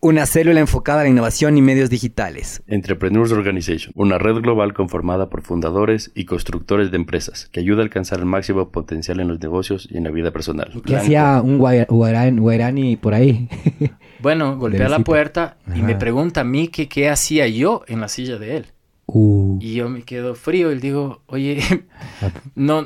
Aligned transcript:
una 0.00 0.24
célula 0.24 0.60
enfocada 0.60 1.00
a 1.00 1.04
la 1.04 1.10
innovación 1.10 1.58
y 1.58 1.62
medios 1.62 1.90
digitales. 1.90 2.62
Entrepreneurs 2.66 3.32
Organization, 3.32 3.92
una 3.94 4.18
red 4.18 4.36
global 4.36 4.72
conformada 4.72 5.28
por 5.28 5.42
fundadores 5.42 6.10
y 6.14 6.24
constructores 6.24 6.90
de 6.90 6.96
empresas 6.96 7.48
que 7.52 7.60
ayuda 7.60 7.80
a 7.80 7.84
alcanzar 7.84 8.20
el 8.20 8.26
máximo 8.26 8.70
potencial 8.70 9.20
en 9.20 9.28
los 9.28 9.40
negocios 9.40 9.86
y 9.90 9.98
en 9.98 10.04
la 10.04 10.10
vida 10.10 10.30
personal. 10.30 10.72
¿Qué 10.86 10.96
hacía 10.96 11.42
un 11.42 11.58
guairani 11.58 12.96
por 12.96 13.14
ahí? 13.14 13.48
Bueno, 14.22 14.58
golpea 14.58 14.90
la 14.90 14.98
puerta 14.98 15.56
y 15.74 15.80
me 15.80 15.94
pregunta 15.94 16.42
a 16.42 16.44
mí 16.44 16.68
que 16.68 16.90
qué 16.90 17.08
hacía 17.08 17.48
yo 17.48 17.84
en 17.86 18.02
la 18.02 18.08
silla 18.08 18.36
de 18.36 18.58
él. 18.58 18.66
Uh. 19.06 19.58
Y 19.62 19.74
yo 19.74 19.88
me 19.88 20.02
quedo 20.02 20.34
frío 20.34 20.70
y 20.70 20.74
le 20.74 20.80
digo, 20.82 21.22
oye, 21.26 21.58
no, 22.54 22.84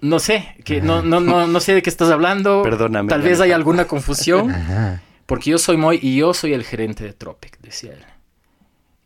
no 0.00 0.18
sé, 0.18 0.56
que 0.64 0.80
no, 0.80 1.00
no, 1.00 1.20
no, 1.20 1.46
no 1.46 1.60
sé 1.60 1.74
de 1.74 1.82
qué 1.82 1.90
estás 1.90 2.10
hablando. 2.10 2.64
Perdóname. 2.64 3.08
Tal 3.08 3.22
vez 3.22 3.40
hay 3.40 3.52
alguna 3.52 3.84
confusión. 3.84 4.50
Ajá. 4.50 5.00
Porque 5.26 5.50
yo 5.50 5.58
soy 5.58 5.76
muy, 5.76 5.98
y 6.02 6.16
yo 6.16 6.34
soy 6.34 6.52
el 6.52 6.64
gerente 6.64 7.04
de 7.04 7.12
Tropic, 7.12 7.58
decía 7.60 7.92
él. 7.92 8.04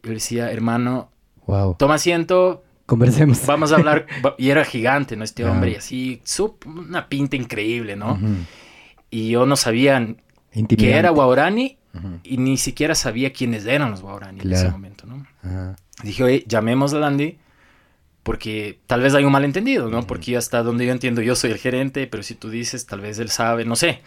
Yo 0.02 0.08
le 0.10 0.14
decía, 0.14 0.50
hermano, 0.50 1.10
Wow. 1.46 1.76
toma 1.78 1.94
asiento, 1.94 2.64
Conversemos. 2.86 3.46
vamos 3.46 3.72
a 3.72 3.76
hablar. 3.76 4.06
Y 4.38 4.50
era 4.50 4.64
gigante, 4.64 5.16
¿no? 5.16 5.24
Este 5.24 5.44
hombre, 5.44 5.72
y 5.72 5.74
así, 5.76 6.22
sup- 6.24 6.66
una 6.66 7.08
pinta 7.08 7.36
increíble, 7.36 7.96
¿no? 7.96 8.18
Y 9.10 9.30
yo 9.30 9.46
no 9.46 9.56
sabía 9.56 10.14
que 10.76 10.90
era 10.92 11.10
Guaurani 11.10 11.78
y 12.22 12.36
ni 12.38 12.56
siquiera 12.58 12.94
sabía 12.94 13.32
quiénes 13.32 13.64
eran 13.66 13.90
los 13.90 14.02
Guaurani 14.02 14.40
en 14.40 14.52
ese 14.52 14.62
Claro. 14.62 14.72
momento, 14.72 15.06
¿no? 15.06 15.26
Dije, 16.02 16.22
oye, 16.24 16.44
llamemos 16.46 16.92
a 16.94 16.98
Landy 16.98 17.38
porque 18.22 18.78
tal 18.86 19.00
vez 19.00 19.14
hay 19.14 19.24
un 19.24 19.32
malentendido, 19.32 19.88
¿no? 19.88 20.06
Porque 20.06 20.36
hasta 20.36 20.62
donde 20.62 20.84
yo 20.86 20.92
entiendo, 20.92 21.22
yo 21.22 21.34
soy 21.34 21.50
el 21.50 21.58
gerente, 21.58 22.06
pero 22.06 22.22
si 22.22 22.34
tú 22.34 22.50
dices, 22.50 22.86
tal 22.86 23.00
vez 23.00 23.18
él 23.18 23.30
sabe, 23.30 23.64
no 23.64 23.74
sé. 23.76 24.02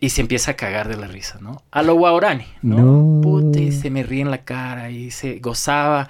Y 0.00 0.10
se 0.10 0.22
empieza 0.22 0.52
a 0.52 0.54
cagar 0.54 0.88
de 0.88 0.96
la 0.96 1.06
risa, 1.06 1.38
¿no? 1.40 1.62
A 1.70 1.82
lo 1.82 1.94
Guaurani, 1.94 2.46
¿no? 2.62 2.78
No. 2.78 3.20
Puta, 3.20 3.60
y 3.60 3.70
se 3.70 3.90
me 3.90 4.02
ríe 4.02 4.22
en 4.22 4.30
la 4.30 4.44
cara 4.44 4.90
y 4.90 5.10
se 5.10 5.38
gozaba. 5.40 6.08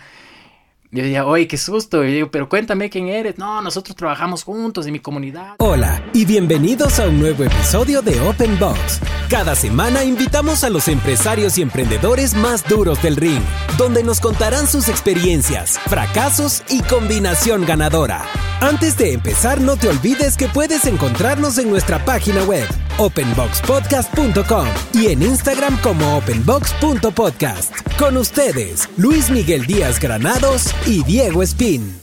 Yo 0.93 1.05
decía, 1.05 1.25
oye, 1.25 1.47
qué 1.47 1.57
susto. 1.57 2.03
Y 2.03 2.09
yo 2.09 2.15
digo, 2.15 2.31
pero 2.33 2.49
cuéntame 2.49 2.91
quién 2.91 3.09
eres. 3.09 3.39
No, 3.39 3.63
nosotros 3.63 3.95
trabajamos 3.95 4.43
juntos 4.43 4.87
en 4.87 4.93
mi 4.93 4.99
comunidad. 4.99 5.55
Hola 5.59 6.03
y 6.13 6.25
bienvenidos 6.25 6.99
a 6.99 7.07
un 7.07 7.21
nuevo 7.21 7.45
episodio 7.45 8.03
de 8.03 8.21
Open 8.21 8.59
Box. 8.59 8.99
Cada 9.29 9.55
semana 9.55 10.03
invitamos 10.03 10.65
a 10.65 10.71
los 10.71 10.89
empresarios 10.89 11.57
y 11.59 11.63
emprendedores 11.63 12.35
más 12.35 12.69
duros 12.69 13.01
del 13.03 13.15
ring, 13.15 13.41
donde 13.79 14.03
nos 14.03 14.19
contarán 14.19 14.67
sus 14.67 14.89
experiencias, 14.89 15.79
fracasos 15.79 16.65
y 16.69 16.83
combinación 16.83 17.65
ganadora. 17.65 18.25
Antes 18.61 18.97
de 18.97 19.13
empezar, 19.13 19.61
no 19.61 19.77
te 19.77 19.89
olvides 19.89 20.37
que 20.37 20.49
puedes 20.49 20.87
encontrarnos 20.87 21.57
en 21.59 21.71
nuestra 21.71 22.05
página 22.05 22.43
web, 22.43 22.67
openboxpodcast.com 22.99 24.67
y 24.93 25.07
en 25.07 25.23
Instagram 25.23 25.81
como 25.81 26.17
openbox.podcast. 26.19 27.73
Con 27.97 28.17
ustedes, 28.17 28.89
Luis 28.97 29.31
Miguel 29.31 29.67
Díaz 29.67 30.01
Granados 30.01 30.75
y 30.87 31.03
Diego 31.05 31.43
Espín. 31.43 32.01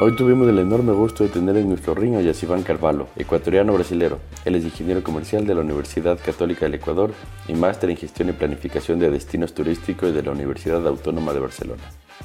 Hoy 0.00 0.16
tuvimos 0.16 0.48
el 0.48 0.58
enorme 0.58 0.92
gusto 0.92 1.24
de 1.24 1.30
tener 1.30 1.56
en 1.56 1.68
nuestro 1.68 1.94
ring 1.94 2.14
a 2.16 2.22
Yaciván 2.22 2.62
Carvalho, 2.62 3.08
ecuatoriano 3.16 3.74
brasilero. 3.74 4.18
Él 4.44 4.54
es 4.54 4.64
ingeniero 4.64 5.02
comercial 5.02 5.46
de 5.46 5.54
la 5.54 5.60
Universidad 5.60 6.18
Católica 6.24 6.64
del 6.64 6.74
Ecuador 6.74 7.12
y 7.48 7.52
máster 7.52 7.90
en 7.90 7.96
gestión 7.96 8.30
y 8.30 8.32
planificación 8.32 8.98
de 8.98 9.10
destinos 9.10 9.52
turísticos 9.52 10.14
de 10.14 10.22
la 10.22 10.30
Universidad 10.30 10.86
Autónoma 10.86 11.34
de 11.34 11.40
Barcelona. 11.40 11.82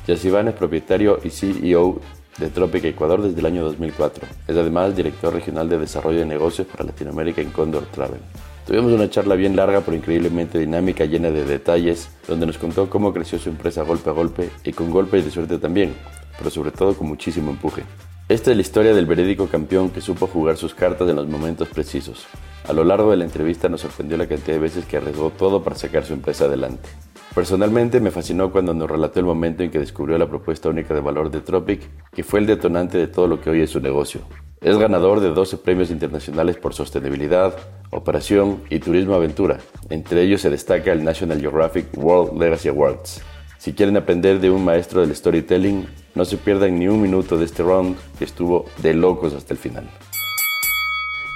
Yaciván 0.08 0.48
es 0.48 0.54
propietario 0.54 1.20
y 1.24 1.30
CEO 1.30 2.00
de 2.38 2.50
Tropic 2.50 2.86
Ecuador 2.86 3.22
desde 3.22 3.40
el 3.40 3.46
año 3.46 3.64
2004. 3.64 4.26
Es 4.48 4.56
además 4.56 4.96
director 4.96 5.34
regional 5.34 5.68
de 5.68 5.80
desarrollo 5.80 6.20
de 6.20 6.26
negocios 6.26 6.68
para 6.68 6.86
Latinoamérica 6.86 7.42
en 7.42 7.52
Condor 7.52 7.84
Travel. 7.88 8.22
Tuvimos 8.66 8.92
una 8.94 9.10
charla 9.10 9.36
bien 9.36 9.56
larga 9.56 9.82
pero 9.82 9.96
increíblemente 9.96 10.58
dinámica, 10.58 11.06
llena 11.06 11.30
de 11.30 11.46
detalles, 11.46 12.10
donde 12.28 12.48
nos 12.48 12.58
contó 12.58 12.90
cómo 12.90 13.14
creció 13.14 13.38
su 13.38 13.50
empresa 13.50 13.84
golpe 13.84 14.10
a 14.10 14.14
golpe 14.14 14.50
y 14.64 14.74
con 14.74 14.90
golpes 14.90 15.24
de 15.24 15.30
suerte 15.30 15.60
también, 15.60 15.94
pero 16.38 16.50
sobre 16.50 16.72
todo 16.72 16.96
con 16.96 17.08
muchísimo 17.08 17.52
empuje. 17.52 17.84
Esta 18.28 18.50
es 18.50 18.58
la 18.58 18.62
historia 18.62 18.96
del 18.96 19.06
verídico 19.06 19.46
campeón 19.46 19.92
que 19.92 20.02
supo 20.02 20.26
jugar 20.26 20.58
sus 20.58 20.74
cartas 20.74 21.08
en 21.08 21.16
los 21.16 21.28
momentos 21.28 21.68
precisos. 21.68 22.26
A 22.68 22.74
lo 22.74 22.84
largo 22.84 23.12
de 23.12 23.18
la 23.18 23.26
entrevista 23.26 23.70
nos 23.70 23.82
sorprendió 23.82 24.18
la 24.18 24.28
cantidad 24.28 24.56
de 24.56 24.60
veces 24.60 24.86
que 24.86 24.98
arriesgó 24.98 25.30
todo 25.30 25.64
para 25.64 25.76
sacar 25.76 26.04
su 26.04 26.14
empresa 26.14 26.46
adelante. 26.46 26.90
Personalmente 27.36 28.00
me 28.00 28.12
fascinó 28.12 28.50
cuando 28.50 28.74
nos 28.74 28.90
relató 28.90 29.20
el 29.20 29.26
momento 29.26 29.62
en 29.62 29.70
que 29.70 29.78
descubrió 29.78 30.18
la 30.18 30.30
propuesta 30.30 30.70
única 30.70 30.94
de 30.94 31.02
valor 31.02 31.30
de 31.30 31.42
Tropic, 31.42 31.82
que 32.14 32.24
fue 32.24 32.40
el 32.40 32.46
detonante 32.46 32.98
de 32.98 33.08
todo 33.08 33.28
lo 33.28 33.42
que 33.42 33.50
hoy 33.50 33.60
es 33.60 33.72
su 33.72 33.82
negocio. 33.82 34.22
Es 34.62 34.78
ganador 34.78 35.20
de 35.20 35.32
12 35.32 35.58
premios 35.58 35.92
internacionales 35.92 36.56
por 36.56 36.74
sostenibilidad, 36.74 37.54
operación 37.92 38.62
y 38.70 38.80
turismo 38.80 39.16
aventura. 39.16 39.58
Entre 39.90 40.22
ellos 40.22 40.40
se 40.40 40.50
destaca 40.50 40.94
el 40.94 41.04
National 41.04 41.42
Geographic 41.42 41.88
World 41.98 42.40
Legacy 42.40 42.70
Awards. 42.70 43.22
Si 43.58 43.74
quieren 43.74 43.98
aprender 43.98 44.40
de 44.40 44.50
un 44.50 44.64
maestro 44.64 45.02
del 45.02 45.14
storytelling, 45.14 45.88
no 46.16 46.24
se 46.24 46.38
pierdan 46.38 46.80
ni 46.80 46.88
un 46.88 47.02
minuto 47.02 47.38
de 47.38 47.44
este 47.44 47.64
round 47.64 47.98
que 48.18 48.24
estuvo 48.24 48.64
de 48.82 48.94
locos 48.94 49.34
hasta 49.34 49.54
el 49.54 49.60
final. 49.60 49.90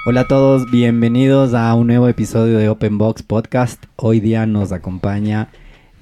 Hola 0.05 0.21
a 0.21 0.27
todos, 0.29 0.71
bienvenidos 0.71 1.53
a 1.53 1.73
un 1.73 1.87
nuevo 1.87 2.07
episodio 2.07 2.57
de 2.57 2.69
Open 2.69 2.97
Box 2.97 3.21
Podcast. 3.21 3.83
Hoy 3.97 4.21
día 4.21 4.45
nos 4.45 4.71
acompaña 4.71 5.49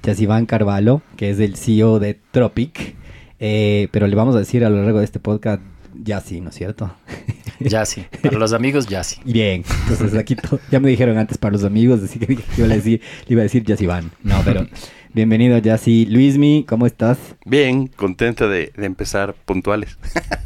Yaciván 0.02 0.46
Carvalho, 0.46 1.02
que 1.16 1.30
es 1.30 1.40
el 1.40 1.56
CEO 1.56 1.98
de 1.98 2.18
Tropic. 2.30 2.96
Eh, 3.40 3.88
pero 3.92 4.06
le 4.06 4.16
vamos 4.16 4.34
a 4.34 4.38
decir 4.38 4.64
a 4.64 4.70
lo 4.70 4.82
largo 4.82 4.98
de 4.98 5.04
este 5.04 5.20
podcast 5.20 5.62
Yassi, 5.94 6.40
¿no 6.40 6.50
es 6.50 6.54
cierto? 6.54 6.92
Ya 7.60 7.84
sí. 7.84 8.04
Para 8.22 8.38
los 8.38 8.52
amigos, 8.52 8.86
ya 8.86 9.02
sí. 9.02 9.16
Bien, 9.24 9.64
entonces 9.82 10.16
aquí 10.16 10.36
ya 10.70 10.78
me 10.78 10.90
dijeron 10.90 11.18
antes 11.18 11.38
para 11.38 11.54
los 11.54 11.64
amigos, 11.64 12.00
así 12.04 12.20
que 12.20 12.26
dije 12.26 12.44
que 12.54 12.62
iba 12.62 12.72
a 12.72 12.76
decir, 12.76 13.00
le 13.26 13.32
iba 13.32 13.40
a 13.40 13.42
decir 13.42 13.64
Yaciván. 13.64 14.12
No, 14.22 14.40
pero 14.44 14.64
bienvenido 15.12 15.58
Yassi. 15.58 16.06
Luismi, 16.06 16.64
¿cómo 16.68 16.86
estás? 16.86 17.18
Bien, 17.44 17.88
contenta 17.88 18.46
de, 18.46 18.72
de 18.76 18.86
empezar 18.86 19.34
puntuales. 19.44 19.98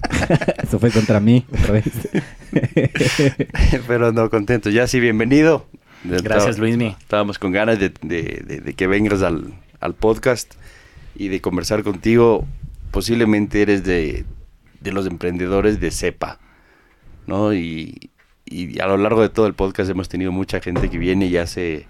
Eso 0.62 0.78
fue 0.78 0.90
contra 0.90 1.20
mí 1.20 1.44
otra 1.52 1.72
vez. 1.72 1.90
Pero 3.86 4.10
no, 4.12 4.30
contento. 4.30 4.70
Ya 4.70 4.86
sí, 4.86 4.98
bienvenido. 4.98 5.66
Gracias, 6.04 6.58
Luismi. 6.58 6.96
Estábamos 6.98 7.38
con 7.38 7.52
ganas 7.52 7.78
de, 7.78 7.92
de- 8.02 8.42
de- 8.46 8.60
de 8.60 8.74
que 8.74 8.86
vengas 8.86 9.22
al, 9.22 9.52
al 9.80 9.94
podcast 9.94 10.54
y 11.14 11.28
de 11.28 11.40
conversar 11.40 11.82
contigo. 11.82 12.46
Posiblemente 12.90 13.62
eres 13.62 13.84
de, 13.84 14.24
los 14.82 15.06
emprendedores 15.06 15.80
de 15.80 15.90
cepa, 15.90 16.38
¿no? 17.26 17.54
Y, 17.54 18.10
y 18.44 18.80
a 18.80 18.86
lo 18.86 18.96
largo 18.98 19.22
de 19.22 19.28
todo 19.28 19.46
el 19.46 19.54
podcast 19.54 19.88
hemos 19.90 20.08
tenido 20.08 20.32
mucha 20.32 20.60
gente 20.60 20.90
que 20.90 20.98
viene 20.98 21.26
y 21.26 21.36
hace 21.36 21.86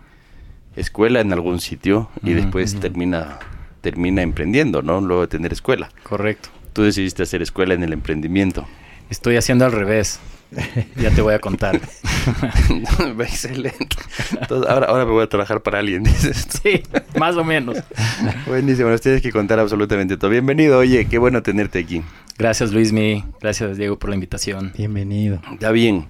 escuela 0.77 1.21
en 1.21 1.33
algún 1.33 1.61
sitio 1.61 2.09
y 2.23 2.33
después 2.34 2.79
termina, 2.81 3.39
termina 3.81 4.23
emprendiendo, 4.23 4.83
¿no? 4.83 5.00
Luego 5.00 5.23
de 5.23 5.29
tener 5.29 5.53
escuela. 5.53 5.91
Correcto. 6.03 6.50
Tú 6.73 6.83
decidiste 6.83 7.23
hacer 7.25 7.43
escuela 7.43 7.75
en 7.75 7.83
el 7.83 7.93
emprendimiento. 7.93 8.67
Estoy 9.11 9.37
haciendo 9.37 9.65
al 9.67 9.73
revés. 9.73 10.21
Ya 10.97 11.11
te 11.11 11.23
voy 11.23 11.35
a 11.35 11.39
contar. 11.39 11.81
Excelente. 13.21 13.97
Entonces, 14.41 14.71
ahora, 14.71 14.87
ahora 14.87 15.05
me 15.05 15.13
voy 15.13 15.23
a 15.23 15.29
trabajar 15.29 15.63
para 15.63 15.79
alguien, 15.79 16.03
dices. 16.05 16.47
tú. 16.47 16.59
Sí, 16.63 16.83
más 17.19 17.37
o 17.37 17.45
menos. 17.45 17.79
Buenísimo, 18.47 18.89
nos 18.91 19.01
tienes 19.01 19.23
que 19.23 19.33
contar 19.33 19.59
absolutamente 19.59 20.17
todo. 20.17 20.31
Bienvenido, 20.31 20.79
oye, 20.79 21.07
qué 21.07 21.19
bueno 21.19 21.43
tenerte 21.43 21.79
aquí. 21.79 22.03
Gracias, 22.38 22.73
Luismi. 22.73 23.25
Gracias, 23.41 23.76
Diego, 23.76 23.99
por 23.99 24.11
la 24.11 24.17
invitación. 24.17 24.73
Bienvenido. 24.76 25.41
Está 25.53 25.71
bien. 25.71 26.06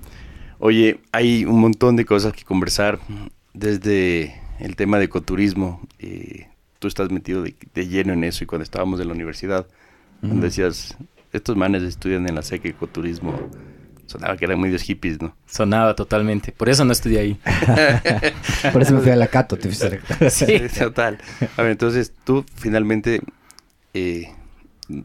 Oye, 0.59 1.01
hay 1.13 1.45
un 1.45 1.61
montón 1.61 1.97
de 1.97 2.05
cosas 2.05 2.33
que 2.33 2.45
conversar 2.45 2.99
desde 3.55 4.41
el 4.61 4.77
tema 4.77 4.99
de 4.99 5.05
ecoturismo. 5.07 5.81
eh, 5.99 6.47
tú 6.79 6.89
estás 6.89 7.11
metido 7.11 7.43
de, 7.43 7.55
de 7.75 7.87
lleno 7.87 8.13
en 8.13 8.25
eso 8.25 8.43
y 8.43 8.47
cuando 8.49 8.65
estábamos 8.65 9.01
en 9.01 9.07
la 9.07 9.15
universidad, 9.15 9.67
decías, 10.21 10.97
estos 11.33 11.57
manes 11.57 11.83
estudian 11.85 12.29
en 12.29 12.35
la 12.35 12.43
SEC 12.43 12.65
ecoturismo, 12.67 13.39
sonaba 14.07 14.37
que 14.37 14.45
eran 14.45 14.61
medios 14.61 14.83
hippies, 14.83 15.21
¿no? 15.21 15.35
Sonaba 15.47 15.95
totalmente. 15.95 16.53
Por 16.53 16.69
eso 16.69 16.85
no 16.85 16.93
estudié 16.93 17.21
ahí. 17.21 17.41
Por 18.73 18.83
eso 18.83 18.95
me 18.95 19.01
fui 19.01 19.11
a 19.11 19.17
la 19.17 19.29
Cato. 19.29 19.57
te 19.57 19.69
fuiste 19.71 20.01
Sí. 20.31 20.61
Total. 20.79 21.19
A 21.57 21.63
ver, 21.63 21.73
entonces 21.73 22.13
tú 22.25 22.45
finalmente 22.57 23.21
eh, 23.95 24.29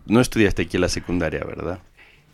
no 0.06 0.20
estudiaste 0.22 0.64
aquí 0.64 0.78
en 0.78 0.82
la 0.82 0.90
secundaria, 0.90 1.44
¿verdad? 1.44 1.80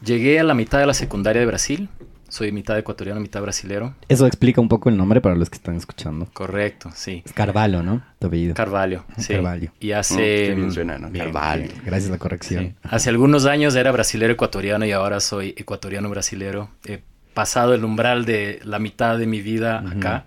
Llegué 0.03 0.39
a 0.39 0.43
la 0.43 0.53
mitad 0.53 0.79
de 0.79 0.85
la 0.87 0.93
secundaria 0.93 1.39
de 1.41 1.45
Brasil. 1.45 1.89
Soy 2.33 2.51
mitad 2.51 2.75
ecuatoriano, 2.79 3.19
mitad 3.19 3.43
brasilero. 3.43 3.93
Eso 4.09 4.25
explica 4.25 4.59
un 4.59 4.67
poco 4.67 4.89
el 4.89 4.97
nombre 4.97 5.21
para 5.21 5.35
los 5.35 5.51
que 5.51 5.57
están 5.57 5.75
escuchando. 5.75 6.27
Correcto, 6.33 6.89
sí. 6.95 7.21
Es 7.23 7.31
Carvalho, 7.31 7.83
¿no? 7.83 8.01
Tu 8.17 8.25
apellido. 8.25 8.55
Carvalho, 8.55 9.05
sí. 9.19 9.33
Carvalho. 9.33 9.71
Y 9.79 9.91
Mm, 9.91 9.93
hace... 9.93 10.55
bien 10.55 10.71
suena, 10.71 10.97
¿no? 10.97 11.11
Bien, 11.11 11.25
Carvalho. 11.25 11.65
bien. 11.65 11.81
Gracias 11.85 12.09
a 12.09 12.13
la 12.13 12.17
corrección. 12.17 12.63
Sí. 12.69 12.75
Hace 12.89 13.11
algunos 13.11 13.45
años 13.45 13.75
era 13.75 13.91
brasilero 13.91 14.33
ecuatoriano 14.33 14.83
y 14.83 14.91
ahora 14.93 15.19
soy 15.19 15.53
ecuatoriano 15.55 16.09
brasilero. 16.09 16.71
He 16.87 17.03
pasado 17.35 17.75
el 17.75 17.85
umbral 17.85 18.25
de 18.25 18.59
la 18.63 18.79
mitad 18.79 19.19
de 19.19 19.27
mi 19.27 19.39
vida 19.41 19.83
acá 19.87 20.25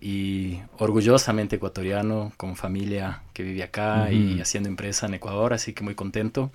y 0.00 0.60
orgullosamente 0.78 1.56
ecuatoriano, 1.56 2.32
con 2.38 2.56
familia 2.56 3.22
que 3.34 3.42
vive 3.42 3.62
acá 3.62 4.10
y 4.10 4.40
haciendo 4.40 4.70
empresa 4.70 5.04
en 5.06 5.12
Ecuador, 5.12 5.52
así 5.52 5.74
que 5.74 5.84
muy 5.84 5.94
contento. 5.94 6.52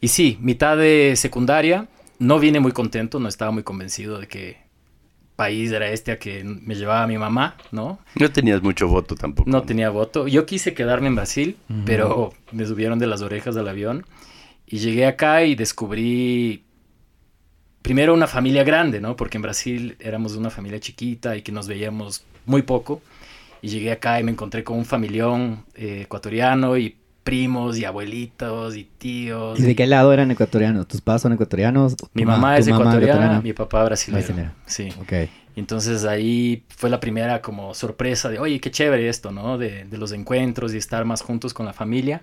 Y 0.00 0.06
sí, 0.08 0.38
mitad 0.40 0.76
de 0.76 1.14
secundaria, 1.16 1.88
no 2.18 2.38
vine 2.38 2.60
muy 2.60 2.72
contento, 2.72 3.18
no 3.20 3.28
estaba 3.28 3.50
muy 3.50 3.62
convencido 3.62 4.18
de 4.18 4.28
que 4.28 4.66
país 5.36 5.70
era 5.70 5.90
este 5.90 6.12
a 6.12 6.18
que 6.18 6.42
me 6.42 6.74
llevaba 6.74 7.06
mi 7.06 7.18
mamá, 7.18 7.56
¿no? 7.70 7.98
No 8.18 8.32
tenías 8.32 8.62
mucho 8.62 8.88
voto 8.88 9.14
tampoco. 9.14 9.48
No 9.48 9.62
tenía 9.62 9.90
voto. 9.90 10.26
Yo 10.26 10.46
quise 10.46 10.74
quedarme 10.74 11.08
en 11.08 11.14
Brasil, 11.14 11.56
pero 11.84 12.32
me 12.52 12.64
subieron 12.64 12.98
de 12.98 13.06
las 13.06 13.20
orejas 13.20 13.54
del 13.54 13.68
avión 13.68 14.06
y 14.66 14.78
llegué 14.78 15.06
acá 15.06 15.44
y 15.44 15.54
descubrí 15.54 16.64
primero 17.82 18.14
una 18.14 18.26
familia 18.26 18.64
grande, 18.64 19.00
¿no? 19.00 19.14
Porque 19.14 19.36
en 19.36 19.42
Brasil 19.42 19.96
éramos 20.00 20.34
una 20.34 20.50
familia 20.50 20.80
chiquita 20.80 21.36
y 21.36 21.42
que 21.42 21.52
nos 21.52 21.68
veíamos 21.68 22.24
muy 22.46 22.62
poco. 22.62 23.02
Y 23.62 23.68
llegué 23.68 23.92
acá 23.92 24.18
y 24.18 24.24
me 24.24 24.32
encontré 24.32 24.64
con 24.64 24.78
un 24.78 24.84
familión 24.84 25.64
eh, 25.74 26.02
ecuatoriano 26.02 26.76
y 26.76 26.96
primos 27.26 27.76
y 27.76 27.84
abuelitos 27.84 28.76
y 28.76 28.84
tíos. 28.84 29.58
¿Y 29.58 29.62
de 29.62 29.74
qué 29.74 29.86
lado 29.86 30.12
eran 30.12 30.30
ecuatorianos? 30.30 30.86
¿Tus 30.86 31.00
papás 31.00 31.22
son 31.22 31.32
ecuatorianos? 31.32 31.96
Mi 32.14 32.22
¿Tu 32.22 32.28
ma- 32.28 32.36
mamá 32.36 32.56
es 32.56 32.68
ecuatoriana, 32.68 33.40
mi 33.42 33.52
papá 33.52 33.84
brasileño. 33.84 34.24
Brasileño. 34.24 34.52
Sí. 34.66 34.88
Ok. 35.00 35.12
Entonces 35.56 36.04
ahí 36.04 36.64
fue 36.68 36.88
la 36.88 37.00
primera 37.00 37.42
como 37.42 37.74
sorpresa 37.74 38.28
de, 38.28 38.38
oye, 38.38 38.60
qué 38.60 38.70
chévere 38.70 39.08
esto, 39.08 39.32
¿no? 39.32 39.58
De, 39.58 39.84
de 39.84 39.98
los 39.98 40.12
encuentros 40.12 40.72
y 40.72 40.76
estar 40.76 41.04
más 41.04 41.22
juntos 41.22 41.52
con 41.52 41.66
la 41.66 41.72
familia. 41.72 42.22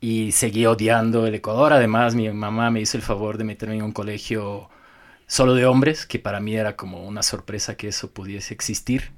Y 0.00 0.32
seguí 0.32 0.66
odiando 0.66 1.26
el 1.26 1.34
Ecuador. 1.34 1.72
Además, 1.72 2.14
mi 2.14 2.28
mamá 2.30 2.70
me 2.70 2.80
hizo 2.80 2.96
el 2.96 3.02
favor 3.02 3.38
de 3.38 3.44
meterme 3.44 3.76
en 3.76 3.82
un 3.82 3.92
colegio 3.92 4.68
solo 5.26 5.54
de 5.54 5.66
hombres, 5.66 6.06
que 6.06 6.18
para 6.18 6.40
mí 6.40 6.54
era 6.56 6.76
como 6.76 7.04
una 7.06 7.22
sorpresa 7.22 7.76
que 7.76 7.88
eso 7.88 8.10
pudiese 8.10 8.54
existir, 8.54 9.12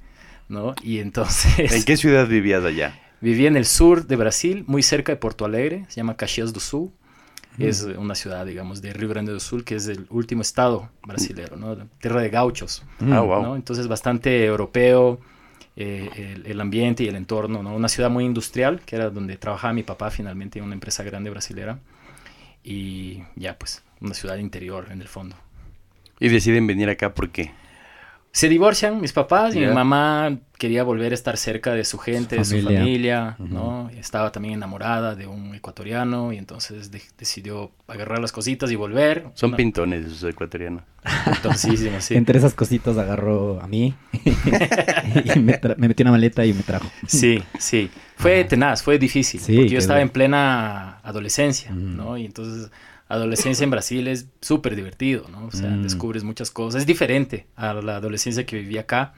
¿no? 0.49 0.75
Y 0.83 0.99
entonces 0.99 1.71
¿En 1.73 1.83
qué 1.83 1.97
ciudad 1.97 2.27
vivías 2.27 2.63
allá? 2.63 2.93
Viví 3.21 3.45
en 3.45 3.57
el 3.57 3.65
sur 3.65 4.07
de 4.07 4.15
Brasil, 4.15 4.63
muy 4.67 4.83
cerca 4.83 5.11
de 5.11 5.17
Porto 5.17 5.45
Alegre, 5.45 5.85
se 5.89 5.97
llama 5.97 6.15
Caxias 6.15 6.53
do 6.53 6.59
Sul. 6.59 6.91
Es 7.57 7.83
una 7.83 8.15
ciudad, 8.15 8.45
digamos, 8.45 8.81
de 8.81 8.93
Rio 8.93 9.09
Grande 9.09 9.33
do 9.33 9.39
Sul, 9.41 9.65
que 9.65 9.75
es 9.75 9.87
el 9.87 10.05
último 10.09 10.41
estado 10.41 10.89
brasilero, 11.05 11.57
¿no? 11.57 11.75
Tierra 11.99 12.21
de 12.21 12.29
gauchos. 12.29 12.85
Mm. 12.99 13.11
Ah, 13.11 13.19
wow. 13.19 13.55
Entonces 13.55 13.89
bastante 13.89 14.45
europeo 14.45 15.19
eh, 15.75 16.09
el, 16.35 16.45
el 16.45 16.61
ambiente 16.61 17.03
y 17.03 17.07
el 17.07 17.17
entorno, 17.17 17.61
¿no? 17.61 17.75
Una 17.75 17.89
ciudad 17.89 18.09
muy 18.09 18.23
industrial, 18.23 18.79
que 18.85 18.95
era 18.95 19.09
donde 19.09 19.35
trabajaba 19.35 19.73
mi 19.73 19.83
papá 19.83 20.09
finalmente 20.09 20.59
en 20.59 20.65
una 20.65 20.73
empresa 20.73 21.03
grande 21.03 21.29
brasilera. 21.29 21.79
Y 22.63 23.23
ya, 23.35 23.57
pues, 23.57 23.83
una 23.99 24.13
ciudad 24.13 24.37
interior 24.37 24.87
en 24.91 25.01
el 25.01 25.07
fondo. 25.09 25.35
Y 26.19 26.29
deciden 26.29 26.67
venir 26.67 26.89
acá 26.89 27.13
¿por 27.13 27.29
qué? 27.29 27.51
Se 28.31 28.47
divorcian 28.47 29.01
mis 29.01 29.11
papás 29.11 29.55
y 29.55 29.59
mi 29.59 29.65
mamá 29.67 30.37
quería 30.59 30.83
volver 30.83 31.13
a 31.13 31.15
estar 31.15 31.35
cerca 31.35 31.73
de 31.73 31.83
su 31.83 31.97
gente, 31.97 32.35
de 32.35 32.45
su 32.45 32.61
familia. 32.61 33.35
¿no? 33.39 33.89
Estaba 33.97 34.31
también 34.31 34.53
enamorada 34.53 35.15
de 35.15 35.25
un 35.25 35.55
ecuatoriano 35.55 36.31
y 36.31 36.37
entonces 36.37 36.91
de- 36.91 37.01
decidió 37.17 37.71
agarrar 37.87 38.19
las 38.19 38.31
cositas 38.31 38.69
y 38.71 38.75
volver. 38.75 39.25
Son 39.33 39.49
Una- 39.49 39.57
pintones 39.57 40.05
esos 40.05 40.29
ecuatorianos. 40.29 40.83
pintosísimos, 41.25 42.03
sí. 42.03 42.15
Entre 42.15 42.37
esas 42.37 42.53
cositas 42.53 42.97
agarró 42.97 43.59
a 43.61 43.67
mí 43.67 43.95
y 44.13 45.39
me, 45.39 45.59
tra- 45.59 45.75
me 45.77 45.87
metió 45.87 46.03
una 46.03 46.11
maleta 46.11 46.45
y 46.45 46.53
me 46.53 46.61
trajo. 46.63 46.89
Sí, 47.07 47.41
sí. 47.57 47.89
Fue 48.15 48.43
tenaz, 48.43 48.83
fue 48.83 48.99
difícil. 48.99 49.39
Sí, 49.39 49.55
porque 49.55 49.69
yo 49.69 49.79
estaba 49.79 50.01
en 50.01 50.09
plena 50.09 50.99
adolescencia. 51.03 51.71
¿no? 51.71 52.15
Y 52.17 52.25
entonces, 52.25 52.69
adolescencia 53.09 53.63
en 53.65 53.71
Brasil 53.71 54.07
es 54.07 54.27
súper 54.39 54.75
divertido, 54.75 55.27
¿no? 55.29 55.47
O 55.47 55.51
sea, 55.51 55.69
Mm. 55.71 55.83
descubres 55.83 56.23
muchas 56.23 56.51
cosas. 56.51 56.81
Es 56.81 56.87
diferente 56.87 57.47
a 57.55 57.73
la 57.73 57.97
adolescencia 57.97 58.45
que 58.45 58.55
viví 58.57 58.77
acá. 58.77 59.13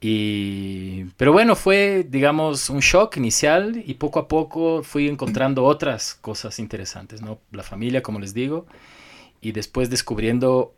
Y... 0.00 1.04
Pero 1.16 1.32
bueno, 1.32 1.56
fue, 1.56 2.06
digamos, 2.08 2.68
un 2.68 2.80
shock 2.80 3.16
inicial 3.16 3.82
y 3.86 3.94
poco 3.94 4.18
a 4.18 4.28
poco 4.28 4.82
fui 4.82 5.08
encontrando 5.08 5.64
otras 5.64 6.14
cosas 6.14 6.58
interesantes, 6.58 7.22
¿no? 7.22 7.38
La 7.52 7.62
familia, 7.62 8.02
como 8.02 8.20
les 8.20 8.34
digo, 8.34 8.66
y 9.40 9.52
después 9.52 9.88
descubriendo 9.90 10.74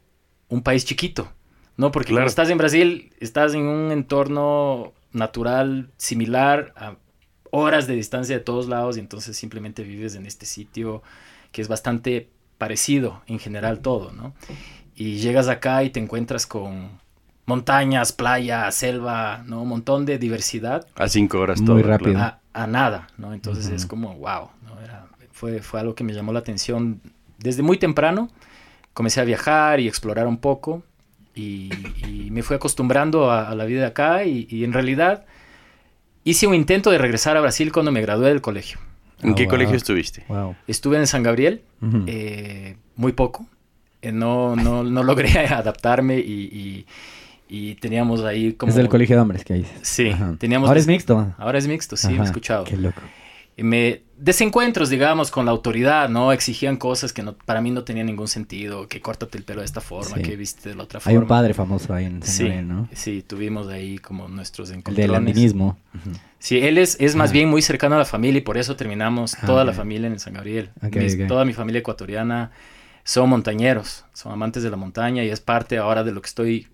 un 0.49 0.63
país 0.63 0.85
chiquito, 0.85 1.29
¿no? 1.77 1.91
Porque 1.91 2.09
Claro. 2.09 2.19
cuando 2.21 2.29
estás 2.29 2.51
en 2.51 2.59
Brasil, 2.59 3.13
estás 3.19 3.55
en 3.55 3.63
un 3.63 3.91
entorno 3.91 4.93
natural 5.13 5.91
similar 5.97 6.73
a 6.77 6.97
horas 7.51 7.87
de 7.87 7.95
distancia 7.95 8.37
de 8.37 8.45
todos 8.45 8.69
lados 8.69 8.97
y 8.97 9.01
entonces 9.01 9.37
simplemente 9.37 9.83
vives 9.83 10.15
en 10.15 10.27
este 10.27 10.47
sitio 10.47 11.03
que 11.57 11.63
es 11.63 11.69
bastante 11.69 12.29
parecido 12.59 13.23
en 13.27 13.39
general 13.39 13.81
todo, 13.81 14.13
¿no? 14.13 14.35
Y 14.95 15.17
llegas 15.17 15.49
acá 15.49 15.83
y 15.85 15.89
te 15.91 16.01
encuentras 16.01 16.47
con 16.47 16.91
montañas, 17.47 18.13
playa, 18.13 18.71
selva, 18.73 19.43
¿no? 19.47 19.63
Un 19.63 19.69
montón 19.69 20.05
de 20.05 20.19
diversidad 20.19 20.87
A 20.97 21.09
cinco 21.09 21.39
horas 21.41 21.61
Muy 21.63 21.67
todo. 21.81 21.83
rápido. 21.83 22.13
claro. 22.13 22.37
a, 22.53 22.63
a 22.63 22.67
nada, 22.67 23.07
¿no? 23.17 23.33
Entonces 23.33 23.69
es 23.69 23.87
como, 23.87 24.15
wow, 24.17 24.51
¿no? 24.67 24.79
Era- 24.85 25.07
fue, 25.33 25.63
fue 25.63 25.81
algo 25.81 25.95
que 25.95 26.05
me 26.05 26.13
llamó 26.13 26.35
la 26.35 26.41
atención 26.41 27.01
desde 27.39 27.63
muy 27.63 27.79
temprano. 27.79 28.29
Comencé 28.93 29.23
a 29.23 29.25
viajar 29.25 29.81
y 29.81 29.89
explorar 29.89 30.27
un 30.27 30.37
poco 30.37 30.83
y, 31.35 31.71
y 32.07 32.31
me 32.31 32.43
fui 32.43 32.57
acostumbrando 32.57 33.31
a, 33.31 33.49
a 33.49 33.55
la 33.55 33.65
vida 33.65 33.81
de 33.81 33.87
acá 33.87 34.25
y, 34.25 34.47
y 34.51 34.63
en 34.65 34.75
realidad 34.75 35.25
hice 36.25 36.47
un 36.47 36.55
intento 36.55 36.91
de 36.91 36.99
regresar 36.99 37.37
a 37.39 37.41
Brasil 37.41 37.73
cuando 37.73 37.93
me 37.93 38.03
gradué 38.03 38.29
del 38.29 38.41
colegio. 38.43 38.79
¿En 39.23 39.31
Ah, 39.31 39.35
qué 39.35 39.45
wow. 39.45 39.51
colegio 39.51 39.77
estuviste? 39.77 40.25
Wow. 40.29 40.57
Estuve 40.67 40.99
en 40.99 41.07
San 41.07 41.23
Gabriel 41.23 41.63
Ujú. 41.81 42.05
eh, 42.07 42.77
muy 42.97 43.13
poco. 43.13 43.47
Eh, 44.03 44.13
no, 44.13 44.55
no, 44.57 44.83
no 44.85 45.03
logré 45.03 45.31
adaptarme 45.49 46.19
y, 46.19 46.23
y- 46.53 46.87
y 47.49 47.75
teníamos 47.77 48.25
ahí 48.25 48.55
como... 48.55 48.71
Es 48.73 48.79
el 48.79 48.89
colegio 48.89 49.15
de 49.17 49.23
hombres 49.23 49.45
que 49.45 49.55
dices. 49.55 49.79
Sí, 49.83 50.09
Ajá. 50.11 50.35
teníamos... 50.39 50.69
Ahora 50.69 50.81
es 50.81 50.87
mixto. 50.89 51.33
Ahora 51.39 51.59
es 51.59 51.69
mixto, 51.69 51.97
sí, 51.97 52.09
me 52.09 52.13
he 52.15 52.17
Ajá, 52.17 52.25
escuchado. 52.25 52.65
Qué 52.65 52.77
loco. 52.77 53.01
Y 53.57 53.63
me 53.63 54.03
desencuentros, 54.19 54.91
digamos, 54.91 55.31
con 55.31 55.47
la 55.47 55.53
autoridad, 55.53 56.09
¿no? 56.11 56.33
Exigían 56.33 56.77
cosas 56.77 57.13
que 57.13 57.23
no, 57.23 57.35
para 57.35 57.61
mí 57.63 57.71
no 57.71 57.85
tenían 57.85 58.07
ningún 58.07 58.29
sentido, 58.29 58.87
que 58.89 59.01
córtate 59.01 59.39
el 59.39 59.45
pelo 59.45 59.61
de 59.61 59.65
esta 59.67 59.81
forma, 59.81 60.17
Sí. 60.17 60.23
que 60.23 60.37
viste 60.37 60.69
de 60.71 60.75
la 60.75 60.83
otra 60.83 60.99
Hay 60.99 61.15
forma. 61.15 61.21
un 61.21 61.27
padre 61.29 61.55
famoso 61.55 61.95
ahí 61.95 62.05
en 62.05 62.21
San 62.23 62.31
Sí, 62.35 62.43
Gabriel, 62.43 62.69
¿no? 62.69 62.89
sí, 62.93 63.23
tuvimos 63.27 63.69
ahí 63.69 63.97
como 63.99 64.29
nuestros 64.29 64.69
El 64.71 64.79
encontrones. 64.79 65.09
del 65.11 65.15
andinismo. 65.17 65.79
Ujú. 65.95 66.17
Sí, 66.47 66.59
él 66.59 66.79
es, 66.79 66.97
es 67.01 67.17
más 67.17 67.31
Ah. 67.31 67.33
bien 67.33 67.49
muy 67.49 67.61
cercano 67.61 67.97
a 67.97 67.99
la 67.99 68.05
familia 68.05 68.39
y 68.39 68.43
por 68.43 68.57
eso 68.57 68.77
terminamos 68.77 69.35
Ah, 69.35 69.47
toda 69.47 69.65
la 69.65 69.73
familia 69.73 70.07
en 70.07 70.21
San 70.21 70.35
Gabriel. 70.35 70.71
Ok, 70.81 70.95
Mis- 70.97 71.15
ok. 71.21 71.27
Toda 71.27 71.45
mi 71.45 71.53
familia 71.53 71.81
ecuatoriana 71.81 72.53
son 73.03 73.29
montañeros, 73.31 74.05
son 74.13 74.33
amantes 74.33 74.63
de 74.63 74.71
la 74.71 74.77
montaña 74.77 75.25
y 75.25 75.29
es 75.31 75.41
parte 75.41 75.77
ahora 75.79 76.05
de 76.05 76.13
lo 76.13 76.21
que 76.23 76.29
estoy 76.29 76.69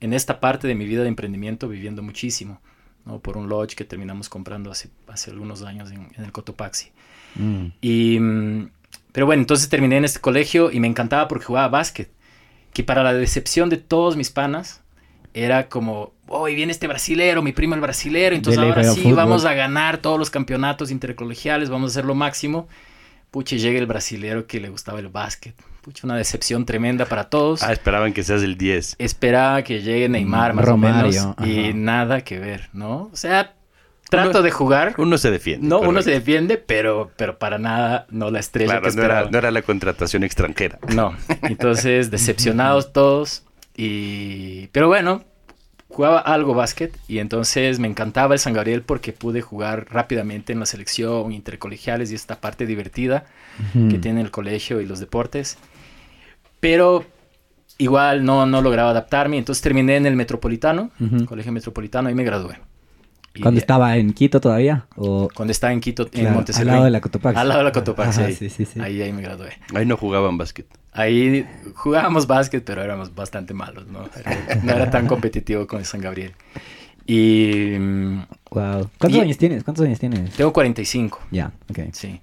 en 0.00 0.14
esta 0.14 0.40
parte 0.40 0.66
de 0.66 0.74
mi 0.74 0.86
vida 0.86 1.02
de 1.02 1.08
emprendimiento 1.08 1.68
viviendo 1.68 2.02
muchísimo, 2.02 2.60
¿no? 3.04 3.18
Por 3.20 3.36
un 3.36 3.50
lodge 3.50 3.74
que 3.74 3.84
terminamos 3.84 4.30
comprando 4.30 4.70
hace, 4.70 4.88
hace 5.08 5.30
algunos 5.30 5.62
años 5.62 5.90
en, 5.90 6.08
en 6.16 6.24
el 6.24 6.32
Cotopaxi. 6.32 6.90
Mm. 7.34 7.66
Y, 7.82 8.18
mm, 8.20 8.70
pero 9.12 9.26
bueno, 9.26 9.42
entonces 9.42 9.68
terminé 9.68 9.98
en 9.98 10.04
este 10.06 10.20
colegio 10.20 10.70
y 10.72 10.80
me 10.80 10.86
encantaba 10.88 11.28
porque 11.28 11.44
jugaba 11.44 11.68
básquet. 11.68 12.10
Que 12.72 12.82
para 12.82 13.02
la 13.02 13.12
decepción 13.12 13.68
de 13.68 13.76
todos 13.76 14.16
mis 14.16 14.30
panas, 14.30 14.80
era 15.34 15.68
como, 15.68 16.12
hoy 16.26 16.54
viene 16.54 16.72
este 16.72 16.86
brasilero, 16.86 17.42
mi 17.42 17.52
primo 17.52 17.74
el 17.74 17.80
brasilero, 17.80 18.34
entonces 18.34 18.60
Dele, 18.60 18.72
ahora 18.72 18.84
sí 18.92 19.02
fútbol". 19.02 19.16
vamos 19.16 19.44
a 19.44 19.54
ganar 19.54 19.98
todos 19.98 20.18
los 20.18 20.30
campeonatos 20.30 20.90
intercolegiales, 20.90 21.70
vamos 21.70 21.90
a 21.90 21.92
hacer 21.92 22.04
lo 22.04 22.14
máximo. 22.14 22.68
Pucha, 23.30 23.56
y 23.56 23.58
llega 23.58 23.78
el 23.78 23.86
brasilero 23.86 24.46
que 24.46 24.58
le 24.58 24.70
gustaba 24.70 25.00
el 25.00 25.08
básquet. 25.08 25.54
Pucha, 25.82 26.06
una 26.06 26.16
decepción 26.16 26.64
tremenda 26.64 27.04
para 27.04 27.24
todos. 27.28 27.62
Ah, 27.62 27.72
esperaban 27.72 28.12
que 28.14 28.22
seas 28.22 28.42
el 28.42 28.56
10. 28.56 28.96
Esperaba 28.98 29.62
que 29.62 29.82
llegue 29.82 30.08
Neymar 30.08 30.54
más 30.54 30.64
Romario, 30.64 31.34
o 31.36 31.42
menos 31.42 31.48
y 31.48 31.68
ajá. 31.68 31.72
nada 31.74 32.20
que 32.22 32.38
ver, 32.38 32.70
¿no? 32.72 33.10
O 33.12 33.16
sea, 33.16 33.54
trato 34.08 34.42
de 34.42 34.50
jugar. 34.50 34.94
Uno 34.96 35.18
se 35.18 35.30
defiende. 35.30 35.66
No, 35.66 35.80
uno 35.80 36.00
se 36.02 36.10
defiende, 36.10 36.56
pero, 36.56 37.10
pero 37.16 37.38
para 37.38 37.58
nada 37.58 38.06
no 38.10 38.30
la 38.30 38.40
estrella 38.40 38.80
Claro, 38.80 38.90
que 38.90 38.96
no 38.96 39.02
era, 39.02 39.30
no 39.30 39.38
era 39.38 39.50
la 39.50 39.62
contratación 39.62 40.24
extranjera. 40.24 40.78
No, 40.94 41.14
entonces 41.42 42.10
decepcionados 42.10 42.92
todos. 42.92 43.44
Y... 43.78 44.66
Pero 44.72 44.88
bueno, 44.88 45.22
jugaba 45.88 46.18
algo 46.18 46.52
básquet 46.52 46.98
y 47.06 47.20
entonces 47.20 47.78
me 47.78 47.86
encantaba 47.86 48.34
el 48.34 48.40
San 48.40 48.52
Gabriel 48.52 48.82
porque 48.82 49.12
pude 49.12 49.40
jugar 49.40 49.86
rápidamente 49.88 50.52
en 50.52 50.58
la 50.58 50.66
selección, 50.66 51.32
intercolegiales 51.32 52.10
y 52.10 52.16
esta 52.16 52.40
parte 52.40 52.66
divertida 52.66 53.26
que 53.72 53.98
tiene 53.98 54.20
el 54.20 54.32
colegio 54.32 54.80
y 54.80 54.86
los 54.86 54.98
deportes. 54.98 55.58
Pero 56.58 57.06
igual 57.78 58.24
no, 58.24 58.46
no 58.46 58.62
lograba 58.62 58.90
adaptarme, 58.90 59.38
entonces 59.38 59.62
terminé 59.62 59.96
en 59.96 60.06
el 60.06 60.16
Metropolitano. 60.16 60.90
Colegio 61.26 61.52
Metropolitano, 61.52 62.10
y 62.10 62.14
me 62.14 62.24
gradué. 62.24 62.58
¿Cuando 63.42 63.58
estaba 63.60 63.96
en 63.96 64.12
Quito 64.12 64.40
todavía? 64.40 64.86
O, 64.96 65.28
Cuando 65.34 65.52
estaba 65.52 65.72
en 65.72 65.80
Quito, 65.80 66.08
en 66.12 66.32
Monteserrat. 66.32 66.68
al 66.68 66.72
lado 66.74 66.84
de 66.84 66.90
la 66.90 67.00
Cotopaxi. 67.00 67.38
Al 67.40 67.48
lado 67.48 67.60
de 67.60 67.64
la 67.64 67.72
Cotopaxi, 67.72 68.20
Ajá, 68.20 68.28
ahí. 68.28 68.34
sí, 68.34 68.48
sí, 68.50 68.64
sí. 68.64 68.80
Ahí, 68.80 69.00
ahí 69.02 69.12
me 69.12 69.22
gradué. 69.22 69.50
Ahí 69.74 69.86
no 69.86 69.96
jugaban 69.96 70.36
básquet. 70.38 70.66
Ahí 70.92 71.46
jugábamos 71.74 72.26
básquet, 72.26 72.64
pero 72.64 72.82
éramos 72.82 73.14
bastante 73.14 73.54
malos, 73.54 73.86
¿no? 73.86 74.08
Era- 74.16 74.60
No 74.62 74.72
era 74.72 74.90
tan 74.90 75.06
competitivo 75.06 75.66
con 75.66 75.78
el 75.80 75.84
San 75.84 76.00
Gabriel. 76.00 76.32
Y 77.06 77.76
mm, 77.78 78.18
Wow. 78.50 78.90
¿Cuántos 78.98 79.18
Y- 79.18 79.20
años 79.20 79.38
tienes? 79.38 79.64
¿Cuántos 79.64 79.84
años 79.84 79.98
tienes? 79.98 80.30
tengo 80.32 80.52
45, 80.52 81.20
Ya, 81.30 81.52
ok. 81.70 81.78
sí. 81.92 82.20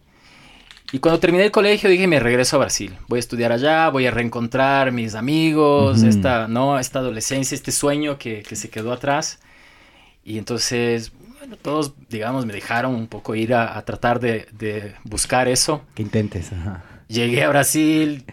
Y 0.91 0.99
cuando 0.99 1.19
terminé 1.19 1.43
el 1.45 1.51
colegio 1.51 1.89
dije, 1.89 2.07
me 2.07 2.19
regreso 2.19 2.55
a 2.57 2.59
Brasil. 2.59 2.93
Voy 3.07 3.17
a 3.17 3.19
estudiar 3.19 3.51
allá, 3.51 3.89
voy 3.89 4.05
a 4.05 4.11
reencontrar 4.11 4.91
mis 4.91 5.15
amigos, 5.15 6.03
esta, 6.03 6.47
¿no? 6.47 6.77
esta 6.79 6.99
adolescencia, 6.99 7.55
este 7.55 7.71
sueño 7.71 8.17
que, 8.17 8.43
que 8.43 8.55
se 8.55 8.69
quedó 8.69 8.93
atrás. 8.93 9.39
Y 10.25 10.37
entonces, 10.39 11.11
bueno, 11.39 11.55
todos, 11.55 11.93
digamos, 12.09 12.45
me 12.45 12.53
dejaron 12.53 12.93
un 12.95 13.07
poco 13.07 13.35
ir 13.35 13.53
a, 13.53 13.77
a 13.77 13.85
tratar 13.85 14.19
de, 14.19 14.47
de 14.57 14.93
buscar 15.03 15.47
eso. 15.47 15.83
Que 15.93 16.01
intentes, 16.01 16.51
ajá. 16.51 16.83
Llegué 17.07 17.43
a 17.43 17.49
Brasil, 17.49 18.25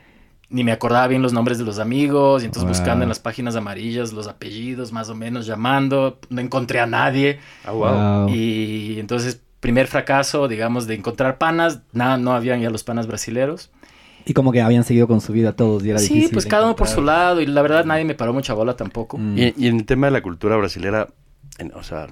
ni 0.49 0.65
me 0.65 0.73
acordaba 0.73 1.07
bien 1.07 1.21
los 1.21 1.35
nombres 1.35 1.59
de 1.59 1.65
los 1.65 1.79
amigos, 1.79 2.43
y 2.43 2.47
entonces 2.47 2.65
Wow. 2.65 2.71
buscando 2.79 3.03
en 3.03 3.11
las 3.11 3.19
páginas 3.21 3.55
amarillas 3.57 4.13
los 4.15 4.27
apellidos, 4.27 4.91
más 4.91 5.11
o 5.11 5.15
menos 5.15 5.45
llamando, 5.47 6.19
no 6.31 6.41
encontré 6.41 6.81
a 6.81 6.87
nadie. 6.87 7.39
Ah, 7.67 7.73
Wow. 7.73 8.29
Y 8.35 8.99
entonces, 8.99 9.41
primer 9.61 9.87
fracaso, 9.87 10.49
digamos, 10.49 10.87
de 10.87 10.95
encontrar 10.95 11.37
panas, 11.37 11.81
nada, 11.93 12.17
no 12.17 12.33
habían 12.33 12.61
ya 12.63 12.71
los 12.71 12.83
panas 12.85 13.07
brasileros. 13.07 13.71
Y 14.25 14.33
como 14.35 14.53
que 14.53 14.63
habían 14.63 14.85
seguido 14.85 15.07
con 15.09 15.21
su 15.21 15.33
vida 15.33 15.53
todos 15.55 15.85
y 15.85 15.91
era 15.91 15.99
Sí, 15.99 16.15
difícil 16.15 16.33
pues 16.33 16.47
cada 16.47 16.65
uno 16.65 16.77
por 16.77 16.87
su 16.89 16.95
encontrar. 17.01 17.17
lado, 17.19 17.41
y 17.43 17.47
la 17.47 17.61
verdad 17.61 17.85
nadie 17.85 18.05
me 18.05 18.15
paró 18.15 18.33
mucha 18.33 18.55
bola 18.55 18.77
tampoco. 18.77 19.19
Mm. 19.19 19.37
Y, 19.37 19.55
y 19.59 19.67
en 19.67 19.77
el 19.81 19.85
tema 19.85 20.07
de 20.07 20.13
la 20.13 20.23
cultura 20.23 20.57
brasilera, 20.57 21.09
en- 21.63 21.73
o 21.75 21.83
sea, 21.83 22.07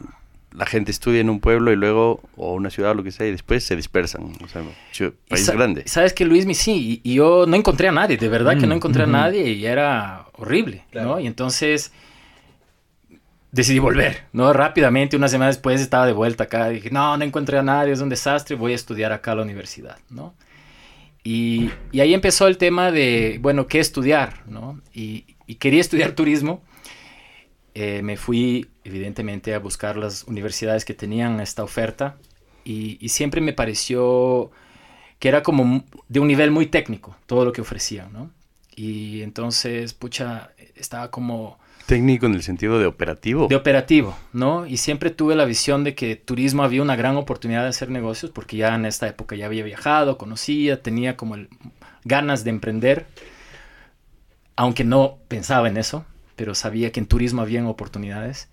la 0.52 0.66
gente 0.66 0.90
estudia 0.90 1.21
en 1.21 1.30
un 1.30 1.38
pueblo 1.38 1.71
y 1.73 1.76
luego, 1.76 2.21
o 2.37 2.54
una 2.54 2.71
ciudad 2.71 2.90
o 2.90 2.95
lo 2.95 3.04
que 3.04 3.12
sea, 3.12 3.26
y 3.26 3.30
después 3.30 3.62
se 3.64 3.76
dispersan. 3.76 4.33
O 4.42 4.49
sea, 4.49 4.62
Y 4.62 5.11
país 5.28 5.45
sa- 5.47 5.52
grande. 5.52 5.85
Sabes 5.87 6.12
que 6.12 6.25
Luis, 6.25 6.45
sí, 6.59 7.00
y, 7.04 7.11
y 7.12 7.14
yo 7.16 7.45
no 7.47 7.54
encontré 7.57 7.87
a 7.88 7.92
nadie, 7.92 8.16
de 8.16 8.28
verdad 8.28 8.59
que 8.59 8.66
Mm, 8.66 8.69
no 8.71 8.75
encontré 8.75 9.04
ujú. 9.04 9.11
a 9.11 9.12
nadie 9.12 9.50
y 9.52 9.64
era 9.66 10.26
horrible, 10.38 10.85
¿no? 10.92 11.21
Y 11.21 11.26
entonces 11.28 11.92
decidí 13.52 13.78
volver, 13.78 14.25
¿no? 14.33 14.52
Rápidamente, 14.52 15.16
una 15.16 15.28
semana 15.28 15.49
después 15.49 15.80
estaba 15.80 16.07
de 16.07 16.12
vuelta 16.12 16.45
acá, 16.45 16.69
dije, 16.69 16.90
no, 16.90 17.16
no 17.16 17.25
encontré 17.25 17.59
a 17.59 17.62
nadie, 17.62 17.92
es 17.92 18.00
un 18.00 18.09
desastre, 18.09 18.57
voy 18.57 18.73
a 18.73 18.76
estudiar 18.76 19.12
acá 19.12 19.33
a 19.33 19.35
la 19.37 19.42
universidad, 19.42 19.99
¿no? 20.09 20.35
Y, 21.23 21.71
y 21.92 22.00
ahí 22.00 22.14
empezó 22.14 22.47
el 22.49 22.57
tema 22.59 22.90
de, 22.90 23.38
bueno, 23.42 23.66
¿qué 23.66 23.78
estudiar, 23.78 24.42
no? 24.47 24.80
Y, 24.95 25.37
y 25.47 25.57
quería 25.57 25.80
estudiar 25.80 26.12
turismo. 26.12 26.62
Eh, 27.75 28.03
me 28.03 28.17
fui, 28.17 28.69
evidentemente, 28.85 29.55
a 29.55 29.59
buscar 29.61 29.97
las 29.97 30.25
universidades 30.25 30.85
que 30.85 30.95
tenían 30.95 31.41
esta 31.41 31.62
oferta 31.62 32.17
y, 32.65 32.99
y 33.00 33.11
siempre 33.11 33.41
me 33.41 33.53
pareció 33.53 34.50
que 35.19 35.29
era 35.29 35.43
como 35.43 35.85
de 36.09 36.21
un 36.21 36.29
nivel 36.29 36.50
muy 36.50 36.67
técnico 36.67 37.17
todo 37.27 37.45
lo 37.45 37.53
que 37.53 37.61
ofrecían, 37.61 38.12
¿no? 38.12 38.31
Y 38.75 39.23
entonces, 39.23 39.95
pucha, 39.95 40.50
estaba 40.75 41.11
como 41.11 41.59
Técnico 41.87 42.27
en 42.27 42.35
el 42.35 42.43
sentido 42.43 42.79
de 42.79 42.87
operativo. 42.87 43.49
de 43.49 43.57
operativo, 43.57 44.17
¿no? 44.33 44.65
Y 44.67 44.77
siempre 44.77 45.11
tuve 45.11 45.35
la 45.35 45.45
visión 45.45 45.83
de 45.85 45.95
que 45.95 46.15
turismo 46.17 46.62
había 46.62 46.83
una 46.83 46.95
gran 46.97 47.17
oportunidad 47.17 47.62
de 47.65 47.69
hacer 47.71 47.91
negocios 47.91 48.31
porque 48.31 48.57
ya 48.57 48.75
en 48.77 48.87
esta 48.87 49.09
época 49.09 49.35
ya 49.37 49.47
había 49.47 49.65
viajado, 49.65 50.17
conocía, 50.17 50.83
tenía 50.83 51.17
como 51.17 51.35
el- 51.35 51.49
ganas 52.05 52.45
de 52.45 52.50
emprender, 52.50 53.07
aunque 54.57 54.85
no 54.85 55.19
pensaba 55.29 55.69
en 55.69 55.77
eso, 55.77 56.05
pero 56.40 56.54
sabía 56.54 56.90
que 56.90 57.00
en 57.00 57.04
turismo 57.06 57.42
habían 57.42 57.66
oportunidades. 57.66 58.49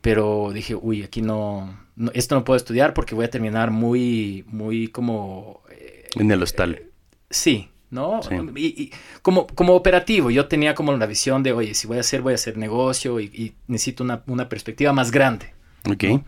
Pero 0.00 0.52
dije, 0.54 0.76
uy, 0.76 1.02
aquí 1.02 1.22
no, 1.22 1.76
no- 1.96 2.12
esto 2.14 2.36
no 2.36 2.44
puedo 2.44 2.56
estudiar 2.56 2.94
porque 2.94 3.16
voy 3.16 3.24
a 3.24 3.30
terminar 3.30 3.72
muy, 3.72 4.44
muy 4.46 4.86
como 4.86 5.62
eh, 5.72 6.04
En 6.14 6.30
el 6.30 6.40
hostal. 6.40 6.82
Sí, 7.28 7.68
¿no? 7.90 8.20
Sí. 8.22 8.36
Y, 8.54 8.66
y 8.84 8.92
como, 9.22 9.48
como 9.48 9.74
operativo, 9.74 10.30
yo 10.30 10.46
tenía 10.46 10.76
como 10.76 10.92
la 10.96 11.06
visión 11.06 11.42
de, 11.42 11.50
oye, 11.52 11.74
si 11.74 11.88
voy 11.88 11.96
a 11.96 12.00
hacer, 12.02 12.22
voy 12.22 12.30
a 12.30 12.36
hacer 12.36 12.56
negocio 12.58 13.18
y, 13.18 13.24
y 13.24 13.54
necesito 13.66 14.04
una, 14.04 14.22
una 14.28 14.48
perspectiva 14.48 14.92
más 14.92 15.10
grande. 15.10 15.52
Ok. 15.90 16.04
¿no? 16.04 16.24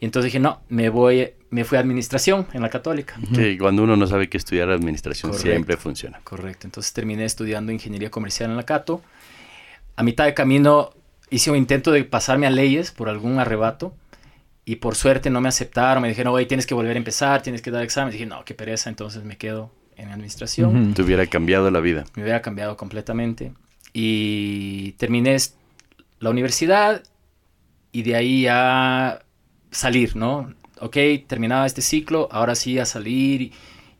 Y 0.00 0.04
entonces 0.06 0.32
dije, 0.32 0.40
no, 0.40 0.62
me 0.70 0.88
voy, 0.88 1.28
me 1.50 1.64
fui 1.64 1.76
a 1.76 1.82
administración 1.82 2.46
en 2.54 2.62
la 2.62 2.70
católica. 2.70 3.18
Que 3.34 3.58
cuando 3.58 3.82
uno 3.82 3.96
no 3.98 4.06
sabe 4.06 4.30
qué 4.30 4.38
estudiar, 4.38 4.70
administración 4.70 5.32
Correcto. 5.32 5.50
siempre 5.50 5.76
funciona. 5.76 6.20
Correcto, 6.24 6.66
entonces 6.66 6.94
terminé 6.94 7.26
estudiando 7.26 7.70
ingeniería 7.70 8.10
comercial 8.10 8.48
en 8.48 8.56
la 8.56 8.62
Cato. 8.62 9.02
A 9.96 10.02
mitad 10.02 10.26
de 10.26 10.34
camino 10.34 10.90
hice 11.30 11.50
un 11.50 11.56
intento 11.56 11.90
de 11.90 12.04
pasarme 12.04 12.46
a 12.46 12.50
leyes 12.50 12.90
por 12.90 13.08
algún 13.08 13.38
arrebato 13.38 13.94
y 14.64 14.76
por 14.76 14.94
suerte 14.94 15.30
no 15.30 15.40
me 15.40 15.48
aceptaron. 15.48 16.02
Me 16.02 16.08
dijeron, 16.08 16.34
oye, 16.34 16.46
tienes 16.46 16.66
que 16.66 16.74
volver 16.74 16.96
a 16.96 16.98
empezar, 16.98 17.42
tienes 17.42 17.62
que 17.62 17.70
dar 17.70 17.82
examen. 17.82 18.12
dije, 18.12 18.26
no, 18.26 18.44
qué 18.44 18.54
pereza, 18.54 18.90
entonces 18.90 19.24
me 19.24 19.36
quedo 19.38 19.70
en 19.96 20.10
administración. 20.10 20.76
Ujú. 20.76 20.92
Te 20.94 21.02
hubiera 21.02 21.26
cambiado 21.26 21.70
la 21.70 21.80
vida. 21.80 22.04
me 22.14 22.22
hubiera 22.22 22.42
cambiado 22.42 22.76
completamente. 22.76 23.52
Y 23.92 24.92
terminé 24.92 25.36
la 26.18 26.30
universidad 26.30 27.02
y 27.92 28.02
de 28.02 28.16
ahí 28.16 28.42
ya 28.42 29.22
salir, 29.70 30.16
¿no? 30.16 30.52
Ok, 30.80 30.96
terminaba 31.26 31.64
este 31.64 31.80
ciclo, 31.80 32.28
ahora 32.30 32.54
sí 32.54 32.78
a 32.78 32.84
salir. 32.84 33.40
Y, 33.40 33.52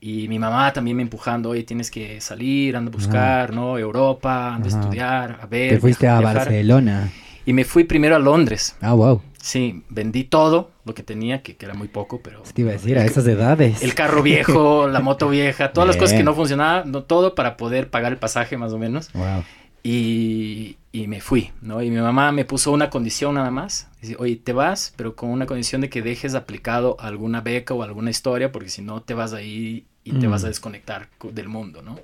y 0.06 0.28
mi 0.28 0.38
mamá 0.38 0.72
también 0.72 0.96
me 0.96 1.02
empujando, 1.02 1.50
oye, 1.50 1.64
tienes 1.64 1.90
que 1.90 2.20
salir, 2.20 2.76
anda 2.76 2.90
a 2.90 2.92
buscar, 2.92 3.52
¿no? 3.52 3.76
Europa, 3.76 4.54
anda 4.54 4.68
Ajá. 4.68 4.76
a 4.76 4.80
estudiar, 4.80 5.38
a 5.42 5.46
ver. 5.46 5.70
Te 5.70 5.80
fuiste 5.80 6.06
a 6.06 6.20
viajar. 6.20 6.36
Barcelona. 6.36 7.12
Y 7.44 7.52
me 7.52 7.64
fui 7.64 7.82
primero 7.82 8.14
a 8.14 8.20
Londres. 8.20 8.76
Ah, 8.80 8.92
wow. 8.92 9.20
Sí, 9.42 9.82
vendí 9.88 10.22
todo 10.22 10.70
lo 10.84 10.94
que 10.94 11.02
tenía, 11.02 11.42
que, 11.42 11.56
que 11.56 11.66
era 11.66 11.74
muy 11.74 11.88
poco, 11.88 12.20
pero... 12.22 12.42
Te 12.42 12.60
iba 12.60 12.70
a 12.70 12.74
decir, 12.74 12.96
a 12.98 13.04
esas 13.04 13.26
edades. 13.26 13.82
El 13.82 13.94
carro 13.94 14.22
viejo, 14.22 14.86
la 14.92 15.00
moto 15.00 15.28
vieja, 15.28 15.72
todas 15.72 15.88
las 15.88 15.96
cosas 15.96 16.10
que 16.12 16.18
Bien. 16.18 16.26
no 16.26 16.34
funcionaban, 16.34 16.92
no, 16.92 17.02
todo 17.02 17.34
para 17.34 17.56
poder 17.56 17.90
pagar 17.90 18.12
el 18.12 18.18
pasaje 18.18 18.56
más 18.56 18.72
o 18.72 18.78
menos. 18.78 19.10
Wow. 19.12 19.42
Y, 19.82 20.76
y 20.92 21.08
me 21.08 21.20
fui, 21.20 21.50
¿no? 21.62 21.82
Y 21.82 21.90
mi 21.90 21.98
mamá 21.98 22.30
me 22.30 22.44
puso 22.44 22.70
una 22.70 22.90
condición 22.90 23.34
nada 23.34 23.50
más. 23.50 23.88
Dice, 24.00 24.14
oye, 24.20 24.36
te 24.36 24.52
vas, 24.52 24.94
pero 24.94 25.16
con 25.16 25.30
una 25.30 25.46
condición 25.46 25.80
de 25.80 25.90
que 25.90 26.00
dejes 26.00 26.36
aplicado 26.36 26.96
alguna 27.00 27.40
beca 27.40 27.74
o 27.74 27.82
alguna 27.82 28.10
historia, 28.10 28.52
porque 28.52 28.68
si 28.68 28.82
no 28.82 29.02
te 29.02 29.14
vas 29.14 29.32
ahí 29.32 29.84
y 30.06 30.12
te 30.12 30.26
Mm. 30.26 30.30
vas 30.30 30.44
a 30.44 30.48
desconectar 30.48 31.08
co- 31.18 31.30
del 31.32 31.48
mundo, 31.48 31.82
¿no? 31.82 31.96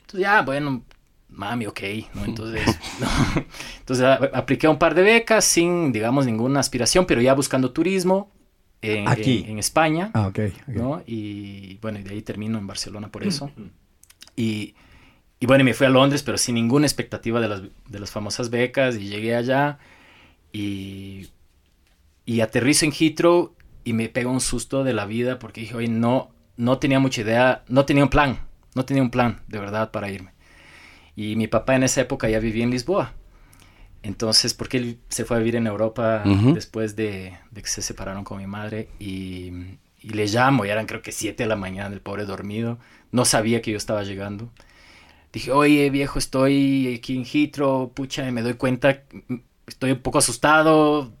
Entonces 0.00 0.20
ya, 0.20 0.42
bueno, 0.42 0.82
mami, 1.28 1.66
ok, 1.66 1.80
¿no? 2.14 2.24
Entonces, 2.24 2.78
no. 3.00 3.08
Entonces 3.78 4.04
a- 4.04 4.14
apliqué 4.36 4.66
un 4.68 4.78
par 4.78 4.94
de 4.94 5.02
becas 5.02 5.44
sin, 5.44 5.92
digamos, 5.92 6.26
ninguna 6.26 6.58
aspiración, 6.60 7.06
pero 7.06 7.20
ya 7.20 7.34
buscando 7.34 7.70
turismo 7.72 8.30
en, 8.80 9.06
Aquí. 9.08 9.42
en- 9.44 9.50
en 9.52 9.58
España. 9.58 10.10
Ah, 10.14 10.26
ok. 10.26 10.38
ok. 10.68 10.68
¿no? 10.74 11.02
Y 11.06 11.78
bueno, 11.82 11.98
y 12.00 12.02
de 12.02 12.10
ahí 12.10 12.22
termino 12.22 12.58
en 12.58 12.66
Barcelona 12.66 13.08
por 13.12 13.22
eso. 13.24 13.50
Y, 14.36 14.74
y 15.38 15.46
bueno, 15.46 15.62
y 15.62 15.64
me 15.64 15.74
fui 15.74 15.86
a 15.86 15.90
Londres, 15.90 16.22
pero 16.22 16.38
sin 16.38 16.54
ninguna 16.54 16.86
expectativa 16.86 17.40
de 17.40 17.48
las, 17.48 17.62
de 17.88 17.98
las 18.00 18.10
famosas 18.10 18.48
becas. 18.50 18.96
Y 18.96 19.08
llegué 19.08 19.34
allá 19.36 19.78
y, 20.52 21.28
y 22.24 22.40
aterrizo 22.40 22.84
en 22.84 22.92
Heathrow 22.92 23.54
y 23.84 23.92
me 23.94 24.08
pega 24.08 24.30
un 24.30 24.40
susto 24.40 24.84
de 24.84 24.92
la 24.92 25.06
vida 25.06 25.38
porque 25.38 25.60
dije, 25.62 25.74
oye, 25.76 25.88
no, 25.88 26.30
no 26.62 26.78
tenía 26.78 27.00
mucha 27.00 27.22
idea, 27.22 27.64
no 27.66 27.84
tenía 27.84 28.04
un 28.04 28.10
plan, 28.10 28.38
no 28.76 28.84
tenía 28.84 29.02
un 29.02 29.10
plan 29.10 29.40
de 29.48 29.58
verdad 29.58 29.90
para 29.90 30.10
irme. 30.10 30.30
Y 31.16 31.34
mi 31.34 31.48
papá 31.48 31.74
en 31.74 31.82
esa 31.82 32.00
época 32.02 32.28
ya 32.28 32.38
vivía 32.38 32.62
en 32.62 32.70
Lisboa. 32.70 33.14
Entonces, 34.04 34.54
porque 34.54 34.76
él 34.78 34.98
se 35.08 35.24
fue 35.24 35.36
a 35.36 35.40
vivir 35.40 35.56
en 35.56 35.66
Europa 35.66 36.22
después 36.54 36.94
de, 36.94 37.36
de 37.50 37.62
que 37.62 37.68
se 37.68 37.82
separaron 37.82 38.22
con 38.22 38.38
mi 38.38 38.46
madre 38.46 38.88
y, 39.00 39.50
y 40.00 40.10
le 40.10 40.26
llamo, 40.26 40.64
y 40.64 40.68
eran 40.70 40.86
creo 40.86 41.02
que 41.02 41.10
7 41.10 41.42
de 41.42 41.48
la 41.48 41.56
mañana, 41.56 41.92
el 41.94 42.00
pobre 42.00 42.26
dormido, 42.26 42.78
no 43.10 43.24
sabía 43.24 43.60
que 43.60 43.72
yo 43.72 43.76
estaba 43.76 44.04
llegando. 44.04 44.50
Dije, 45.32 45.50
oye 45.50 45.90
viejo, 45.90 46.18
estoy 46.18 46.94
aquí 46.96 47.16
en 47.16 47.24
Heathrow, 47.24 47.92
pucha, 47.92 48.28
y 48.28 48.32
me 48.32 48.42
doy 48.42 48.54
cuenta, 48.54 49.02
estoy 49.66 49.92
un 49.92 50.00
poco 50.00 50.18
asustado, 50.18 51.12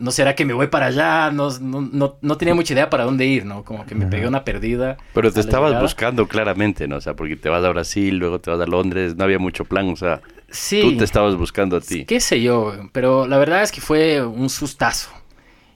no 0.00 0.10
será 0.10 0.34
que 0.34 0.44
me 0.44 0.52
voy 0.52 0.66
para 0.66 0.86
allá, 0.86 1.30
no, 1.30 1.50
no, 1.60 1.80
no, 1.82 2.16
no 2.20 2.36
tenía 2.36 2.54
mucha 2.54 2.72
idea 2.72 2.90
para 2.90 3.04
dónde 3.04 3.26
ir, 3.26 3.44
¿no? 3.44 3.64
Como 3.64 3.86
que 3.86 3.94
me 3.94 4.06
pegué 4.06 4.26
una 4.26 4.44
perdida. 4.44 4.96
Pero 5.14 5.30
te 5.30 5.40
estabas 5.40 5.70
llegada. 5.70 5.82
buscando 5.82 6.26
claramente, 6.26 6.88
¿no? 6.88 6.96
O 6.96 7.00
sea, 7.00 7.14
porque 7.14 7.36
te 7.36 7.48
vas 7.48 7.62
a 7.64 7.68
Brasil, 7.70 8.16
luego 8.16 8.40
te 8.40 8.50
vas 8.50 8.60
a 8.60 8.66
Londres, 8.66 9.14
no 9.16 9.24
había 9.24 9.38
mucho 9.38 9.64
plan, 9.64 9.88
o 9.90 9.96
sea, 9.96 10.20
Sí. 10.50 10.80
tú 10.82 10.96
te 10.96 11.04
estabas 11.04 11.36
buscando 11.36 11.76
a 11.76 11.80
ti. 11.80 12.04
Qué 12.06 12.18
sé 12.20 12.40
yo, 12.42 12.74
pero 12.92 13.26
la 13.28 13.38
verdad 13.38 13.62
es 13.62 13.70
que 13.70 13.80
fue 13.80 14.24
un 14.26 14.48
sustazo. 14.50 15.10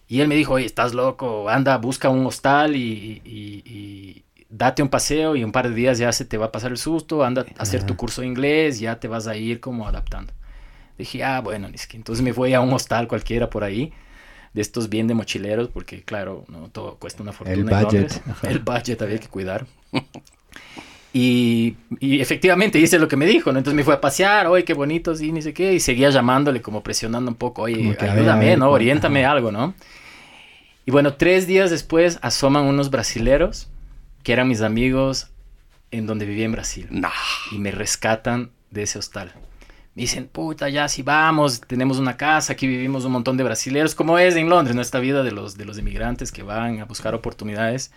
Y 0.08 0.20
él 0.20 0.28
me 0.28 0.34
dijo, 0.36 0.54
oye, 0.54 0.66
estás 0.66 0.92
loco, 0.94 1.48
anda, 1.48 1.76
busca 1.78 2.08
un 2.08 2.26
hostal 2.26 2.76
y, 2.76 3.22
y- 3.24 3.62
y 3.64 4.24
date 4.50 4.82
un 4.82 4.88
paseo 4.88 5.34
y 5.36 5.42
un 5.44 5.50
par 5.52 5.68
de 5.68 5.74
días 5.74 5.98
ya 5.98 6.12
se 6.12 6.24
te 6.24 6.36
va 6.38 6.46
a 6.46 6.52
pasar 6.52 6.70
el 6.70 6.78
susto, 6.78 7.24
anda 7.24 7.46
a 7.58 7.62
hacer 7.62 7.84
tu 7.84 7.96
curso 7.96 8.20
de 8.20 8.26
inglés, 8.28 8.78
ya 8.80 9.00
te 9.00 9.08
vas 9.08 9.26
a 9.26 9.36
ir 9.36 9.60
como 9.60 9.86
adaptando. 9.88 10.32
Dije, 10.98 11.24
ah, 11.24 11.40
bueno, 11.40 11.68
entonces 11.92 12.22
me 12.22 12.30
voy 12.32 12.54
a 12.54 12.60
un 12.60 12.72
hostal 12.72 13.08
cualquiera 13.08 13.50
por 13.50 13.64
ahí, 13.64 13.92
de 14.54 14.62
estos 14.62 14.88
bien 14.88 15.06
de 15.08 15.14
mochileros, 15.14 15.68
porque 15.68 16.02
claro, 16.02 16.44
no 16.48 16.68
todo 16.70 16.96
cuesta 16.96 17.22
una 17.22 17.32
fortuna. 17.32 17.58
en 17.80 17.84
budget. 17.86 18.22
El 18.44 18.60
budget 18.60 19.02
había 19.02 19.18
que 19.18 19.28
cuidar. 19.28 19.66
Y, 21.12 21.76
y 22.00 22.20
efectivamente 22.20 22.78
hice 22.80 22.98
lo 22.98 23.06
que 23.06 23.16
me 23.16 23.24
dijo, 23.26 23.52
¿no? 23.52 23.58
Entonces 23.58 23.76
me 23.76 23.84
fue 23.84 23.94
a 23.94 24.00
pasear, 24.00 24.48
oye, 24.48 24.64
qué 24.64 24.74
bonito, 24.74 25.14
sí, 25.14 25.30
ni 25.30 25.42
sé 25.42 25.54
qué, 25.54 25.72
y 25.74 25.78
seguía 25.80 26.10
llamándole, 26.10 26.60
como 26.60 26.82
presionando 26.82 27.30
un 27.30 27.36
poco, 27.36 27.62
oye, 27.62 27.96
ayúdame, 28.00 28.46
ver, 28.46 28.58
¿no? 28.58 28.64
cómo- 28.66 28.74
Oriéntame 28.74 29.24
ajá. 29.24 29.32
algo, 29.34 29.52
¿no? 29.52 29.74
Y 30.86 30.90
bueno, 30.90 31.14
tres 31.14 31.46
días 31.46 31.70
después 31.70 32.18
asoman 32.20 32.64
unos 32.64 32.90
brasileros, 32.90 33.68
que 34.24 34.32
eran 34.32 34.48
mis 34.48 34.60
amigos 34.60 35.28
en 35.92 36.06
donde 36.06 36.26
vivía 36.26 36.46
en 36.46 36.52
Brasil 36.52 36.88
y 37.52 37.58
me 37.58 37.70
rescatan 37.70 38.50
de 38.70 38.82
ese 38.82 38.98
hostal. 38.98 39.32
Me 39.96 40.02
dicen, 40.02 40.28
puta, 40.30 40.68
ya 40.68 40.88
si 40.88 41.02
vamos, 41.02 41.60
tenemos 41.60 41.98
una 41.98 42.16
casa, 42.16 42.54
aquí 42.54 42.66
vivimos 42.66 43.04
un 43.04 43.12
montón 43.12 43.36
de 43.36 43.44
brasileros, 43.44 43.94
como 43.94 44.18
es 44.18 44.34
en 44.34 44.48
Londres, 44.48 44.74
¿no? 44.74 44.82
Esta 44.82 44.98
vida 44.98 45.22
de 45.22 45.30
los, 45.30 45.56
de 45.56 45.64
los 45.64 45.78
inmigrantes 45.78 46.32
que 46.32 46.42
van 46.42 46.80
a 46.80 46.84
buscar 46.84 47.14
oportunidades, 47.14 47.92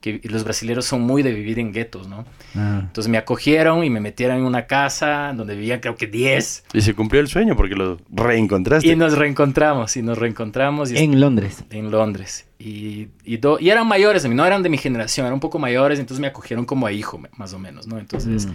que 0.00 0.20
y 0.22 0.28
los 0.28 0.44
brasileros 0.44 0.86
son 0.86 1.02
muy 1.02 1.22
de 1.22 1.32
vivir 1.34 1.58
en 1.58 1.72
guetos, 1.72 2.06
¿no? 2.08 2.24
Ah. 2.54 2.78
Entonces 2.84 3.10
me 3.10 3.18
acogieron 3.18 3.82
y 3.84 3.90
me 3.90 4.00
metieron 4.00 4.38
en 4.38 4.44
una 4.44 4.66
casa 4.66 5.32
donde 5.36 5.54
vivían 5.56 5.80
creo 5.80 5.96
que 5.96 6.06
10 6.06 6.64
Y 6.72 6.80
se 6.82 6.94
cumplió 6.94 7.20
el 7.20 7.26
sueño 7.28 7.54
porque 7.56 7.74
lo 7.74 7.98
reencontraste. 8.10 8.86
y 8.88 8.94
nos 8.96 9.18
reencontramos, 9.18 9.96
y 9.96 10.02
nos 10.02 10.16
reencontramos 10.18 10.92
y 10.92 10.98
En 10.98 11.20
Londres. 11.20 11.64
en 11.70 11.90
Londres. 11.90 12.46
Y, 12.60 13.08
y, 13.24 13.38
do- 13.38 13.58
y 13.60 13.70
eran 13.70 13.88
mayores, 13.88 14.22
de 14.22 14.28
mí, 14.28 14.34
no 14.36 14.46
eran 14.46 14.62
de 14.62 14.68
mi 14.68 14.78
generación, 14.78 15.26
eran 15.26 15.34
un 15.34 15.40
poco 15.40 15.58
mayores, 15.58 15.98
entonces 15.98 16.20
me 16.20 16.28
acogieron 16.28 16.64
como 16.64 16.86
a 16.86 16.92
hijo, 16.92 17.20
más 17.36 17.52
o 17.54 17.58
menos, 17.58 17.86
¿no? 17.88 17.98
Entonces, 17.98 18.46
Mm. 18.46 18.52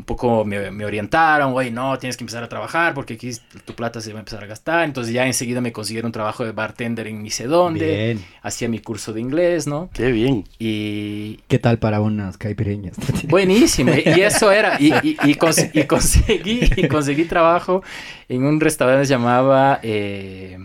Un 0.00 0.04
poco 0.04 0.44
me, 0.44 0.70
me 0.70 0.84
orientaron, 0.84 1.52
oye, 1.54 1.70
no, 1.70 1.98
tienes 1.98 2.16
que 2.16 2.24
empezar 2.24 2.42
a 2.42 2.48
trabajar 2.48 2.94
porque 2.94 3.14
aquí 3.14 3.30
tu 3.64 3.74
plata 3.74 4.00
se 4.00 4.12
va 4.12 4.18
a 4.18 4.20
empezar 4.20 4.42
a 4.42 4.46
gastar. 4.46 4.84
Entonces 4.84 5.12
ya 5.12 5.26
enseguida 5.26 5.60
me 5.60 5.72
consiguieron 5.72 6.08
un 6.08 6.12
trabajo 6.12 6.44
de 6.44 6.52
bartender 6.52 7.06
en 7.06 7.22
ni 7.22 7.30
sé 7.30 7.44
dónde, 7.46 7.86
Bien. 8.14 8.24
hacía 8.42 8.68
mi 8.68 8.78
curso 8.78 9.12
de 9.12 9.20
inglés, 9.20 9.66
¿no? 9.66 9.90
Qué 9.92 10.10
bien. 10.10 10.44
Y 10.58 11.36
¿Qué 11.48 11.58
tal 11.58 11.78
para 11.78 12.00
unas 12.00 12.38
caipireñas? 12.38 12.96
buenísimo, 13.28 13.92
y 13.94 14.20
eso 14.20 14.50
era, 14.50 14.80
y, 14.80 14.88
y- 15.02 15.16
y 15.22 15.34
cons- 15.34 15.70
y 15.72 15.84
conseguí, 15.84 16.60
y 16.76 16.88
conseguí 16.88 17.24
trabajo 17.26 17.82
en 18.28 18.44
un 18.44 18.58
restaurante 18.60 19.02
que 19.02 19.06
se 19.06 19.12
llamaba... 19.14 19.80
eh. 19.82 20.58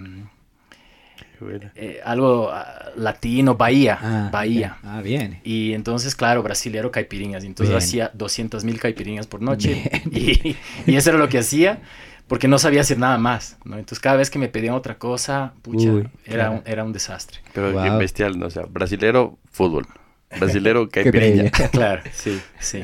Eh, 1.76 2.00
algo 2.04 2.50
ah, 2.52 2.92
latino, 2.96 3.56
Bahía, 3.56 3.98
Ah, 4.02 4.30
Bahía. 4.32 4.78
bien. 4.82 4.92
Ah, 4.94 5.02
bien. 5.02 5.40
Y 5.44 5.74
entonces, 5.74 6.16
claro, 6.16 6.44
brasilero 6.44 6.92
caipirinhas. 6.92 7.44
Y 7.44 7.48
entonces 7.48 7.72
Bien. 7.72 7.78
hacía 7.78 8.12
200 8.14 8.64
mil 8.64 8.80
caipirinhas 8.80 9.28
por 9.28 9.42
noche. 9.42 9.90
Y, 10.12 10.56
y 10.86 10.96
eso 10.96 11.10
era 11.10 11.20
lo 11.20 11.30
que 11.30 11.40
hacía 11.40 11.80
porque 12.28 12.48
no 12.48 12.58
sabía 12.58 12.82
hacer 12.82 12.98
nada 12.98 13.18
más. 13.18 13.58
¿no? 13.66 13.76
Entonces, 13.78 14.00
cada 14.00 14.16
vez 14.18 14.30
que 14.30 14.40
me 14.40 14.48
pedían 14.48 14.74
otra 14.74 14.98
cosa, 14.98 15.54
pucha, 15.62 15.90
Uy, 15.90 16.08
era, 16.26 16.46
claro. 16.46 16.52
un, 16.54 16.62
era 16.66 16.84
un 16.84 16.94
desastre. 16.94 17.40
Pero 17.54 17.72
Wow. 17.72 17.98
bestial, 18.00 18.40
¿no? 18.40 18.48
O 18.48 18.50
sea, 18.50 18.64
brasilero, 18.64 19.38
fútbol. 19.52 19.86
Brasilero, 20.40 20.90
caipirinha. 20.92 21.52
Claro, 21.72 22.02
sí, 22.14 22.42
sí. 22.60 22.84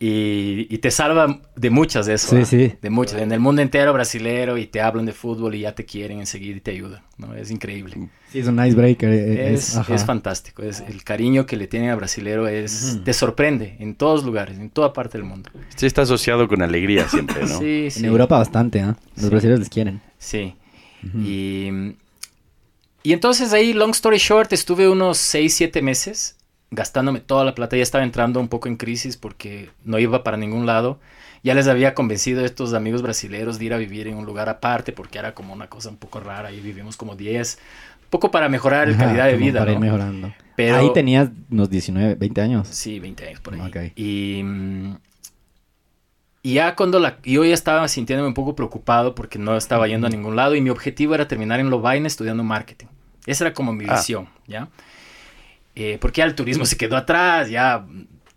Y, 0.00 0.66
y 0.68 0.78
te 0.78 0.90
salva 0.90 1.40
de 1.54 1.70
muchas 1.70 2.06
de 2.06 2.14
eso. 2.14 2.36
Sí, 2.36 2.44
sí. 2.44 2.74
De 2.82 2.90
muchas. 2.90 3.20
En 3.22 3.30
el 3.32 3.38
mundo 3.40 3.62
entero 3.62 3.92
brasilero 3.92 4.58
y 4.58 4.66
te 4.66 4.80
hablan 4.80 5.06
de 5.06 5.12
fútbol 5.12 5.54
y 5.54 5.60
ya 5.60 5.74
te 5.74 5.84
quieren 5.86 6.18
enseguida 6.18 6.56
y 6.56 6.60
te 6.60 6.72
ayudan. 6.72 7.02
¿no? 7.16 7.32
Es 7.34 7.50
increíble. 7.50 8.10
Sí, 8.32 8.40
es 8.40 8.46
un 8.48 8.62
icebreaker. 8.64 9.08
eh, 9.08 9.54
Es, 9.54 9.76
ajá. 9.76 9.94
es 9.94 10.04
fantástico. 10.04 10.62
Es, 10.62 10.80
el 10.80 11.04
cariño 11.04 11.46
que 11.46 11.56
le 11.56 11.68
tienen 11.68 11.90
al 11.90 11.96
brasilero 11.96 12.48
es, 12.48 12.94
Ujú. 12.96 13.04
te 13.04 13.12
sorprende 13.14 13.76
en 13.78 13.94
todos 13.94 14.24
lugares, 14.24 14.58
en 14.58 14.68
toda 14.68 14.92
parte 14.92 15.16
del 15.16 15.26
mundo. 15.26 15.48
Sí 15.76 15.86
está 15.86 16.02
asociado 16.02 16.48
con 16.48 16.60
alegría 16.60 17.08
siempre, 17.08 17.42
¿no? 17.46 17.58
Sí, 17.60 17.84
En 17.84 17.90
sí. 17.92 18.04
Europa 18.04 18.36
bastante, 18.36 18.80
¿ah? 18.80 18.96
Los 19.14 19.24
Sí. 19.26 19.30
brasileños 19.30 19.60
les 19.60 19.68
quieren. 19.70 20.02
Sí. 20.18 20.54
Ujú. 21.06 21.18
Y, 21.20 21.96
y 23.04 23.12
entonces 23.12 23.52
ahí, 23.52 23.72
long 23.72 23.90
story 23.92 24.18
short, 24.18 24.52
estuve 24.52 24.88
unos 24.88 25.18
6, 25.18 25.54
7 25.54 25.80
meses 25.82 26.36
gastándome 26.74 27.20
toda 27.20 27.44
la 27.44 27.54
plata. 27.54 27.76
Ya 27.76 27.82
estaba 27.82 28.04
entrando 28.04 28.40
un 28.40 28.48
poco 28.48 28.68
en 28.68 28.76
crisis 28.76 29.16
porque 29.16 29.70
no 29.84 29.98
iba 29.98 30.22
para 30.24 30.36
ningún 30.36 30.66
lado. 30.66 31.00
Ya 31.42 31.54
les 31.54 31.66
había 31.68 31.94
convencido 31.94 32.42
a 32.42 32.44
estos 32.46 32.72
amigos 32.74 33.02
brasileños 33.02 33.58
de 33.58 33.64
ir 33.66 33.74
a 33.74 33.76
vivir 33.78 34.08
en 34.08 34.16
un 34.16 34.24
lugar 34.26 34.48
aparte 34.48 34.92
porque 34.92 35.18
era 35.18 35.34
como 35.34 35.52
una 35.52 35.68
cosa 35.68 35.88
un 35.90 35.96
poco 35.96 36.20
rara. 36.20 36.48
Ahí 36.48 36.60
vivimos 36.60 36.96
como 36.96 37.16
10. 37.16 37.58
Un 38.04 38.10
poco 38.10 38.30
para 38.30 38.48
mejorar 38.48 38.88
la 38.88 38.96
calidad 38.96 39.26
de 39.26 39.36
vida. 39.36 39.58
Para 39.60 39.72
ir 39.72 39.78
¿no? 39.78 39.84
mejorando. 39.84 40.32
Pero- 40.56 40.76
Ahí 40.76 40.92
tenías 40.94 41.28
unos 41.50 41.68
19, 41.68 42.14
20 42.14 42.40
años. 42.40 42.68
Sí, 42.68 42.98
20 43.00 43.26
años 43.28 43.40
por 43.40 43.54
ahí. 43.54 43.60
Ok. 43.60 43.76
Y, 43.96 44.42
mm, 44.42 44.96
y 46.42 46.54
ya 46.54 46.76
cuando 46.76 46.98
la, 47.00 47.18
yo 47.24 47.44
ya 47.44 47.54
estaba 47.54 47.88
sintiéndome 47.88 48.28
un 48.28 48.34
poco 48.34 48.54
preocupado 48.54 49.14
porque 49.14 49.38
no 49.38 49.56
estaba 49.56 49.88
yendo 49.88 50.06
a 50.06 50.10
ningún 50.10 50.36
lado 50.36 50.54
y 50.54 50.60
mi 50.60 50.70
objetivo 50.70 51.14
era 51.14 51.26
terminar 51.26 51.58
en 51.58 51.70
Lovaina 51.70 52.06
estudiando 52.06 52.44
marketing. 52.44 52.86
Esa 53.26 53.46
era 53.46 53.54
como 53.54 53.72
mi 53.72 53.86
Ah. 53.88 53.94
visión, 53.96 54.28
¿ya? 54.46 54.68
Eh, 55.76 55.98
porque 56.00 56.20
ya 56.20 56.24
el 56.26 56.34
turismo 56.34 56.64
se 56.66 56.76
quedó 56.76 56.96
atrás, 56.96 57.50
ya 57.50 57.84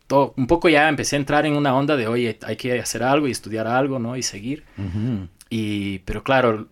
todo, 0.07 0.33
un 0.37 0.47
poco 0.47 0.69
ya 0.69 0.89
empecé 0.89 1.15
a 1.15 1.19
entrar 1.19 1.45
en 1.45 1.53
una 1.55 1.75
onda 1.75 1.95
de, 1.95 2.07
oye, 2.07 2.39
hay 2.43 2.55
que 2.55 2.79
hacer 2.79 3.03
algo 3.03 3.27
y 3.27 3.31
estudiar 3.31 3.67
algo, 3.67 3.99
¿no? 3.99 4.15
Y 4.17 4.23
seguir. 4.23 4.63
Ujú. 4.77 5.27
Y, 5.49 5.99
pero 5.99 6.23
claro, 6.23 6.67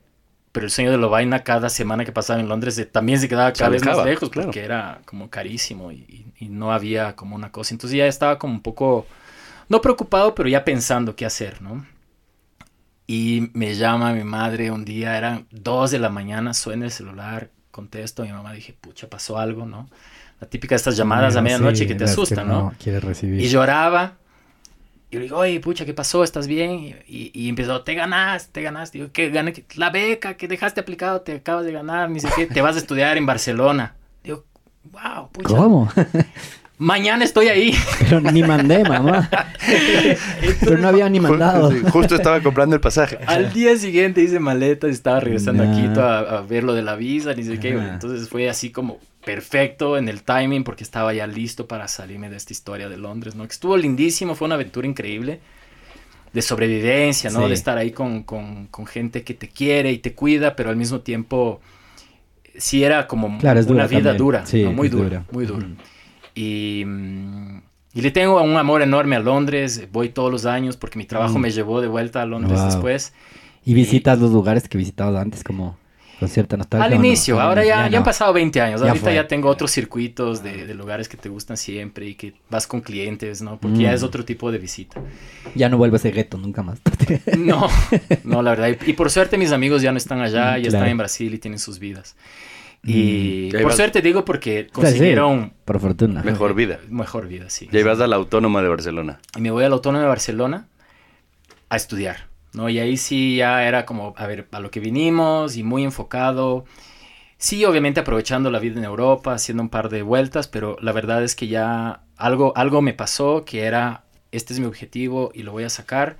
pero 0.52 0.66
el 0.66 0.72
sueño 0.72 0.90
de 0.92 0.98
Lovaina 0.98 1.44
cada 1.44 1.70
semana 1.70 2.06
que 2.06 2.12
pasaba 2.14 2.40
en 2.40 2.48
Londres 2.50 2.88
también 2.92 3.20
se 3.20 3.28
quedaba 3.30 3.50
Se 3.50 3.60
cada 3.60 3.70
vez 3.70 3.86
más 3.86 4.04
lejos 4.06 4.30
claro. 4.30 4.48
porque 4.48 4.62
era 4.64 5.02
como 5.06 5.30
carísimo 5.30 5.92
y, 5.92 5.96
y- 5.98 6.26
y 6.46 6.50
no 6.50 6.72
había 6.74 7.16
como 7.16 7.36
una 7.36 7.52
cosa. 7.52 7.74
Entonces 7.74 7.98
ya 7.98 8.08
estaba 8.08 8.40
como 8.40 8.54
un 8.54 8.62
poco, 8.62 9.06
no 9.70 9.82
preocupado, 9.82 10.34
pero 10.34 10.50
ya 10.50 10.64
pensando 10.66 11.16
qué 11.16 11.26
hacer, 11.26 11.62
¿no? 11.62 11.86
Y 13.08 13.52
me 13.54 13.76
llama 13.76 14.14
mi 14.14 14.24
madre 14.24 14.72
un 14.72 14.84
día, 14.84 15.18
eran 15.18 15.48
dos 15.52 15.92
de 15.92 16.00
la 16.00 16.10
mañana, 16.10 16.54
suena 16.54 16.86
el 16.86 16.92
celular, 16.92 17.52
contesto 17.70 18.24
mi 18.24 18.32
mamá, 18.32 18.54
dije, 18.54 18.74
pucha, 18.80 19.08
pasó 19.10 19.38
algo, 19.38 19.66
¿no? 19.68 19.90
La 20.46 20.50
típica 20.50 20.76
de 20.76 20.78
estas 20.78 20.96
llamadas 20.96 21.36
a 21.36 21.42
Bueno, 21.42 21.58
medianoche 21.58 21.84
sí, 21.84 21.88
que 21.88 21.96
te 21.96 22.04
asustan, 22.04 22.48
¿no? 22.48 22.72
quieres 22.82 23.04
recibir. 23.04 23.42
Y 23.42 23.48
lloraba. 23.48 24.14
Y 25.10 25.16
le 25.18 25.24
digo, 25.24 25.38
oye, 25.38 25.60
pucha, 25.60 25.86
¿qué 25.86 25.94
pasó? 25.96 26.24
¿Estás 26.24 26.46
bien? 26.46 26.96
Y, 27.08 27.32
y 27.34 27.50
empezó, 27.50 27.82
te 27.82 27.96
ganaste, 27.96 28.52
te 28.52 28.62
ganaste. 28.62 29.00
Digo, 29.00 29.10
¿qué 29.12 29.32
gané? 29.32 29.54
La 29.76 29.90
beca 29.90 30.36
que 30.36 30.48
dejaste 30.48 30.82
aplicado, 30.82 31.22
te 31.22 31.34
acabas 31.34 31.66
de 31.66 31.72
ganar, 31.72 32.12
ni 32.12 32.20
sé 32.20 32.30
qué. 32.36 32.46
Te 32.46 32.62
vas 32.62 32.76
a 32.76 32.80
estudiar 32.80 33.18
en 33.18 33.26
Barcelona. 33.26 33.96
Digo, 34.24 34.46
wow, 34.92 35.32
pucha. 35.32 35.48
¿Cómo? 35.48 35.92
Mañana 36.78 37.24
estoy 37.24 37.48
ahí. 37.48 37.74
Pero 38.00 38.20
ni 38.20 38.44
mandé, 38.44 38.84
mamá. 38.84 39.30
Pero 40.60 40.78
no 40.78 40.90
había 40.90 41.10
ni 41.10 41.20
mandado. 41.20 41.72
Justo 41.90 42.16
estaba 42.16 42.42
comprando 42.42 42.76
el 42.76 42.82
pasaje. 42.82 43.18
Al 43.26 43.52
día 43.54 43.76
siguiente 43.78 44.22
hice 44.22 44.40
maletas 44.40 44.90
y 44.90 44.94
estaba 44.94 45.22
regresando 45.22 45.64
a 45.64 45.68
Nah. 45.68 45.82
Quito 45.82 46.04
a, 46.04 46.20
a 46.20 46.42
ver 46.42 46.64
lo 46.64 46.74
de 46.74 46.84
la 46.84 46.96
visa, 46.96 47.34
ni 47.34 47.44
sé 47.44 47.60
qué. 47.60 47.70
Entonces 47.70 48.28
fue 48.28 48.50
así 48.50 48.72
como 48.72 49.00
perfecto 49.26 49.98
en 49.98 50.08
el 50.08 50.24
timing 50.24 50.64
porque 50.64 50.84
estaba 50.84 51.14
ya 51.14 51.26
listo 51.28 51.68
para 51.68 51.88
salirme 51.88 52.30
de 52.30 52.38
esta 52.38 52.54
historia 52.54 52.88
de 52.90 52.98
Londres, 52.98 53.36
¿no? 53.36 53.44
Que 53.48 53.54
estuvo 53.54 53.76
lindísimo, 53.76 54.36
fue 54.36 54.46
una 54.46 54.56
aventura 54.56 54.88
increíble 54.88 55.40
de 56.32 56.42
sobrevivencia, 56.42 57.30
¿no? 57.32 57.42
Sí. 57.44 57.48
De 57.48 57.54
estar 57.54 57.78
ahí 57.78 57.92
con, 57.92 58.24
con- 58.24 58.68
con 58.68 58.86
gente 58.86 59.24
que 59.24 59.34
te 59.34 59.48
quiere 59.50 59.92
y 59.92 59.98
te 59.98 60.14
cuida, 60.14 60.56
pero 60.56 60.70
al 60.70 60.76
mismo 60.76 61.00
tiempo 61.00 61.60
sí 62.58 62.84
era 62.84 63.08
como 63.08 63.38
Claro, 63.40 63.60
una 63.62 63.68
dura 63.68 63.88
vida 63.88 64.00
también. 64.02 64.18
dura, 64.18 64.46
Sí, 64.46 64.64
¿no? 64.64 64.72
muy 64.74 64.90
dura, 64.90 65.04
dura. 65.06 65.26
muy 65.32 65.46
dura. 65.46 65.68
Y, 66.36 66.82
y 67.94 68.02
le 68.02 68.12
tengo 68.12 68.42
un 68.42 68.58
amor 68.58 68.82
enorme 68.82 69.16
a 69.16 69.20
Londres, 69.20 69.88
voy 69.92 70.10
todos 70.10 70.32
los 70.32 70.46
años 70.46 70.76
porque 70.78 70.98
mi 71.00 71.06
trabajo 71.06 71.38
Mm. 71.40 71.42
me 71.42 71.52
llevó 71.52 71.82
de 71.82 71.88
vuelta 71.88 72.22
a 72.22 72.26
Londres 72.26 72.60
Wow. 72.60 72.66
después. 72.70 73.14
Y 73.64 73.74
visitas 73.74 74.20
los 74.20 74.32
lugares 74.32 74.68
que 74.68 74.78
visitabas 74.78 75.16
antes 75.22 75.44
como 75.44 75.78
con 76.20 76.30
cierta 76.30 76.56
nostalgia. 76.58 76.86
Al 76.86 76.94
¿o 76.94 76.96
no? 77.00 77.06
inicio, 77.06 77.40
Al 77.40 77.48
ahora 77.48 77.62
inicio, 77.62 77.76
ya, 77.76 77.90
ya 77.90 77.98
han 77.98 78.02
no. 78.02 78.06
pasado 78.06 78.34
20 78.34 78.62
años. 78.62 78.82
Ya 78.82 78.88
Ahorita 78.88 79.04
fue. 79.06 79.16
ya 79.16 79.28
tengo 79.28 79.50
otros 79.50 79.72
circuitos 79.72 80.42
de, 80.44 80.66
de 80.66 80.74
lugares 80.74 81.10
que 81.10 81.18
te 81.18 81.30
gustan 81.30 81.58
siempre 81.58 82.08
y 82.08 82.16
que 82.16 82.34
vas 82.50 82.68
con 82.68 82.82
clientes, 82.82 83.42
¿no? 83.42 83.58
Porque 83.60 83.80
ya 83.80 83.92
Mm. 83.92 83.96
es 83.96 84.04
otro 84.04 84.24
tipo 84.26 84.52
de 84.52 84.58
visita. 84.58 85.02
Ya 85.56 85.70
no 85.70 85.78
vuelves 85.78 86.06
a 86.06 86.08
ese 86.10 86.16
gueto 86.16 86.38
nunca 86.38 86.64
más. 86.64 86.80
No, 87.38 87.68
no, 88.24 88.42
la 88.42 88.52
verdad. 88.52 88.78
Y, 88.86 88.92
y 88.92 88.94
por 88.94 89.10
suerte 89.12 89.38
mis 89.38 89.52
amigos 89.52 89.82
ya 89.82 89.92
no 89.92 89.98
están 89.98 90.22
allá, 90.22 90.54
Mm, 90.54 90.62
ya 90.62 90.70
claro. 90.70 90.78
están 90.78 90.88
en 90.90 90.98
Brasil 90.98 91.34
y 91.34 91.38
tienen 91.40 91.60
sus 91.60 91.80
vidas. 91.80 92.16
Y 92.84 93.50
Mm. 93.52 93.56
Ahí 93.56 93.62
por 93.64 93.72
vas. 93.72 93.76
suerte 93.78 94.02
digo 94.02 94.24
porque 94.26 94.62
Sí, 94.62 94.66
sí, 94.68 94.72
consiguieron 94.72 95.54
Por 95.66 95.80
fortuna. 95.80 96.22
Mejor 96.24 96.54
vida. 96.56 96.80
mejor 96.90 97.28
vida, 97.28 97.50
sí. 97.50 97.68
Ya 97.72 97.80
ibas 97.80 98.00
a 98.00 98.08
la 98.08 98.16
Autónoma 98.16 98.62
de 98.62 98.70
Barcelona. 98.70 99.20
y 99.36 99.42
me 99.42 99.50
voy 99.52 99.64
a 99.64 99.70
la 99.70 99.76
Autónoma 99.76 100.04
de 100.04 100.08
Barcelona 100.10 100.68
a 101.70 101.76
estudiar, 101.76 102.28
¿no? 102.56 102.70
Y 102.70 102.80
ahí 102.80 102.98
sí 102.98 103.38
ya 103.38 103.68
era 103.68 103.86
como, 103.86 104.14
a 104.18 104.28
ver, 104.28 104.48
a 104.52 104.60
lo 104.60 104.72
que 104.72 104.80
vinimos 104.80 105.58
y 105.58 105.64
muy 105.64 105.84
enfocado. 105.84 106.66
Sí, 107.38 107.66
obviamente 107.66 108.00
aprovechando 108.00 108.50
la 108.50 108.60
vida 108.60 108.80
en 108.80 108.86
Europa, 108.86 109.34
haciendo 109.34 109.62
un 109.64 109.70
par 109.70 109.90
de 109.90 110.02
vueltas, 110.02 110.48
pero 110.48 110.78
la 110.82 110.92
verdad 110.94 111.24
es 111.24 111.36
que 111.36 111.48
ya 111.48 112.04
algo, 112.18 112.54
algo 112.56 112.82
me 112.82 112.94
pasó 112.94 113.46
que 113.46 113.64
era, 113.64 114.06
este 114.32 114.54
es 114.54 114.60
mi 114.60 114.66
objetivo 114.66 115.32
y 115.34 115.44
lo 115.44 115.52
voy 115.52 115.66
a 115.66 115.70
sacar. 115.70 116.18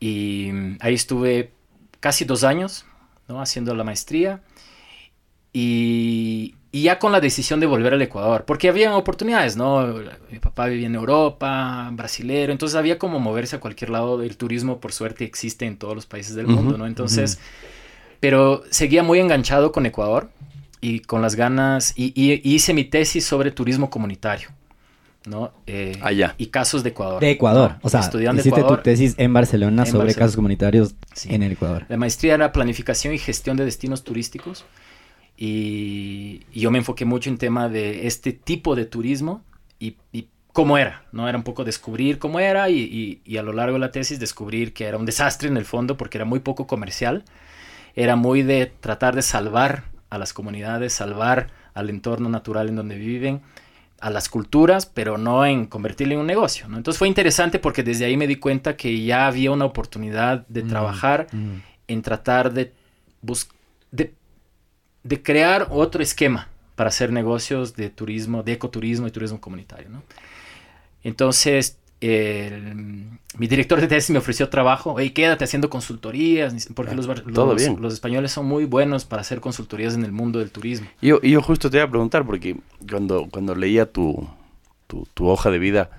Y 0.00 0.50
ahí 0.80 0.94
estuve 0.94 1.52
casi 2.00 2.24
dos 2.24 2.44
años, 2.44 2.86
¿no? 3.28 3.40
Haciendo 3.40 3.74
la 3.74 3.84
maestría. 3.84 4.42
Y, 5.52 6.56
y 6.74 6.82
ya 6.82 6.98
con 6.98 7.12
la 7.12 7.20
decisión 7.20 7.60
de 7.60 7.66
volver 7.66 7.92
al 7.92 8.00
Ecuador, 8.02 8.44
porque 8.46 8.68
había 8.70 8.96
oportunidades, 8.96 9.56
¿no? 9.56 9.86
Mi 10.30 10.38
papá 10.38 10.66
vivía 10.66 10.86
en 10.86 10.94
Europa, 10.94 11.90
brasilero, 11.92 12.50
entonces 12.50 12.76
había 12.76 12.98
como 12.98 13.20
moverse 13.20 13.56
a 13.56 13.60
cualquier 13.60 13.90
lado. 13.90 14.22
El 14.22 14.36
turismo, 14.38 14.80
por 14.80 14.92
suerte, 14.92 15.24
existe 15.24 15.66
en 15.66 15.76
todos 15.76 15.94
los 15.94 16.06
países 16.06 16.34
del 16.34 16.46
mundo, 16.46 16.78
¿no? 16.78 16.86
Entonces, 16.86 17.38
pero 18.20 18.62
seguía 18.70 19.02
muy 19.02 19.18
enganchado 19.18 19.70
con 19.70 19.84
Ecuador 19.86 20.30
y 20.80 21.00
con 21.00 21.22
las 21.22 21.34
ganas, 21.34 21.92
y, 21.96 22.06
y- 22.20 22.40
y 22.42 22.54
hice 22.54 22.72
mi 22.74 22.84
tesis 22.84 23.24
sobre 23.24 23.50
turismo 23.50 23.90
comunitario, 23.90 24.48
¿no? 25.26 25.52
Eh, 25.66 25.98
Allá. 26.02 26.34
Y 26.38 26.46
casos 26.46 26.82
de 26.82 26.88
Ecuador. 26.90 27.20
De 27.20 27.30
Ecuador. 27.30 27.72
¿no? 27.72 27.78
O 27.82 27.88
sea, 27.90 28.00
Estudiando 28.00 28.40
hiciste 28.40 28.60
Ecuador. 28.60 28.78
tu 28.78 28.84
tesis 28.84 29.14
en 29.18 29.32
Barcelona 29.32 29.82
En 29.82 29.86
sobre 29.90 30.04
Barcelona. 30.06 30.24
casos 30.24 30.36
comunitarios 30.36 30.94
Sí. 31.14 31.32
en 31.34 31.42
el 31.42 31.52
Ecuador. 31.52 31.84
La 31.88 31.96
maestría 31.98 32.34
era 32.34 32.50
planificación 32.50 33.12
y 33.14 33.18
gestión 33.18 33.56
de 33.56 33.64
destinos 33.64 34.02
turísticos. 34.04 34.64
Y, 35.44 36.42
y 36.52 36.60
yo 36.60 36.70
me 36.70 36.78
enfoqué 36.78 37.04
mucho 37.04 37.28
en 37.28 37.36
tema 37.36 37.68
de 37.68 38.06
este 38.06 38.32
tipo 38.32 38.76
de 38.76 38.84
turismo 38.84 39.42
y, 39.80 39.96
y 40.12 40.28
cómo 40.52 40.78
era, 40.78 41.02
¿no? 41.10 41.28
Era 41.28 41.36
un 41.36 41.42
poco 41.42 41.64
descubrir 41.64 42.20
cómo 42.20 42.38
era 42.38 42.70
y, 42.70 43.20
y- 43.26 43.36
a 43.38 43.42
lo 43.42 43.52
largo 43.52 43.74
de 43.74 43.80
la 43.80 43.90
tesis 43.90 44.20
descubrir 44.20 44.72
que 44.72 44.84
era 44.84 44.98
un 44.98 45.04
desastre 45.06 45.48
en 45.48 45.56
el 45.56 45.64
fondo 45.64 45.96
porque 45.96 46.18
era 46.18 46.24
muy 46.26 46.38
poco 46.40 46.68
comercial. 46.68 47.24
Era 47.96 48.16
muy 48.16 48.42
de 48.42 48.66
tratar 48.66 49.14
de 49.16 49.22
salvar 49.22 49.84
a 50.10 50.18
las 50.18 50.32
comunidades, 50.32 50.92
salvar 50.92 51.48
al 51.74 51.90
entorno 51.90 52.28
natural 52.28 52.68
en 52.68 52.76
donde 52.76 52.96
viven, 52.96 53.40
a 54.00 54.10
las 54.10 54.28
culturas, 54.28 54.86
pero 54.86 55.18
no 55.18 55.46
en 55.46 55.66
convertirlo 55.66 56.14
en 56.14 56.20
un 56.20 56.26
negocio, 56.26 56.68
¿no? 56.68 56.76
Entonces 56.76 56.98
fue 56.98 57.08
interesante 57.08 57.58
porque 57.58 57.82
desde 57.82 58.04
ahí 58.04 58.16
me 58.16 58.26
di 58.26 58.36
cuenta 58.36 58.76
que 58.76 59.04
ya 59.04 59.26
había 59.28 59.50
una 59.52 59.64
oportunidad 59.64 60.46
de 60.48 60.62
Mm, 60.62 60.68
trabajar 60.68 61.28
mm. 61.32 61.62
en 61.88 62.02
tratar 62.02 62.52
de, 62.52 62.72
bus- 63.22 63.48
de, 63.52 63.61
de 65.04 65.22
crear 65.22 65.68
otro 65.70 66.02
esquema 66.02 66.48
para 66.76 66.88
hacer 66.88 67.12
negocios 67.12 67.74
de 67.76 67.90
turismo, 67.90 68.42
de 68.42 68.52
ecoturismo 68.52 69.06
y 69.06 69.10
turismo 69.10 69.40
comunitario. 69.40 69.88
¿no? 69.90 70.02
Entonces, 71.04 71.78
el- 72.00 73.08
mi 73.38 73.46
director 73.46 73.80
de 73.80 73.86
tesis 73.88 74.10
me 74.10 74.18
ofreció 74.18 74.48
trabajo, 74.48 74.96
hey, 74.98 75.10
quédate 75.10 75.44
haciendo 75.44 75.70
consultorías, 75.70 76.54
porque 76.74 76.94
los, 76.94 77.06
todo 77.32 77.52
los- 77.52 77.56
bien. 77.62 77.80
los 77.80 77.94
españoles 77.94 78.32
son 78.32 78.46
muy 78.46 78.64
buenos 78.64 79.04
para 79.04 79.22
hacer 79.22 79.40
consultorías 79.40 79.94
en 79.94 80.04
el 80.04 80.12
mundo 80.12 80.38
del 80.38 80.50
turismo. 80.50 80.88
Y 81.00 81.08
yo, 81.08 81.20
yo 81.22 81.40
justo 81.42 81.70
te 81.70 81.76
iba 81.78 81.84
a 81.86 81.90
preguntar, 81.90 82.24
porque 82.26 82.56
cuando, 82.90 83.28
cuando 83.30 83.54
leía 83.54 83.86
tu, 83.90 84.28
tu, 84.86 85.06
tu 85.14 85.28
hoja 85.28 85.50
de 85.50 85.58
vida, 85.58 85.90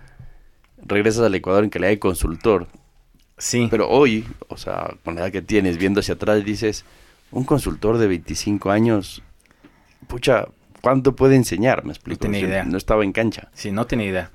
regresas 0.85 1.23
al 1.25 1.35
Ecuador 1.35 1.63
en 1.63 1.69
calidad 1.69 1.89
de 1.91 1.99
consultor. 1.99 2.67
Sí. 3.37 3.67
Pero 3.71 3.89
hoy, 3.89 4.25
o 4.47 4.57
sea, 4.57 4.93
con 5.03 5.15
la 5.15 5.21
edad 5.21 5.31
que 5.31 5.41
tienes, 5.41 5.77
viendo 5.77 6.01
hacia 6.01 6.13
atrás, 6.13 6.43
dices, 6.45 6.85
un 7.33 7.43
consultor 7.43 7.97
de 7.97 8.07
25 8.07 8.71
años, 8.71 9.21
pucha, 10.07 10.45
¿cuánto 10.81 11.15
puede 11.15 11.35
enseñar? 11.35 11.83
Me 11.83 11.91
explico. 11.91 12.19
tenía 12.19 12.39
O 12.39 12.41
sea, 12.41 12.49
idea. 12.49 12.63
No 12.63 12.77
estaba 12.77 13.03
en 13.03 13.11
cancha. 13.11 13.49
Sí, 13.53 13.71
no 13.71 13.85
tenía 13.85 14.07
idea. 14.07 14.31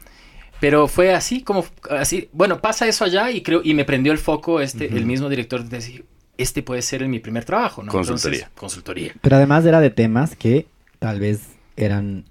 Pero 0.61 0.89
fue 0.89 1.15
así 1.15 1.43
como 1.43 1.65
así. 1.91 2.29
Bueno, 2.33 2.61
pasa 2.61 2.87
eso 2.89 3.05
allá 3.05 3.31
y 3.31 3.43
creo 3.43 3.61
y 3.63 3.75
me 3.75 3.85
prendió 3.85 4.13
el 4.13 4.19
foco 4.19 4.61
este 4.61 4.87
el 4.87 5.07
mismo 5.07 5.29
director 5.29 5.63
de 5.63 5.77
decir, 5.77 6.05
este 6.37 6.63
puede 6.63 6.83
ser 6.83 7.07
mi 7.09 7.21
primer 7.21 7.45
trabajo, 7.45 7.83
¿no? 7.83 7.93
Consultoría. 7.93 8.39
Entonces, 8.41 8.59
consultoría. 8.59 9.13
Pero 9.21 9.37
además 9.37 9.65
era 9.65 9.81
de 9.81 9.91
temas 9.91 10.35
que 10.35 10.67
tal 10.99 11.21
vez 11.21 11.49
eran 11.77 12.25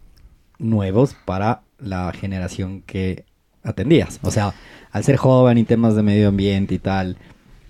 nuevos 0.59 1.15
para 1.25 1.61
la 1.79 2.11
generación 2.11 2.81
que 2.81 3.23
atendías. 3.63 4.19
O 4.23 4.31
sea, 4.31 4.53
al 4.91 5.03
ser 5.03 5.15
joven 5.15 5.57
y 5.57 5.63
temas 5.63 5.95
de 5.95 6.03
medio 6.03 6.27
ambiente 6.27 6.75
y 6.75 6.79
tal. 6.79 7.17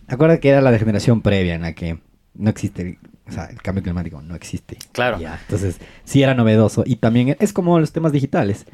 Acuérdate 0.08 0.40
que 0.40 0.50
era 0.50 0.62
la 0.62 0.78
generación 0.80 1.22
previa 1.22 1.54
en 1.54 1.64
la 1.64 1.74
que 1.74 2.00
no 2.38 2.50
existe, 2.50 3.00
o 3.28 3.32
sea, 3.32 3.46
el 3.46 3.62
cambio 3.62 3.84
climático 3.84 4.22
no 4.22 4.36
existe. 4.36 4.78
Claro. 4.92 5.20
Ya, 5.20 5.40
entonces, 5.44 5.80
sí 6.04 6.24
era 6.24 6.34
novedoso. 6.34 6.84
Y 6.86 6.98
también 6.98 7.36
es 7.40 7.54
como 7.54 7.80
los 7.80 7.92
temas 7.92 8.12
digitales. 8.12 8.66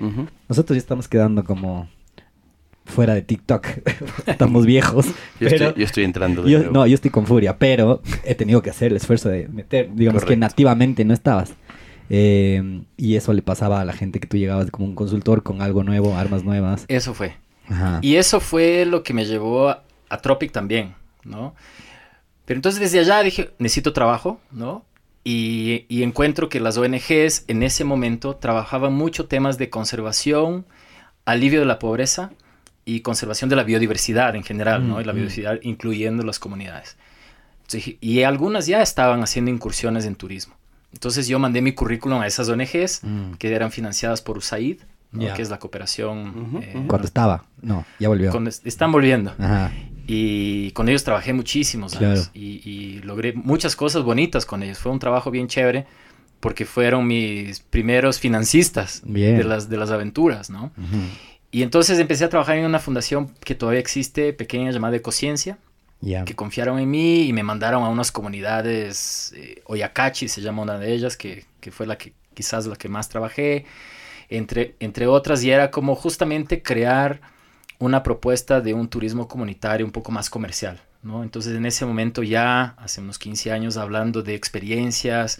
Nosotros 0.49 0.75
ya 0.75 0.79
estamos 0.79 1.07
quedando 1.07 1.43
como 1.43 1.89
fuera 2.85 3.13
de 3.13 3.21
TikTok. 3.21 3.65
estamos 4.25 4.65
viejos. 4.65 5.05
Yo, 5.39 5.49
pero- 5.49 5.67
estoy, 5.67 5.79
yo 5.81 5.85
estoy 5.85 6.03
entrando 6.03 6.43
de 6.43 6.51
yo, 6.51 6.57
nuevo. 6.59 6.73
no, 6.73 6.87
yo 6.87 6.95
estoy 6.95 7.11
con 7.11 7.25
furia, 7.25 7.57
pero 7.57 8.01
he 8.23 8.35
tenido 8.35 8.61
que 8.61 8.69
hacer 8.69 8.91
el 8.91 8.97
esfuerzo 8.97 9.29
de 9.29 9.47
meter, 9.47 9.89
digamos 9.93 10.25
que 10.25 10.35
nativamente 10.37 11.05
no 11.05 11.13
estabas. 11.13 11.53
Eh, 12.09 12.83
y 12.97 13.15
eso 13.15 13.31
le 13.33 13.41
pasaba 13.41 13.79
a 13.81 13.85
la 13.85 13.93
gente 13.93 14.19
que 14.19 14.27
tú 14.27 14.37
llegabas 14.37 14.69
como 14.69 14.85
un 14.87 14.95
consultor 14.95 15.41
con 15.43 15.61
algo 15.61 15.83
nuevo, 15.83 16.15
armas 16.17 16.43
nuevas. 16.43 16.85
Eso 16.89 17.13
fue. 17.13 17.35
Ajá. 17.69 17.99
Y 18.01 18.15
eso 18.17 18.39
fue 18.41 18.85
lo 18.85 19.03
que 19.03 19.13
me 19.13 19.25
llevó 19.25 19.69
a, 19.69 19.83
a 20.09 20.17
Tropic 20.17 20.51
también, 20.51 20.93
¿no? 21.23 21.55
Pero 22.45 22.57
entonces 22.57 22.81
desde 22.81 22.99
allá 22.99 23.21
dije, 23.23 23.51
necesito 23.59 23.93
trabajo, 23.93 24.39
¿no? 24.51 24.83
Y, 25.23 25.85
y 25.87 26.03
encuentro 26.03 26.49
que 26.49 26.59
las 26.59 26.77
ONGs 26.77 27.45
en 27.47 27.63
ese 27.63 27.83
momento 27.85 28.35
trabajaban 28.35 28.93
mucho 28.93 29.25
temas 29.27 29.57
de 29.57 29.69
conservación, 29.69 30.65
alivio 31.25 31.61
de 31.61 31.65
la 31.65 31.79
pobreza 31.79 32.31
y 32.83 32.99
conservación 32.99 33.49
de 33.49 33.55
la 33.55 33.63
biodiversidad 33.63 34.35
en 34.35 34.43
general, 34.43 34.85
¿no? 34.87 34.99
Y 34.99 35.05
la 35.05 35.13
biodiversidad 35.13 35.59
incluyendo 35.63 36.23
las 36.23 36.39
comunidades. 36.39 36.97
Entonces, 37.61 37.95
y 38.01 38.23
algunas 38.23 38.65
ya 38.67 38.81
estaban 38.81 39.23
haciendo 39.23 39.49
incursiones 39.49 40.05
en 40.05 40.15
turismo. 40.15 40.55
Entonces 40.91 41.27
yo 41.29 41.39
mandé 41.39 41.61
mi 41.61 41.71
currículum 41.71 42.19
a 42.21 42.27
esas 42.27 42.49
ONGs 42.49 43.01
Mm. 43.03 43.33
que 43.39 43.53
eran 43.55 43.71
financiadas 43.71 44.21
por 44.21 44.37
USAID, 44.37 44.81
¿no? 45.13 45.21
Ya. 45.23 45.33
que 45.33 45.41
es 45.41 45.49
la 45.49 45.59
cooperación. 45.59 46.59
Eh. 46.61 46.83
Cuando 46.87 47.07
estaba, 47.07 47.45
no, 47.61 47.85
ya 47.99 48.09
volvió. 48.09 48.33
están 48.65 48.91
volviendo. 48.91 49.33
Ajá. 49.39 49.71
Y 50.07 50.71
con 50.71 50.89
ellos 50.89 51.03
trabajé 51.03 51.33
muchísimos 51.33 51.93
Claro. 51.95 52.13
años. 52.13 52.31
Y, 52.33 52.61
y 52.69 52.99
logré 53.03 53.33
muchas 53.33 53.75
cosas 53.75 54.03
bonitas 54.03 54.45
con 54.45 54.61
ellos. 54.63 54.77
Fue 54.79 54.91
un 54.91 54.99
trabajo 54.99 55.31
bien 55.31 55.47
chévere 55.47 55.85
porque 56.39 56.65
fueron 56.65 57.07
mis 57.07 57.61
primeros 57.61 58.19
financistas 58.19 59.01
Bien. 59.05 59.37
de 59.37 59.43
las, 59.45 59.69
de 59.69 59.77
las 59.77 59.91
aventuras, 59.91 60.49
¿no? 60.49 60.65
Ujú. 60.77 60.97
Y 61.51 61.63
entonces 61.63 61.99
empecé 61.99 62.25
a 62.25 62.29
trabajar 62.29 62.57
en 62.57 62.65
una 62.65 62.79
fundación 62.79 63.31
que 63.45 63.55
todavía 63.55 63.79
existe, 63.79 64.33
pequeña, 64.33 64.71
llamada 64.71 64.95
Ecociencia, 64.97 65.57
Ya. 66.01 66.25
que 66.25 66.35
confiaron 66.35 66.79
en 66.79 66.89
mí 66.89 67.21
y 67.27 67.31
me 67.31 67.43
mandaron 67.43 67.83
a 67.83 67.87
unas 67.89 68.11
comunidades, 68.11 69.33
eh, 69.37 69.61
Oyacachi 69.65 70.27
se 70.27 70.41
llama 70.41 70.63
una 70.63 70.77
de 70.79 70.91
ellas, 70.93 71.15
que, 71.15 71.45
que 71.61 71.71
fue 71.71 71.87
la 71.87 71.97
que 71.97 72.11
quizás 72.33 72.65
la 72.65 72.75
que 72.75 72.89
más 72.89 73.07
trabajé, 73.07 73.65
entre, 74.29 74.75
entre 74.79 75.07
otras, 75.07 75.43
y 75.43 75.51
era 75.51 75.69
como 75.71 75.95
justamente 75.95 76.61
crear 76.61 77.21
una 77.79 78.03
propuesta 78.03 78.61
de 78.61 78.73
un 78.73 78.87
turismo 78.87 79.27
comunitario 79.27 79.85
un 79.85 79.91
poco 79.91 80.11
más 80.11 80.29
comercial, 80.29 80.79
¿no? 81.01 81.23
Entonces 81.23 81.55
en 81.55 81.65
ese 81.65 81.85
momento 81.85 82.23
ya, 82.23 82.75
hace 82.77 83.01
unos 83.01 83.19
15 83.19 83.51
años, 83.51 83.77
hablando 83.77 84.21
de 84.21 84.35
experiencias 84.35 85.39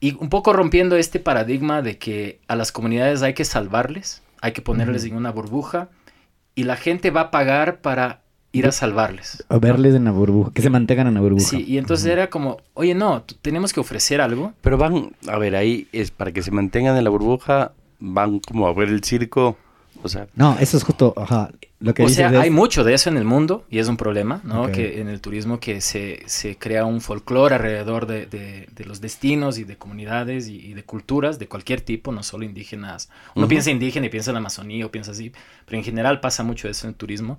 y 0.00 0.16
un 0.18 0.28
poco 0.28 0.52
rompiendo 0.52 0.96
este 0.96 1.20
paradigma 1.20 1.82
de 1.82 1.98
que 1.98 2.40
a 2.48 2.56
las 2.56 2.72
comunidades 2.72 3.22
hay 3.22 3.34
que 3.34 3.44
salvarles, 3.44 4.22
hay 4.40 4.52
que 4.52 4.62
ponerles 4.62 5.04
en 5.04 5.16
una 5.16 5.30
burbuja 5.30 5.88
y 6.54 6.64
la 6.64 6.76
gente 6.76 7.10
va 7.10 7.22
a 7.22 7.30
pagar 7.30 7.80
para 7.80 8.22
ir 8.52 8.66
a 8.66 8.72
salvarles. 8.72 9.44
O 9.48 9.58
verles 9.60 9.94
en 9.94 10.04
la 10.04 10.10
burbuja, 10.10 10.52
que 10.52 10.62
se 10.62 10.70
mantengan 10.70 11.06
en 11.06 11.14
la 11.14 11.20
burbuja. 11.20 11.48
Sí, 11.48 11.64
y 11.66 11.78
entonces 11.78 12.06
Ujú. 12.06 12.12
era 12.12 12.30
como, 12.30 12.58
oye, 12.74 12.94
no, 12.94 13.22
tenemos 13.40 13.72
que 13.72 13.80
ofrecer 13.80 14.20
algo. 14.20 14.52
Pero 14.60 14.76
van, 14.76 15.12
a 15.26 15.38
ver, 15.38 15.56
ahí 15.56 15.88
es 15.92 16.10
para 16.10 16.32
que 16.32 16.42
se 16.42 16.50
mantengan 16.50 16.96
en 16.96 17.04
la 17.04 17.10
burbuja, 17.10 17.72
van 17.98 18.40
como 18.40 18.66
a 18.66 18.74
ver 18.74 18.88
el 18.88 19.02
circo, 19.02 19.56
o 20.02 20.08
sea, 20.08 20.26
No, 20.34 20.56
eso 20.58 20.76
es 20.76 20.82
justo, 20.82 21.14
ajá, 21.16 21.50
lo 21.80 21.94
que 21.94 22.04
O 22.04 22.08
sea, 22.08 22.28
hay 22.28 22.50
mucho 22.50 22.84
de 22.84 22.94
eso 22.94 23.08
en 23.10 23.16
el 23.16 23.24
mundo 23.24 23.64
y 23.70 23.78
es 23.78 23.88
un 23.88 23.96
problema, 23.96 24.40
¿no? 24.44 24.70
Que 24.70 25.00
en 25.00 25.08
el 25.08 25.20
turismo 25.20 25.60
que 25.60 25.80
se, 25.80 26.22
se 26.26 26.56
crea 26.56 26.84
un 26.84 27.00
folclore 27.00 27.54
alrededor 27.56 28.06
de, 28.06 28.26
de- 28.26 28.68
de 28.72 28.84
los 28.84 29.00
destinos 29.00 29.58
y 29.58 29.64
de 29.64 29.76
comunidades 29.76 30.48
y, 30.48 30.56
y 30.58 30.74
de 30.74 30.84
culturas 30.84 31.38
de 31.38 31.48
cualquier 31.48 31.80
tipo, 31.80 32.12
no 32.12 32.22
solo 32.22 32.44
indígenas. 32.44 33.10
Uno 33.34 33.44
Ujú. 33.46 33.50
piensa 33.50 33.70
indígena 33.70 34.06
y 34.06 34.10
piensa 34.10 34.30
en 34.30 34.34
la 34.34 34.38
Amazonía 34.40 34.86
o 34.86 34.90
piensa 34.90 35.10
así, 35.12 35.32
pero 35.66 35.78
en 35.78 35.84
general 35.84 36.20
pasa 36.20 36.42
mucho 36.42 36.68
eso 36.68 36.86
en 36.86 36.90
el 36.90 36.96
turismo. 36.96 37.38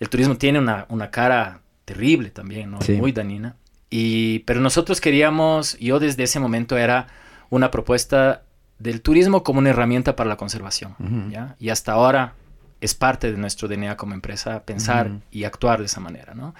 El 0.00 0.08
turismo 0.08 0.36
tiene 0.36 0.58
una, 0.58 0.86
una 0.88 1.10
cara 1.10 1.60
terrible 1.84 2.30
también, 2.30 2.70
¿no? 2.70 2.80
Sí. 2.82 2.92
Muy 2.92 3.12
dañina. 3.12 3.56
Y, 3.90 4.40
pero 4.40 4.60
nosotros 4.60 5.00
queríamos, 5.00 5.78
yo 5.78 5.98
desde 5.98 6.22
ese 6.24 6.38
momento 6.40 6.76
era 6.76 7.06
una 7.50 7.70
propuesta 7.70 8.42
del 8.78 9.02
turismo 9.02 9.42
como 9.42 9.58
una 9.58 9.70
herramienta 9.70 10.16
para 10.16 10.28
la 10.28 10.36
conservación. 10.36 10.94
¿ya? 11.30 11.56
Y 11.58 11.70
hasta 11.70 11.92
ahora 11.92 12.34
es 12.80 12.94
parte 12.94 13.32
de 13.32 13.38
nuestro 13.38 13.68
DNA 13.68 13.96
como 13.96 14.14
empresa 14.14 14.62
pensar 14.64 15.10
y 15.30 15.44
actuar 15.44 15.80
de 15.80 15.86
esa 15.86 16.00
manera, 16.00 16.34
¿no? 16.34 16.54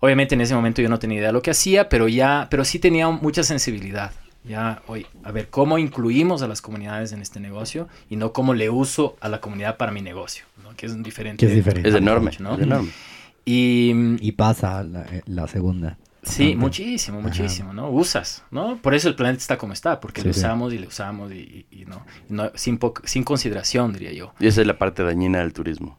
Obviamente 0.00 0.36
en 0.36 0.40
ese 0.40 0.54
momento 0.54 0.80
yo 0.80 0.88
no 0.88 1.00
tenía 1.00 1.18
idea 1.18 1.28
de 1.28 1.32
lo 1.32 1.42
que 1.42 1.50
hacía, 1.50 1.88
pero 1.88 2.06
ya, 2.06 2.46
pero 2.50 2.64
sí 2.64 2.78
tenía 2.78 3.08
mucha 3.10 3.42
sensibilidad. 3.42 4.12
Ya, 4.44 4.82
hoy, 4.86 5.04
a 5.24 5.32
ver, 5.32 5.48
¿cómo 5.50 5.78
incluimos 5.78 6.42
a 6.42 6.48
las 6.48 6.62
comunidades 6.62 7.12
en 7.12 7.20
este 7.20 7.40
negocio 7.40 7.88
y 8.08 8.16
no 8.16 8.32
cómo 8.32 8.54
le 8.54 8.70
uso 8.70 9.16
a 9.20 9.28
la 9.28 9.40
comunidad 9.40 9.76
para 9.76 9.90
mi 9.90 10.00
negocio? 10.00 10.44
¿no? 10.62 10.74
Que 10.76 10.86
es 10.86 10.92
un 10.92 11.02
diferente. 11.02 11.44
Que 11.44 11.50
es 11.50 11.56
diferente. 11.56 11.88
es 11.88 11.94
enorme, 11.96 12.30
¿no? 12.38 12.54
es 12.54 12.60
enorme. 12.60 12.90
Y, 13.44 14.16
Y 14.20 14.32
pasa 14.32 14.84
la, 14.84 15.02
eh, 15.02 15.22
la 15.26 15.48
segunda. 15.48 15.98
Sí, 16.22 16.56
muchísimo, 16.56 17.18
Ajá. 17.18 17.28
muchísimo, 17.28 17.72
¿no? 17.72 17.90
Usas, 17.90 18.44
¿no? 18.50 18.76
Por 18.82 18.94
eso 18.94 19.08
el 19.08 19.14
planeta 19.14 19.38
está 19.40 19.56
como 19.56 19.72
está, 19.72 20.00
porque 20.00 20.20
Sí, 20.20 20.26
le 20.28 20.34
sí. 20.34 20.40
usamos 20.40 20.72
y 20.72 20.78
le 20.78 20.86
usamos 20.86 21.32
y, 21.32 21.66
y- 21.70 21.82
y 21.82 21.84
no, 21.86 22.04
y 22.28 22.32
no- 22.32 22.50
sin, 22.54 22.78
sin 23.04 23.24
consideración, 23.24 23.92
diría 23.92 24.12
yo. 24.12 24.34
Y 24.40 24.46
esa 24.48 24.60
es 24.60 24.66
la 24.66 24.78
parte 24.78 25.02
dañina 25.04 25.38
del 25.38 25.52
turismo. 25.52 25.98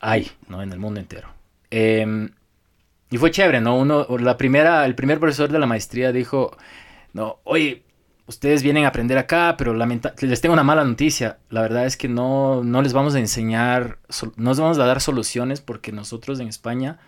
Hay, 0.00 0.30
¿no? 0.48 0.62
En 0.62 0.72
el 0.72 0.78
mundo 0.78 1.00
entero. 1.00 1.28
Eh, 1.70 2.30
y 3.10 3.16
fue 3.18 3.30
chévere, 3.30 3.60
¿no? 3.60 3.76
Uno, 3.76 4.06
la 4.18 4.36
primera, 4.36 4.84
el 4.84 4.94
primer 4.94 5.18
profesor 5.18 5.50
de 5.50 5.58
la 5.58 5.66
maestría 5.66 6.12
dijo, 6.12 6.56
no, 7.12 7.38
oye, 7.44 7.82
ustedes 8.26 8.62
vienen 8.62 8.84
a 8.84 8.88
aprender 8.88 9.16
acá, 9.18 9.54
pero 9.56 9.72
lamenta 9.74 10.14
les 10.20 10.40
tengo 10.40 10.52
una 10.52 10.62
mala 10.62 10.84
noticia. 10.84 11.38
La 11.48 11.62
verdad 11.62 11.86
es 11.86 11.96
que 11.96 12.08
no, 12.08 12.62
no 12.62 12.82
les 12.82 12.92
vamos 12.92 13.14
a 13.14 13.18
enseñar, 13.18 13.98
no 14.36 14.50
les 14.50 14.60
vamos 14.60 14.78
a 14.78 14.84
dar 14.86 15.00
soluciones 15.00 15.60
porque 15.62 15.90
nosotros 15.90 16.38
en 16.40 16.48
España 16.48 16.98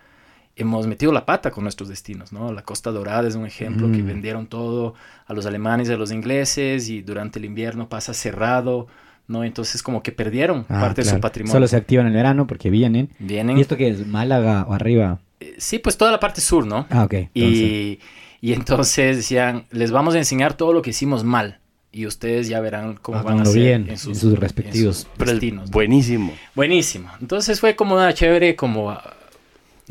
hemos 0.55 0.85
metido 0.87 1.11
la 1.11 1.25
pata 1.25 1.51
con 1.51 1.63
nuestros 1.63 1.89
destinos, 1.89 2.31
¿no? 2.33 2.51
La 2.51 2.61
Costa 2.63 2.91
Dorada 2.91 3.27
es 3.27 3.35
un 3.35 3.45
ejemplo 3.45 3.91
que 3.91 3.99
Mm. 4.03 4.05
vendieron 4.07 4.47
todo 4.47 4.93
a 5.25 5.33
los 5.33 5.45
alemanes 5.45 5.89
y 5.89 5.93
a 5.93 5.97
los 5.97 6.11
ingleses 6.11 6.89
y 6.89 7.01
durante 7.01 7.39
el 7.39 7.45
invierno 7.45 7.87
pasa 7.89 8.13
cerrado, 8.13 8.87
¿no? 9.27 9.43
Entonces 9.43 9.81
como 9.81 10.03
que 10.03 10.11
perdieron 10.11 10.65
Ah, 10.69 10.81
parte 10.81 11.03
de 11.03 11.09
su 11.09 11.19
patrimonio. 11.19 11.53
Solo 11.53 11.67
se 11.67 11.77
activan 11.77 12.05
en 12.07 12.11
el 12.11 12.17
verano 12.17 12.47
porque 12.47 12.69
vienen. 12.69 13.09
Vienen, 13.19 13.57
¿Y 13.57 13.61
esto 13.61 13.77
qué 13.77 13.87
es? 13.89 14.05
¿Málaga 14.05 14.65
o 14.67 14.73
arriba? 14.73 15.19
eh, 15.39 15.55
sí, 15.57 15.79
pues 15.79 15.97
toda 15.97 16.11
la 16.11 16.19
parte 16.19 16.39
sur, 16.41 16.67
¿no? 16.67 16.85
Ah, 16.89 17.03
ok. 17.05 17.13
entonces- 17.13 17.33
Y, 17.33 17.99
y 18.41 18.53
entonces 18.53 19.17
decían, 19.17 19.65
les 19.71 19.91
vamos 19.91 20.13
a 20.15 20.17
enseñar 20.19 20.53
todo 20.55 20.73
lo 20.73 20.81
que 20.81 20.89
hicimos 20.91 21.23
mal. 21.23 21.59
Y 21.93 22.05
ustedes 22.05 22.47
ya 22.47 22.59
verán 22.61 22.97
cómo 23.01 23.21
van 23.23 23.41
a 23.41 23.45
ser 23.45 23.61
bien, 23.61 23.89
en 23.89 23.97
sus 23.97 24.21
respectivos. 24.39 25.07
sus 25.17 25.25
destinos. 25.27 25.65
¿no? 25.69 25.71
buenísimo. 25.73 26.33
Buenísimo. 26.55 27.09
Entonces 27.19 27.59
fue 27.59 27.75
como 27.75 27.95
una 27.95 28.13
chévere 28.13 28.55
como 28.55 28.97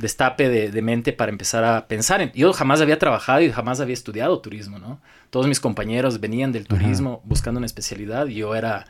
destape 0.01 0.49
de, 0.49 0.71
de 0.71 0.83
mente 0.83 1.13
para 1.13 1.31
empezar 1.31 1.63
a 1.65 1.87
pensar. 1.87 2.21
en- 2.21 2.33
Yo 2.33 2.53
jamás 2.53 2.81
había 2.81 2.99
trabajado 2.99 3.41
y 3.43 3.51
jamás 3.53 3.81
había 3.81 3.95
estudiado 3.95 4.39
turismo, 4.41 4.79
¿no? 4.79 5.01
Todos 5.31 5.47
mis 5.47 5.61
compañeros 5.61 6.19
venían 6.21 6.51
del 6.53 6.67
Ajá. 6.69 6.79
turismo 6.81 7.21
buscando 7.25 7.59
una 7.59 7.67
especialidad 7.67 8.27
y 8.27 8.35
yo 8.35 8.55
era 8.57 8.87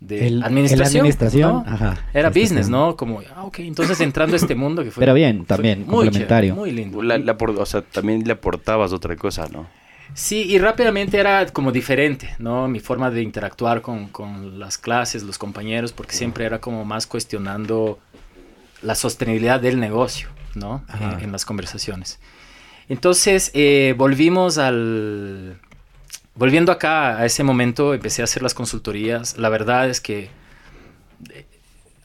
de 0.00 0.26
El- 0.26 0.34
el 0.34 0.42
administración. 0.44 1.00
administración, 1.00 1.50
¿no? 1.52 1.58
ajá, 1.66 1.76
Era 2.12 2.28
administración. 2.28 2.32
business, 2.32 2.68
¿no? 2.68 2.96
Como, 2.96 3.22
ah, 3.34 3.44
ok, 3.44 3.60
entonces 3.60 4.00
entrando 4.00 4.34
a 4.34 4.36
este 4.36 4.54
mundo 4.54 4.84
que 4.84 4.90
fue... 4.90 5.00
Pero 5.00 5.14
bien, 5.14 5.44
también, 5.46 5.80
muy 5.86 6.04
complementario. 6.06 6.54
chévere, 6.54 6.60
muy 6.60 6.70
lindo. 6.72 7.02
La- 7.02 7.18
la 7.18 7.36
apor- 7.38 7.58
o 7.58 7.66
sea, 7.66 7.80
también 7.82 8.22
le 8.24 8.32
aportabas 8.32 8.92
otra 8.92 9.16
cosa, 9.16 9.48
¿no? 9.50 9.66
Sí, 10.12 10.42
y 10.42 10.58
rápidamente 10.58 11.18
era 11.18 11.46
como 11.46 11.72
diferente, 11.72 12.34
¿no? 12.38 12.68
Mi 12.68 12.78
forma 12.78 13.10
de 13.10 13.22
interactuar 13.22 13.80
con, 13.80 14.08
con 14.08 14.58
las 14.60 14.76
clases, 14.78 15.22
los 15.22 15.38
compañeros, 15.38 15.92
porque 15.92 16.14
siempre 16.14 16.44
era 16.44 16.60
como 16.60 16.84
más 16.84 17.06
cuestionando 17.06 17.98
la 18.82 18.94
sostenibilidad 18.94 19.58
del 19.60 19.80
negocio, 19.80 20.28
¿no? 20.56 20.84
En, 21.00 21.24
en 21.24 21.32
las 21.32 21.44
conversaciones. 21.44 22.18
Entonces, 22.88 23.50
eh, 23.54 23.94
volvimos 23.96 24.58
al... 24.58 25.58
Volviendo 26.36 26.72
acá 26.72 27.16
a 27.18 27.26
ese 27.26 27.44
momento, 27.44 27.94
empecé 27.94 28.20
a 28.22 28.24
hacer 28.24 28.42
las 28.42 28.54
consultorías. 28.54 29.38
La 29.38 29.48
verdad 29.48 29.88
es 29.88 30.00
que 30.00 30.30
eh, 31.30 31.46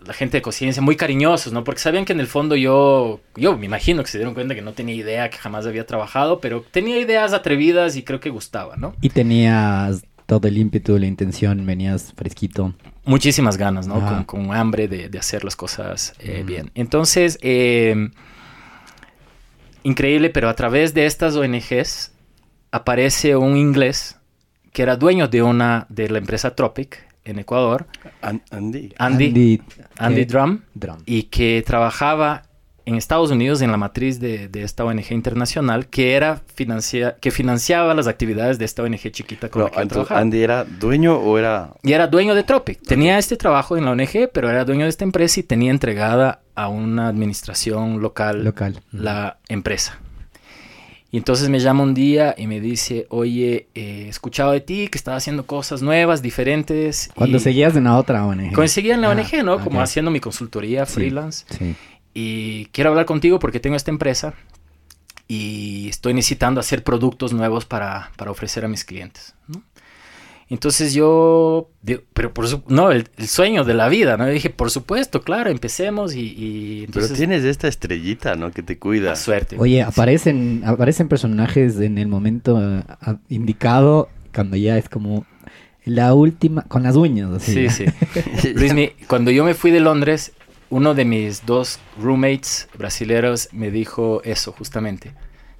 la 0.06 0.14
gente 0.14 0.38
de 0.38 0.42
conciencia, 0.44 0.82
muy 0.84 0.96
cariñosos, 0.96 1.52
¿no? 1.52 1.64
Porque 1.64 1.82
sabían 1.82 2.06
que 2.06 2.14
en 2.14 2.20
el 2.20 2.28
fondo 2.28 2.56
yo, 2.56 3.22
yo 3.36 3.58
me 3.58 3.66
imagino 3.66 4.04
que 4.04 4.10
se 4.10 4.20
dieron 4.20 4.36
cuenta 4.36 4.54
que 4.56 4.62
no 4.62 4.74
tenía 4.74 4.94
idea, 4.96 5.30
que 5.32 5.38
jamás 5.38 5.66
había 5.66 5.86
trabajado, 5.88 6.40
pero 6.40 6.64
tenía 6.72 7.00
ideas 7.00 7.34
atrevidas 7.34 7.96
y 7.96 8.04
creo 8.04 8.20
que 8.20 8.30
gustaba, 8.30 8.78
¿no? 8.78 8.96
Y 9.02 9.10
tenías 9.10 10.04
todo 10.28 10.48
el 10.48 10.60
ímpetu, 10.60 10.98
la 11.00 11.08
intención, 11.08 11.66
venías 11.66 12.14
fresquito. 12.16 12.76
Muchísimas 13.06 13.58
ganas, 13.58 13.88
¿no? 13.88 14.00
Con, 14.00 14.24
con 14.26 14.54
hambre 14.54 14.88
de, 14.88 15.10
de 15.10 15.18
hacer 15.18 15.44
las 15.44 15.56
cosas 15.56 16.14
eh, 16.20 16.44
Mm. 16.44 16.46
bien. 16.46 16.72
Entonces, 16.76 17.40
eh, 17.42 18.12
increíble, 19.84 20.30
pero 20.30 20.50
a 20.50 20.56
través 20.56 20.94
de 20.94 21.06
estas 21.06 21.36
ONGs 21.36 22.12
aparece 22.72 23.36
un 23.36 23.58
inglés 23.58 24.18
que 24.74 24.84
era 24.84 24.96
dueño 24.96 25.28
de 25.28 25.42
una 25.42 25.86
de 25.90 26.10
la 26.10 26.20
empresa 26.20 26.56
Tropic 26.56 27.06
en 27.26 27.40
Ecuador, 27.40 27.88
An- 28.22 28.42
Andy. 28.52 28.94
Andy, 28.98 29.26
Andy, 29.28 29.62
Andy 29.98 30.22
eh, 30.22 30.26
Drum, 30.26 30.62
Drum. 30.74 30.98
y 31.06 31.24
que 31.24 31.64
trabajaba 31.66 32.44
en 32.90 32.96
Estados 32.96 33.32
Unidos 33.32 33.62
en 33.62 33.72
la 33.72 33.78
matriz 33.78 34.20
de, 34.20 34.48
de 34.50 34.64
esta 34.64 34.84
ONG 34.84 35.12
internacional 35.12 35.88
que 35.88 36.16
era 36.16 36.42
financia, 36.56 37.16
que 37.22 37.32
financiaba 37.32 37.94
las 37.94 38.08
actividades 38.08 38.60
de 38.60 38.66
esta 38.66 38.84
ONG 38.84 39.12
chiquita 39.12 39.50
con 39.50 39.62
No, 39.62 39.68
la 39.68 39.72
que 39.74 39.82
entonces, 39.82 40.08
trabajaba. 40.08 40.22
¿Andy 40.22 40.42
era 40.44 40.64
dueño 40.66 41.16
o 41.18 41.38
era...? 41.38 41.72
Y 41.84 41.94
era 41.94 42.08
dueño 42.08 42.36
de 42.36 42.44
Tropic. 42.44 42.82
Tenía 42.82 43.18
este 43.18 43.38
trabajo 43.38 43.78
en 43.78 43.86
la 43.86 43.92
ONG, 43.92 44.30
pero 44.34 44.50
era 44.50 44.66
dueño 44.66 44.84
de 44.84 44.90
esta 44.90 45.04
empresa 45.06 45.40
y 45.40 45.44
tenía 45.44 45.72
entregada 45.72 46.42
a 46.56 46.68
una 46.68 47.08
administración 47.08 48.02
local 48.02 48.44
Local. 48.44 48.82
la 48.92 49.38
empresa. 49.48 50.00
Y 51.12 51.18
entonces 51.18 51.50
me 51.50 51.60
llama 51.60 51.82
un 51.82 51.96
día 51.96 52.36
y 52.38 52.46
me 52.46 52.60
dice, 52.60 53.08
oye, 53.10 53.68
eh, 53.74 54.04
he 54.06 54.10
escuchado 54.10 54.52
de 54.52 54.62
ti 54.62 54.90
que 54.90 54.98
estás 55.00 55.18
haciendo 55.18 55.44
cosas 55.48 55.82
nuevas, 55.82 56.22
diferentes. 56.22 57.10
Cuando 57.16 57.38
y 57.38 57.40
seguías 57.40 57.76
en 57.76 57.86
la 57.86 57.98
otra 57.98 58.24
ONG. 58.28 58.54
Conseguía 58.54 58.94
en 58.94 59.02
la 59.02 59.08
Ah, 59.08 59.16
ONG, 59.16 59.44
¿no? 59.44 59.60
Como 59.60 59.82
haciendo 59.82 60.12
mi 60.12 60.20
consultoría 60.20 60.86
Sí. 60.86 60.94
freelance. 60.94 61.46
Sí. 61.50 61.76
Y 62.14 62.66
quiero 62.68 62.90
hablar 62.90 63.06
contigo 63.06 63.40
porque 63.40 63.60
tengo 63.60 63.76
esta 63.76 63.92
empresa 63.92 64.34
y 65.28 65.88
estoy 65.90 66.14
necesitando 66.14 66.60
hacer 66.60 66.84
productos 66.84 67.34
nuevos 67.34 67.66
para, 67.66 68.12
para 68.18 68.32
ofrecer 68.32 68.66
a 68.66 68.68
mis 68.68 68.84
clientes. 68.84 69.36
¿no? 69.48 69.62
Entonces 70.50 70.96
yo, 70.96 71.70
digo, 71.84 72.02
pero 72.16 72.34
por 72.34 72.48
su- 72.48 72.64
no, 72.68 72.90
el, 72.92 73.08
el 73.18 73.28
sueño 73.28 73.64
de 73.64 73.76
la 73.76 73.88
vida, 73.88 74.18
¿no? 74.18 74.26
Yo 74.26 74.34
dije, 74.34 74.50
por 74.50 74.72
supuesto, 74.72 75.22
claro, 75.22 75.52
empecemos 75.52 76.16
y, 76.16 76.22
y 76.22 76.76
Pero 76.88 77.02
entonces... 77.02 77.18
tienes 77.20 77.44
esta 77.44 77.68
estrellita, 77.68 78.34
¿no? 78.36 78.50
Que 78.50 78.64
te 78.64 78.80
cuida. 78.80 79.12
la 79.12 79.16
suerte. 79.16 79.58
Oye, 79.60 79.84
aparecen, 79.84 80.64
aparecen 80.66 81.08
personajes 81.08 81.80
en 81.80 82.00
el 82.00 82.08
momento 82.08 82.60
eh, 82.60 82.84
a- 82.88 83.18
indicado 83.30 84.10
cuando 84.34 84.58
ya 84.58 84.76
es 84.80 84.90
como 84.90 85.28
la 85.86 86.16
última, 86.16 86.64
con 86.64 86.82
las 86.82 86.96
uñas. 86.96 87.30
Así. 87.32 87.70
Sí, 87.70 87.86
sí. 88.42 88.54
Luismi, 88.56 88.94
cuando 89.08 89.30
yo 89.30 89.44
me 89.44 89.54
fui 89.54 89.70
de 89.70 89.82
Londres, 89.82 90.32
uno 90.70 90.94
de 90.94 91.06
mis 91.06 91.46
dos 91.46 91.80
roommates 92.00 92.68
brasileros 92.78 93.50
me 93.52 93.72
dijo 93.72 94.22
eso 94.24 94.52
justamente. 94.52 95.14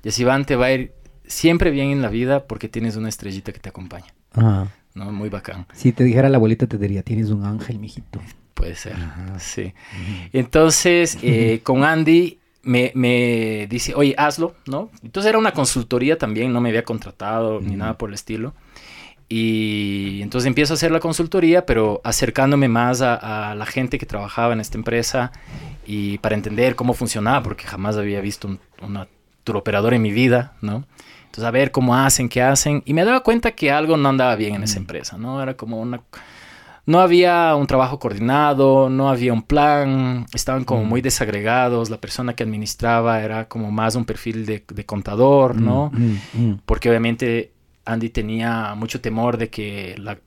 Yasivan 0.04 0.46
te 0.46 0.56
va 0.56 0.68
a 0.68 0.72
ir 0.74 0.94
siempre 1.26 1.72
bien 1.72 1.90
en 1.90 2.02
la 2.02 2.10
vida 2.10 2.46
porque 2.46 2.70
tienes 2.70 2.96
una 2.96 3.10
estrellita 3.10 3.52
que 3.52 3.60
te 3.60 3.70
acompaña. 3.70 4.14
Ah, 4.34 4.68
¿no? 4.94 5.12
Muy 5.12 5.30
bacán. 5.30 5.66
si 5.74 5.92
te 5.92 6.04
dijera 6.04 6.30
la 6.30 6.38
abuelita 6.38 6.68
te 6.68 6.78
diría, 6.78 7.04
tienes 7.04 7.30
un 7.30 7.46
ángel, 7.46 7.80
mijito. 7.80 8.22
Puede 8.54 8.76
ser. 8.76 8.94
Ajá. 8.94 9.40
Sí. 9.40 9.74
Entonces, 10.34 11.18
eh, 11.22 11.62
con 11.64 11.84
Andy 11.84 12.40
me, 12.64 12.92
me 12.94 13.68
dice, 13.70 13.96
oye, 13.96 14.14
hazlo, 14.18 14.56
¿no? 14.68 14.90
Entonces 15.02 15.30
era 15.30 15.38
una 15.38 15.54
consultoría 15.54 16.18
también, 16.18 16.52
no 16.52 16.60
me 16.60 16.70
había 16.70 16.84
contratado 16.84 17.62
ni 17.62 17.76
nada 17.76 17.98
por 17.98 18.10
el 18.10 18.16
estilo. 18.16 18.54
Y 19.32 20.22
entonces 20.24 20.48
empiezo 20.48 20.74
a 20.74 20.76
hacer 20.76 20.92
la 20.92 21.00
consultoría, 21.00 21.66
pero 21.68 22.02
acercándome 22.04 22.68
más 22.68 23.02
a, 23.02 23.52
a 23.52 23.56
la 23.56 23.66
gente 23.68 24.00
que 24.00 24.08
trabajaba 24.08 24.54
en 24.54 24.60
esta 24.60 24.76
empresa 24.78 25.32
y 25.86 26.18
para 26.18 26.36
entender 26.36 26.76
cómo 26.76 26.94
funcionaba, 26.94 27.44
porque 27.44 27.66
jamás 27.68 27.96
había 27.96 28.22
visto 28.22 28.48
un, 28.48 28.60
una 28.82 29.08
turoperadora 29.44 29.96
en 29.96 30.02
mi 30.02 30.12
vida, 30.12 30.54
¿no? 30.62 30.84
Entonces, 31.26 31.44
a 31.44 31.52
ver 31.52 31.72
cómo 31.72 31.96
hacen, 31.96 32.28
qué 32.28 32.42
hacen. 32.42 32.82
Y 32.86 32.94
me 32.96 33.06
daba 33.06 33.20
cuenta 33.22 33.52
que 33.52 33.72
algo 33.72 33.98
no 33.98 34.10
andaba 34.10 34.36
bien 34.36 34.56
en 34.56 34.64
esa 34.64 34.80
Mm. 34.80 34.82
empresa, 34.82 35.18
¿no? 35.20 35.42
Era 35.44 35.54
como 35.56 35.80
una... 35.80 36.02
No 36.88 37.00
había 37.02 37.54
un 37.56 37.68
trabajo 37.68 38.00
coordinado, 38.00 38.90
no 38.90 39.10
había 39.10 39.32
un 39.32 39.44
plan, 39.44 40.26
estaban 40.34 40.64
como 40.64 40.84
Mm. 40.86 40.88
muy 40.88 41.02
desagregados, 41.02 41.92
la 41.92 41.98
persona 42.02 42.34
que 42.34 42.42
administraba 42.42 43.22
era 43.22 43.48
como 43.48 43.70
más 43.72 43.94
un 43.94 44.06
perfil 44.06 44.48
de, 44.48 44.66
de 44.74 44.86
contador, 44.88 45.56
¿no? 45.56 45.92
Mm, 45.94 46.18
mm, 46.34 46.50
mm. 46.50 46.60
Porque 46.66 46.90
obviamente 46.90 47.52
Andy 47.86 48.10
tenía 48.10 48.76
mucho 48.76 49.02
temor 49.02 49.38
de 49.38 49.50
que, 49.50 49.96
la, 49.98 50.16
que 50.16 50.22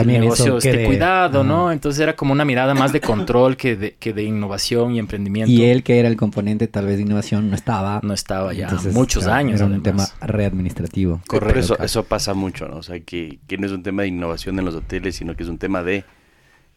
el 0.00 0.06
También 0.06 0.20
negocio 0.22 0.56
esté 0.56 0.84
cuidado, 0.86 1.44
¿no? 1.44 1.70
Entonces 1.70 2.00
era 2.00 2.16
como 2.16 2.32
una 2.32 2.46
mirada 2.46 2.74
más 2.74 2.92
de 2.92 3.00
control 3.02 3.58
que 3.58 3.76
de, 3.76 3.94
que 3.96 4.14
de 4.14 4.22
innovación 4.22 4.94
y 4.94 4.98
emprendimiento. 4.98 5.52
Y 5.52 5.64
él, 5.64 5.82
que 5.82 5.98
era 5.98 6.08
el 6.08 6.16
componente 6.16 6.66
tal 6.66 6.86
vez 6.86 6.96
de 6.96 7.02
innovación, 7.02 7.50
no 7.50 7.56
estaba. 7.56 8.00
no 8.02 8.14
estaba 8.14 8.54
ya 8.54 8.64
Entonces, 8.64 8.94
muchos 8.94 9.24
claro, 9.24 9.38
años. 9.38 9.60
Era 9.60 9.66
un 9.66 9.82
tema 9.82 10.06
readministrativo. 10.22 11.20
Pero 11.28 11.40
Correcto. 11.40 11.74
eso, 11.74 11.82
eso 11.82 12.04
pasa 12.04 12.32
mucho, 12.32 12.68
¿no? 12.68 12.76
O 12.76 12.82
sea, 12.82 12.98
que, 13.00 13.38
que 13.46 13.58
no 13.58 13.66
es 13.66 13.72
un 13.72 13.82
tema 13.82 14.02
de 14.02 14.08
innovación 14.08 14.58
en 14.58 14.64
los 14.64 14.74
hoteles, 14.74 15.16
sino 15.16 15.36
que 15.36 15.42
es 15.42 15.48
un 15.50 15.58
tema 15.58 15.82
de 15.82 16.04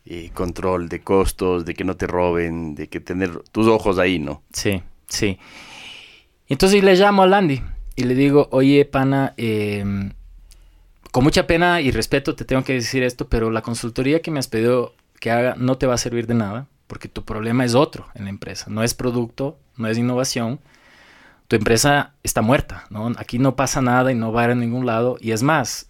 eh, 0.06 0.32
control, 0.34 0.90
de 0.90 1.00
costos, 1.00 1.64
de 1.64 1.74
que 1.74 1.86
no 1.86 1.96
te 1.96 2.08
roben, 2.08 2.76
de 2.76 2.90
que 2.90 3.00
tener 3.00 3.40
tus 3.54 3.68
ojos 3.68 3.98
ahí, 3.98 4.20
¿no? 4.20 4.44
Sí, 4.52 4.84
sí. 5.08 5.40
Entonces 6.48 6.84
le 6.84 6.96
llamo 6.96 7.24
a 7.24 7.28
Landy 7.28 7.62
y 7.96 8.04
le 8.04 8.16
digo, 8.16 8.48
oye, 8.52 8.86
pana, 8.86 9.34
eh, 9.38 10.12
con 11.12 11.24
mucha 11.24 11.48
pena 11.48 11.80
y 11.80 11.92
respeto 11.92 12.36
te 12.36 12.44
tengo 12.44 12.64
que 12.64 12.74
decir 12.74 13.04
esto, 13.04 13.30
pero 13.30 13.50
la 13.50 13.62
consultoría 13.62 14.22
que 14.22 14.32
me 14.32 14.40
has 14.40 14.48
pedido 14.48 14.94
que 15.20 15.32
haga 15.32 15.56
no 15.58 15.78
te 15.78 15.88
va 15.88 15.94
a 15.94 15.98
servir 15.98 16.28
de 16.28 16.34
nada, 16.34 16.68
porque 16.88 17.08
tu 17.08 17.24
problema 17.24 17.64
es 17.64 17.74
otro 17.74 18.08
en 18.16 18.26
la 18.26 18.30
empresa. 18.30 18.66
No 18.70 18.84
es 18.84 18.94
producto, 18.94 19.58
no 19.78 19.88
es 19.88 19.98
innovación. 19.98 20.60
Tu 21.48 21.56
empresa 21.56 22.14
está 22.24 22.42
muerta, 22.42 22.86
¿no? 22.90 23.14
Aquí 23.18 23.40
no 23.40 23.56
pasa 23.56 23.82
nada 23.82 24.12
y 24.12 24.16
no 24.16 24.34
va 24.34 24.42
a 24.42 24.46
ir 24.46 24.52
a 24.52 24.56
ningún 24.56 24.86
lado. 24.86 25.18
Y 25.22 25.32
es 25.32 25.42
más, 25.42 25.88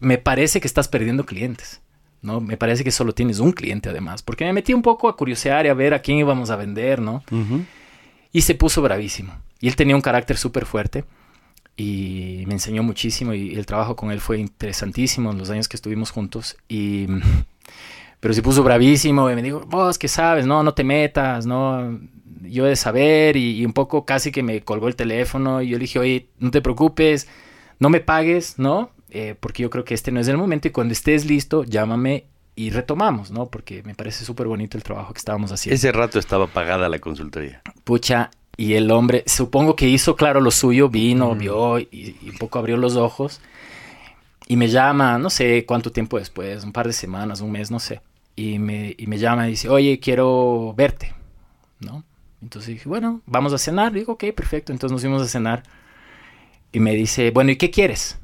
me 0.00 0.18
parece 0.18 0.60
que 0.60 0.66
estás 0.66 0.88
perdiendo 0.88 1.24
clientes. 1.24 1.80
¿no? 2.22 2.40
Me 2.40 2.56
parece 2.56 2.82
que 2.82 2.90
solo 2.90 3.12
tienes 3.12 3.38
un 3.38 3.52
cliente 3.52 3.88
además, 3.90 4.22
porque 4.22 4.44
me 4.44 4.52
metí 4.52 4.74
un 4.74 4.82
poco 4.82 5.08
a 5.08 5.16
curiosear 5.16 5.66
y 5.66 5.68
a 5.68 5.74
ver 5.74 5.94
a 5.94 6.00
quién 6.00 6.18
íbamos 6.18 6.50
a 6.50 6.56
vender, 6.56 7.00
¿no? 7.00 7.22
Y 8.32 8.40
se 8.40 8.56
puso 8.56 8.82
bravísimo. 8.82 9.32
Y 9.60 9.68
él 9.68 9.76
tenía 9.76 9.96
un 9.96 10.02
carácter 10.02 10.36
súper 10.36 10.66
fuerte 10.66 11.04
y 11.76 12.44
me 12.46 12.54
enseñó 12.54 12.82
muchísimo 12.82 13.34
y 13.34 13.54
el 13.54 13.66
trabajo 13.66 13.96
con 13.96 14.10
él 14.10 14.20
fue 14.20 14.38
interesantísimo 14.38 15.30
en 15.30 15.38
los 15.38 15.50
años 15.50 15.68
que 15.68 15.76
estuvimos 15.76 16.10
juntos. 16.10 16.56
Y, 16.68 17.06
pero 18.20 18.34
se 18.34 18.42
puso 18.42 18.62
bravísimo 18.62 19.30
y 19.30 19.34
me 19.34 19.42
dijo, 19.42 19.60
vos 19.66 19.98
qué 19.98 20.08
sabes, 20.08 20.46
no, 20.46 20.62
no 20.62 20.74
te 20.74 20.84
metas, 20.84 21.46
no, 21.46 21.98
yo 22.42 22.66
he 22.66 22.70
de 22.70 22.76
saber 22.76 23.36
y, 23.36 23.60
y 23.60 23.66
un 23.66 23.72
poco 23.72 24.04
casi 24.04 24.32
que 24.32 24.42
me 24.42 24.62
colgó 24.62 24.88
el 24.88 24.96
teléfono 24.96 25.62
y 25.62 25.68
yo 25.68 25.78
le 25.78 25.82
dije, 25.82 25.98
oye, 25.98 26.28
no 26.38 26.50
te 26.50 26.62
preocupes, 26.62 27.28
no 27.78 27.90
me 27.90 28.00
pagues, 28.00 28.58
¿no? 28.58 28.90
Eh, 29.10 29.34
porque 29.38 29.62
yo 29.62 29.70
creo 29.70 29.84
que 29.84 29.94
este 29.94 30.10
no 30.10 30.20
es 30.20 30.28
el 30.28 30.36
momento 30.36 30.68
y 30.68 30.72
cuando 30.72 30.92
estés 30.92 31.24
listo, 31.24 31.64
llámame 31.64 32.26
y 32.54 32.70
retomamos, 32.70 33.30
¿no? 33.30 33.46
Porque 33.46 33.82
me 33.82 33.94
parece 33.94 34.24
súper 34.24 34.46
bonito 34.46 34.76
el 34.76 34.82
trabajo 34.82 35.12
que 35.12 35.18
estábamos 35.18 35.52
haciendo. 35.52 35.74
Ese 35.74 35.92
rato 35.92 36.18
estaba 36.18 36.46
pagada 36.46 36.88
la 36.88 36.98
consultoría. 36.98 37.62
Pucha, 37.84 38.30
y 38.56 38.74
el 38.74 38.90
hombre, 38.90 39.22
supongo 39.26 39.76
que 39.76 39.88
hizo 39.88 40.16
claro 40.16 40.40
lo 40.40 40.50
suyo, 40.50 40.88
vino, 40.88 41.34
Mm. 41.34 41.38
vio 41.38 41.78
y, 41.78 42.16
y 42.22 42.30
un 42.30 42.38
poco 42.38 42.58
abrió 42.58 42.76
los 42.76 42.96
ojos. 42.96 43.40
Y 44.48 44.56
me 44.56 44.68
llama, 44.68 45.18
no 45.18 45.28
sé 45.28 45.64
cuánto 45.66 45.90
tiempo 45.90 46.18
después, 46.18 46.62
un 46.64 46.72
par 46.72 46.86
de 46.86 46.92
semanas, 46.92 47.40
un 47.40 47.50
mes, 47.50 47.70
no 47.70 47.80
sé. 47.80 48.00
Y 48.36 48.58
me, 48.58 48.94
y 48.96 49.06
me 49.08 49.18
llama 49.18 49.48
y 49.48 49.52
dice, 49.52 49.68
oye, 49.68 49.98
quiero 49.98 50.72
verte, 50.76 51.12
¿no? 51.80 52.04
Entonces 52.42 52.74
dije, 52.74 52.88
bueno, 52.88 53.22
vamos 53.26 53.52
a 53.52 53.58
cenar. 53.58 53.92
Digo, 53.92 54.12
ok, 54.12 54.24
perfecto. 54.36 54.72
Entonces 54.72 54.92
nos 54.92 55.00
fuimos 55.00 55.22
a 55.22 55.26
cenar. 55.26 55.64
Y 56.72 56.78
me 56.80 56.94
dice, 56.94 57.30
bueno, 57.32 57.50
¿y 57.50 57.56
qué 57.56 57.70
quieres? 57.70 58.18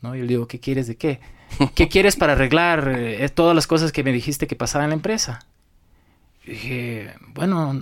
¿No? 0.00 0.16
Yo 0.16 0.22
le 0.22 0.28
digo, 0.28 0.48
¿qué 0.48 0.58
quieres 0.58 0.86
de 0.88 0.96
qué? 0.96 1.20
¿Qué 1.76 1.88
quieres 1.88 2.16
para 2.16 2.32
arreglar 2.32 2.92
eh, 2.96 3.28
todas 3.28 3.54
las 3.54 3.66
cosas 3.68 3.92
que 3.92 4.02
me 4.02 4.10
dijiste 4.12 4.46
que 4.48 4.56
pasaban 4.56 4.86
en 4.86 4.90
la 4.90 4.94
empresa? 4.96 5.46
Y 6.44 6.50
dije, 6.52 7.14
bueno, 7.34 7.78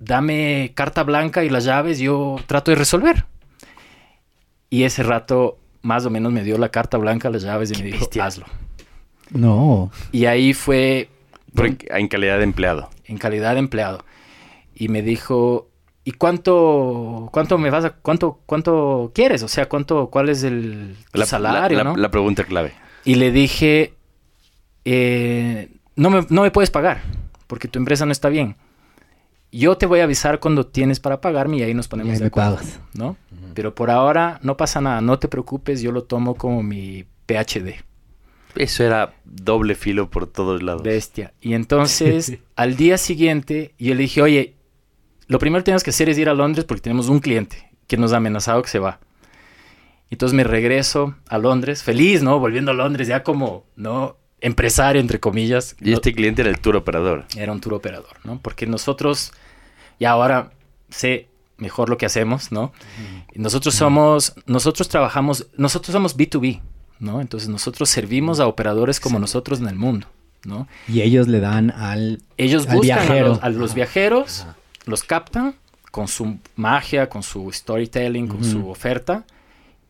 dame 0.00 0.72
carta 0.74 1.02
blanca 1.02 1.44
y 1.44 1.50
las 1.50 1.64
llaves, 1.64 1.98
yo 1.98 2.36
trato 2.46 2.70
de 2.70 2.76
resolver. 2.76 3.24
Y 4.70 4.84
ese 4.84 5.02
rato 5.02 5.58
más 5.82 6.04
o 6.06 6.10
menos 6.10 6.32
me 6.32 6.42
dio 6.44 6.58
la 6.58 6.68
carta 6.70 6.98
blanca, 6.98 7.30
las 7.30 7.42
llaves 7.42 7.70
y 7.72 7.76
me 7.76 7.84
dijo, 7.84 7.98
bestia. 8.00 8.26
hazlo. 8.26 8.46
No. 9.30 9.90
Y 10.12 10.26
ahí 10.26 10.52
fue 10.54 11.08
en, 11.56 11.78
en 11.88 12.08
calidad 12.08 12.38
de 12.38 12.44
empleado. 12.44 12.90
en 13.06 13.18
calidad 13.18 13.54
de 13.54 13.60
empleado. 13.60 14.04
Y 14.74 14.88
me 14.88 15.02
dijo, 15.02 15.68
¿y 16.04 16.12
cuánto, 16.12 17.28
cuánto 17.32 17.58
me 17.58 17.70
vas 17.70 17.84
a, 17.84 17.90
cuánto, 17.90 18.40
cuánto 18.46 19.10
quieres? 19.14 19.42
O 19.42 19.48
sea, 19.48 19.68
cuánto, 19.68 20.08
cuál 20.10 20.28
es 20.28 20.42
el 20.44 20.96
salario, 21.24 21.78
la- 21.78 21.84
¿no? 21.84 21.96
la 21.96 22.10
pregunta 22.10 22.44
clave. 22.44 22.72
Y 23.04 23.14
le 23.16 23.30
dije, 23.32 23.94
eh, 24.84 25.68
no, 25.96 26.10
me, 26.10 26.26
no 26.28 26.42
me 26.42 26.50
puedes 26.50 26.70
pagar 26.70 27.02
porque 27.46 27.68
tu 27.68 27.78
empresa 27.78 28.04
no 28.06 28.12
está 28.12 28.28
bien. 28.28 28.56
Yo 29.50 29.78
te 29.78 29.86
voy 29.86 30.00
a 30.00 30.04
avisar 30.04 30.40
cuando 30.40 30.66
tienes 30.66 31.00
para 31.00 31.20
pagarme 31.20 31.58
y 31.58 31.62
ahí 31.62 31.74
nos 31.74 31.88
ponemos 31.88 32.12
ahí 32.12 32.18
de 32.18 32.26
acuerdo, 32.26 32.56
pagas. 32.56 32.80
¿no? 32.94 33.16
Pero 33.54 33.74
por 33.74 33.90
ahora 33.90 34.38
no 34.42 34.56
pasa 34.56 34.80
nada, 34.80 35.00
no 35.00 35.18
te 35.18 35.28
preocupes, 35.28 35.80
yo 35.80 35.90
lo 35.90 36.04
tomo 36.04 36.34
como 36.34 36.62
mi 36.62 37.04
PhD. 37.26 37.82
Eso 38.54 38.84
era 38.84 39.14
doble 39.24 39.74
filo 39.74 40.10
por 40.10 40.26
todos 40.26 40.62
lados. 40.62 40.82
Bestia. 40.82 41.32
Y 41.40 41.54
entonces, 41.54 42.38
al 42.56 42.76
día 42.76 42.98
siguiente, 42.98 43.74
yo 43.78 43.94
le 43.94 44.02
dije, 44.02 44.22
oye, 44.22 44.54
lo 45.26 45.38
primero 45.38 45.62
que 45.62 45.66
tienes 45.66 45.84
que 45.84 45.90
hacer 45.90 46.08
es 46.08 46.18
ir 46.18 46.28
a 46.28 46.34
Londres 46.34 46.64
porque 46.64 46.82
tenemos 46.82 47.08
un 47.08 47.20
cliente 47.20 47.70
que 47.86 47.96
nos 47.96 48.12
ha 48.12 48.16
amenazado 48.16 48.62
que 48.62 48.68
se 48.68 48.78
va. 48.78 49.00
Entonces 50.10 50.34
me 50.34 50.44
regreso 50.44 51.14
a 51.28 51.38
Londres, 51.38 51.82
feliz, 51.82 52.22
¿no? 52.22 52.38
Volviendo 52.38 52.70
a 52.70 52.74
Londres, 52.74 53.08
ya 53.08 53.22
como, 53.22 53.64
¿no? 53.76 54.16
Empresario, 54.40 55.00
entre 55.00 55.18
comillas. 55.20 55.76
Y 55.80 55.92
este 55.92 56.12
cliente 56.12 56.42
era 56.42 56.50
el 56.50 56.60
tour 56.60 56.76
operador. 56.76 57.24
Era 57.36 57.52
un 57.52 57.60
tour 57.60 57.74
operador, 57.74 58.18
¿no? 58.24 58.38
Porque 58.40 58.66
nosotros, 58.66 59.32
ya 59.98 60.10
ahora 60.10 60.52
sé 60.90 61.28
mejor 61.56 61.90
lo 61.90 61.98
que 61.98 62.06
hacemos, 62.06 62.52
¿no? 62.52 62.72
Y 63.34 63.40
Nosotros 63.40 63.74
somos, 63.74 64.34
nosotros 64.46 64.88
trabajamos, 64.88 65.48
nosotros 65.56 65.92
somos 65.92 66.16
B2B, 66.16 66.60
¿no? 67.00 67.20
Entonces 67.20 67.48
nosotros 67.48 67.88
servimos 67.90 68.40
a 68.40 68.46
operadores 68.46 69.00
como 69.00 69.18
nosotros 69.18 69.60
en 69.60 69.68
el 69.68 69.74
mundo, 69.74 70.06
¿no? 70.44 70.68
Y 70.86 71.02
ellos 71.02 71.26
le 71.26 71.40
dan 71.40 71.70
al... 71.72 72.22
Ellos 72.36 72.66
Al 72.68 72.76
buscan 72.76 72.98
a 72.98 73.02
viajero. 73.02 73.28
los, 73.28 73.42
a 73.42 73.48
los 73.50 73.74
viajeros, 73.74 74.46
los 74.86 75.02
captan 75.02 75.56
con 75.90 76.06
su 76.06 76.38
magia, 76.54 77.08
con 77.08 77.22
su 77.24 77.50
storytelling, 77.52 78.28
con 78.28 78.44
su 78.44 78.68
oferta. 78.68 79.24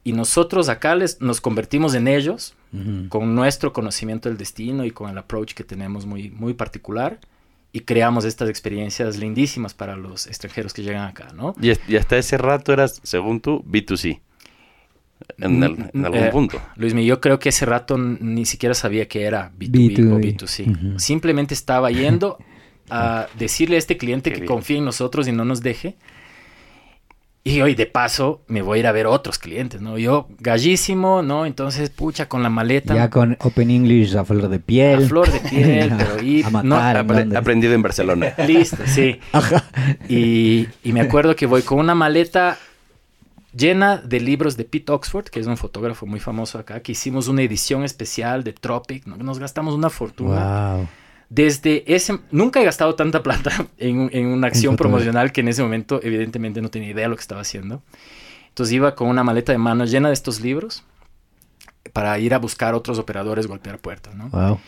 Y 0.04 0.12
nosotros 0.12 0.70
acá 0.70 0.94
les, 0.94 1.20
nos 1.20 1.40
convertimos 1.42 1.94
en 1.94 2.08
ellos 2.08 2.54
Ujú. 2.72 3.08
con 3.08 3.34
nuestro 3.34 3.72
conocimiento 3.72 4.28
del 4.28 4.36
destino 4.38 4.84
y 4.84 4.90
con 4.90 5.08
el 5.10 5.16
approach 5.18 5.54
que 5.54 5.64
tenemos 5.64 6.04
muy, 6.06 6.30
muy 6.30 6.54
particular. 6.54 7.18
Y 7.72 7.80
creamos 7.80 8.24
estas 8.24 8.48
experiencias 8.48 9.18
lindísimas 9.18 9.74
para 9.74 9.94
los 9.96 10.26
extranjeros 10.26 10.72
que 10.72 10.82
llegan 10.82 11.06
acá, 11.06 11.28
¿no? 11.34 11.54
Y, 11.60 11.72
y 11.86 11.96
hasta 11.96 12.16
ese 12.16 12.38
rato 12.38 12.72
eras, 12.72 13.00
según 13.04 13.40
tú, 13.40 13.62
B2C. 13.66 14.20
En, 15.38 15.62
al- 15.62 15.90
en 15.92 16.00
Mm, 16.00 16.04
algún 16.04 16.20
eh, 16.24 16.30
punto. 16.30 16.60
Luis, 16.76 16.94
yo 16.94 17.20
creo 17.20 17.38
que 17.38 17.50
ese 17.50 17.66
rato 17.66 17.98
ni 17.98 18.46
siquiera 18.46 18.74
sabía 18.74 19.06
que 19.08 19.24
era 19.24 19.52
B2B, 19.58 20.12
o 20.12 20.18
B2B. 20.18 20.36
B2C. 20.36 20.70
Ujú. 20.90 20.98
Simplemente 20.98 21.54
estaba 21.54 21.90
yendo 21.90 22.38
a 22.90 23.26
decirle 23.38 23.76
a 23.76 23.78
este 23.78 23.96
cliente 23.96 24.30
Qué 24.30 24.36
que 24.36 24.40
bien. 24.42 24.48
confíe 24.48 24.78
en 24.78 24.84
nosotros 24.84 25.28
y 25.28 25.32
no 25.32 25.44
nos 25.44 25.60
deje. 25.60 25.96
Y 27.48 27.60
hoy 27.62 27.74
de 27.74 27.86
paso 27.86 28.42
me 28.46 28.62
voy 28.62 28.78
a 28.78 28.80
ir 28.80 28.86
a 28.86 28.92
ver 28.92 29.06
otros 29.06 29.38
clientes, 29.38 29.80
¿no? 29.80 29.96
Yo 29.98 30.28
gallísimo, 30.38 31.22
¿no? 31.22 31.46
Entonces, 31.46 31.90
pucha, 31.90 32.28
con 32.28 32.42
la 32.42 32.50
maleta 32.50 32.94
Ya 32.94 33.10
con 33.10 33.36
Open 33.40 33.70
English 33.70 34.16
a 34.16 34.24
flor 34.24 34.48
de 34.48 34.58
piel. 34.58 35.04
a 35.04 35.06
flor 35.08 35.30
de 35.30 35.40
piel, 35.40 35.92
pero 35.98 36.22
y 36.22 36.42
A 36.42 36.50
no, 36.50 36.62
matar. 36.62 36.96
en 36.98 37.06
Londres. 37.08 37.36
aprendido 37.40 37.72
en 37.74 37.82
Barcelona. 37.82 38.34
Listo, 38.46 38.82
sí. 38.86 39.18
Y, 40.08 40.66
y 40.84 40.92
me 40.92 41.00
acuerdo 41.00 41.34
que 41.36 41.46
voy 41.46 41.62
con 41.62 41.78
una 41.78 41.94
maleta 41.94 42.58
llena 43.54 43.96
de 43.96 44.20
libros 44.20 44.56
de 44.56 44.64
Pete 44.64 44.92
Oxford, 44.92 45.24
que 45.24 45.40
es 45.40 45.46
un 45.46 45.56
fotógrafo 45.56 46.06
muy 46.06 46.20
famoso 46.20 46.58
acá, 46.58 46.80
que 46.80 46.92
hicimos 46.92 47.28
una 47.28 47.42
edición 47.42 47.82
especial 47.82 48.44
de 48.44 48.52
Tropic, 48.52 49.06
¿no? 49.06 49.16
nos 49.16 49.38
gastamos 49.38 49.74
una 49.74 49.90
fortuna. 49.90 50.74
Wow. 50.76 50.88
Desde 51.30 51.84
ese, 51.94 52.18
nunca 52.30 52.60
he 52.60 52.64
gastado 52.64 52.94
tanta 52.94 53.22
plata 53.22 53.66
en, 53.78 54.08
en 54.12 54.26
una 54.28 54.46
acción 54.46 54.76
promocional 54.76 55.30
que 55.32 55.42
en 55.42 55.48
ese 55.48 55.62
momento 55.62 56.00
evidentemente 56.02 56.62
no 56.62 56.70
tenía 56.70 56.90
idea 56.90 57.04
de 57.04 57.08
lo 57.10 57.16
que 57.16 57.22
estaba 57.22 57.42
haciendo. 57.42 57.82
Entonces 58.48 58.72
iba 58.74 58.94
con 58.94 59.08
una 59.08 59.22
maleta 59.24 59.52
de 59.52 59.58
mano 59.58 59.84
llena 59.84 60.08
de 60.08 60.14
estos 60.14 60.40
libros 60.40 60.82
para 61.92 62.18
ir 62.18 62.34
a 62.34 62.38
buscar 62.38 62.74
otros 62.74 62.98
operadores, 62.98 63.46
golpear 63.46 63.78
puertas, 63.78 64.14
¿no? 64.14 64.28
Wow. 64.30 64.58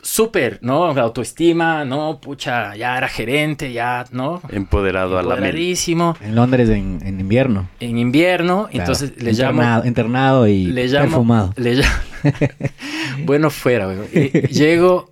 Súper, 0.00 0.60
¿no? 0.62 0.84
Autoestima, 0.86 1.84
¿no? 1.84 2.20
Pucha, 2.20 2.76
ya 2.76 2.96
era 2.96 3.08
gerente, 3.08 3.72
ya, 3.72 4.04
¿no? 4.12 4.40
Empoderado 4.48 5.18
a 5.18 5.22
la. 5.24 5.34
Empoderadísimo. 5.34 6.16
En 6.20 6.36
Londres 6.36 6.68
en, 6.70 7.00
en 7.04 7.18
invierno. 7.18 7.68
En 7.80 7.98
invierno, 7.98 8.68
Claro. 8.70 8.78
entonces 8.78 9.20
le 9.20 9.32
llamo... 9.32 9.54
internado, 9.60 9.86
internado 9.86 10.46
y 10.46 10.66
le 10.66 10.86
llamo, 10.86 11.06
perfumado. 11.08 11.52
le 11.56 11.74
llamo, 11.74 11.94
bueno, 13.24 13.50
fuera, 13.50 13.86
güey. 13.86 14.30
Y 14.32 14.46
llego 14.48 15.10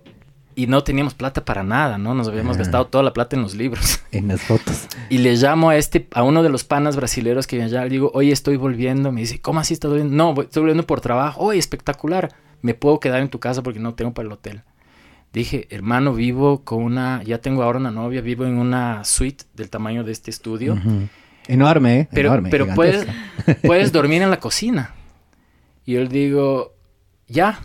y 0.57 0.67
no 0.67 0.83
teníamos 0.83 1.13
plata 1.13 1.45
para 1.45 1.63
nada, 1.63 1.97
¿no? 1.97 2.13
Nos 2.15 2.27
habíamos 2.27 2.55
Ah. 2.57 2.59
gastado 2.59 2.87
toda 2.87 3.03
la 3.03 3.13
plata 3.13 3.35
en 3.37 3.43
los 3.43 3.55
libros. 3.55 3.99
En 4.11 4.27
las 4.29 4.41
fotos. 4.41 4.87
Y 5.09 5.19
le 5.19 5.35
llamo 5.35 5.69
a 5.69 5.75
este, 5.77 6.07
a 6.13 6.23
uno 6.23 6.41
de 6.43 6.49
los 6.49 6.63
panas 6.63 6.95
brasileros 6.95 7.45
que 7.45 7.61
allá 7.61 7.83
le 7.83 7.89
digo, 7.91 8.09
oye, 8.15 8.31
estoy 8.31 8.57
volviendo. 8.57 9.11
Me 9.11 9.21
dice, 9.21 9.39
¿cómo 9.39 9.59
así 9.59 9.73
estás 9.73 9.89
volviendo? 9.91 10.15
No, 10.15 10.33
voy- 10.33 10.45
estoy 10.45 10.61
volviendo 10.61 10.85
por 10.87 10.99
trabajo. 10.99 11.41
Oye, 11.43 11.59
espectacular. 11.59 12.33
Me 12.63 12.73
puedo 12.73 12.99
quedar 12.99 13.21
en 13.21 13.29
tu 13.29 13.39
casa 13.39 13.61
porque 13.61 13.79
no 13.79 13.93
tengo 13.93 14.13
para 14.13 14.25
el 14.25 14.31
hotel. 14.33 14.63
Dije, 15.31 15.67
hermano, 15.69 16.13
vivo 16.13 16.63
con 16.63 16.81
una, 16.81 17.21
ya 17.23 17.37
tengo 17.39 17.61
ahora 17.61 17.77
una 17.77 17.91
novia, 17.91 18.21
vivo 18.21 18.45
en 18.45 18.57
una 18.57 19.03
suite 19.03 19.43
del 19.53 19.69
tamaño 19.69 20.03
de 20.03 20.11
este 20.13 20.31
estudio. 20.31 20.75
Enorme, 21.47 21.99
¿eh? 21.99 22.07
Pero, 22.11 22.29
Enorme, 22.29 22.49
pero 22.49 22.67
puedes, 22.73 23.05
puedes 23.63 23.91
dormir 23.91 24.21
en 24.23 24.31
la 24.31 24.39
cocina. 24.39 24.95
Y 25.85 25.93
yo 25.93 26.01
le 26.01 26.07
digo, 26.09 26.73
ya, 27.27 27.59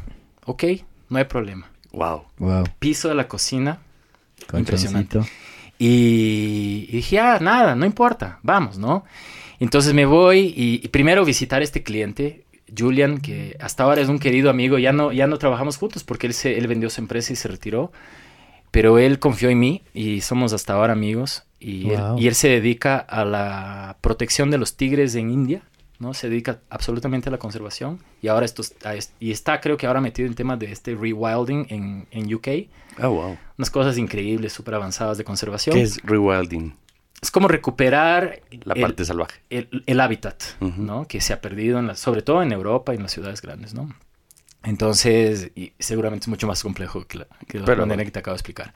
ok, 0.44 0.64
no 1.08 1.18
hay 1.18 1.24
problema. 1.24 1.70
Wow. 1.92 2.24
Wow. 2.38 2.64
Piso 2.78 3.08
de 3.08 3.14
la 3.14 3.28
cocina. 3.28 3.78
Impresionante. 4.52 5.20
Y, 5.78 6.86
y 6.88 6.96
dije, 6.96 7.18
ah, 7.18 7.38
nada, 7.40 7.74
no 7.74 7.84
importa, 7.86 8.38
vamos, 8.42 8.78
¿no? 8.78 9.04
Entonces 9.58 9.94
me 9.94 10.04
voy 10.06 10.52
y, 10.56 10.80
y 10.82 10.88
primero 10.88 11.24
visitar 11.24 11.60
a 11.60 11.64
este 11.64 11.82
cliente, 11.82 12.44
Julian, 12.76 13.18
que 13.18 13.56
hasta 13.60 13.84
ahora 13.84 14.00
es 14.00 14.08
un 14.08 14.18
querido 14.18 14.50
amigo, 14.50 14.78
ya 14.78 14.92
no, 14.92 15.12
ya 15.12 15.26
no 15.26 15.38
trabajamos 15.38 15.76
juntos 15.76 16.04
porque 16.04 16.26
él, 16.26 16.34
se, 16.34 16.58
él 16.58 16.66
vendió 16.66 16.88
su 16.90 17.00
empresa 17.00 17.32
y 17.32 17.36
se 17.36 17.48
retiró, 17.48 17.92
pero 18.70 18.98
él 18.98 19.18
confió 19.18 19.50
en 19.50 19.58
mí 19.60 19.82
y 19.94 20.20
somos 20.22 20.52
hasta 20.52 20.74
ahora 20.74 20.92
amigos. 20.92 21.44
Y, 21.60 21.84
Wow. 21.90 22.16
él, 22.16 22.24
y 22.24 22.28
él 22.28 22.34
se 22.34 22.48
dedica 22.48 22.96
a 22.98 23.24
la 23.24 23.96
protección 24.00 24.50
de 24.50 24.58
los 24.58 24.76
tigres 24.76 25.14
en 25.14 25.30
India, 25.30 25.62
¿no? 26.02 26.12
Se 26.12 26.28
dedica 26.28 26.60
absolutamente 26.68 27.30
a 27.30 27.32
la 27.32 27.38
conservación 27.38 27.98
y 28.20 28.28
ahora 28.28 28.44
esto, 28.44 28.60
está- 28.60 28.94
y 29.20 29.30
está 29.30 29.60
creo 29.62 29.76
que 29.78 29.86
ahora 29.86 30.00
metido 30.02 30.28
en 30.28 30.34
temas 30.34 30.58
de 30.58 30.70
este 30.70 30.94
rewilding 30.94 31.66
en, 31.70 32.06
en 32.10 32.34
UK. 32.34 32.48
Ah, 32.98 33.06
wow. 33.08 33.38
Unas 33.56 33.70
cosas 33.70 33.96
increíbles, 33.96 34.52
súper 34.52 34.74
avanzadas 34.74 35.16
de 35.16 35.24
conservación. 35.24 35.74
¿Qué 35.74 35.82
es 35.82 36.02
rewilding? 36.02 36.74
Es 37.22 37.30
como 37.30 37.46
recuperar 37.48 38.40
La 38.64 38.74
el, 38.74 38.82
parte 38.82 39.04
salvaje. 39.04 39.40
el- 39.48 39.84
el 39.86 40.00
hábitat. 40.00 40.42
¿no? 40.60 41.06
Que 41.06 41.20
se 41.22 41.32
ha 41.32 41.40
perdido, 41.40 41.78
en 41.78 41.86
la- 41.86 41.94
sobre 41.96 42.20
todo 42.22 42.42
en 42.42 42.52
Europa 42.52 42.92
y 42.92 42.96
en 42.96 43.02
las 43.04 43.12
ciudades 43.12 43.40
grandes, 43.40 43.72
¿no? 43.72 43.88
Entonces, 44.64 45.50
y 45.56 45.72
seguramente 45.78 46.24
es 46.24 46.28
mucho 46.28 46.46
más 46.46 46.62
complejo 46.62 47.04
que 47.06 47.18
la, 47.18 47.26
que 47.48 47.58
la 47.58 47.64
Pero- 47.64 47.82
manera 47.86 48.04
que 48.04 48.10
te 48.10 48.18
acabo 48.18 48.34
de 48.34 48.38
explicar. 48.38 48.74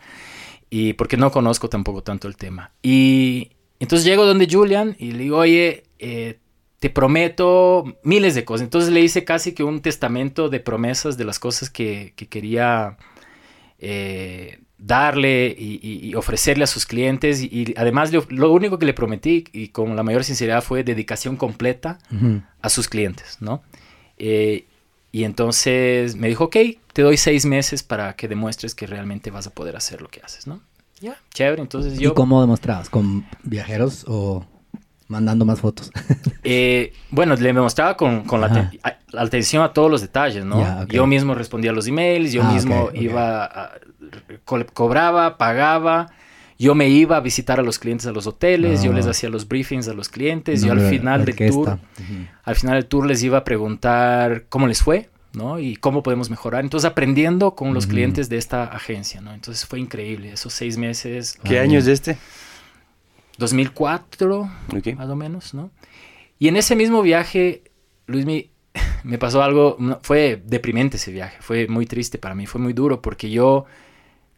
Y 0.68 0.94
porque 0.94 1.16
no 1.16 1.30
conozco 1.30 1.68
tampoco 1.68 2.02
tanto 2.02 2.26
el 2.26 2.36
tema. 2.36 2.72
Y 2.82 3.52
entonces 3.78 4.04
llego 4.04 4.26
donde 4.26 4.48
Julian 4.50 4.96
y 4.98 5.12
le 5.12 5.18
digo, 5.24 5.38
oye, 5.38 5.84
eh, 5.98 6.40
te 6.80 6.90
prometo 6.90 7.84
miles 8.02 8.34
de 8.34 8.44
cosas. 8.44 8.64
Entonces 8.64 8.90
le 8.92 9.00
hice 9.00 9.24
casi 9.24 9.52
que 9.52 9.64
un 9.64 9.80
testamento 9.80 10.48
de 10.48 10.60
promesas 10.60 11.16
de 11.16 11.24
las 11.24 11.38
cosas 11.38 11.70
que, 11.70 12.12
que 12.16 12.28
quería 12.28 12.96
eh, 13.78 14.60
darle 14.78 15.54
y, 15.58 15.80
y- 15.82 16.08
y 16.08 16.14
ofrecerle 16.14 16.64
a 16.64 16.66
sus 16.66 16.86
clientes. 16.86 17.40
Y, 17.42 17.48
y 17.50 17.74
además 17.76 18.12
le 18.12 18.20
lo 18.28 18.52
único 18.52 18.78
que 18.78 18.86
le 18.86 18.94
prometí 18.94 19.44
y 19.52 19.68
con 19.68 19.96
la 19.96 20.02
mayor 20.02 20.24
sinceridad 20.24 20.62
fue 20.62 20.84
dedicación 20.84 21.36
completa 21.36 21.98
a 22.60 22.68
sus 22.68 22.88
clientes, 22.88 23.38
¿no? 23.40 23.62
Eh, 24.18 24.66
y 25.12 25.24
entonces 25.24 26.16
me 26.16 26.28
dijo, 26.28 26.44
ok, 26.44 26.56
te 26.92 27.02
doy 27.02 27.16
seis 27.16 27.46
meses 27.46 27.82
para 27.82 28.16
que 28.16 28.28
demuestres 28.28 28.74
que 28.74 28.86
realmente 28.86 29.30
vas 29.30 29.46
a 29.46 29.50
poder 29.50 29.76
hacer 29.76 30.02
lo 30.02 30.08
que 30.08 30.20
haces, 30.20 30.46
¿no? 30.46 30.60
Ya, 31.00 31.16
chévere. 31.32 31.62
Entonces 31.62 31.98
¿Y 31.98 32.04
yo... 32.04 32.14
cómo 32.14 32.40
demostrabas? 32.42 32.90
¿Con 32.90 33.26
viajeros 33.42 34.04
o...? 34.08 34.44
Mandando 35.08 35.44
más 35.44 35.60
fotos. 35.60 35.90
Eh, 36.48 36.92
bueno, 37.10 37.34
le 37.34 37.52
mostraba 37.52 37.96
con, 37.96 38.22
con 38.22 38.40
la, 38.40 38.70
atención 39.18 39.64
a 39.64 39.72
todos 39.72 39.90
los 39.90 40.00
detalles, 40.00 40.44
¿no? 40.44 40.86
Yo 40.86 41.04
mismo 41.04 41.34
respondía 41.34 41.72
a 41.72 41.74
los 41.74 41.88
emails, 41.88 42.30
yo 42.32 42.44
Ah, 42.44 42.52
mismo 42.52 42.88
iba, 42.94 43.44
a- 43.46 43.72
co- 44.44 44.64
cobraba, 44.72 45.38
pagaba, 45.38 46.06
yo 46.56 46.76
me 46.76 46.88
iba 46.88 47.16
a 47.16 47.20
visitar 47.20 47.58
a 47.58 47.64
los 47.64 47.80
clientes 47.80 48.06
a 48.06 48.12
los 48.12 48.28
hoteles, 48.28 48.84
yo 48.84 48.92
Ah. 48.92 48.94
les 48.94 49.06
hacía 49.08 49.28
los 49.28 49.48
briefings 49.48 49.88
a 49.88 49.92
los 49.92 50.08
clientes, 50.08 50.60
No, 50.60 50.68
yo 50.68 50.72
al 50.74 50.82
la- 50.84 50.88
final 50.88 51.18
la 51.20 51.24
del 51.26 51.50
tour, 51.50 51.78
al 52.44 52.54
final 52.54 52.74
del 52.76 52.86
tour 52.86 53.06
les 53.06 53.24
iba 53.24 53.38
a 53.38 53.42
preguntar 53.42 54.44
cómo 54.48 54.68
les 54.68 54.80
fue, 54.84 55.10
¿no? 55.32 55.58
Y 55.58 55.74
cómo 55.74 56.04
podemos 56.04 56.30
mejorar. 56.30 56.62
Entonces 56.62 56.88
aprendiendo 56.88 57.56
con 57.56 57.74
los 57.74 57.88
clientes 57.88 58.28
de 58.28 58.36
esta 58.38 58.62
agencia, 58.64 59.20
¿no? 59.20 59.34
Entonces 59.34 59.66
fue 59.66 59.80
increíble, 59.80 60.30
esos 60.32 60.52
seis 60.52 60.78
meses, 60.78 61.36
¿Qué 61.42 61.58
Ah, 61.58 61.62
año 61.62 61.78
es 61.80 61.88
este? 61.88 62.16
2004, 63.38 64.50
Ok. 64.76 64.94
más 64.96 65.08
o 65.08 65.16
menos, 65.16 65.54
¿no? 65.54 65.70
Y 66.38 66.48
en 66.48 66.56
ese 66.56 66.76
mismo 66.76 67.02
viaje, 67.02 67.62
Luis, 68.06 68.26
me, 68.26 68.50
me 69.04 69.18
pasó 69.18 69.42
algo, 69.42 69.76
fue 70.02 70.42
deprimente 70.44 70.96
ese 70.96 71.12
viaje, 71.12 71.38
fue 71.40 71.66
muy 71.68 71.86
triste 71.86 72.18
para 72.18 72.34
mí, 72.34 72.46
fue 72.46 72.60
muy 72.60 72.72
duro 72.72 73.00
porque 73.02 73.30
yo, 73.30 73.64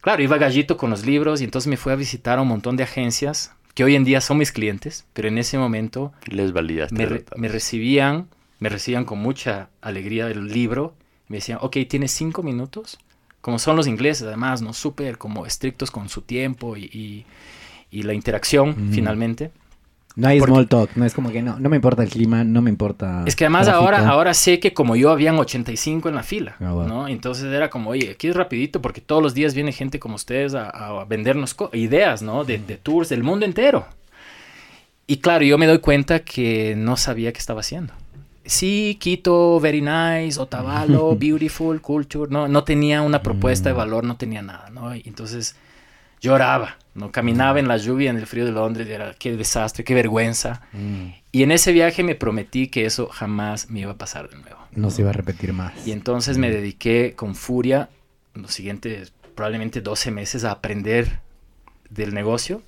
claro, 0.01 0.23
iba 0.23 0.37
gallito 0.37 0.77
con 0.77 0.89
los 0.89 1.05
libros 1.05 1.41
y 1.41 1.43
entonces 1.43 1.67
me 1.67 1.77
fui 1.77 1.91
a 1.91 1.95
visitar 1.95 2.39
a 2.39 2.41
un 2.41 2.47
montón 2.47 2.77
de 2.77 2.83
agencias 2.83 3.53
que 3.73 3.83
hoy 3.83 3.95
en 3.95 4.03
día 4.03 4.21
son 4.21 4.37
mis 4.37 4.51
clientes, 4.51 5.05
pero 5.13 5.27
en 5.27 5.37
ese 5.37 5.57
momento 5.57 6.13
Les 6.25 6.51
validaste. 6.51 6.95
me, 6.95 7.05
re- 7.05 7.25
me 7.37 7.47
recibían, 7.47 8.27
me 8.59 8.69
recibían 8.69 9.05
con 9.05 9.19
mucha 9.19 9.69
alegría 9.81 10.25
del 10.27 10.47
libro, 10.47 10.93
me 11.27 11.37
decían, 11.37 11.59
ok, 11.61 11.77
tienes 11.87 12.11
cinco 12.11 12.43
minutos, 12.43 12.97
como 13.41 13.59
son 13.59 13.75
los 13.77 13.87
ingleses 13.87 14.27
además, 14.27 14.61
¿no? 14.61 14.73
Súper 14.73 15.17
como 15.17 15.45
estrictos 15.45 15.91
con 15.91 16.09
su 16.09 16.21
tiempo 16.23 16.75
y, 16.75 16.85
y- 16.85 17.25
y 17.91 18.03
la 18.03 18.13
interacción 18.13 18.89
finalmente. 18.91 19.51
No 20.15 20.27
hay 20.27 20.39
Porque- 20.39 20.51
small 20.53 20.67
talk, 20.67 20.89
no 20.95 21.05
es 21.05 21.13
como 21.13 21.31
que 21.31 21.41
no, 21.41 21.59
no 21.59 21.69
me 21.69 21.77
importa 21.77 22.03
el 22.03 22.09
clima, 22.09 22.43
no 22.43 22.61
me 22.61 22.69
importa. 22.69 23.23
Es 23.25 23.35
que 23.35 23.45
además 23.45 23.67
ahora, 23.69 24.07
ahora 24.09 24.33
sé 24.33 24.59
que 24.59 24.73
como 24.73 24.95
yo 24.97 25.11
habían 25.11 25.37
85 25.37 26.09
en 26.09 26.15
la 26.15 26.23
fila, 26.23 26.55
Ah, 26.59 26.71
wow. 26.71 26.87
¿no? 26.87 27.07
Entonces 27.07 27.45
era 27.45 27.69
como, 27.69 27.91
oye, 27.91 28.11
aquí 28.11 28.27
es 28.27 28.35
rapidito 28.35 28.81
porque 28.81 28.99
todos 29.01 29.23
los 29.23 29.33
días 29.33 29.53
viene 29.53 29.71
gente 29.71 29.97
como 29.99 30.15
ustedes 30.15 30.55
a, 30.55 30.69
a 30.69 31.05
vendernos 31.05 31.55
ideas, 31.73 32.21
¿no? 32.21 32.43
De, 32.43 32.57
de 32.57 32.75
tours 32.77 33.07
del 33.09 33.23
mundo 33.23 33.45
entero. 33.45 33.85
Y 35.07 35.17
claro, 35.17 35.45
yo 35.45 35.57
me 35.57 35.67
doy 35.67 35.79
cuenta 35.79 36.19
que 36.19 36.75
no 36.77 36.97
sabía 36.97 37.31
qué 37.31 37.39
estaba 37.39 37.61
haciendo. 37.61 37.93
Sí, 38.45 38.97
Quito, 38.99 39.59
very 39.59 39.81
nice, 39.81 40.39
Otavalo, 40.39 41.15
beautiful, 41.19 41.79
culture, 41.81 42.29
no, 42.31 42.47
no 42.47 42.63
tenía 42.63 43.01
una 43.03 43.21
propuesta 43.21 43.69
de 43.69 43.73
Mm. 43.75 43.77
valor, 43.77 44.03
no 44.03 44.17
tenía 44.17 44.41
nada, 44.41 44.69
¿no? 44.71 44.93
Y 44.95 45.03
entonces 45.05 45.55
lloraba, 46.19 46.77
¿no? 46.99 47.11
Caminaba 47.11 47.59
en 47.59 47.67
la 47.67 47.77
lluvia, 47.77 48.09
en 48.11 48.17
el 48.17 48.27
frío 48.27 48.45
de 48.45 48.51
Londres, 48.51 48.87
y 48.87 48.91
era 48.91 49.13
qué 49.17 49.35
desastre, 49.35 49.83
qué 49.83 49.93
vergüenza. 49.95 50.61
Mm, 50.73 51.05
Y 51.31 51.43
en 51.43 51.51
ese 51.51 51.71
viaje 51.71 52.03
me 52.03 52.15
prometí 52.15 52.67
que 52.67 52.85
eso 52.85 53.07
jamás 53.07 53.69
me 53.69 53.79
iba 53.81 53.91
a 53.91 53.97
pasar 53.97 54.29
de 54.29 54.35
nuevo. 54.37 54.57
no 54.75 54.91
se 54.91 55.01
iba 55.01 55.09
a 55.09 55.13
repetir 55.13 55.51
más. 55.53 55.73
Y 55.87 55.91
entonces 55.91 56.37
me 56.37 56.51
dediqué 56.51 57.13
con 57.15 57.33
furia 57.35 57.89
los 58.35 58.53
siguientes 58.53 59.11
probablemente 59.35 59.81
12 59.81 60.11
meses 60.11 60.43
a 60.43 60.51
aprender 60.51 61.19
del 61.89 62.13
negocio, 62.13 62.61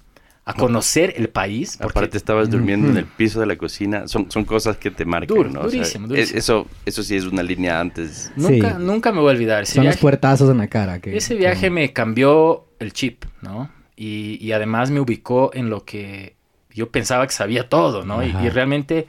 a 0.45 0.53
conocer 0.55 1.13
el 1.17 1.29
país. 1.29 1.77
porque- 1.77 1.91
Aparte 1.99 2.17
estabas 2.17 2.49
durmiendo 2.49 2.89
en 2.89 2.97
el 2.97 3.05
piso 3.05 3.39
de 3.39 3.45
la 3.45 3.55
cocina. 3.57 4.07
Son, 4.07 4.31
son 4.31 4.43
cosas 4.45 4.77
que 4.77 4.89
te 4.89 5.05
marcan, 5.05 5.27
Duro, 5.37 5.49
¿no? 5.49 5.59
O 5.61 5.69
sea, 5.69 5.77
durísimo, 5.79 6.05
es- 6.05 6.09
durísimo. 6.09 6.39
Eso, 6.39 6.67
eso 6.85 7.03
sí 7.03 7.15
es 7.15 7.25
una 7.25 7.43
línea 7.43 7.79
antes. 7.79 8.31
nunca, 8.35 8.77
Sí. 8.77 8.83
nunca 8.83 9.11
me 9.11 9.19
voy 9.19 9.29
a 9.29 9.35
olvidar. 9.35 9.63
Ese 9.63 9.75
Son 9.75 9.83
los 9.85 9.91
viaje, 9.93 10.01
puertazos 10.01 10.49
en 10.49 10.57
la 10.57 10.67
cara. 10.67 10.99
Que, 10.99 11.15
ese 11.15 11.35
viaje 11.35 11.61
que- 11.61 11.69
me 11.69 11.93
cambió 11.93 12.65
el 12.79 12.91
chip, 12.93 13.25
¿no? 13.41 13.69
Y, 14.03 14.37
y 14.41 14.51
además 14.53 14.89
me 14.89 14.99
ubicó 14.99 15.51
en 15.53 15.69
lo 15.69 15.85
que 15.85 16.35
yo 16.73 16.89
pensaba 16.89 17.27
que 17.27 17.33
sabía 17.33 17.69
todo, 17.69 18.03
¿no? 18.05 18.23
Y, 18.23 18.29
y 18.29 18.49
realmente 18.49 19.05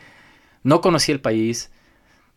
no 0.65 0.81
conocí 0.81 1.13
el 1.13 1.21
país 1.21 1.71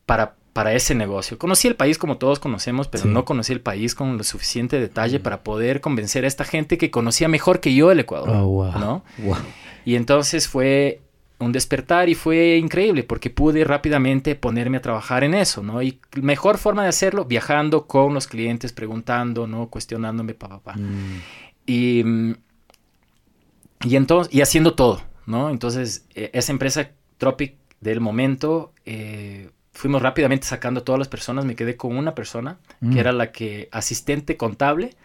para, 0.06 0.36
para 0.54 0.74
ese 0.74 0.96
negocio. 0.96 1.38
Conocí 1.38 1.68
el 1.68 1.76
país 1.76 1.98
como 1.98 2.18
todos 2.18 2.40
conocemos, 2.40 2.88
pero 2.88 3.04
Sí. 3.04 3.10
no 3.10 3.26
conocí 3.26 3.52
el 3.52 3.60
país 3.60 3.94
con 3.96 4.18
lo 4.18 4.24
suficiente 4.24 4.80
detalle 4.80 5.20
para 5.20 5.44
poder 5.44 5.82
convencer 5.82 6.24
a 6.24 6.28
esta 6.28 6.46
gente 6.46 6.78
que 6.78 6.92
conocía 6.92 7.28
mejor 7.28 7.60
que 7.60 7.74
yo 7.76 7.92
el 7.92 8.00
Ecuador, 8.00 8.30
Oh, 8.32 8.46
wow. 8.48 8.72
¿no? 8.80 9.04
Wow. 9.18 9.36
Y 9.84 9.96
entonces 9.96 10.48
fue 10.48 11.02
un 11.40 11.52
despertar 11.52 12.08
y 12.08 12.16
fue 12.16 12.56
increíble 12.56 13.04
porque 13.04 13.30
pude 13.30 13.66
rápidamente 13.66 14.36
ponerme 14.36 14.78
a 14.78 14.82
trabajar 14.82 15.26
en 15.26 15.34
eso, 15.34 15.62
¿no? 15.62 15.82
Y 15.82 16.00
mejor 16.22 16.58
forma 16.58 16.84
de 16.84 16.90
hacerlo, 16.90 17.26
viajando 17.26 17.86
con 17.86 18.14
los 18.14 18.28
clientes, 18.28 18.72
preguntando, 18.72 19.46
¿no? 19.46 19.68
Cuestionándome, 19.68 20.34
pa, 20.36 20.48
pa, 20.48 20.60
pa. 20.60 20.74
Mm, 20.78 21.22
Y, 21.68 22.04
mm, 22.06 22.34
y, 23.84 23.96
entonces, 23.96 24.34
y 24.34 24.42
haciendo 24.42 24.74
todo, 24.74 25.02
¿no? 25.26 25.50
Entonces, 25.50 26.06
eh, 26.16 26.30
esa 26.34 26.52
empresa 26.52 26.92
Tropic 27.18 27.56
del 27.82 28.00
momento, 28.02 28.74
eh, 28.86 29.50
fuimos 29.74 30.02
rápidamente 30.02 30.48
sacando 30.48 30.80
a 30.82 30.84
todas 30.84 31.00
las 31.00 31.08
personas, 31.08 31.46
me 31.46 31.56
quedé 31.56 31.76
con 31.78 31.96
una 31.98 32.16
persona, 32.16 32.58
Mm. 32.80 32.94
que 32.94 33.00
era 33.00 33.12
la 33.12 33.32
que, 33.32 33.68
asistente 33.72 34.38
contable, 34.38 34.96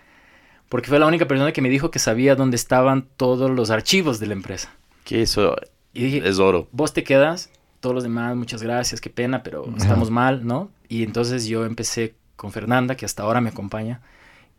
porque 0.69 0.89
fue 0.89 0.99
la 1.01 1.07
única 1.07 1.27
persona 1.27 1.53
que 1.53 1.61
me 1.63 1.69
dijo 1.69 1.91
que 1.91 1.99
sabía 1.99 2.37
dónde 2.37 2.57
estaban 2.57 3.07
todos 3.17 3.51
los 3.51 3.71
archivos 3.71 4.21
de 4.21 4.27
la 4.29 4.35
empresa. 4.35 4.73
Que 5.05 5.23
eso 5.23 5.57
Y 5.93 6.05
dije, 6.05 6.29
es 6.29 6.39
oro. 6.39 6.69
vos 6.71 6.93
te 6.93 7.03
quedas, 7.03 7.51
todos 7.81 7.95
los 7.95 8.05
demás, 8.05 8.37
muchas 8.37 8.63
gracias, 8.63 9.01
qué 9.01 9.11
pena, 9.11 9.43
pero 9.43 9.65
Ajá. 9.67 9.77
estamos 9.77 10.11
mal, 10.11 10.47
¿no? 10.47 10.71
Y 10.89 11.03
entonces 11.03 11.47
yo 11.47 11.65
empecé 11.65 12.15
con 12.37 12.53
Fernanda, 12.53 12.95
que 12.95 13.05
hasta 13.05 13.25
ahora 13.25 13.41
me 13.41 13.51
acompaña, 13.51 14.01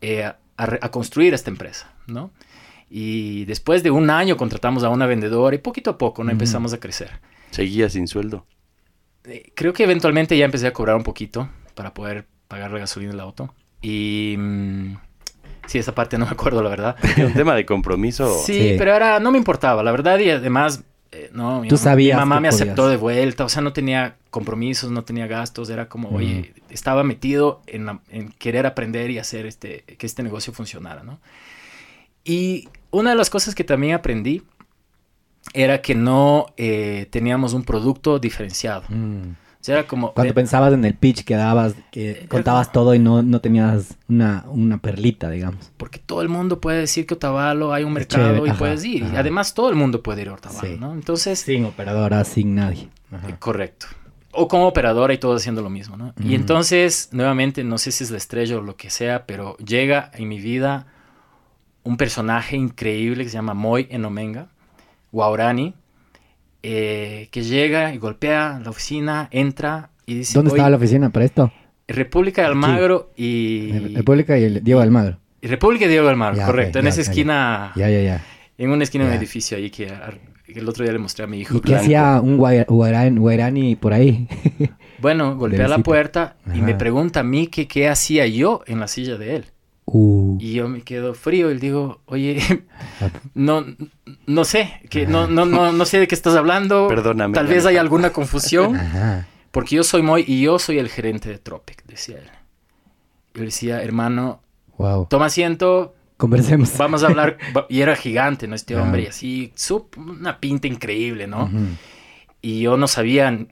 eh, 0.01 0.29
a 0.57 0.89
construir 0.91 1.33
esta 1.33 1.49
empresa, 1.49 1.91
¿no? 2.05 2.29
Y 2.93 3.45
después 3.45 3.83
de 3.83 3.91
un 3.91 4.09
año 4.09 4.35
contratamos 4.35 4.83
a 4.83 4.89
una 4.89 5.05
vendedora 5.05 5.55
y 5.55 5.59
poquito 5.59 5.91
a 5.91 5.97
poco, 5.97 6.25
¿no? 6.25 6.31
Empezamos 6.31 6.73
a 6.73 6.79
crecer. 6.79 7.09
Seguía 7.51 7.89
sin 7.89 8.05
sueldo. 8.07 8.45
Eh, 9.23 9.51
creo 9.55 9.71
que 9.71 9.83
eventualmente 9.85 10.37
ya 10.37 10.43
empecé 10.43 10.67
a 10.67 10.73
cobrar 10.73 10.97
un 10.97 11.03
poquito 11.03 11.47
para 11.73 11.93
poder 11.93 12.25
pagar 12.49 12.71
la 12.71 12.79
gasolina 12.79 13.11
del 13.11 13.21
auto. 13.21 13.53
Y... 13.81 14.35
mm, 14.37 14.95
sí, 15.67 15.77
esa 15.79 15.95
parte 15.95 16.17
no 16.17 16.25
me 16.25 16.31
acuerdo, 16.31 16.61
la 16.61 16.69
verdad. 16.69 16.97
Era 17.15 17.27
un 17.27 17.33
tema 17.33 17.55
de 17.55 17.65
compromiso. 17.65 18.37
Sí, 18.45 18.53
Sí. 18.71 18.75
pero 18.77 18.93
era, 18.93 19.21
no 19.21 19.31
me 19.31 19.37
importaba, 19.37 19.83
la 19.83 19.91
verdad, 19.91 20.19
y 20.19 20.29
además, 20.29 20.83
eh, 21.13 21.29
no, 21.31 21.61
mi 21.61 21.69
Tú 21.69 21.75
mamá, 21.75 21.83
sabías 21.83 22.17
mi 22.17 22.19
mamá 22.19 22.39
me 22.41 22.49
aceptó 22.49 22.89
de 22.89 22.97
vuelta, 22.97 23.45
o 23.45 23.49
sea, 23.49 23.61
no 23.61 23.71
tenía 23.71 24.17
compromisos, 24.31 24.91
no 24.91 25.05
tenía 25.05 25.27
gastos, 25.27 25.69
era 25.69 25.87
como, 25.87 26.11
Mm. 26.11 26.15
oye, 26.15 26.53
estaba 26.69 27.03
metido 27.05 27.61
en, 27.67 27.85
la- 27.85 28.01
en 28.09 28.29
querer 28.33 28.65
aprender 28.65 29.11
y 29.11 29.17
hacer 29.17 29.45
este, 29.45 29.83
que 29.97 30.05
este 30.05 30.23
negocio 30.23 30.51
funcionara, 30.51 31.03
¿no? 31.03 31.21
Y 32.23 32.67
una 32.91 33.11
de 33.11 33.15
las 33.15 33.29
cosas 33.29 33.55
que 33.55 33.63
también 33.63 33.93
aprendí 33.95 34.43
era 35.53 35.81
que 35.81 35.95
no 35.95 36.47
eh, 36.57 37.07
teníamos 37.09 37.53
un 37.53 37.63
producto 37.63 38.19
diferenciado. 38.19 38.83
mm. 38.89 39.35
O 39.61 39.63
sea, 39.63 39.77
era 39.77 39.87
como... 39.87 40.11
Cuando 40.15 40.31
eh, 40.31 40.33
pensabas 40.33 40.73
en 40.73 40.83
el 40.85 40.95
pitch 40.95 41.23
que 41.23 41.35
dabas, 41.35 41.75
que 41.91 42.25
contabas 42.27 42.71
todo 42.71 42.95
y 42.95 42.99
no, 42.99 43.21
no 43.21 43.41
tenías 43.41 43.95
una, 44.09 44.43
una 44.47 44.79
perlita, 44.79 45.29
digamos. 45.29 45.71
porque 45.77 45.99
todo 45.99 46.23
el 46.23 46.29
mundo 46.29 46.59
puede 46.59 46.79
decir 46.79 47.05
que 47.05 47.13
Otavalo 47.13 47.71
hay 47.71 47.83
un 47.83 47.93
mercado 47.93 48.23
chévere, 48.25 48.47
y 48.47 48.49
ajá, 48.49 48.57
puedes 48.57 48.83
ir. 48.83 49.03
Ajá. 49.03 49.19
además 49.19 49.53
todo 49.53 49.69
el 49.69 49.75
mundo 49.75 50.01
puede 50.01 50.23
ir 50.23 50.29
a 50.29 50.33
Otavalo, 50.33 50.67
Sí. 50.67 50.77
¿no? 50.79 50.93
Entonces... 50.93 51.41
Sin 51.41 51.65
operadora, 51.65 52.23
sin 52.23 52.55
nadie. 52.55 52.89
Eh, 53.11 53.35
Correcto. 53.37 53.85
O 54.31 54.47
como 54.47 54.65
operadora 54.65 55.13
y 55.13 55.19
todos 55.19 55.41
haciendo 55.41 55.61
lo 55.61 55.69
mismo, 55.69 55.95
¿no? 55.95 56.05
Ujú. 56.17 56.27
Y 56.27 56.33
entonces, 56.33 57.09
nuevamente, 57.11 57.63
no 57.63 57.77
sé 57.77 57.91
si 57.91 58.03
es 58.03 58.09
la 58.09 58.17
estrella 58.17 58.57
o 58.57 58.61
lo 58.61 58.77
que 58.77 58.89
sea, 58.89 59.27
pero 59.27 59.57
llega 59.57 60.09
en 60.15 60.27
mi 60.27 60.39
vida 60.39 60.87
un 61.83 61.97
personaje 61.97 62.55
increíble 62.55 63.23
que 63.23 63.29
se 63.29 63.35
llama 63.37 63.53
Moy 63.53 63.87
Enomenga, 63.89 64.47
Waurani, 65.11 65.73
eh, 66.63 67.27
que 67.31 67.43
llega 67.43 67.93
y 67.93 67.97
golpea 67.97 68.59
la 68.63 68.69
oficina, 68.69 69.27
entra 69.31 69.89
y 70.05 70.15
dice... 70.15 70.33
¿Dónde 70.35 70.49
estaba 70.49 70.67
"Oye, 70.67 70.71
la 70.71 70.77
oficina 70.77 71.09
para 71.09 71.25
esto? 71.25 71.51
República 71.87 72.41
de 72.43 72.47
Almagro 72.47 73.11
y... 73.17 73.71
República 73.95 74.37
y 74.37 74.43
el 74.43 74.63
Diego 74.63 74.79
Almagro. 74.81 75.17
y 75.41 75.47
República 75.47 75.85
de 75.85 75.91
Diego 75.91 76.05
de 76.05 76.11
Almagro, 76.11 76.37
Ya, 76.37 76.45
correcto. 76.45 76.79
en 76.79 76.85
ya, 76.85 76.89
esa 76.89 77.01
esquina, 77.01 77.71
Ya, 77.75 77.89
ya, 77.89 78.01
ya. 78.01 78.23
en 78.57 78.69
una 78.69 78.83
esquina 78.83 79.05
de 79.05 79.11
un 79.11 79.17
edificio 79.17 79.57
ahí 79.57 79.69
que 79.71 79.91
el 80.47 80.69
otro 80.69 80.83
día 80.83 80.93
le 80.93 80.99
mostré 80.99 81.23
a 81.23 81.27
mi 81.27 81.39
hijo. 81.39 81.57
¿Y 81.57 81.61
qué 81.61 81.75
hacía 81.75 82.21
un 82.21 82.37
guairani 82.37 83.75
por 83.75 83.93
ahí? 83.93 84.27
Bueno, 85.01 85.35
golpea 85.35 85.67
la 85.67 85.79
puerta 85.79 86.35
y 86.53 86.61
me 86.61 86.75
pregunta 86.75 87.21
a 87.21 87.23
mí 87.23 87.47
que 87.47 87.67
qué 87.67 87.89
hacía 87.89 88.27
yo 88.27 88.61
en 88.67 88.79
la 88.79 88.87
silla 88.87 89.17
de 89.17 89.37
él. 89.37 89.45
Uh, 89.85 90.20
Y 90.39 90.53
yo 90.53 90.67
me 90.67 90.81
quedo 90.81 91.13
frío 91.13 91.49
y 91.51 91.55
le 91.55 91.59
digo, 91.59 92.01
oye, 92.05 92.39
no, 93.33 93.65
no 94.27 94.45
sé, 94.45 94.81
que 94.89 95.05
no, 95.07 95.27
no, 95.27 95.45
no, 95.45 95.71
no 95.71 95.85
sé 95.85 95.99
de 95.99 96.07
qué 96.07 96.15
estás 96.15 96.35
hablando. 96.35 96.87
Perdóname, 96.87 97.33
Tal 97.33 97.47
vez 97.47 97.65
hay 97.65 97.77
alguna 97.77 98.11
confusión. 98.11 98.75
ajá. 98.77 99.27
Porque 99.51 99.75
yo 99.75 99.83
soy 99.83 100.01
Moy 100.01 100.23
y 100.27 100.41
yo 100.41 100.59
soy 100.59 100.77
el 100.79 100.87
gerente 100.89 101.27
de 101.29 101.37
Tropic, 101.37 101.83
decía 101.85 102.17
él. 102.19 102.29
Yo 103.33 103.39
le 103.41 103.45
decía, 103.45 103.81
hermano, 103.83 104.41
Wow. 104.77 105.07
toma 105.09 105.25
asiento, 105.25 105.93
Conversemos. 106.17 106.77
vamos 106.77 107.03
a 107.03 107.07
hablar. 107.07 107.37
Y 107.69 107.81
era 107.81 107.95
gigante, 107.95 108.47
¿no? 108.47 108.55
Este 108.55 108.75
hombre, 108.75 109.03
y 109.03 109.07
así, 109.07 109.51
sup- 109.55 109.97
una 109.97 110.39
pinta 110.39 110.67
increíble, 110.67 111.27
¿no? 111.27 111.49
Y 112.41 112.61
yo 112.61 112.77
no 112.77 112.87
sabía 112.87 113.45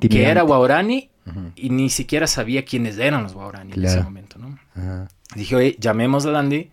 que 0.00 0.24
era 0.24 0.42
Guaurani 0.42 1.10
y 1.54 1.70
ni 1.70 1.88
siquiera 1.90 2.26
sabía 2.26 2.64
quiénes 2.64 2.98
eran 2.98 3.22
los 3.22 3.34
Guaurani 3.34 3.72
en 3.74 3.84
ese 3.84 4.02
momento, 4.02 4.38
¿no? 4.38 4.58
Ajá. 4.74 5.08
Dije, 5.34 5.56
oye, 5.56 5.76
llamemos 5.80 6.26
a 6.26 6.30
Landy 6.30 6.70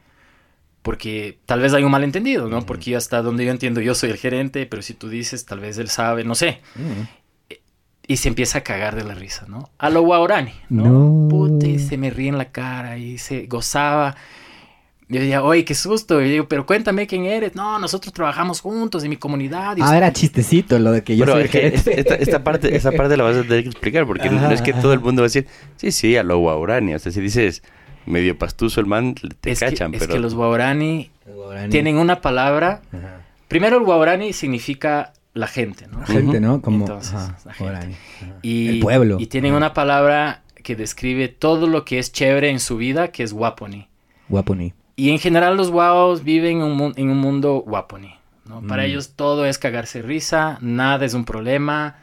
porque 0.81 1.37
tal 1.45 1.59
vez 1.59 1.73
hay 1.73 1.83
un 1.83 1.91
malentendido, 1.91 2.47
¿no? 2.47 2.65
Porque 2.65 2.95
hasta 2.95 3.21
donde 3.21 3.45
yo 3.45 3.51
entiendo, 3.51 3.81
yo 3.81 3.93
soy 3.95 4.09
el 4.11 4.17
gerente, 4.17 4.65
pero 4.65 4.81
si 4.81 4.93
tú 4.93 5.09
dices, 5.09 5.45
tal 5.45 5.59
vez 5.59 5.77
él 5.77 5.89
sabe, 5.89 6.23
no 6.23 6.35
sé. 6.35 6.61
Y 8.07 8.17
se 8.17 8.27
empieza 8.29 8.59
a 8.59 8.61
cagar 8.61 8.95
de 8.95 9.03
la 9.03 9.13
risa, 9.13 9.45
¿no? 9.47 9.69
A 9.77 9.89
lo 9.89 10.01
guaurani, 10.01 10.53
¿no? 10.69 10.85
No. 10.85 11.27
Puta, 11.29 11.67
y 11.67 11.77
se 11.79 11.97
me 11.97 12.09
ríe 12.09 12.29
en 12.29 12.37
la 12.37 12.51
cara 12.51 12.97
y 12.97 13.17
se 13.19 13.45
gozaba. 13.45 14.15
Yo 15.09 15.19
decía, 15.19 15.43
oye, 15.43 15.63
qué 15.65 15.75
susto. 15.75 16.19
Y 16.21 16.25
yo 16.25 16.31
digo, 16.31 16.47
pero 16.47 16.65
cuéntame 16.65 17.05
quién 17.07 17.25
eres. 17.25 17.53
No, 17.55 17.77
nosotros 17.77 18.13
trabajamos 18.13 18.61
juntos 18.61 19.03
en 19.03 19.09
mi 19.11 19.17
comunidad. 19.17 19.75
Y 19.77 19.81
Ah, 19.83 19.95
era 19.97 20.11
chistecito 20.13 20.79
lo 20.79 20.91
de 20.91 21.03
que 21.03 21.17
yo 21.17 21.25
Pero 21.25 21.33
soy 21.37 21.43
es 21.45 21.51
que 21.51 21.59
gerente. 21.59 21.99
esta, 21.99 22.15
esta 22.15 22.43
parte, 22.43 22.75
esta 22.75 22.91
parte 22.91 23.15
la 23.17 23.23
vas 23.25 23.37
a 23.37 23.41
tener 23.43 23.63
que 23.63 23.69
explicar, 23.69 24.05
porque 24.07 24.29
no 24.29 24.49
es 24.51 24.61
que 24.61 24.73
todo 24.73 24.93
el 24.93 24.99
mundo 25.01 25.21
va 25.21 25.25
a 25.25 25.29
decir, 25.29 25.47
sí, 25.75 25.91
sí, 25.91 26.15
a 26.15 26.23
lo 26.23 26.39
guaurani. 26.39 26.95
O 26.95 26.99
sea, 26.99 27.11
si 27.11 27.21
dices 27.21 27.61
medio 28.05 28.37
pastuso 28.37 28.79
el 28.79 28.85
man, 28.87 29.15
te 29.41 29.51
es, 29.51 29.59
cachan, 29.59 29.91
que, 29.91 29.97
es 29.97 30.03
pero... 30.03 30.13
que 30.15 30.19
los 30.19 30.33
guaurani 30.35 31.09
Guarani. 31.25 31.69
tienen 31.69 31.97
una 31.97 32.21
palabra. 32.21 32.81
Ajá. 32.91 33.21
Primero, 33.47 33.77
el 33.77 33.83
guaurani 33.83 34.33
significa 34.33 35.13
la 35.33 35.47
gente, 35.47 35.87
¿no? 35.87 36.05
Gente, 36.05 36.39
¿no? 36.39 36.61
Como 36.61 36.85
Entonces, 36.85 37.13
ajá, 37.13 37.37
la 37.45 37.53
gente. 37.53 37.63
guarani. 37.71 37.93
Ajá. 37.93 38.35
Y, 38.41 38.67
el 38.69 38.79
pueblo. 38.79 39.17
Y 39.19 39.27
tienen 39.27 39.53
una 39.53 39.73
palabra 39.73 40.41
que 40.63 40.75
describe 40.75 41.27
todo 41.29 41.67
lo 41.67 41.85
que 41.85 41.99
es 41.99 42.11
chévere 42.11 42.49
en 42.49 42.59
su 42.59 42.77
vida, 42.77 43.09
que 43.09 43.23
es 43.23 43.33
guaponi. 43.33 43.87
Guaponi. 44.27 44.73
Y 44.95 45.11
en 45.11 45.19
general 45.19 45.55
los 45.55 45.71
guaos 45.71 46.23
viven 46.23 46.57
en 46.57 46.63
un, 46.63 46.93
en 46.97 47.09
un 47.09 47.17
mundo 47.17 47.63
guaponi. 47.65 48.13
¿no? 48.45 48.61
Para 48.61 48.83
Mm. 48.83 48.85
ellos 48.87 49.13
todo 49.15 49.45
es 49.45 49.57
cagarse 49.57 50.01
risa, 50.01 50.57
nada 50.61 51.05
es 51.05 51.13
un 51.13 51.23
problema. 51.25 51.97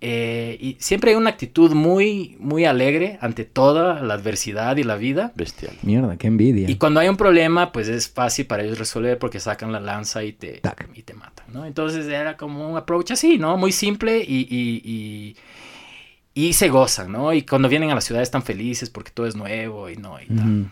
Eh, 0.00 0.56
y 0.60 0.76
siempre 0.78 1.10
hay 1.10 1.16
una 1.16 1.30
actitud 1.30 1.72
muy, 1.72 2.36
muy 2.38 2.64
alegre 2.64 3.18
ante 3.20 3.44
toda 3.44 4.00
la 4.00 4.14
adversidad 4.14 4.76
y 4.76 4.84
la 4.84 4.96
vida. 4.96 5.32
Bestial. 5.34 5.72
Mierda, 5.82 6.16
qué 6.16 6.28
envidia. 6.28 6.70
Y 6.70 6.76
cuando 6.76 7.00
hay 7.00 7.08
un 7.08 7.16
problema, 7.16 7.72
pues 7.72 7.88
es 7.88 8.08
fácil 8.08 8.46
para 8.46 8.62
ellos 8.62 8.78
resolver 8.78 9.18
porque 9.18 9.40
sacan 9.40 9.72
la 9.72 9.80
lanza 9.80 10.22
y 10.22 10.32
te, 10.32 10.58
Tac. 10.58 10.88
y 10.94 11.02
te 11.02 11.14
matan, 11.14 11.46
¿no? 11.52 11.64
Entonces 11.64 12.06
era 12.06 12.36
como 12.36 12.70
un 12.70 12.76
approach 12.76 13.10
así, 13.10 13.38
¿no? 13.38 13.56
Muy 13.56 13.72
simple 13.72 14.18
y, 14.18 14.46
y, 14.48 14.82
y, 14.84 16.46
y 16.46 16.52
se 16.52 16.68
gozan, 16.68 17.10
¿no? 17.10 17.32
Y 17.32 17.42
cuando 17.42 17.68
vienen 17.68 17.90
a 17.90 17.96
la 17.96 18.00
ciudad 18.00 18.22
están 18.22 18.44
felices 18.44 18.90
porque 18.90 19.10
todo 19.10 19.26
es 19.26 19.34
nuevo 19.34 19.90
y 19.90 19.96
no, 19.96 20.20
y 20.20 20.26
tal. 20.26 20.70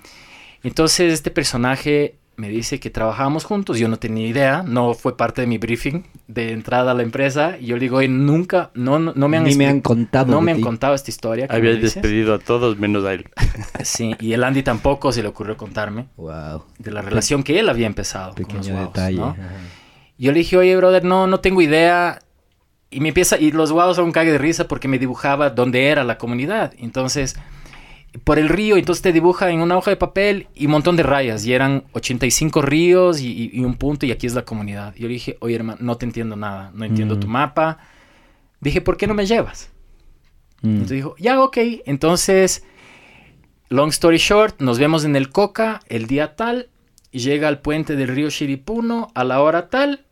Entonces 0.63 1.13
este 1.13 1.33
personaje 1.33 2.15
me 2.37 2.49
dice 2.51 2.79
que 2.81 2.91
trabajamos 2.91 3.45
juntos, 3.45 3.79
yo 3.79 3.89
no 3.89 3.97
tenía 3.99 4.27
idea, 4.27 4.63
no 4.67 4.93
fue 4.95 5.17
parte 5.17 5.41
de 5.41 5.47
mi 5.47 5.57
briefing 5.59 6.03
de 6.29 6.53
entrada 6.53 6.91
a 6.91 6.95
la 6.95 7.03
empresa, 7.03 7.57
y 7.59 7.67
yo 7.67 7.77
le 7.77 7.81
digo, 7.81 7.97
"Oye, 7.97 8.09
nunca, 8.09 8.71
no, 8.75 8.99
no, 8.99 9.13
no 9.15 9.29
me 9.29 9.39
han, 9.39 9.45
Ni 9.45 9.55
me 9.55 9.67
han 9.67 9.81
contado. 9.81 10.31
no 10.31 10.41
me 10.43 10.53
han 10.53 10.61
contado 10.61 10.95
esta 10.95 11.11
historia. 11.11 11.47
dices". 11.49 11.95
despedido 11.95 12.35
a 12.35 12.39
todos 12.39 12.79
menos 12.79 13.05
a 13.05 13.15
él. 13.15 13.25
Sí, 13.85 14.15
y 14.21 14.33
el 14.35 14.45
Andy 14.45 14.63
tampoco 14.63 15.13
se 15.13 15.23
le 15.23 15.29
ocurrió 15.29 15.57
contarme 15.57 16.07
Wow. 16.17 16.65
de 16.79 16.91
la 16.91 17.01
relación 17.03 17.43
que 17.43 17.59
él 17.59 17.69
había 17.69 17.87
empezado 17.87 18.35
con 18.35 18.43
los 18.43 18.49
Pequeño 18.55 18.75
guaos, 18.75 18.93
detalle. 18.93 19.17
¿no? 19.19 19.37
Yo 20.19 20.33
le 20.33 20.39
dije, 20.39 20.57
oye, 20.57 20.77
brother, 20.77 21.05
no, 21.05 21.27
no 21.27 21.41
tengo 21.41 21.61
idea. 21.63 22.19
Y 22.91 23.01
me 23.01 23.09
empieza, 23.09 23.39
y 23.39 23.51
los 23.51 23.73
guaos 23.73 23.97
son 23.97 24.07
un 24.07 24.13
cague 24.13 24.33
de 24.33 24.39
risa 24.39 24.69
porque 24.69 24.89
me 24.89 24.99
dibujaba 24.99 25.51
dónde 25.51 25.89
era 25.89 26.05
la 26.05 26.19
comunidad. 26.19 26.73
Entonces, 26.79 27.37
por 28.25 28.39
el 28.39 28.49
río, 28.49 28.77
entonces 28.77 29.03
te 29.03 29.13
dibuja 29.13 29.51
en 29.51 29.61
una 29.61 29.77
hoja 29.77 29.91
de 29.91 29.97
papel 29.97 30.47
y 30.55 30.67
un 30.67 30.73
montón 30.73 30.97
de 30.97 31.03
rayas. 31.03 31.45
Y 31.47 31.53
eran 31.53 31.85
85 31.93 32.63
ríos 32.63 33.21
y, 33.21 33.27
y- 33.31 33.51
y 33.53 33.65
un 33.65 33.75
punto, 33.75 34.07
y 34.07 34.13
aquí 34.13 34.27
es 34.27 34.35
la 34.35 34.45
comunidad. 34.45 34.95
Yo 34.97 35.07
le 35.09 35.15
dije, 35.15 35.37
oye, 35.41 35.57
hermano, 35.57 35.79
no 35.81 35.97
te 35.97 36.07
entiendo 36.07 36.37
nada, 36.37 36.71
no 36.75 36.85
entiendo 36.85 37.17
Mm. 37.17 37.21
tu 37.21 37.27
mapa. 37.29 37.79
Dije, 38.61 38.81
¿por 38.81 38.97
qué 38.97 39.07
no 39.07 39.15
me 39.15 39.27
llevas? 39.27 39.71
Mm. 40.63 40.69
Entonces 40.69 40.97
dijo, 40.97 41.15
ya, 41.19 41.41
ok. 41.43 41.57
Entonces, 41.87 42.65
long 43.69 43.91
story 43.91 44.17
short, 44.19 44.61
nos 44.61 44.79
vemos 44.79 45.05
en 45.05 45.17
el 45.17 45.31
Coca 45.31 45.81
el 45.89 46.07
día 46.07 46.37
tal, 46.37 46.69
y 47.13 47.19
llega 47.21 47.49
al 47.49 47.61
puente 47.61 47.97
del 47.97 48.09
río 48.09 48.29
Shiripuno 48.31 49.09
a 49.15 49.25
la 49.25 49.41
hora 49.41 49.69
tal, 49.71 50.05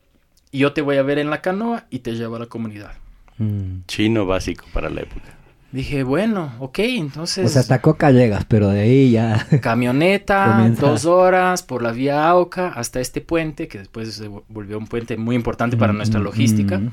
y 0.51 0.59
yo 0.59 0.73
te 0.73 0.83
voy 0.83 0.97
a 0.97 1.03
ver 1.03 1.19
en 1.19 1.31
la 1.31 1.41
canoa 1.43 1.87
y 1.91 1.99
te 2.01 2.13
llevo 2.13 2.37
a 2.37 2.39
la 2.41 2.47
comunidad. 2.47 2.93
Mm. 3.39 3.81
Chino 3.89 4.27
básico 4.27 4.65
para 4.73 4.89
la 4.91 5.01
época. 5.03 5.34
Dije, 5.75 6.05
bueno, 6.05 6.53
ok, 6.61 6.79
entonces 6.79 7.47
O 7.47 7.49
sea, 7.49 7.61
hasta 7.63 7.81
Coca 7.81 8.13
llegas, 8.13 8.45
pero 8.45 8.69
de 8.69 8.83
ahí 8.83 9.11
ya. 9.11 9.45
camioneta, 9.61 10.53
Comienza. 10.55 10.89
dos 10.89 11.05
horas 11.05 11.65
por 11.65 11.83
la 11.83 11.91
vía 11.91 12.29
Auca 12.29 12.69
hasta 12.69 13.01
este 13.01 13.21
puente, 13.21 13.67
que 13.67 13.79
después 13.79 14.15
se 14.15 14.31
vol- 14.31 14.45
volvió 14.49 14.79
un 14.79 14.87
puente 14.87 15.17
muy 15.17 15.35
importante 15.35 15.77
para 15.77 15.93
nuestra 15.93 16.21
Mm, 16.21 16.23
logística. 16.23 16.79
mm. 16.79 16.93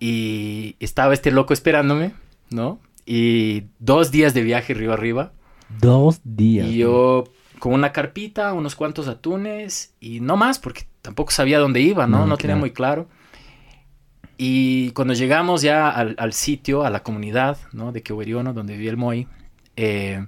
Y 0.00 0.76
estaba 0.80 1.14
este 1.14 1.30
loco 1.30 1.54
esperándome, 1.54 2.12
¿no? 2.50 2.78
Y 3.06 3.64
dos 3.78 4.10
días 4.10 4.34
de 4.34 4.42
viaje 4.42 4.74
río 4.74 4.92
arriba. 4.92 5.32
Dos 5.80 6.20
días. 6.24 6.68
Y 6.68 6.76
yo 6.78 7.24
con 7.58 7.72
una 7.72 7.92
carpita, 7.92 8.52
unos 8.52 8.74
cuantos 8.74 9.08
atunes 9.08 9.94
y 10.00 10.20
no 10.20 10.36
más, 10.36 10.58
porque 10.58 10.82
tampoco 11.00 11.30
sabía 11.30 11.58
dónde 11.58 11.80
iba, 11.80 12.06
¿no? 12.06 12.18
No, 12.20 12.26
No, 12.26 12.36
tenía 12.36 12.54
claro. 12.54 12.60
muy 12.60 12.70
claro. 12.72 13.08
Y 14.36 14.90
cuando 14.90 15.14
llegamos 15.14 15.62
ya 15.62 15.88
al, 15.88 16.16
al 16.18 16.32
sitio, 16.32 16.84
a 16.84 16.90
la 16.90 17.02
comunidad, 17.02 17.58
¿no? 17.72 17.92
De 17.92 18.02
Quehueriono, 18.02 18.52
donde 18.52 18.74
vivía 18.74 18.90
el 18.90 18.96
Moy, 18.96 19.28
eh, 19.76 20.26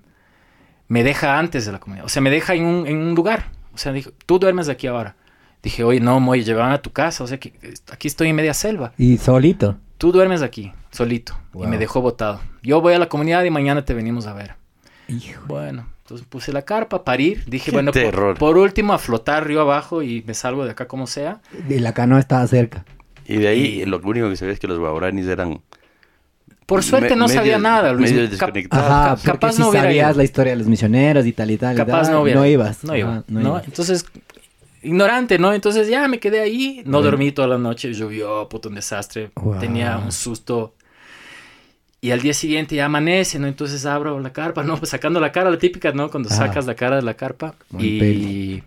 me 0.89 1.03
deja 1.03 1.39
antes 1.39 1.67
de 1.67 1.73
la 1.73 1.81
comunidad. 1.81 2.07
O 2.07 2.09
sea, 2.09 2.23
me 2.23 2.31
deja 2.31 2.55
en 2.55 2.65
un, 2.65 2.87
en 2.87 2.97
un 2.99 3.15
lugar. 3.15 3.51
O 3.75 3.79
sea, 3.79 3.93
dijo, 3.93 4.11
tú 4.25 4.39
duermes 4.39 4.69
aquí 4.69 4.87
ahora. 4.87 5.17
Dije, 5.63 5.83
oye, 5.83 6.01
no, 6.01 6.21
Moy, 6.21 6.45
llevaban 6.45 6.73
a 6.73 6.79
tu 6.79 6.93
casa. 6.93 7.25
O 7.25 7.27
sea, 7.27 7.39
que 7.39 7.55
eh, 7.63 7.75
aquí 7.91 8.09
estoy 8.09 8.29
en 8.29 8.37
media 8.37 8.55
selva. 8.55 8.93
Y 8.97 9.19
solito. 9.19 9.79
Tú 9.99 10.13
duermes 10.13 10.43
aquí, 10.43 10.73
solito. 10.91 11.37
Y 11.55 11.67
me 11.67 11.79
dejó 11.79 12.03
botado. 12.03 12.41
Yo 12.63 12.81
voy 12.81 12.95
a 12.95 12.99
la 12.99 13.09
comunidad 13.09 13.45
y 13.45 13.51
mañana 13.51 13.85
te 13.85 13.95
venimos 13.95 14.27
a 14.27 14.35
ver. 14.35 14.55
Hijo. 15.09 15.43
Bueno, 15.47 15.89
entonces 16.03 16.27
puse 16.27 16.53
la 16.53 16.63
carpa, 16.63 17.03
parir. 17.03 17.45
Dije, 17.47 17.71
Qué 17.71 17.77
bueno, 17.77 17.93
por, 17.93 18.39
por 18.39 18.59
último, 18.59 18.93
a 18.93 18.99
flotar 18.99 19.47
río 19.47 19.63
abajo 19.63 20.03
y 20.03 20.23
me 20.27 20.35
salgo 20.35 20.65
de 20.65 20.73
acá 20.73 20.87
como 20.87 21.07
sea. 21.07 21.41
Y 21.69 21.79
la 21.79 21.95
canoa 21.95 22.21
estaba 22.21 22.47
cerca. 22.47 22.85
Y 23.29 23.37
de 23.39 23.49
ahí 23.49 23.83
Y- 23.83 23.85
lo 23.87 23.99
único 24.01 24.29
que 24.29 24.37
sabía 24.37 24.55
es 24.55 24.61
que 24.61 24.69
los 24.69 24.79
guauranis 24.79 25.27
eran... 25.27 25.61
Por 26.67 26.83
suerte 26.83 27.11
me- 27.11 27.17
no 27.17 27.27
medio- 27.29 27.39
sabía 27.41 27.59
nada, 27.59 27.93
Luis. 27.93 28.11
medio 28.13 28.29
desconectados. 28.29 28.87
Ajá, 28.91 29.17
capaz 29.33 29.53
si 29.53 29.61
no 29.61 29.69
hubiera 29.69 29.87
sabías 29.87 30.11
ido. 30.11 30.17
la 30.19 30.25
historia 30.25 30.53
de 30.53 30.59
los 30.59 30.67
misioneros 30.67 31.25
y 31.27 31.33
tal 31.33 31.51
y 31.53 31.57
tal. 31.59 31.75
y 31.75 31.77
capaz 31.77 32.03
tal, 32.03 32.13
no 32.13 32.23
hubiera. 32.23 32.41
No 32.41 32.47
ibas. 32.47 32.83
No 32.85 32.97
iba. 32.97 33.23
¿no? 33.29 33.41
ibas. 33.41 33.65
Entonces, 33.67 34.05
ignorante, 34.83 35.39
¿no? 35.39 35.53
Entonces 35.53 35.89
ya 35.89 36.09
me 36.09 36.19
quedé 36.19 36.41
ahí. 36.41 36.83
No 36.85 36.99
Bueno. 36.99 37.03
dormí 37.11 37.31
toda 37.31 37.47
la 37.47 37.59
noche. 37.59 37.93
Llovió, 37.93 38.49
puto 38.49 38.69
un 38.69 38.75
desastre. 38.75 39.31
Wow. 39.37 39.61
Tenía 39.61 39.97
un 39.99 40.11
susto. 40.11 40.75
Y 42.01 42.11
al 42.11 42.21
día 42.21 42.35
siguiente 42.35 42.75
ya 42.75 42.87
amanece, 42.87 43.39
¿no? 43.39 43.47
Entonces 43.47 43.87
abro 43.87 44.19
la 44.19 44.33
carpa, 44.33 44.63
¿no? 44.65 44.77
Pues 44.77 44.91
sacando 44.91 45.21
la 45.21 45.31
cara, 45.31 45.51
la 45.51 45.59
típica, 45.59 45.93
¿no? 45.93 46.11
Cuando 46.11 46.29
sacas 46.31 46.67
la 46.67 46.75
cara 46.75 46.97
de 46.97 47.03
la 47.03 47.15
carpa. 47.15 47.55
Y, 47.79 48.63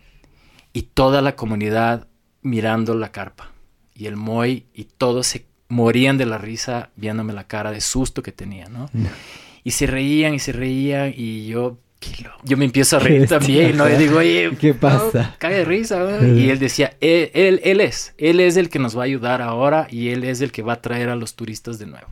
y 0.71 0.81
toda 0.93 1.21
la 1.21 1.35
comunidad 1.35 2.07
mirando 2.43 2.95
la 2.95 3.11
carpa. 3.11 3.51
Y 3.99 4.07
el 4.07 4.15
Moy 4.15 4.65
y 4.73 4.85
todos 4.85 5.27
se 5.27 5.45
morían 5.67 6.17
de 6.17 6.25
la 6.25 6.37
risa 6.37 6.89
viéndome 6.95 7.33
la 7.33 7.47
cara 7.47 7.71
de 7.71 7.81
susto 7.81 8.23
que 8.23 8.31
tenía, 8.31 8.69
¿no? 8.69 8.89
No. 8.93 9.09
Y 9.65 9.71
se 9.71 9.87
reían 9.87 10.33
y 10.33 10.39
se 10.39 10.53
reían 10.53 11.13
y 11.13 11.47
yo, 11.47 11.77
yo 12.45 12.55
me 12.55 12.63
empiezo 12.63 12.95
a 12.95 12.99
reír 12.99 13.19
bestia. 13.19 13.39
también, 13.39 13.75
¿no? 13.75 13.89
Y 13.89 13.97
digo, 13.97 14.19
oye, 14.19 14.51
¿Qué 14.59 14.73
pasa? 14.73 15.35
cae 15.37 15.53
de 15.53 15.65
risa, 15.65 15.99
¿no? 15.99 16.25
Y 16.33 16.49
él 16.49 16.59
decía, 16.59 16.95
él, 17.01 17.29
él, 17.33 17.59
él 17.65 17.81
es, 17.81 18.13
él 18.17 18.39
es 18.39 18.55
el 18.55 18.69
que 18.69 18.79
nos 18.79 18.97
va 18.97 19.01
a 19.01 19.05
ayudar 19.05 19.41
ahora 19.41 19.89
y 19.91 20.09
él 20.09 20.23
es 20.23 20.39
el 20.39 20.53
que 20.53 20.61
va 20.61 20.73
a 20.73 20.81
traer 20.81 21.09
a 21.09 21.17
los 21.17 21.35
turistas 21.35 21.77
de 21.77 21.87
nuevo. 21.87 22.07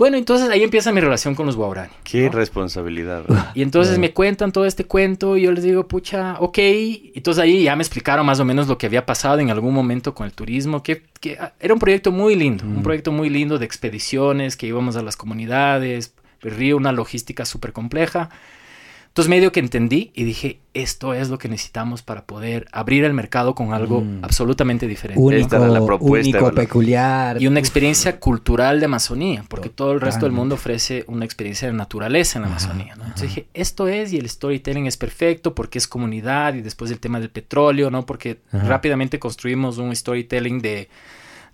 Bueno, 0.00 0.16
entonces 0.16 0.48
ahí 0.48 0.62
empieza 0.62 0.92
mi 0.92 1.00
relación 1.02 1.34
con 1.34 1.44
los 1.44 1.56
guaurani. 1.56 1.92
Qué 2.04 2.24
¿no? 2.24 2.32
responsabilidad. 2.32 3.22
Y 3.54 3.60
entonces 3.60 3.98
me 3.98 4.14
cuentan 4.14 4.50
todo 4.50 4.64
este 4.64 4.84
cuento 4.84 5.36
y 5.36 5.42
yo 5.42 5.52
les 5.52 5.62
digo, 5.62 5.86
pucha, 5.86 6.36
ok. 6.40 6.56
Entonces 7.14 7.42
ahí 7.42 7.64
ya 7.64 7.76
me 7.76 7.82
explicaron 7.82 8.24
más 8.24 8.40
o 8.40 8.46
menos 8.46 8.66
lo 8.66 8.78
que 8.78 8.86
había 8.86 9.04
pasado 9.04 9.40
en 9.40 9.50
algún 9.50 9.74
momento 9.74 10.14
con 10.14 10.24
el 10.24 10.32
turismo, 10.32 10.82
que, 10.82 11.02
que 11.20 11.36
era 11.60 11.74
un 11.74 11.80
proyecto 11.80 12.12
muy 12.12 12.34
lindo, 12.34 12.64
Mm. 12.64 12.76
un 12.78 12.82
proyecto 12.82 13.12
muy 13.12 13.28
lindo 13.28 13.58
de 13.58 13.66
expediciones, 13.66 14.56
que 14.56 14.66
íbamos 14.66 14.96
a 14.96 15.02
las 15.02 15.18
comunidades, 15.18 16.14
el 16.40 16.50
río, 16.52 16.78
una 16.78 16.92
logística 16.92 17.44
súper 17.44 17.74
compleja. 17.74 18.30
Entonces 19.10 19.28
medio 19.28 19.50
que 19.50 19.58
entendí 19.58 20.12
y 20.14 20.22
dije, 20.22 20.60
esto 20.72 21.14
es 21.14 21.30
lo 21.30 21.38
que 21.38 21.48
necesitamos 21.48 22.00
para 22.02 22.26
poder 22.26 22.68
abrir 22.70 23.02
el 23.04 23.12
mercado 23.12 23.56
con 23.56 23.72
algo 23.74 24.02
Mm. 24.02 24.20
absolutamente 24.24 24.86
diferente. 24.86 25.20
Único, 25.20 25.58
la 25.66 25.84
propuesta, 25.84 26.38
único, 26.38 26.54
peculiar. 26.54 27.42
Y 27.42 27.48
una 27.48 27.58
experiencia 27.58 28.20
cultural 28.20 28.78
de 28.78 28.86
Amazonía, 28.86 29.44
porque 29.48 29.68
todo 29.68 29.90
el 29.92 30.00
resto 30.00 30.26
del 30.26 30.32
mundo 30.32 30.54
ofrece 30.54 31.04
una 31.08 31.24
experiencia 31.24 31.66
de 31.66 31.74
naturaleza 31.74 32.38
en 32.38 32.42
la 32.42 32.48
Amazonía. 32.50 32.94
¿no? 32.94 33.02
Entonces 33.02 33.28
dije, 33.30 33.46
esto 33.52 33.88
es, 33.88 34.12
y 34.12 34.18
el 34.18 34.28
storytelling 34.28 34.86
es 34.86 34.96
perfecto 34.96 35.56
porque 35.56 35.78
es 35.78 35.88
comunidad, 35.88 36.54
y 36.54 36.60
después 36.62 36.88
el 36.92 37.00
tema 37.00 37.18
del 37.18 37.30
petróleo, 37.30 37.90
¿no? 37.90 38.06
Porque 38.06 38.38
Ajá. 38.52 38.68
rápidamente 38.68 39.18
construimos 39.18 39.78
un 39.78 39.94
storytelling 39.94 40.60
de, 40.62 40.88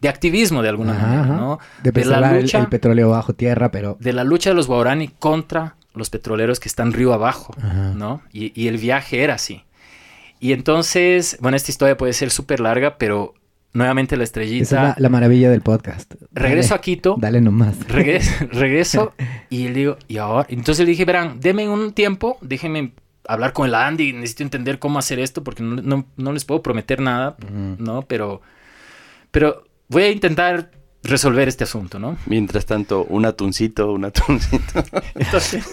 de 0.03 0.09
activismo 0.11 0.61
de 0.61 0.69
alguna 0.69 0.93
Ajá, 0.93 1.07
manera, 1.07 1.23
ajá. 1.23 1.35
¿no? 1.37 1.59
De 1.83 1.91
de 1.91 2.05
la 2.05 2.37
el- 2.37 2.43
lucha- 2.45 2.59
el, 2.61 2.67
petróleo 2.67 3.09
bajo 3.09 3.33
tierra, 3.33 3.71
pero... 3.71 3.97
De 3.99 4.13
la 4.13 4.25
lucha 4.25 4.51
de 4.51 4.57
los 4.57 4.67
guaraní 4.67 5.09
contra 5.09 5.77
los 5.97 6.11
petroleros 6.11 6.61
que 6.61 6.69
están 6.69 6.93
río 6.93 7.13
abajo, 7.13 7.55
Ajá. 7.59 7.93
¿no? 7.95 8.23
Y, 8.33 8.53
y 8.61 8.69
el 8.69 8.79
viaje 8.79 9.23
era 9.23 9.35
así. 9.35 9.63
Y 10.39 10.53
entonces, 10.53 11.39
bueno, 11.41 11.57
esta 11.57 11.71
historia 11.71 11.97
puede 11.97 12.13
ser 12.13 12.31
súper 12.31 12.61
larga, 12.61 12.99
pero 12.99 13.35
nuevamente 13.73 14.17
la 14.17 14.25
estrellita. 14.25 14.63
Esa 14.63 14.77
es 14.77 14.83
la, 14.83 14.97
la 14.99 15.09
maravilla 15.09 15.51
del 15.51 15.63
podcast. 15.63 16.15
Regreso 16.33 16.71
Dale, 16.71 16.79
a 16.79 16.83
Quito. 16.83 17.17
Dale 17.19 17.41
nomás. 17.41 17.79
Regreso, 17.89 18.33
regreso 18.53 19.15
y 19.51 19.69
le 19.69 19.73
digo, 19.75 19.97
y 20.09 20.19
ahora, 20.19 20.47
entonces 20.51 20.85
le 20.85 20.91
dije, 20.91 21.05
verán, 21.05 21.41
denme 21.41 21.69
un 21.69 21.93
tiempo, 21.93 22.37
déjenme 22.43 22.93
hablar 23.29 23.53
con 23.53 23.67
el 23.67 23.75
Andy, 23.75 24.13
necesito 24.13 24.45
entender 24.45 24.79
cómo 24.79 24.99
hacer 24.99 25.19
esto 25.19 25.43
porque 25.43 25.63
no, 25.63 25.77
no- 25.83 26.07
no 26.17 26.33
les 26.33 26.45
puedo 26.45 26.63
prometer 26.63 27.01
nada, 27.01 27.37
¿no? 27.79 28.03
Pero, 28.03 28.41
pero 29.31 29.65
voy 29.89 30.03
a 30.05 30.11
intentar 30.11 30.71
resolver 31.07 31.49
este 31.49 31.65
asunto, 31.65 31.99
¿no? 31.99 32.17
Mientras 32.27 32.67
tanto, 32.67 33.05
un 33.09 33.25
atuncito, 33.27 33.93
un 33.93 34.05
atuncito. 34.05 34.83
Entonces, 35.15 35.65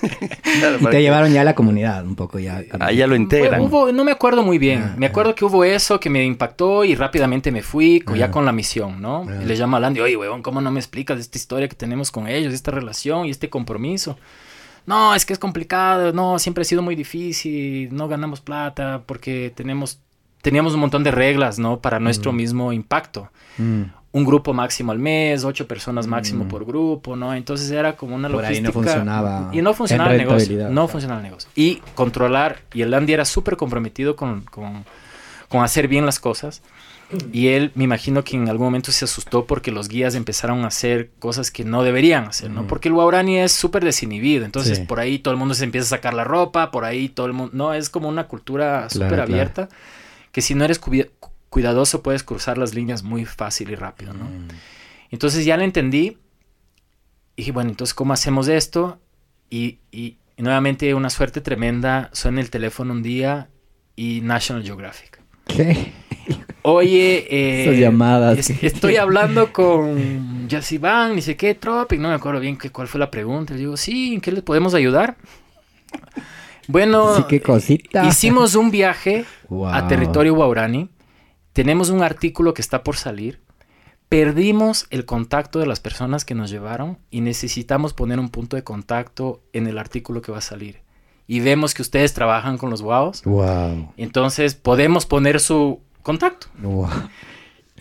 Claro, 0.60 0.78
Y 0.80 0.84
te 0.86 0.90
que- 0.92 1.02
llevaron 1.02 1.32
ya 1.34 1.42
a 1.42 1.44
la 1.44 1.56
comunidad 1.56 2.06
un 2.06 2.16
poco 2.16 2.40
ya. 2.40 2.64
Ahí 2.80 2.98
ya 2.98 3.08
lo 3.08 3.16
integran. 3.16 3.62
Hubo- 3.62 3.92
no 3.92 4.04
me 4.04 4.12
acuerdo 4.12 4.44
muy 4.44 4.58
bien. 4.58 4.84
Ah, 4.84 4.96
me 4.98 5.06
acuerdo 5.06 5.36
que 5.36 5.46
hubo 5.46 5.64
eso 5.64 6.00
que 6.00 6.10
me 6.10 6.24
impactó 6.26 6.86
y 6.86 6.96
rápidamente 6.96 7.52
me 7.52 7.62
fui 7.62 8.04
ya 8.16 8.26
Ah. 8.26 8.32
con 8.32 8.46
la 8.46 8.52
misión, 8.52 9.02
¿no? 9.02 9.26
Ah. 9.30 9.40
Y 9.42 9.46
le 9.46 9.56
llamo 9.56 9.78
a 9.78 9.80
Landy, 9.80 10.00
oye, 10.02 10.18
weón, 10.18 10.42
¿cómo 10.42 10.62
no 10.62 10.72
me 10.72 10.80
explicas 10.80 11.20
esta 11.20 11.38
historia 11.38 11.68
que 11.68 11.76
tenemos 11.76 12.12
con 12.12 12.28
ellos, 12.28 12.54
esta 12.54 12.72
relación 12.72 13.26
y 13.26 13.30
este 13.32 13.50
compromiso? 13.50 14.18
No, 14.86 15.16
es 15.16 15.26
que 15.26 15.32
es 15.34 15.40
complicado, 15.40 16.12
no, 16.12 16.40
siempre 16.40 16.64
ha 16.64 16.66
sido 16.66 16.82
muy 16.82 16.96
difícil, 16.96 17.96
no 17.96 18.08
ganamos 18.10 18.42
plata 18.42 19.02
porque 19.06 19.52
tenemos, 19.56 20.00
teníamos 20.42 20.74
un 20.74 20.82
montón 20.82 21.04
de 21.06 21.12
reglas, 21.12 21.58
¿no? 21.58 21.80
Para 21.80 22.00
nuestro 22.00 22.34
mismo 22.34 22.74
impacto. 22.74 23.30
Mm. 23.58 23.84
Un 24.14 24.24
grupo 24.26 24.54
máximo 24.54 24.92
al 24.92 25.00
mes, 25.00 25.44
ocho 25.44 25.68
personas 25.68 26.06
máximo 26.08 26.46
Mm. 26.46 26.48
por 26.48 26.66
grupo, 26.66 27.16
¿no? 27.16 27.34
Entonces 27.34 27.70
era 27.72 27.96
como 27.98 28.16
una 28.16 28.30
Por 28.30 28.46
ahí 28.46 28.62
no 28.62 28.72
funcionaba 28.72 29.50
Y 29.52 29.62
no 29.62 29.74
funcionaba 29.74 30.12
el 30.12 30.18
negocio. 30.20 30.58
No 30.64 30.70
claro. 30.70 30.88
funcionaba 30.88 31.20
el 31.20 31.26
negocio. 31.26 31.50
Y 31.56 31.82
controlar, 31.96 32.60
y 32.74 32.84
el 32.84 32.94
Andy 32.94 33.12
era 33.14 33.26
súper 33.26 33.58
comprometido 33.58 34.16
con, 34.16 34.42
con, 34.42 34.86
con 35.50 35.64
hacer 35.64 35.88
bien 35.88 36.06
las 36.06 36.20
cosas. 36.20 36.62
Y 37.32 37.50
él, 37.50 37.72
me 37.76 37.84
imagino 37.84 38.24
que 38.24 38.36
en 38.38 38.50
algún 38.50 38.68
momento 38.68 38.92
se 38.92 39.06
asustó 39.06 39.46
porque 39.46 39.72
los 39.72 39.88
guías 39.88 40.16
empezaron 40.16 40.64
a 40.64 40.68
hacer 40.68 41.12
cosas 41.20 41.52
que 41.52 41.64
no 41.64 41.84
deberían 41.84 42.26
hacer, 42.26 42.50
¿no? 42.50 42.66
Porque 42.66 42.88
el 42.88 42.94
Guarani 42.96 43.38
es 43.40 43.52
súper 43.52 43.84
desinhibido. 43.84 44.46
Entonces, 44.46 44.80
Sí. 44.80 44.86
por 44.86 45.00
ahí 45.00 45.20
todo 45.20 45.32
el 45.32 45.40
mundo 45.40 45.54
se 45.54 45.64
empieza 45.64 45.86
a 45.86 45.90
sacar 45.98 46.14
la 46.16 46.24
ropa, 46.24 46.72
por 46.72 46.86
ahí 46.86 47.10
todo 47.10 47.28
el 47.28 47.34
mundo... 47.34 47.52
No, 47.56 47.74
es 47.74 47.90
como 47.92 48.10
una 48.10 48.28
cultura 48.28 48.90
súper 48.90 49.10
claro. 49.10 49.24
abierta 49.24 49.70
que 50.32 50.42
si 50.42 50.56
no 50.56 50.66
eres 50.66 50.80
cuidadoso 51.54 52.02
puedes 52.04 52.24
cruzar 52.24 52.58
las 52.58 52.74
líneas 52.74 53.04
muy 53.04 53.26
fácil 53.26 53.70
y 53.70 53.76
rápido, 53.76 54.14
¿no? 54.14 54.26
Mm. 54.26 54.48
Entonces 55.12 55.46
ya 55.46 55.56
lo 55.56 55.64
entendí. 55.64 56.18
Y 57.36 57.42
dije, 57.44 57.52
bueno, 57.52 57.70
entonces, 57.70 57.94
¿cómo 57.94 58.14
hacemos 58.14 58.48
esto? 58.48 59.00
Y, 59.50 59.78
y- 59.92 60.18
y 60.36 60.42
nuevamente 60.44 60.94
una 60.96 61.10
suerte 61.10 61.42
tremenda. 61.42 62.10
Suena 62.12 62.42
el 62.42 62.50
teléfono 62.50 62.92
un 62.94 63.04
día 63.04 63.50
y 63.96 64.22
National 64.22 64.64
Geographic. 64.64 65.22
¿Qué? 65.48 65.92
Oye, 66.64 67.28
eh, 67.30 67.64
Esas 67.66 67.78
llamadas 67.78 68.38
es- 68.40 68.60
que- 68.60 68.66
estoy 68.68 68.96
hablando 68.98 69.52
con 69.54 70.48
Yassivan, 70.48 71.16
ni 71.16 71.22
sé 71.22 71.36
qué, 71.36 71.54
Tropic, 71.56 72.00
no 72.00 72.08
me 72.10 72.16
acuerdo 72.16 72.40
bien 72.40 72.58
qué, 72.58 72.70
cuál 72.72 72.88
fue 72.88 73.00
la 73.00 73.12
pregunta. 73.12 73.54
Le 73.54 73.60
digo, 73.60 73.78
sí, 73.78 74.14
¿en 74.16 74.22
qué 74.22 74.32
le 74.32 74.42
podemos 74.42 74.74
ayudar? 74.74 75.18
Bueno, 76.68 77.18
Sí, 77.18 77.24
qué 77.28 77.42
cosita. 77.42 78.06
hicimos 78.08 78.56
un 78.56 78.72
viaje 78.72 79.26
Wow. 79.50 79.68
a 79.68 79.88
territorio 79.88 80.34
Guarani. 80.34 80.90
Tenemos 81.54 81.90
un 81.90 82.04
artículo 82.04 82.54
que 82.54 82.62
está 82.62 82.84
por 82.84 82.96
salir. 82.98 83.40
Perdimos 84.10 84.86
el 84.92 85.06
contacto 85.06 85.60
de 85.60 85.66
las 85.66 85.80
personas 85.80 86.24
que 86.26 86.36
nos 86.36 86.52
llevaron 86.52 87.00
y 87.10 87.22
necesitamos 87.22 87.94
poner 87.94 88.20
un 88.20 88.30
punto 88.30 88.56
de 88.56 88.64
contacto 88.64 89.42
en 89.54 89.66
el 89.68 89.78
artículo 89.80 90.22
que 90.22 90.32
va 90.32 90.38
a 90.38 90.42
salir. 90.42 90.82
Y 91.26 91.40
vemos 91.40 91.74
que 91.74 91.82
ustedes 91.82 92.14
trabajan 92.14 92.58
con 92.58 92.70
los 92.70 92.82
guaos. 92.82 93.24
Wow. 93.24 93.94
Entonces 93.98 94.54
podemos 94.56 95.06
poner 95.06 95.40
su 95.40 95.80
contacto. 96.04 96.48
Wow. 96.62 96.90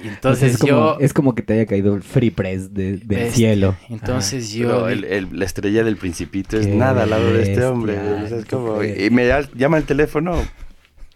Y 0.02 0.08
entonces 0.08 0.54
es, 0.54 0.58
como, 0.58 0.70
yo... 0.70 0.96
es 1.00 1.12
como 1.12 1.34
que 1.34 1.42
te 1.42 1.52
haya 1.52 1.66
caído 1.66 1.94
el 1.94 2.02
free 2.02 2.30
press 2.30 2.72
de- 2.72 2.92
del 2.92 3.00
Bestia. 3.06 3.32
cielo. 3.34 3.76
Entonces 3.90 4.50
yo... 4.52 4.68
Pero 4.68 4.88
el- 4.88 5.04
el- 5.04 5.38
la 5.38 5.44
estrella 5.44 5.84
del 5.84 5.96
principito 5.98 6.56
es 6.56 6.66
nada 6.66 7.02
al 7.02 7.10
lado 7.10 7.30
de 7.30 7.42
este 7.42 7.64
hombre. 7.64 7.98
Es 8.24 8.46
como- 8.46 8.82
y 8.82 9.10
me 9.10 9.28
llama 9.54 9.76
el 9.76 9.84
teléfono, 9.84 10.34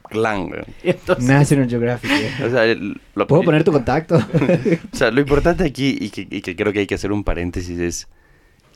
clan. 0.08 0.48
güey. 0.48 0.62
entonces- 0.82 1.24
National 1.24 1.68
Geographic. 1.68 2.10
eh. 2.10 2.30
O 2.44 2.50
sea, 2.50 2.64
lo, 3.14 3.26
¿Puedo 3.26 3.42
poner 3.42 3.64
tu 3.64 3.72
contacto? 3.72 4.16
o 4.92 4.96
sea, 4.96 5.10
lo 5.10 5.20
importante 5.20 5.64
aquí, 5.64 5.96
y 6.00 6.10
que, 6.10 6.26
y 6.30 6.40
que 6.42 6.54
creo 6.56 6.72
que 6.72 6.80
hay 6.80 6.86
que 6.86 6.94
hacer 6.94 7.12
un 7.12 7.24
paréntesis, 7.24 7.78
es... 7.78 8.08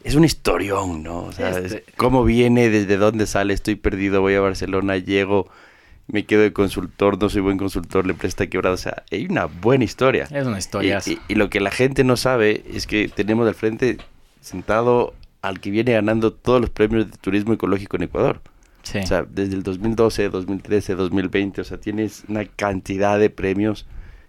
Es 0.02 0.14
un 0.14 0.24
historión, 0.24 1.02
¿no? 1.02 1.24
O 1.24 1.32
sea, 1.32 1.50
es 1.50 1.72
Este- 1.72 1.84
cómo 1.96 2.24
viene, 2.24 2.70
desde 2.70 2.96
dónde 2.96 3.26
sale, 3.26 3.52
estoy 3.52 3.74
perdido, 3.76 4.22
voy 4.22 4.32
a 4.34 4.40
Barcelona, 4.40 4.96
llego, 4.96 5.50
me 6.06 6.24
quedo 6.24 6.40
de 6.40 6.54
consultor, 6.54 7.20
no 7.20 7.28
soy 7.28 7.42
buen 7.42 7.58
consultor, 7.58 8.06
la 8.06 8.12
empresa 8.12 8.28
está 8.30 8.46
quebrada. 8.46 8.74
O 8.74 8.78
sea, 8.78 9.02
hay 9.12 9.26
una 9.26 9.44
buena 9.44 9.84
historia. 9.84 10.24
Es 10.30 10.46
una 10.46 10.56
Y, 10.56 10.58
historia. 10.58 11.00
y- 11.04 11.18
y 11.28 11.34
lo 11.34 11.50
que 11.50 11.60
la 11.60 11.70
gente 11.70 12.02
no 12.02 12.16
sabe 12.16 12.62
es 12.72 12.86
que 12.86 13.08
tenemos 13.08 13.46
al 13.46 13.54
frente 13.54 13.98
sentado 14.40 15.12
al 15.42 15.60
que 15.60 15.70
viene 15.70 15.92
ganando 15.92 16.32
todos 16.32 16.60
los 16.62 16.70
premios 16.70 17.10
de 17.10 17.16
turismo 17.18 17.52
ecológico 17.52 17.96
en 17.96 18.04
Ecuador. 18.04 18.40
Sí. 18.82 18.98
O 18.98 19.06
sea, 19.06 19.26
desde 19.28 19.54
el 19.54 19.62
2012, 19.62 20.30
2013, 20.30 20.94
2020, 20.94 21.60
o 21.60 21.64
sea, 21.64 21.78
tienes 21.78 22.24
una 22.28 22.44
cantidad 22.44 23.18
de 23.18 23.30
premios 23.30 23.86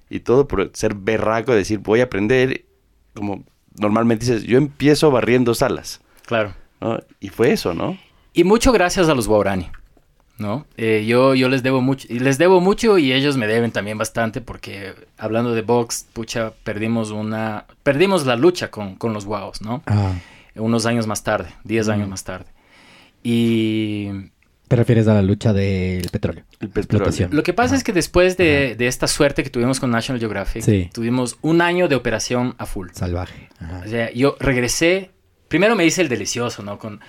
y 0.09 0.19
todo 0.19 0.47
por 0.47 0.71
ser 0.73 0.93
berraco, 0.93 1.53
decir, 1.53 1.79
voy 1.79 2.01
a 2.01 2.03
aprender, 2.03 2.65
como 3.13 3.45
normalmente 3.79 4.25
dices, 4.25 4.43
yo 4.43 4.57
empiezo 4.57 5.09
barriendo 5.09 5.53
salas, 5.53 6.01
claro. 6.25 6.53
¿no? 6.81 6.99
Y 7.19 7.29
fue 7.29 7.51
eso, 7.51 7.73
¿no? 7.73 7.97
Y 8.33 8.43
mucho 8.43 8.71
gracias 8.71 9.07
a 9.07 9.15
los 9.15 9.27
Guarani, 9.27 9.69
¿no? 10.37 10.65
Eh, 10.75 11.05
yo, 11.07 11.33
yo 11.35 11.47
les 11.47 11.63
debo 11.63 11.81
mucho, 11.81 12.07
y 12.09 12.19
les 12.19 12.37
debo 12.37 12.59
mucho 12.59 12.97
y 12.97 13.13
ellos 13.13 13.37
me 13.37 13.47
deben 13.47 13.71
también 13.71 13.97
bastante 13.97 14.41
porque 14.41 14.93
hablando 15.17 15.53
de 15.53 15.61
box, 15.61 16.07
pucha, 16.11 16.51
perdimos 16.63 17.11
una, 17.11 17.65
perdimos 17.83 18.25
la 18.25 18.35
lucha 18.35 18.69
con, 18.69 18.95
con 18.95 19.13
los 19.13 19.25
guaos, 19.25 19.61
¿no? 19.61 19.81
Ah, 19.85 20.11
Unos 20.55 20.85
años 20.85 21.07
más 21.07 21.23
tarde, 21.23 21.53
10 21.63 21.87
años 21.89 22.09
más 22.09 22.25
tarde. 22.25 22.47
Y 23.23 24.09
te 24.71 24.77
refieres 24.77 25.05
a 25.09 25.13
la 25.13 25.21
lucha 25.21 25.51
del 25.53 26.07
petróleo. 26.09 26.43
El 26.61 26.69
petróleo. 26.69 26.81
Explotación. 26.81 27.29
lo 27.33 27.43
que 27.43 27.51
pasa 27.53 27.67
Ajá. 27.73 27.75
es 27.75 27.83
que 27.83 27.91
después 27.91 28.37
de, 28.37 28.75
de 28.77 28.87
esta 28.87 29.05
suerte 29.07 29.43
que 29.43 29.49
tuvimos 29.49 29.79
con 29.81 29.91
National 29.91 30.19
Geographic, 30.19 30.63
Sí. 30.63 30.89
tuvimos 30.93 31.37
un 31.41 31.61
año 31.61 31.87
de 31.89 31.95
operación 31.95 32.55
a 32.57 32.65
full. 32.65 32.87
Salvaje. 32.93 33.49
Ajá. 33.59 33.83
O 33.85 33.89
sea, 33.89 34.11
yo 34.13 34.37
regresé, 34.39 35.11
primero 35.49 35.75
me 35.75 35.85
hice 35.85 36.01
el 36.01 36.07
delicioso, 36.07 36.63
¿no? 36.63 36.77
Con, 36.79 37.01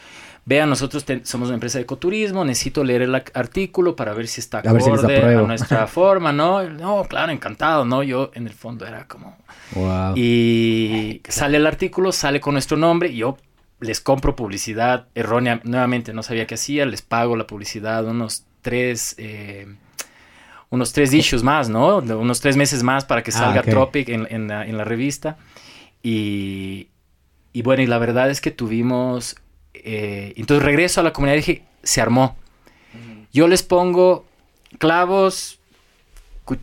vean, 0.44 0.68
nosotros 0.68 1.04
te- 1.04 1.24
somos 1.24 1.48
una 1.50 1.54
empresa 1.54 1.78
de 1.78 1.82
ecoturismo, 1.84 2.44
necesito 2.44 2.82
leer 2.82 3.02
el 3.02 3.14
artículo 3.14 3.94
para 3.94 4.12
ver 4.12 4.26
si 4.26 4.40
está 4.40 4.58
A 4.58 4.62
si 4.62 4.68
acorde 4.68 5.14
a 5.14 5.18
apruebo. 5.20 5.46
nuestra 5.46 5.86
forma, 5.86 6.32
¿no? 6.32 6.64
No, 6.68 7.04
claro, 7.04 7.30
encantado, 7.30 7.84
¿no? 7.84 8.02
Yo 8.02 8.32
en 8.34 8.48
el 8.48 8.52
fondo 8.54 8.84
era 8.86 9.06
como... 9.06 9.36
Wow. 9.76 10.14
Y 10.16 11.22
sale 11.28 11.58
el 11.58 11.66
artículo, 11.68 12.10
sale 12.10 12.40
con 12.40 12.54
nuestro 12.54 12.76
nombre, 12.76 13.10
y 13.10 13.18
yo 13.18 13.36
les 13.82 14.00
compro 14.00 14.34
publicidad 14.36 15.06
errónea, 15.14 15.60
nuevamente 15.64 16.12
no 16.14 16.22
sabía 16.22 16.46
qué 16.46 16.54
hacía, 16.54 16.86
les 16.86 17.02
pago 17.02 17.36
la 17.36 17.46
publicidad 17.46 18.06
unos 18.06 18.44
tres... 18.62 19.14
eh, 19.18 19.66
unos 20.70 20.94
tres 20.94 21.12
issues 21.12 21.42
más, 21.42 21.68
¿no? 21.68 21.98
Unos 21.98 22.40
tres 22.40 22.56
meses 22.56 22.82
más 22.82 23.04
para 23.04 23.22
que 23.22 23.30
Ah, 23.30 23.34
salga. 23.34 23.62
Tropic 23.62 24.08
en, 24.08 24.26
en 24.30 24.48
la, 24.48 24.64
en 24.64 24.78
la 24.78 24.84
revista. 24.84 25.36
Y, 26.02 26.88
y 27.52 27.60
bueno, 27.62 27.82
y 27.82 27.86
la 27.86 27.98
verdad 27.98 28.30
es 28.30 28.40
que 28.40 28.50
tuvimos... 28.50 29.36
eh, 29.74 30.32
entonces 30.36 30.64
regreso 30.64 31.00
a 31.00 31.04
la 31.04 31.12
comunidad 31.12 31.34
y 31.34 31.40
dije, 31.40 31.64
se 31.82 32.00
armó. 32.00 32.36
Yo 33.34 33.48
les 33.48 33.62
pongo 33.62 34.24
clavos, 34.78 35.58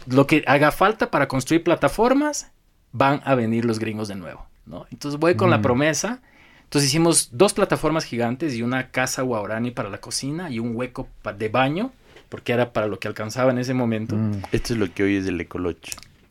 lo 0.08 0.26
que 0.26 0.44
haga 0.48 0.72
falta 0.72 1.12
para 1.12 1.28
construir 1.28 1.64
plataformas, 1.64 2.52
van 2.92 3.22
a 3.26 3.36
venir 3.36 3.66
los 3.66 3.78
gringos 3.80 4.08
de 4.08 4.16
nuevo, 4.16 4.46
¿no? 4.66 4.88
Entonces 4.92 5.20
voy 5.20 5.36
con 5.36 5.50
la 5.52 5.60
Mm. 5.60 5.62
promesa. 5.62 6.22
Entonces 6.70 6.90
hicimos 6.92 7.30
dos 7.32 7.54
plataformas 7.56 8.06
gigantes 8.06 8.54
y 8.54 8.62
una 8.62 8.92
casa 8.92 9.24
guarani 9.24 9.72
para 9.72 9.90
la 9.90 10.00
cocina 10.00 10.52
y 10.52 10.60
un 10.60 10.76
hueco 10.76 11.08
de 11.36 11.50
baño, 11.50 11.92
porque 12.30 12.52
era 12.54 12.74
para 12.74 12.86
lo 12.86 13.00
que 13.00 13.08
alcanzaba 13.08 13.50
en 13.50 13.58
ese 13.58 13.74
momento. 13.74 14.16
Mm. 14.16 14.34
Esto 14.52 14.74
es 14.74 14.80
lo 14.80 14.94
que 14.94 15.02
hoy 15.02 15.16
es 15.16 15.26
el 15.26 15.42
Ecoloch. 15.42 15.78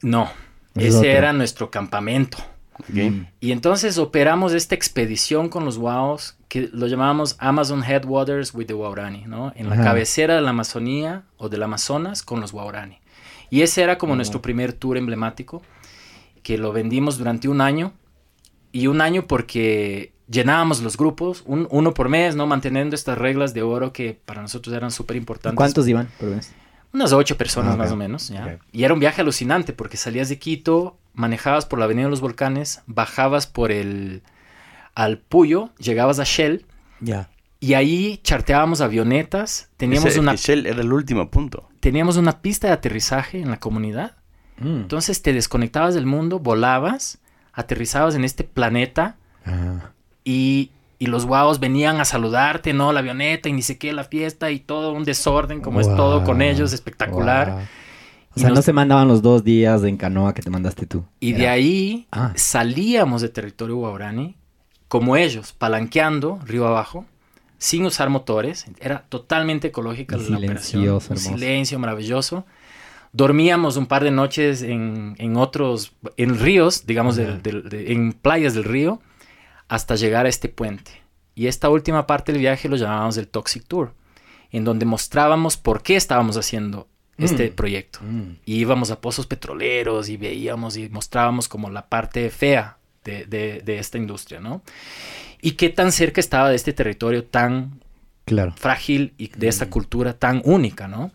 No, 0.01 0.31
Es 0.77 0.87
ese 0.95 0.99
otro. 0.99 1.11
era 1.11 1.33
nuestro 1.33 1.71
campamento. 1.73 2.39
¿ok? 2.75 2.89
Mm. 2.95 3.27
Y 3.41 3.51
entonces 3.51 3.99
operamos 3.99 4.53
esta 4.53 4.77
expedición 4.77 5.49
con 5.49 5.65
los 5.65 5.77
Waos, 5.77 6.37
que 6.47 6.69
lo 6.73 6.87
llamábamos 6.87 7.35
Amazon 7.41 7.83
Headwaters 7.83 8.55
with 8.55 8.67
the 8.67 8.75
Waorani, 8.75 9.25
¿no? 9.27 9.53
En 9.57 9.69
la 9.69 9.75
Ajá. 9.75 9.83
cabecera 9.83 10.37
de 10.37 10.41
la 10.43 10.51
Amazonía 10.51 11.25
o 11.37 11.49
del 11.49 11.65
Amazonas 11.65 12.23
con 12.23 12.41
los 12.41 12.53
Waorani. 12.53 13.01
Y 13.51 13.63
ese 13.63 13.83
era 13.83 13.99
como 13.99 14.13
Oh. 14.13 14.17
nuestro 14.17 14.41
primer 14.41 14.73
tour 14.73 14.97
emblemático, 14.97 15.63
que 16.45 16.59
lo 16.59 16.73
vendimos 16.73 17.19
durante 17.19 17.49
un 17.49 17.61
año. 17.61 17.93
Y 18.71 18.87
un 18.87 19.01
año 19.01 19.27
porque 19.27 20.13
llenábamos 20.31 20.83
los 20.83 20.97
grupos, 20.97 21.43
un- 21.47 21.67
uno 21.71 21.95
por 21.95 22.09
mes, 22.09 22.37
¿no? 22.37 22.47
Manteniendo 22.47 22.95
estas 22.95 23.17
reglas 23.19 23.55
de 23.55 23.63
oro 23.63 23.93
que 23.93 24.19
para 24.25 24.43
nosotros 24.43 24.75
eran 24.75 24.91
súper 24.91 25.17
importantes. 25.17 25.57
¿Cuántos 25.57 25.87
iban 25.89 26.09
por 26.19 26.29
mes? 26.31 26.53
Unas 26.93 27.13
ocho 27.13 27.37
personas 27.37 27.75
Ah, 27.75 27.77
más 27.77 27.93
o 27.93 27.97
menos, 27.97 28.29
¿ya? 28.29 28.59
Y 28.73 28.85
era 28.85 28.95
un 28.95 29.01
viaje 29.01 29.21
alucinante 29.21 29.73
porque 29.73 29.97
salías 29.97 30.29
de 30.31 30.39
Quito, 30.39 30.97
manejabas 31.15 31.67
por 31.67 31.79
la 31.79 31.85
Avenida 31.85 32.07
de 32.07 32.11
los 32.11 32.21
Volcanes, 32.21 32.83
bajabas 32.87 33.47
por 33.47 33.71
el... 33.73 34.23
al 34.95 35.19
Puyo, 35.19 35.71
llegabas 35.79 36.19
a 36.19 36.25
Shell 36.25 36.65
Ya. 37.01 37.29
y 37.61 37.75
ahí 37.75 38.21
charteábamos 38.23 38.81
avionetas, 38.81 39.69
teníamos, 39.77 40.11
Ese- 40.11 40.21
una, 40.21 40.35
Shell 40.35 40.67
era 40.67 40.81
el 40.81 40.93
último 40.93 41.31
punto. 41.31 41.69
teníamos 41.81 42.17
una 42.17 42.41
pista 42.41 42.69
de 42.69 42.73
aterrizaje 42.73 43.41
en 43.41 43.51
la 43.51 43.59
comunidad. 43.61 44.17
Mm. 44.59 44.67
Entonces 44.83 45.21
te 45.23 45.33
desconectabas 45.33 45.95
del 45.95 46.07
mundo, 46.07 46.39
volabas, 46.41 47.19
aterrizabas 47.53 48.15
en 48.15 48.25
este 48.25 48.45
planeta 48.45 49.17
Ah. 49.45 49.91
Y 50.29 50.71
y 51.01 51.07
los 51.07 51.27
guaos 51.27 51.61
venían 51.61 52.01
a 52.01 52.05
saludarte, 52.05 52.73
¿no? 52.73 52.93
La 52.93 52.99
avioneta 52.99 53.49
y 53.49 53.53
ni 53.53 53.63
sé 53.63 53.79
qué, 53.79 53.93
la 53.93 54.03
fiesta 54.03 54.51
y 54.51 54.59
todo 54.59 54.93
un 54.93 55.05
desorden, 55.05 55.61
como 55.61 55.81
es 55.81 55.87
todo 55.95 56.25
con 56.25 56.43
ellos, 56.43 56.73
espectacular. 56.73 57.69
O 58.35 58.41
sea, 58.41 58.49
nos- 58.49 58.59
no 58.59 58.63
se 58.63 58.73
mandaban 58.73 59.07
los 59.07 59.23
dos 59.23 59.45
días 59.45 59.85
en 59.85 59.97
canoa 59.97 60.35
que 60.35 60.43
te 60.43 60.51
mandaste 60.51 60.87
tú. 60.87 61.05
Y 61.21 61.35
de 61.35 61.47
ahí 61.49 62.09
Ah. 62.11 62.33
salíamos 62.35 63.23
de 63.23 63.29
territorio 63.29 63.77
guaurani, 63.77 64.35
como 64.89 65.17
ellos, 65.17 65.53
palanqueando 65.53 66.41
río 66.45 66.67
abajo, 66.67 67.07
sin 67.59 67.87
usar 67.87 68.11
motores. 68.11 68.67
Era 68.81 69.05
totalmente 69.09 69.69
ecológica 69.69 70.17
Y 70.17 70.29
la 70.31 70.39
operación. 70.39 70.83
hermoso. 70.85 71.15
silencio 71.15 71.79
maravilloso. 71.79 72.45
Dormíamos 73.13 73.77
un 73.77 73.87
par 73.87 74.03
de 74.03 74.11
noches 74.11 74.63
en, 74.63 75.15
en 75.19 75.37
otros, 75.37 75.93
en 76.17 76.39
ríos, 76.41 76.87
digamos, 76.87 77.15
de- 77.15 77.85
en 77.93 78.13
playas 78.13 78.55
del 78.55 78.65
río, 78.65 79.01
hasta 79.69 79.95
llegar 79.97 80.27
a 80.27 80.29
este 80.29 80.49
puente. 80.49 80.91
Y 81.35 81.47
esta 81.47 81.69
última 81.71 82.07
parte 82.07 82.33
del 82.33 82.41
viaje 82.41 82.69
lo 82.69 82.77
llamábamos 82.77 83.17
el 83.17 83.29
Toxic 83.29 83.65
Tour, 83.67 83.95
en 84.51 84.65
donde 84.65 84.87
mostrábamos 84.87 85.57
por 85.57 85.83
qué 85.83 85.97
estábamos 85.97 86.37
haciendo 86.37 86.89
este 87.19 87.51
Mm. 87.51 87.55
proyecto. 87.55 87.99
Mm. 88.03 88.37
Y 88.45 88.55
íbamos 88.57 88.91
a 88.91 89.01
pozos 89.01 89.27
petroleros 89.27 90.09
y 90.09 90.17
veíamos 90.17 90.77
y 90.77 90.89
mostrábamos 90.89 91.49
como 91.49 91.69
la 91.71 91.89
parte 91.89 92.31
fea 92.31 92.79
de, 93.05 93.25
de- 93.27 93.61
de 93.65 93.79
esta 93.79 93.99
industria, 93.99 94.41
¿no? 94.41 94.63
Y 95.41 95.53
qué 95.53 95.69
tan 95.69 95.93
cerca 95.93 96.21
estaba 96.21 96.49
de 96.51 96.57
este 96.57 96.73
territorio 96.73 97.25
tan 97.25 97.81
Claro. 98.25 98.53
frágil 98.57 99.15
y 99.19 99.29
de 99.29 99.47
Mm. 99.47 99.51
esta 99.51 99.71
cultura 99.71 100.13
tan 100.15 100.43
única, 100.45 100.89
¿no? 100.89 101.11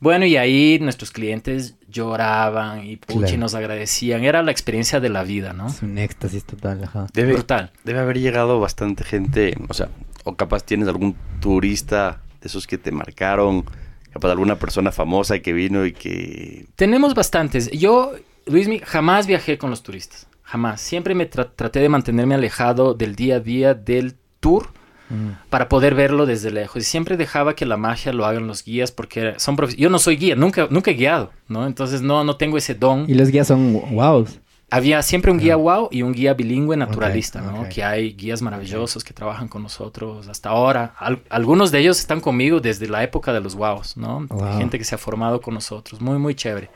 Bueno, 0.00 0.26
y 0.26 0.36
ahí 0.36 0.78
nuestros 0.80 1.10
clientes 1.10 1.74
lloraban 1.88 2.84
y 2.86 2.96
puchi, 2.96 3.18
Claro. 3.20 3.36
nos 3.38 3.54
agradecían. 3.54 4.22
Era 4.24 4.42
la 4.42 4.50
experiencia 4.52 5.00
de 5.00 5.08
la 5.08 5.24
vida, 5.24 5.52
¿no? 5.52 5.66
Es 5.68 5.82
un 5.82 5.98
éxtasis 5.98 6.44
total, 6.44 6.84
ajá. 6.84 7.06
Debe, 7.12 7.32
Brutal. 7.34 7.72
debe 7.84 7.98
haber 7.98 8.18
llegado 8.20 8.60
bastante 8.60 9.02
gente, 9.04 9.54
o 9.68 9.74
sea, 9.74 9.88
o 10.24 10.36
capaz 10.36 10.62
tienes 10.64 10.86
algún 10.88 11.16
turista 11.40 12.20
de 12.40 12.46
esos 12.48 12.66
que 12.66 12.78
te 12.78 12.92
marcaron, 12.92 13.64
capaz 14.12 14.30
alguna 14.30 14.56
persona 14.58 14.92
famosa 14.92 15.38
que 15.40 15.52
vino 15.52 15.84
y 15.84 15.92
que... 15.92 16.66
Tenemos 16.76 17.14
bastantes. 17.14 17.70
Yo, 17.72 18.12
Luismi, 18.46 18.78
jamás 18.84 19.26
viajé 19.26 19.58
con 19.58 19.70
los 19.70 19.82
turistas. 19.82 20.26
Jamás. 20.44 20.80
Siempre 20.80 21.14
me 21.14 21.28
tra- 21.30 21.50
traté 21.54 21.80
de 21.80 21.88
mantenerme 21.88 22.34
alejado 22.34 22.94
del 22.94 23.16
día 23.16 23.36
a 23.36 23.40
día 23.40 23.74
del 23.74 24.14
tour 24.40 24.68
Mm. 25.10 25.30
para 25.50 25.68
poder 25.68 25.94
verlo 25.94 26.26
desde 26.26 26.50
lejos. 26.50 26.82
Y 26.82 26.84
siempre 26.84 27.16
dejaba 27.16 27.54
que 27.54 27.64
la 27.66 27.76
magia 27.76 28.12
lo 28.12 28.26
hagan 28.26 28.46
los 28.46 28.64
guías 28.64 28.92
porque 28.92 29.34
son 29.38 29.56
Yo 29.76 29.88
no 29.90 29.98
soy 29.98 30.16
guía, 30.16 30.36
nunca, 30.36 30.66
nunca 30.70 30.90
he 30.90 30.94
guiado, 30.94 31.30
¿no? 31.48 31.66
Entonces 31.66 32.02
no, 32.02 32.24
no 32.24 32.36
tengo 32.36 32.58
ese 32.58 32.74
don. 32.74 33.06
Y 33.08 33.14
los 33.14 33.28
guías 33.30 33.46
son 33.46 33.74
wows. 33.92 34.40
Había 34.70 35.00
siempre 35.00 35.30
un 35.32 35.38
guía 35.38 35.56
wow 35.56 35.88
y 35.90 36.02
un 36.02 36.12
guía 36.12 36.34
bilingüe 36.34 36.76
naturalista, 36.76 37.40
¿no? 37.40 37.66
Que 37.70 37.82
hay 37.82 38.12
guías 38.12 38.42
maravillosos 38.42 39.02
que 39.02 39.14
trabajan 39.14 39.48
con 39.48 39.62
nosotros 39.62 40.28
hasta 40.28 40.50
ahora. 40.50 40.92
Al- 40.98 41.22
algunos 41.30 41.70
de 41.70 41.78
ellos 41.78 41.98
están 41.98 42.20
conmigo 42.20 42.60
desde 42.60 42.86
la 42.86 43.02
época 43.02 43.32
de 43.32 43.40
los 43.40 43.54
wows, 43.54 43.96
¿no? 43.96 44.26
Wow. 44.28 44.58
Gente 44.58 44.76
que 44.76 44.84
se 44.84 44.94
ha 44.94 44.98
formado 44.98 45.40
con 45.40 45.54
nosotros, 45.54 46.02
muy, 46.02 46.18
muy 46.18 46.34
chévere. 46.34 46.68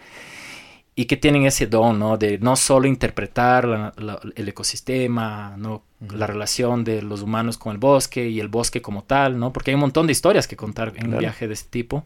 Y 0.95 1.07
que 1.07 1.17
tienen 1.17 1.47
ese 1.47 1.67
don, 1.67 1.99
¿no? 1.99 2.19
De 2.19 2.39
no 2.39 2.55
solo 2.55 2.87
interpretar 2.87 3.67
la- 3.67 3.93
la- 3.97 4.21
el 4.37 4.49
ecosistema, 4.49 5.55
¿no? 5.57 5.83
La 6.15 6.27
relación 6.27 6.85
de 6.85 7.01
los 7.01 7.23
humanos 7.23 7.57
con 7.57 7.73
el 7.73 7.79
bosque 7.79 8.29
y 8.29 8.41
el 8.41 8.49
bosque 8.49 8.83
como 8.83 9.03
tal, 9.05 9.39
¿no? 9.39 9.53
Porque 9.55 9.71
hay 9.71 9.77
un 9.77 9.81
montón 9.81 10.07
de 10.07 10.13
historias 10.13 10.47
que 10.47 10.57
contar 10.57 10.89
en 10.89 10.97
un 11.05 11.11
Claro. 11.13 11.19
viaje 11.21 11.49
de 11.49 11.55
este 11.55 11.71
tipo. 11.71 12.05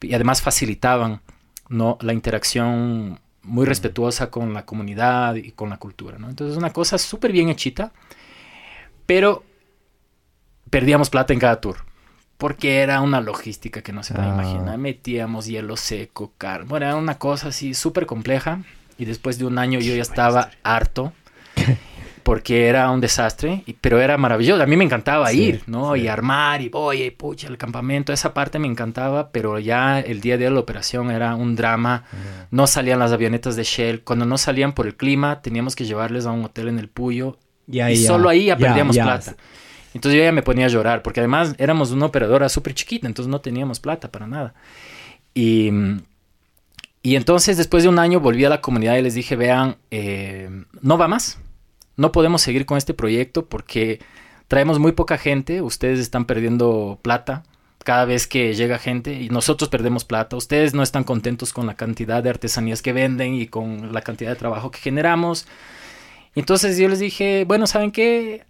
Y 0.00 0.14
además 0.14 0.40
facilitaban, 0.40 1.20
¿no? 1.68 1.98
La 2.00 2.14
interacción 2.14 3.20
muy 3.42 3.66
respetuosa 3.66 4.30
con 4.30 4.54
la 4.54 4.64
comunidad 4.64 5.34
y 5.34 5.52
con 5.52 5.68
la 5.68 5.76
cultura, 5.76 6.16
¿no? 6.18 6.30
Entonces, 6.30 6.56
una 6.56 6.72
cosa 6.72 6.96
súper 6.96 7.30
bien 7.30 7.50
hechita, 7.50 7.92
pero 9.04 9.44
perdíamos 10.70 11.10
plata 11.10 11.34
en 11.34 11.40
cada 11.40 11.60
tour. 11.60 11.76
Porque 12.44 12.80
era 12.80 13.00
una 13.00 13.22
logística 13.22 13.80
que 13.80 13.92
no 13.94 14.02
se 14.02 14.12
puede 14.12 14.28
Ah. 14.28 14.34
imaginar. 14.34 14.76
Metíamos 14.76 15.46
hielo 15.46 15.78
seco, 15.78 16.32
carne. 16.36 16.66
Bueno, 16.68 16.84
era 16.84 16.96
una 16.96 17.16
cosa 17.16 17.48
así 17.48 17.72
súper 17.72 18.04
compleja. 18.04 18.60
Y 18.98 19.06
después 19.06 19.38
de 19.38 19.46
un 19.46 19.56
año 19.58 19.80
yo 19.80 19.94
ya 19.94 20.02
estaba 20.02 20.50
harto. 20.62 21.14
Porque 22.22 22.68
era 22.68 22.90
un 22.90 23.00
desastre. 23.00 23.62
y- 23.66 23.74
pero 23.74 23.98
era 24.00 24.16
maravilloso. 24.18 24.62
A 24.62 24.66
mí 24.66 24.76
me 24.76 24.84
encantaba 24.84 25.28
Sí, 25.28 25.42
ir, 25.42 25.62
¿no? 25.66 25.94
sí. 25.94 26.02
Y 26.02 26.08
armar 26.08 26.60
y 26.62 26.70
oye, 26.72 27.12
pucha, 27.12 27.48
el 27.48 27.56
campamento. 27.58 28.12
Esa 28.12 28.32
parte 28.34 28.58
me 28.58 28.66
encantaba. 28.66 29.30
Pero 29.30 29.58
ya 29.58 30.00
el 30.00 30.20
día 30.20 30.34
a 30.34 30.36
día 30.38 30.48
de 30.48 30.54
la 30.54 30.60
operación 30.60 31.10
era 31.10 31.34
un 31.34 31.54
drama. 31.56 32.04
No 32.50 32.66
salían 32.66 32.98
las 32.98 33.12
avionetas 33.12 33.56
de 33.56 33.64
Shell. 33.64 34.02
Cuando 34.02 34.24
no 34.26 34.36
salían 34.38 34.72
por 34.72 34.86
el 34.86 34.96
clima, 34.96 35.40
teníamos 35.42 35.74
que 35.76 35.84
llevarles 35.84 36.24
a 36.26 36.30
un 36.32 36.44
hotel 36.44 36.68
en 36.68 36.78
el 36.78 36.88
Puyo. 36.88 37.38
Y, 37.66 37.80
y 37.82 37.96
solo 37.96 38.28
ahí 38.28 38.46
ya, 38.46 38.56
perdíamos 38.58 38.96
plata. 38.96 39.34
Entonces 39.94 40.18
yo 40.18 40.24
ya 40.24 40.32
me 40.32 40.42
ponía 40.42 40.66
a 40.66 40.68
llorar, 40.68 41.02
porque 41.02 41.20
además 41.20 41.54
éramos 41.58 41.92
una 41.92 42.06
operadora 42.06 42.48
súper 42.48 42.74
chiquita, 42.74 43.06
entonces 43.06 43.30
no 43.30 43.40
teníamos 43.40 43.80
plata 43.80 44.10
para 44.10 44.26
nada. 44.26 44.54
Y, 45.34 45.70
y 47.02 47.16
entonces 47.16 47.56
después 47.56 47.84
de 47.84 47.88
un 47.88 47.98
año 47.98 48.20
volví 48.20 48.44
a 48.44 48.48
la 48.48 48.60
comunidad 48.60 48.96
y 48.96 49.02
les 49.02 49.14
dije, 49.14 49.36
vean, 49.36 49.76
eh, 49.90 50.50
no 50.80 50.98
va 50.98 51.06
más, 51.06 51.38
no 51.96 52.12
podemos 52.12 52.42
seguir 52.42 52.66
con 52.66 52.76
este 52.76 52.92
proyecto 52.92 53.46
porque 53.46 54.00
traemos 54.48 54.78
muy 54.80 54.92
poca 54.92 55.16
gente, 55.16 55.62
ustedes 55.62 56.00
están 56.00 56.24
perdiendo 56.24 56.98
plata 57.00 57.44
cada 57.84 58.04
vez 58.04 58.26
que 58.26 58.54
llega 58.54 58.78
gente 58.78 59.12
y 59.14 59.28
nosotros 59.28 59.68
perdemos 59.68 60.04
plata, 60.04 60.36
ustedes 60.36 60.74
no 60.74 60.82
están 60.82 61.04
contentos 61.04 61.52
con 61.52 61.66
la 61.66 61.74
cantidad 61.74 62.22
de 62.22 62.30
artesanías 62.30 62.82
que 62.82 62.92
venden 62.92 63.34
y 63.34 63.46
con 63.46 63.92
la 63.92 64.00
cantidad 64.00 64.30
de 64.30 64.36
trabajo 64.36 64.70
que 64.70 64.78
generamos. 64.78 65.46
Entonces 66.34 66.78
yo 66.78 66.88
les 66.88 66.98
dije, 66.98 67.44
bueno, 67.46 67.66
¿saben 67.66 67.92
qué? 67.92 68.44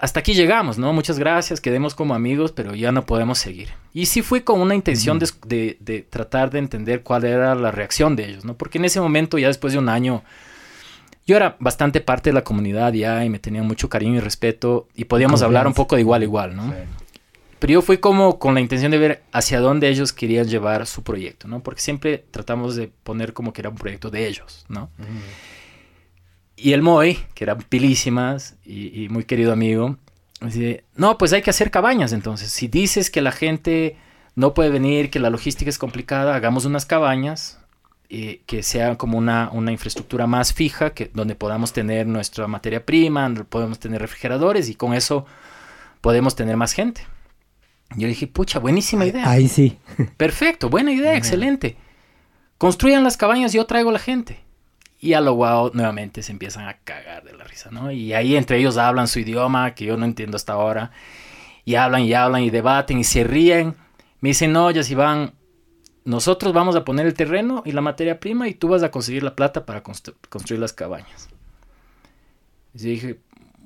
Hasta 0.00 0.20
aquí 0.20 0.34
llegamos, 0.34 0.76
¿no? 0.78 0.92
Muchas 0.92 1.18
gracias, 1.18 1.60
quedemos 1.60 1.94
como 1.94 2.14
amigos, 2.14 2.52
pero 2.52 2.74
ya 2.74 2.92
no 2.92 3.06
podemos 3.06 3.38
seguir. 3.38 3.70
Y 3.92 4.06
sí 4.06 4.22
fui 4.22 4.42
con 4.42 4.60
una 4.60 4.74
intención 4.74 5.18
de, 5.18 5.28
de- 5.46 5.76
de 5.80 6.02
tratar 6.02 6.50
de 6.50 6.58
entender 6.58 7.02
cuál 7.02 7.24
era 7.24 7.54
la 7.54 7.70
reacción 7.70 8.14
de 8.16 8.28
ellos, 8.28 8.44
¿no? 8.44 8.54
Porque 8.54 8.78
en 8.78 8.84
ese 8.84 9.00
momento, 9.00 9.38
ya 9.38 9.48
después 9.48 9.72
de 9.72 9.78
un 9.78 9.88
año, 9.88 10.22
yo 11.26 11.36
era 11.36 11.56
bastante 11.58 12.00
parte 12.02 12.30
de 12.30 12.34
la 12.34 12.44
comunidad 12.44 12.92
ya 12.92 13.24
y 13.24 13.30
me 13.30 13.38
tenían 13.38 13.66
mucho 13.66 13.88
cariño 13.88 14.16
y 14.16 14.20
respeto 14.20 14.88
y 14.94 15.04
podíamos 15.04 15.40
hablar 15.46 15.66
un 15.66 15.72
poco 15.74 15.94
de 15.94 16.02
igual 16.02 16.20
a 16.20 16.24
igual, 16.24 16.54
¿no? 16.56 16.74
Pero 17.60 17.72
yo 17.72 17.82
fui 17.82 17.96
como 17.96 18.38
con 18.38 18.52
la 18.52 18.60
intención 18.60 18.90
de 18.90 18.98
ver 18.98 19.22
hacia 19.32 19.58
dónde 19.58 19.88
ellos 19.88 20.12
querían 20.12 20.46
llevar 20.48 20.86
su 20.86 21.02
proyecto, 21.02 21.48
¿no? 21.48 21.60
Porque 21.60 21.80
siempre 21.80 22.22
tratamos 22.30 22.76
de 22.76 22.90
poner 23.04 23.32
como 23.32 23.54
que 23.54 23.62
era 23.62 23.70
un 23.70 23.76
proyecto 23.76 24.10
de 24.10 24.26
ellos, 24.28 24.66
¿no? 24.68 24.90
Y 26.56 26.72
el 26.72 26.82
Moy, 26.82 27.18
que 27.34 27.44
eran 27.44 27.58
pilísimas 27.58 28.56
y, 28.64 29.04
y 29.04 29.08
muy 29.08 29.24
querido 29.24 29.52
amigo, 29.52 29.96
dice, 30.40 30.84
no, 30.96 31.18
pues 31.18 31.32
hay 31.32 31.42
que 31.42 31.50
hacer 31.50 31.70
cabañas 31.70 32.12
entonces. 32.12 32.50
Si 32.50 32.68
dices 32.68 33.10
que 33.10 33.20
la 33.20 33.32
gente 33.32 33.96
no 34.36 34.54
puede 34.54 34.70
venir, 34.70 35.10
que 35.10 35.18
la 35.18 35.30
logística 35.30 35.68
es 35.68 35.78
complicada, 35.78 36.34
hagamos 36.34 36.64
unas 36.64 36.86
cabañas 36.86 37.58
eh, 38.10 38.42
que 38.46 38.62
sea 38.62 38.96
como 38.96 39.18
una, 39.18 39.50
una 39.52 39.72
infraestructura 39.72 40.26
más 40.26 40.52
fija, 40.52 40.90
que, 40.90 41.10
donde 41.14 41.34
podamos 41.34 41.72
tener 41.72 42.06
nuestra 42.06 42.46
materia 42.46 42.84
prima, 42.84 43.22
donde 43.22 43.44
podemos 43.44 43.78
tener 43.78 44.00
refrigeradores 44.00 44.68
y 44.68 44.74
con 44.74 44.94
eso 44.94 45.26
podemos 46.00 46.36
tener 46.36 46.56
más 46.56 46.72
gente. 46.72 47.06
Yo 47.96 48.06
dije, 48.06 48.26
pucha, 48.26 48.58
buenísima 48.58 49.06
idea. 49.06 49.28
Ahí 49.28 49.48
sí. 49.48 49.78
Perfecto, 50.16 50.68
buena 50.68 50.92
idea, 50.92 51.16
excelente. 51.16 51.76
Construyan 52.58 53.04
las 53.04 53.16
cabañas, 53.16 53.52
yo 53.52 53.66
traigo 53.66 53.90
la 53.90 53.98
gente. 53.98 54.43
Y 55.04 55.12
a 55.12 55.20
lo 55.20 55.34
guau 55.34 55.70
nuevamente 55.74 56.22
se 56.22 56.32
empiezan 56.32 56.66
a 56.66 56.78
cagar 56.78 57.24
de 57.24 57.34
la 57.36 57.44
risa, 57.44 57.70
¿no? 57.70 57.90
Y 57.92 58.14
ahí 58.14 58.36
entre 58.36 58.56
ellos 58.58 58.78
hablan 58.78 59.06
su 59.06 59.18
idioma, 59.20 59.74
que 59.74 59.84
yo 59.84 59.96
no 59.98 60.06
entiendo 60.06 60.36
hasta 60.36 60.54
ahora. 60.54 60.92
Y 61.66 61.74
hablan 61.74 62.02
y 62.02 62.14
hablan 62.14 62.42
y 62.42 62.48
debaten 62.50 62.98
y 62.98 63.04
se 63.04 63.22
ríen. 63.22 63.74
Me 64.20 64.30
dicen, 64.30 64.52
no, 64.52 64.70
ya 64.70 64.82
si 64.82 64.94
van, 64.94 65.32
nosotros 66.06 66.54
vamos 66.54 66.74
a 66.74 66.84
poner 66.86 67.04
el 67.06 67.12
terreno 67.12 67.62
y 67.66 67.72
la 67.72 67.82
materia 67.82 68.18
prima 68.18 68.48
y 68.48 68.54
tú 68.54 68.68
vas 68.68 68.82
a 68.82 68.90
conseguir 68.90 69.22
la 69.22 69.34
plata 69.36 69.66
para 69.66 69.82
constru- 69.82 70.14
construir 70.30 70.60
las 70.60 70.72
cabañas. 70.72 71.28
Y 72.74 72.78
yo 72.78 72.88
dije, 72.88 73.20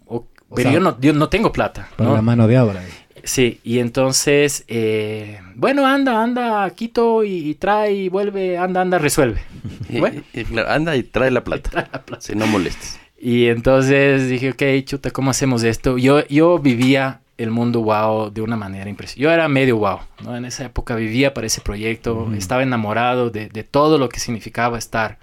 "O- 0.07 0.26
O 0.51 0.55
pero 0.57 0.70
sea, 0.70 0.72
yo, 0.72 0.80
no, 0.80 0.99
yo 1.01 1.12
no 1.12 1.28
tengo 1.28 1.53
plata. 1.53 1.89
Para 1.97 2.09
¿no? 2.11 2.16
la 2.16 2.22
mano 2.22 2.49
de 2.49 2.59
obra. 2.59 2.82
Sí, 3.24 3.60
y 3.64 3.78
entonces, 3.78 4.64
eh, 4.68 5.40
bueno, 5.54 5.86
anda, 5.86 6.22
anda 6.22 6.68
Quito 6.70 7.24
y, 7.24 7.50
y 7.50 7.54
trae 7.54 7.92
y 7.94 8.08
vuelve, 8.08 8.56
anda, 8.58 8.80
anda, 8.80 8.98
resuelve. 8.98 9.40
Y- 9.90 10.00
Bueno. 10.00 10.22
y- 10.34 10.40
y 10.40 10.44
claro, 10.44 10.70
anda 10.70 10.96
y 10.96 11.02
trae 11.02 11.30
la 11.30 11.42
plata. 11.44 11.70
Trae 11.70 11.88
la 11.92 12.02
plata. 12.04 12.20
Si 12.22 12.34
no 12.34 12.46
molestes. 12.46 12.98
Y 13.20 13.46
entonces 13.46 14.28
dije, 14.28 14.50
ok, 14.50 14.84
chuta, 14.84 15.10
¿cómo 15.10 15.30
hacemos 15.30 15.62
esto? 15.64 15.98
Yo, 15.98 16.26
yo 16.28 16.58
vivía 16.58 17.20
el 17.36 17.50
mundo 17.50 17.82
wow 17.82 18.30
de 18.30 18.40
una 18.42 18.56
manera 18.56 18.88
impresionante. 18.90 19.22
Yo 19.22 19.30
era 19.30 19.48
medio 19.48 19.76
wow, 19.78 19.98
¿no? 20.24 20.36
En 20.36 20.44
esa 20.44 20.64
época 20.64 20.94
vivía 20.96 21.34
para 21.34 21.46
ese 21.46 21.60
proyecto, 21.60 22.30
estaba 22.36 22.62
enamorado 22.62 23.30
de, 23.30 23.48
de 23.48 23.64
todo 23.64 23.98
lo 23.98 24.08
que 24.08 24.18
significaba 24.20 24.76
estar 24.78 25.18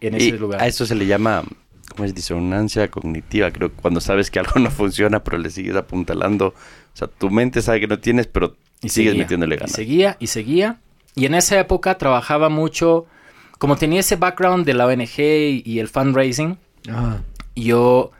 en 0.00 0.14
ese 0.16 0.32
lugar. 0.32 0.60
a 0.60 0.66
eso 0.66 0.84
se 0.86 0.94
le 0.96 1.06
llama, 1.06 1.42
¿cómo 1.92 2.04
es? 2.04 2.14
Disonancia 2.14 2.90
cognitiva. 2.90 3.50
Creo 3.50 3.70
que 3.70 3.76
cuando 3.80 4.00
sabes 4.00 4.30
que 4.30 4.38
algo 4.38 4.58
no 4.60 4.70
funciona, 4.70 5.22
pero 5.22 5.38
le 5.38 5.50
sigues 5.50 5.76
apuntalando. 5.76 6.48
O 6.48 6.96
sea, 6.96 7.08
tu 7.08 7.30
mente 7.30 7.62
sabe 7.62 7.80
que 7.80 7.86
no 7.86 7.98
tienes, 7.98 8.26
pero 8.26 8.56
Y 8.82 8.88
sigues 8.88 9.10
seguía, 9.12 9.24
metiéndole 9.24 9.54
Y 9.54 9.58
ganas. 9.58 9.72
seguía 9.72 10.16
y 10.20 10.26
seguía. 10.28 10.80
Y 11.14 11.26
en 11.26 11.34
esa 11.34 11.58
época 11.60 11.98
trabajaba 11.98 12.48
mucho, 12.48 13.06
como 13.58 13.76
tenía 13.76 14.00
ese 14.00 14.16
background 14.16 14.64
de 14.66 14.74
la 14.74 14.86
ONG 14.86 15.18
y, 15.20 15.62
y 15.64 15.78
el 15.78 15.88
fundraising, 15.88 16.58
Ah, 16.90 17.18
yo 17.54 18.10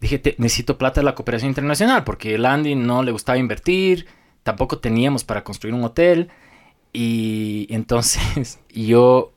dije, 0.00 0.18
"Te- 0.18 0.34
necesito 0.38 0.78
plata 0.78 1.00
de 1.00 1.04
la 1.06 1.14
cooperación 1.14 1.48
internacional, 1.50 2.04
porque 2.04 2.34
el 2.36 2.44
Andy 2.46 2.74
no 2.76 3.02
le 3.02 3.10
gustaba 3.10 3.36
invertir, 3.38 4.06
tampoco 4.44 4.78
teníamos 4.78 5.24
para 5.24 5.42
construir 5.42 5.74
un 5.74 5.82
hotel. 5.82 6.28
Y 6.92 7.66
entonces 7.70 8.58
yo 8.70 9.32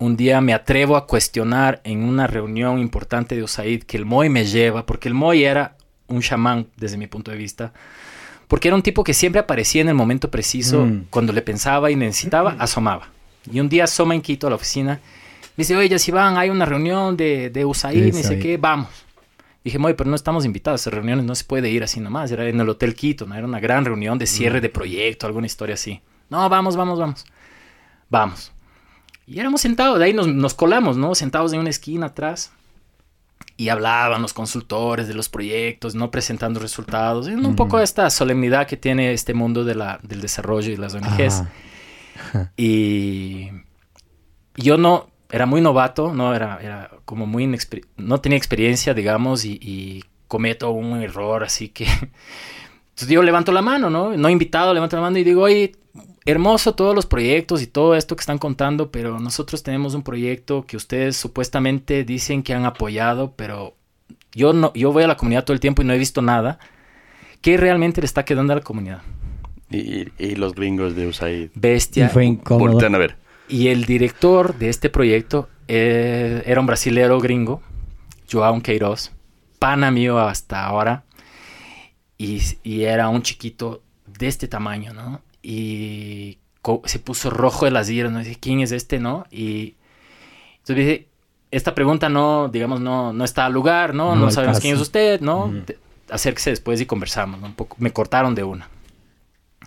un 0.00 0.16
día 0.16 0.40
me 0.40 0.54
atrevo 0.54 0.96
a 0.96 1.06
cuestionar 1.06 1.80
en 1.84 2.02
una 2.02 2.26
reunión 2.26 2.78
importante 2.78 3.36
de 3.36 3.42
USAID 3.44 3.84
que 3.84 3.96
el 3.96 4.06
Moy 4.06 4.28
me 4.30 4.44
lleva, 4.46 4.84
porque 4.86 5.08
el 5.08 5.14
Moy 5.14 5.44
era 5.44 5.76
un 6.08 6.22
chamán 6.22 6.66
desde 6.76 6.96
mi 6.96 7.06
punto 7.06 7.30
de 7.30 7.36
vista, 7.36 7.72
porque 8.48 8.68
era 8.68 8.74
un 8.74 8.82
tipo 8.82 9.04
que 9.04 9.14
siempre 9.14 9.38
aparecía 9.40 9.82
en 9.82 9.88
el 9.88 9.94
momento 9.94 10.30
preciso, 10.30 10.84
Mm. 10.86 11.04
cuando 11.10 11.32
le 11.32 11.42
pensaba 11.42 11.90
y 11.90 11.96
necesitaba, 11.96 12.56
asomaba. 12.58 13.08
Y 13.52 13.60
un 13.60 13.68
día 13.68 13.84
asoma 13.84 14.14
en 14.14 14.22
Quito 14.22 14.46
a 14.46 14.50
la 14.50 14.56
oficina, 14.56 14.94
me 15.56 15.62
dice, 15.62 15.76
oye, 15.76 15.98
si 15.98 16.10
van, 16.10 16.36
hay 16.38 16.48
una 16.50 16.64
reunión 16.64 17.16
de, 17.16 17.50
de 17.50 17.64
USAID, 17.64 18.00
me 18.12 18.18
dice 18.18 18.38
que 18.38 18.56
vamos. 18.56 18.88
Dije, 19.62 19.78
Moy, 19.78 19.92
pero 19.92 20.08
no 20.08 20.16
estamos 20.16 20.46
invitados, 20.46 20.80
esas 20.80 20.94
reuniones 20.94 21.26
no 21.26 21.34
se 21.34 21.44
puede 21.44 21.68
ir 21.68 21.82
así 21.84 22.00
nomás, 22.00 22.32
era 22.32 22.48
en 22.48 22.58
el 22.58 22.68
Hotel 22.70 22.94
Quito, 22.94 23.26
¿no? 23.26 23.34
Era 23.34 23.46
una 23.46 23.60
gran 23.60 23.84
reunión 23.84 24.16
de 24.18 24.26
cierre 24.26 24.62
de 24.62 24.70
proyecto, 24.70 25.26
alguna 25.26 25.46
historia 25.46 25.74
así. 25.74 26.00
No, 26.30 26.48
vamos, 26.48 26.74
vamos, 26.76 26.98
vamos. 26.98 27.26
Vamos. 28.08 28.52
Y 29.26 29.38
éramos 29.38 29.60
sentados, 29.60 29.98
de 29.98 30.06
ahí 30.06 30.12
nos, 30.12 30.26
nos 30.26 30.54
colamos, 30.54 30.96
¿no? 30.96 31.14
Sentados 31.14 31.52
en 31.52 31.60
una 31.60 31.70
esquina 31.70 32.06
atrás. 32.06 32.52
Y 33.56 33.68
hablaban 33.68 34.22
los 34.22 34.32
consultores 34.32 35.06
de 35.06 35.14
los 35.14 35.28
proyectos, 35.28 35.94
no 35.94 36.10
presentando 36.10 36.60
resultados. 36.60 37.28
Y 37.28 37.32
un 37.32 37.56
poco 37.56 37.78
esta 37.78 38.08
solemnidad 38.10 38.66
que 38.66 38.76
tiene 38.76 39.12
este 39.12 39.34
mundo 39.34 39.64
de 39.64 39.74
la, 39.74 40.00
del 40.02 40.20
desarrollo 40.20 40.72
y 40.72 40.76
las 40.76 40.94
ONGs. 40.94 41.42
Ajá. 42.22 42.52
Y 42.56 43.48
yo 44.56 44.78
no, 44.78 45.10
era 45.30 45.46
muy 45.46 45.60
novato, 45.60 46.12
no 46.14 46.34
era, 46.34 46.58
era 46.62 46.90
como 47.04 47.26
muy 47.26 47.44
inexper- 47.44 47.86
no 47.96 48.20
tenía 48.20 48.38
experiencia, 48.38 48.94
digamos, 48.94 49.44
y, 49.44 49.58
y 49.60 50.04
cometo 50.26 50.70
un 50.70 51.00
error, 51.02 51.44
así 51.44 51.68
que... 51.68 51.84
Entonces 52.90 53.08
yo 53.14 53.22
levanto 53.22 53.52
la 53.52 53.62
mano, 53.62 53.88
¿no? 53.88 54.16
No 54.16 54.28
invitado, 54.28 54.74
levanto 54.74 54.96
la 54.96 55.02
mano 55.02 55.16
y 55.18 55.24
digo, 55.24 55.42
oye, 55.42 55.72
hermoso 56.24 56.74
todos 56.74 56.94
los 56.94 57.06
proyectos 57.06 57.62
y 57.62 57.66
todo 57.66 57.94
esto 57.94 58.16
que 58.16 58.20
están 58.20 58.38
contando, 58.38 58.90
pero 58.90 59.18
nosotros 59.20 59.62
tenemos 59.62 59.94
un 59.94 60.02
proyecto 60.02 60.64
que 60.66 60.76
ustedes 60.76 61.16
supuestamente 61.16 62.04
dicen 62.04 62.42
que 62.42 62.54
han 62.54 62.64
apoyado, 62.64 63.34
pero 63.36 63.74
yo 64.32 64.52
no, 64.52 64.72
yo 64.74 64.92
voy 64.92 65.04
a 65.04 65.06
la 65.08 65.16
comunidad 65.16 65.44
todo 65.44 65.54
el 65.54 65.60
tiempo 65.60 65.82
y 65.82 65.84
no 65.84 65.92
he 65.92 65.98
visto 65.98 66.22
nada. 66.22 66.58
¿Qué 67.40 67.56
realmente 67.56 68.00
le 68.00 68.04
está 68.04 68.24
quedando 68.24 68.52
a 68.52 68.56
la 68.56 68.62
comunidad? 68.62 69.02
Y, 69.70 70.08
y 70.18 70.34
los 70.34 70.54
gringos 70.54 70.94
de 70.94 71.06
USAID. 71.06 71.50
Y 71.54 71.58
Bestia. 71.58 72.08
fue 72.08 72.26
incómodo. 72.26 72.72
Voltean 72.72 72.94
a 72.94 72.98
ver. 72.98 73.16
Y 73.48 73.68
el 73.68 73.84
director 73.84 74.56
de 74.56 74.68
este 74.68 74.90
proyecto 74.90 75.48
eh, 75.68 76.42
era 76.46 76.60
un 76.60 76.66
brasilero 76.66 77.18
gringo, 77.20 77.62
João 78.28 78.62
Queiroz, 78.62 79.10
pana 79.58 79.90
mío 79.90 80.18
hasta 80.18 80.64
ahora, 80.64 81.04
y, 82.18 82.40
y 82.62 82.82
era 82.82 83.08
un 83.08 83.22
chiquito 83.22 83.82
de 84.06 84.28
este 84.28 84.46
tamaño, 84.46 84.92
¿no? 84.92 85.22
Y 85.42 86.38
se 86.84 86.98
puso 86.98 87.30
rojo 87.30 87.64
de 87.64 87.70
las 87.70 87.88
iras, 87.88 88.12
¿no? 88.12 88.18
Dice, 88.18 88.36
¿quién 88.38 88.60
es 88.60 88.72
este, 88.72 88.98
no? 89.00 89.24
Y 89.30 89.74
entonces 90.58 90.76
dije, 90.76 91.08
esta 91.50 91.74
pregunta 91.74 92.08
no, 92.08 92.48
digamos, 92.48 92.80
no, 92.80 93.12
no 93.12 93.24
está 93.24 93.46
al 93.46 93.52
lugar, 93.52 93.94
¿no? 93.94 94.14
No 94.14 94.26
No, 94.26 94.30
sabemos 94.30 94.56
caso. 94.56 94.62
quién 94.62 94.74
es 94.76 94.80
usted, 94.80 95.20
¿no? 95.20 95.52
Te- 95.64 95.78
Acérquese 96.10 96.50
después 96.50 96.80
y 96.80 96.86
conversamos, 96.86 97.40
¿no? 97.40 97.46
Un 97.46 97.54
poco, 97.54 97.76
me 97.78 97.92
cortaron 97.92 98.34
de 98.34 98.42
una. 98.44 98.68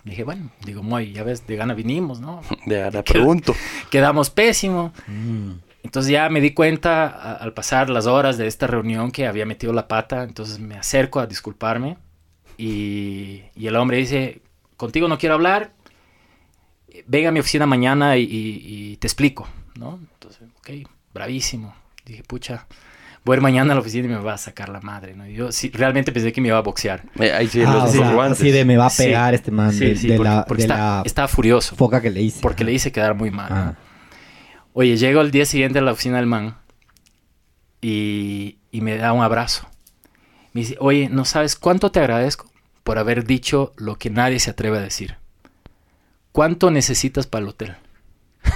Dije, 0.03 0.23
bueno, 0.25 0.49
digo, 0.65 0.83
muy, 0.83 1.13
ya 1.13 1.23
ves, 1.23 1.47
de 1.47 1.55
gana 1.55 1.73
vinimos, 1.73 2.19
¿no? 2.19 2.41
De 2.65 2.83
ahora 2.83 3.01
pregunto. 3.03 3.55
Quedamos 3.89 4.29
pésimo. 4.29 4.91
Mm. 5.07 5.51
Entonces 5.83 6.11
ya 6.11 6.29
me 6.29 6.41
di 6.41 6.51
cuenta 6.53 7.07
a- 7.07 7.33
al 7.35 7.53
pasar 7.53 7.89
las 7.89 8.05
horas 8.05 8.37
de 8.37 8.47
esta 8.47 8.67
reunión 8.67 9.11
que 9.11 9.25
había 9.25 9.45
metido 9.45 9.73
la 9.73 9.87
pata, 9.87 10.23
entonces 10.23 10.59
me 10.59 10.75
acerco 10.75 11.19
a 11.19 11.25
disculparme 11.27 11.97
y, 12.57 13.41
y 13.55 13.67
el 13.67 13.75
hombre 13.77 13.97
dice, 13.97 14.41
contigo 14.83 15.07
no 15.07 15.17
quiero 15.17 15.35
hablar, 15.35 15.71
ven 17.07 17.27
a 17.27 17.31
mi 17.31 17.39
oficina 17.39 17.65
mañana 17.65 18.17
y, 18.17 18.23
y- 18.23 18.61
y 18.93 18.97
te 18.97 19.07
explico, 19.07 19.47
¿no? 19.79 19.99
Entonces, 20.13 20.43
ok, 20.59 20.87
bravísimo. 21.13 21.73
Dije, 22.05 22.23
pucha, 22.23 22.67
voy 23.23 23.35
a 23.35 23.37
ir 23.37 23.41
mañana 23.41 23.71
a 23.71 23.75
la 23.75 23.81
oficina 23.81 24.05
y 24.05 24.09
me 24.09 24.17
va 24.17 24.33
a 24.33 24.37
sacar 24.37 24.69
la 24.69 24.81
madre, 24.81 25.15
¿no? 25.15 25.25
Y 25.27 25.33
yo 25.35 25.51
sí, 25.51 25.71
realmente 25.73 26.11
pensé 26.11 26.31
que 26.33 26.41
me 26.41 26.49
iba 26.49 26.57
a 26.57 26.61
boxear. 26.61 27.03
Eh, 27.19 27.31
ahí 27.31 27.47
sí, 27.47 27.61
Ah, 27.65 27.73
los, 27.73 27.83
o 27.83 27.85
los 27.85 27.91
sea, 27.95 28.13
guantes. 28.13 28.39
así 28.41 28.51
de 28.51 28.65
me 28.65 28.75
va 28.77 28.87
a 28.87 28.89
Sí. 28.89 29.03
pegar 29.05 29.33
este 29.33 29.51
man 29.51 29.71
Sí, 29.71 29.85
de, 29.85 29.95
sí, 29.95 30.07
de 30.09 30.17
porque, 30.17 30.29
la, 30.29 30.45
porque 30.45 30.63
de 30.63 30.67
está- 30.67 30.77
la 30.77 31.01
estaba 31.05 31.27
furioso. 31.27 31.75
foca 31.75 32.01
que 32.01 32.09
le 32.11 32.21
hice. 32.21 32.41
Porque 32.41 32.63
le 32.63 32.73
hice 32.73 32.91
quedar 32.91 33.15
muy 33.15 33.31
mal. 33.31 33.47
Ah. 33.51 33.73
Oye, 34.73 34.97
llego 34.97 35.21
el 35.21 35.31
día 35.31 35.45
siguiente 35.45 35.79
a 35.79 35.81
la 35.81 35.91
oficina 35.93 36.17
del 36.17 36.25
man 36.25 36.57
y, 37.81 38.57
y 38.71 38.81
me 38.81 38.97
da 38.97 39.13
un 39.13 39.23
abrazo. 39.23 39.67
Me 40.53 40.61
dice, 40.61 40.75
oye, 40.79 41.09
no 41.09 41.25
sabes 41.25 41.55
cuánto 41.55 41.91
te 41.91 41.99
agradezco 41.99 42.49
por 42.83 42.97
haber 42.97 43.25
dicho 43.25 43.73
lo 43.77 43.97
que 43.97 44.09
nadie 44.09 44.39
se 44.39 44.51
atreve 44.51 44.77
a 44.77 44.81
decir. 44.81 45.15
¿Cuánto 46.31 46.71
necesitas 46.71 47.27
para 47.27 47.43
el 47.43 47.49
hotel? 47.49 47.75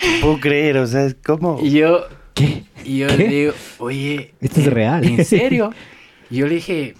No 0.00 0.20
puedo 0.20 0.40
creer, 0.40 0.78
o 0.78 0.86
sea, 0.86 1.04
es 1.06 1.14
como... 1.14 1.58
Y 1.62 1.70
yo, 1.72 2.04
¿Qué? 2.34 2.64
y 2.84 2.98
yo 2.98 3.08
¿Qué? 3.08 3.16
le 3.16 3.28
digo, 3.28 3.52
oye, 3.78 4.34
Esto 4.40 4.60
es 4.60 4.66
¿en- 4.68 4.72
real. 4.72 5.04
¿En 5.04 5.24
serio? 5.24 5.72
Y 6.30 6.36
yo 6.36 6.46
le 6.46 6.54
dije, 6.56 6.94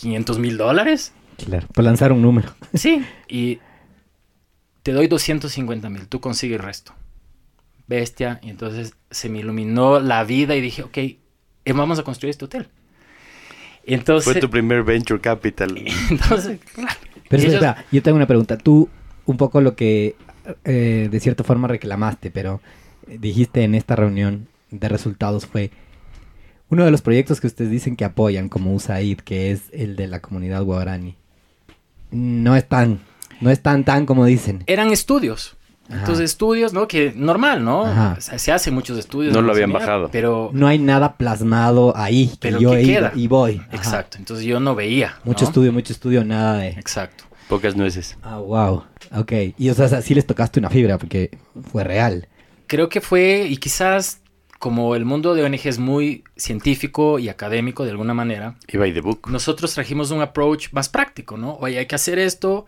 ¿500 0.00 0.38
mil 0.38 0.56
dólares? 0.56 1.12
Claro, 1.44 1.66
por 1.68 1.84
lanzar 1.84 2.12
un 2.12 2.22
número. 2.22 2.54
Sí. 2.74 3.04
Y 3.28 3.58
te 4.82 4.92
doy 4.92 5.08
250 5.08 5.90
mil, 5.90 6.08
tú 6.08 6.20
consigues 6.20 6.58
el 6.58 6.64
resto. 6.64 6.94
Bestia. 7.86 8.40
Y 8.42 8.48
entonces 8.50 8.94
se 9.10 9.28
me 9.28 9.40
iluminó 9.40 10.00
la 10.00 10.24
vida 10.24 10.54
y 10.56 10.60
dije, 10.62 10.82
ok, 10.82 10.98
vamos 11.74 11.98
a 11.98 12.02
construir 12.02 12.30
este 12.30 12.46
hotel. 12.46 12.68
Entonces, 13.94 14.32
Fue 14.32 14.40
tu 14.40 14.50
primer 14.50 14.82
venture 14.82 15.20
capital. 15.20 15.74
entonces, 16.10 16.58
claro. 16.74 16.90
Pero 17.28 17.42
Y 17.42 17.46
ellos- 17.46 17.54
espera, 17.56 17.84
yo 17.92 18.02
tengo 18.02 18.16
una 18.16 18.26
pregunta. 18.26 18.56
Tú, 18.58 18.88
un 19.26 19.36
poco 19.36 19.60
lo 19.60 19.74
que 19.76 20.16
eh, 20.64 21.08
de 21.10 21.20
cierta 21.20 21.44
forma 21.44 21.68
reclamaste, 21.68 22.30
pero 22.30 22.60
dijiste 23.06 23.64
en 23.64 23.74
esta 23.74 23.96
reunión 23.96 24.48
de 24.70 24.88
resultados 24.88 25.46
fue 25.46 25.70
uno 26.70 26.84
de 26.84 26.90
los 26.90 27.00
proyectos 27.02 27.40
que 27.40 27.46
ustedes 27.46 27.70
dicen 27.70 27.96
que 27.96 28.04
apoyan, 28.04 28.48
como 28.48 28.74
USAID, 28.74 29.18
que 29.20 29.50
es 29.52 29.62
el 29.72 29.96
de 29.96 30.06
la 30.06 30.20
comunidad 30.20 30.62
guarani. 30.62 31.16
No 32.10 32.56
es 32.56 32.66
tan, 32.68 33.00
no 33.40 33.50
es 33.50 33.60
tan 33.62 33.84
tan 33.84 34.06
como 34.06 34.24
dicen. 34.24 34.64
eran 34.66 34.90
estudios. 34.90 35.56
Ajá. 35.88 36.00
Entonces, 36.00 36.24
estudios, 36.30 36.72
¿no? 36.72 36.86
Que 36.86 37.12
normal, 37.16 37.64
¿no? 37.64 37.84
Ajá. 37.86 38.14
O 38.18 38.20
sea, 38.20 38.38
se 38.38 38.52
hacen 38.52 38.74
muchos 38.74 38.98
estudios. 38.98 39.32
No 39.32 39.40
lo 39.42 39.52
habían 39.52 39.72
bajado. 39.72 40.08
Pero, 40.12 40.50
No 40.52 40.66
hay 40.66 40.78
nada 40.78 41.16
plasmado 41.16 41.96
ahí, 41.96 42.28
que 42.28 42.36
Pero 42.40 42.58
yo 42.60 42.70
que 42.72 42.76
he 42.78 42.82
ido 42.82 42.94
queda. 43.00 43.12
y 43.14 43.26
voy. 43.26 43.56
Ajá. 43.68 43.76
exacto. 43.76 44.18
Entonces 44.18 44.44
yo 44.44 44.60
no 44.60 44.74
veía. 44.74 45.16
Mucho 45.24 45.44
¿no? 45.44 45.48
estudio, 45.48 45.72
mucho 45.72 45.92
estudio, 45.92 46.24
nada 46.24 46.58
de... 46.58 46.68
Exacto. 46.70 47.24
Pocas 47.48 47.74
nueces. 47.76 48.16
Ah, 48.22 48.38
wow. 48.38 48.84
Ok. 49.16 49.32
Y 49.56 49.70
o 49.70 49.74
sea, 49.74 50.02
sí 50.02 50.14
les 50.14 50.26
tocaste 50.26 50.60
una 50.60 50.68
fibra 50.68 50.98
porque 50.98 51.30
fue 51.72 51.82
real. 51.84 52.28
Creo 52.66 52.90
que 52.90 53.00
fue, 53.00 53.46
y 53.48 53.56
quizás 53.56 54.20
como 54.58 54.94
el 54.96 55.04
mundo 55.06 55.34
de 55.34 55.44
ONG 55.44 55.60
es 55.64 55.78
muy 55.78 56.24
científico 56.36 57.18
y 57.18 57.28
académico 57.28 57.84
de 57.84 57.92
alguna 57.92 58.12
manera, 58.12 58.56
Y 58.66 58.76
by 58.76 58.92
the 58.92 59.00
book. 59.00 59.28
nosotros 59.30 59.72
trajimos 59.72 60.10
un 60.10 60.20
approach 60.20 60.72
más 60.72 60.88
práctico, 60.88 61.36
¿no? 61.36 61.54
Oye, 61.60 61.78
hay 61.78 61.86
que 61.86 61.94
hacer 61.94 62.18
esto 62.18 62.66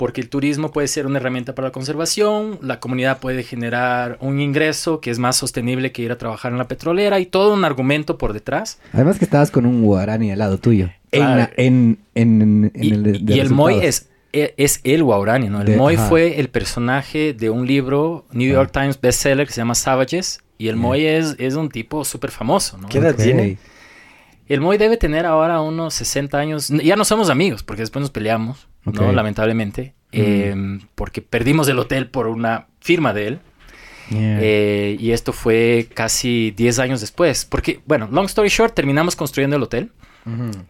porque 0.00 0.22
el 0.22 0.30
turismo 0.30 0.72
puede 0.72 0.88
ser 0.88 1.04
una 1.06 1.18
herramienta 1.18 1.54
para 1.54 1.68
la 1.68 1.72
conservación, 1.72 2.58
la 2.62 2.80
comunidad 2.80 3.18
puede 3.18 3.42
generar 3.42 4.16
un 4.22 4.40
ingreso 4.40 4.98
que 5.02 5.10
es 5.10 5.18
más 5.18 5.36
sostenible 5.36 5.92
que 5.92 6.00
ir 6.00 6.10
a 6.10 6.16
trabajar 6.16 6.52
en 6.52 6.56
la 6.58 6.66
petrolera 6.68 7.20
y 7.20 7.26
todo 7.26 7.52
un 7.52 7.66
argumento 7.66 8.16
por 8.16 8.32
detrás. 8.32 8.80
Además 8.94 9.18
que 9.18 9.26
estabas 9.26 9.50
con 9.50 9.66
un 9.66 9.82
guarani 9.82 10.32
al 10.32 10.38
lado 10.38 10.56
tuyo. 10.56 10.88
En, 11.12 11.20
Claro. 11.20 11.36
la- 11.36 11.50
en, 11.58 11.98
en, 12.14 12.40
en 12.42 12.72
Y, 12.82 12.92
el 12.92 13.02
de, 13.02 13.12
de 13.18 13.34
y 13.36 13.40
el 13.40 13.50
Moy 13.50 13.74
es, 13.82 14.08
e- 14.32 14.54
es 14.56 14.80
el 14.84 15.04
Guarani, 15.04 15.50
¿no? 15.50 15.60
El 15.60 15.66
De- 15.66 15.76
Moy 15.76 15.96
ajá. 15.96 16.08
fue 16.08 16.40
el 16.40 16.48
personaje 16.48 17.34
de 17.34 17.50
un 17.50 17.66
libro 17.66 18.24
New 18.32 18.50
Ah. 18.52 18.54
York 18.54 18.70
Times 18.72 18.98
bestseller 18.98 19.46
que 19.46 19.52
se 19.52 19.60
llama 19.60 19.74
Savages 19.74 20.40
y 20.56 20.68
el. 20.68 20.76
Moy 20.76 21.04
es, 21.04 21.36
es 21.38 21.56
un 21.56 21.68
tipo 21.68 22.06
súper 22.06 22.30
famoso, 22.30 22.78
¿no? 22.78 22.88
¿Qué 22.88 22.96
edad 22.98 23.12
Ok. 23.12 23.22
tiene? 23.22 23.58
El 24.48 24.62
Moy 24.62 24.78
debe 24.78 24.96
tener 24.96 25.26
ahora 25.26 25.60
unos 25.60 25.92
60 25.94 26.38
años. 26.38 26.68
Ya 26.68 26.96
no 26.96 27.04
somos 27.04 27.28
amigos, 27.28 27.62
porque 27.62 27.82
después 27.82 28.00
nos 28.00 28.10
peleamos, 28.10 28.66
¿no? 28.84 29.12
Lamentablemente. 29.12 29.94
Mm. 30.12 30.18
Eh, 30.18 30.78
porque 30.94 31.22
perdimos 31.22 31.68
el 31.68 31.78
hotel 31.78 32.08
por 32.08 32.26
una 32.26 32.66
firma 32.80 33.12
de 33.12 33.26
él. 33.26 33.40
Yeah. 34.10 34.38
Eh, 34.40 34.96
y 34.98 35.12
esto 35.12 35.32
fue 35.32 35.88
casi 35.94 36.50
10 36.56 36.78
años 36.80 37.00
después. 37.00 37.44
Porque, 37.44 37.80
bueno, 37.86 38.08
long 38.10 38.26
story 38.26 38.48
short, 38.48 38.74
terminamos 38.74 39.16
construyendo 39.16 39.56
el 39.56 39.62
hotel. 39.62 39.92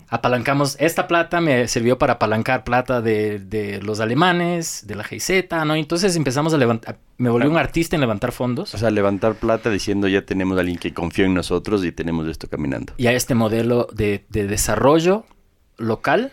Apalancamos, 0.09 0.77
esta 0.79 1.09
plata 1.09 1.41
me 1.41 1.67
sirvió 1.69 1.99
para 1.99 2.15
apalancar 2.15 2.65
plata 2.65 3.01
de, 3.01 3.41
de 3.41 3.83
los 3.83 4.01
alemanes, 4.01 4.87
de 4.87 4.95
la 4.95 5.05
GIZ, 5.05 5.49
¿no? 5.67 5.75
Entonces 5.75 6.17
empezamos 6.17 6.55
a 6.55 6.57
levantar, 6.57 6.99
me 7.19 7.31
volví 7.31 7.47
un 7.47 7.59
artista 7.59 7.97
en 7.97 8.01
levantar 8.01 8.33
fondos. 8.33 8.75
O 8.75 8.79
sea, 8.79 8.91
levantar 8.91 9.35
plata 9.35 9.71
diciendo 9.71 10.09
ya 10.09 10.23
tenemos 10.23 10.57
a 10.57 10.61
alguien 10.61 10.79
que 10.79 10.95
confió 10.95 11.27
en 11.27 11.35
nosotros 11.35 11.85
y 11.85 11.93
tenemos 11.93 12.29
esto 12.29 12.49
caminando. 12.49 12.95
y 12.97 13.09
a 13.09 13.13
este 13.13 13.35
modelo 13.35 13.89
de, 13.93 14.25
de 14.29 14.47
desarrollo 14.47 15.27
local 15.77 16.33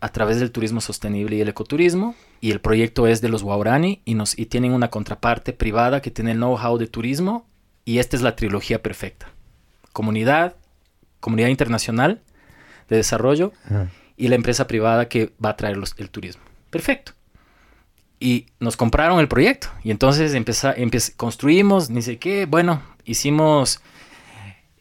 a 0.00 0.08
través 0.10 0.40
del 0.40 0.50
turismo 0.50 0.80
sostenible 0.80 1.36
y 1.36 1.40
el 1.40 1.48
ecoturismo. 1.48 2.14
Y 2.40 2.50
el 2.52 2.60
proyecto 2.60 3.06
es 3.06 3.20
de 3.20 3.28
los 3.28 3.42
Guarani 3.42 4.00
y, 4.04 4.14
nos, 4.14 4.38
y 4.38 4.46
tienen 4.46 4.72
una 4.72 4.88
contraparte 4.90 5.52
privada 5.52 6.00
que 6.00 6.10
tiene 6.10 6.32
el 6.32 6.38
know-how 6.38 6.78
de 6.78 6.86
turismo. 6.86 7.46
Y 7.84 7.98
esta 7.98 8.16
es 8.16 8.22
la 8.22 8.36
trilogía 8.36 8.82
perfecta. 8.82 9.30
Comunidad, 9.92 10.56
comunidad 11.20 11.48
internacional 11.48 12.20
de 12.88 12.96
desarrollo 12.96 13.52
y 14.16 14.28
la 14.28 14.34
empresa 14.36 14.66
privada 14.66 15.08
que 15.08 15.32
va 15.44 15.50
a 15.50 15.56
traer 15.56 15.76
los- 15.76 15.94
el 15.98 16.10
turismo. 16.10 16.42
Perfecto. 16.70 17.12
Y 18.18 18.46
nos 18.58 18.76
compraron 18.76 19.18
el 19.20 19.28
proyecto. 19.28 19.68
Y 19.82 19.90
entonces 19.90 20.34
empeza- 20.34 20.74
empe- 20.76 21.14
construimos, 21.16 21.88
ni 21.90 22.02
sé 22.02 22.18
qué. 22.18 22.46
Bueno, 22.46 22.82
hicimos 23.04 23.80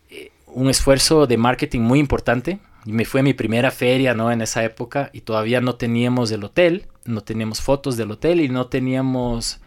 eh, 0.09 0.32
un 0.47 0.70
esfuerzo 0.70 1.26
de 1.28 1.38
marketing 1.38 1.80
muy 1.82 1.99
importante. 1.99 2.59
Me 2.86 3.05
fue 3.05 3.21
mi 3.23 3.34
primera 3.34 3.71
feria, 3.71 4.13
¿no? 4.13 4.32
En 4.32 4.41
esa 4.41 4.63
época. 4.63 5.09
Y 5.13 5.21
todavía 5.21 5.61
no 5.61 5.75
teníamos 5.75 6.32
el 6.32 6.43
hotel. 6.43 6.88
No 7.05 7.21
teníamos 7.21 7.61
fotos 7.61 7.97
del 7.97 8.11
hotel 8.11 8.41
y 8.41 8.49
no 8.49 8.67
teníamos 8.67 9.59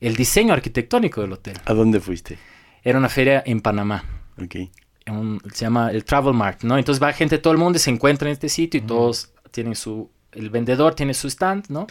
el 0.00 0.16
diseño 0.16 0.52
arquitectónico 0.52 1.20
del 1.22 1.32
hotel. 1.32 1.56
¿A 1.64 1.72
dónde 1.74 2.00
fuiste? 2.00 2.38
Era 2.82 2.98
una 2.98 3.08
feria 3.08 3.42
en 3.46 3.60
Panamá 3.60 4.04
Ok. 4.42 4.56
un- 5.08 5.40
se 5.52 5.64
llama 5.64 5.90
el 5.90 6.04
Travel 6.04 6.34
Mart, 6.34 6.62
¿no? 6.62 6.76
Entonces 6.78 7.02
va 7.02 7.12
gente 7.12 7.36
de 7.36 7.42
todo 7.42 7.52
el 7.52 7.58
mundo 7.58 7.76
y 7.76 7.80
se 7.80 7.90
encuentra 7.90 8.28
en 8.28 8.32
este 8.32 8.48
sitio 8.48 8.78
y 8.78 8.82
todos 8.82 9.30
tienen 9.50 9.74
su, 9.74 10.10
el 10.32 10.50
vendedor 10.50 10.94
tiene 10.94 11.14
su 11.14 11.28
stand, 11.28 11.64
¿no? 11.68 11.86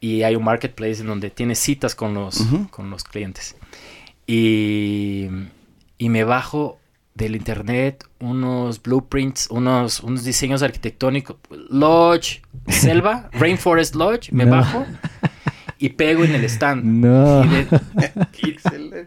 Y 0.00 0.22
hay 0.22 0.36
un 0.36 0.44
marketplace 0.44 1.00
en 1.00 1.06
donde 1.06 1.30
tiene 1.30 1.54
citas 1.54 1.94
con 1.94 2.12
los, 2.14 2.40
Ujú. 2.40 2.68
con 2.70 2.90
los 2.90 3.04
clientes. 3.04 3.56
Y, 4.26 5.28
y 5.98 6.08
me 6.08 6.24
bajo 6.24 6.78
del 7.14 7.36
internet 7.36 8.04
unos 8.20 8.82
blueprints, 8.82 9.48
unos, 9.50 10.00
unos 10.00 10.24
diseños 10.24 10.62
arquitectónicos, 10.62 11.36
Lodge, 11.70 12.42
Selva, 12.68 13.28
Rainforest 13.32 13.94
Lodge, 13.94 14.32
me 14.32 14.44
No. 14.44 14.52
bajo 14.52 14.84
y 15.78 15.90
pego 15.90 16.24
en 16.24 16.34
el 16.34 16.44
stand. 16.44 16.82
No. 16.84 17.44
Y, 17.44 17.48
de- 17.48 17.66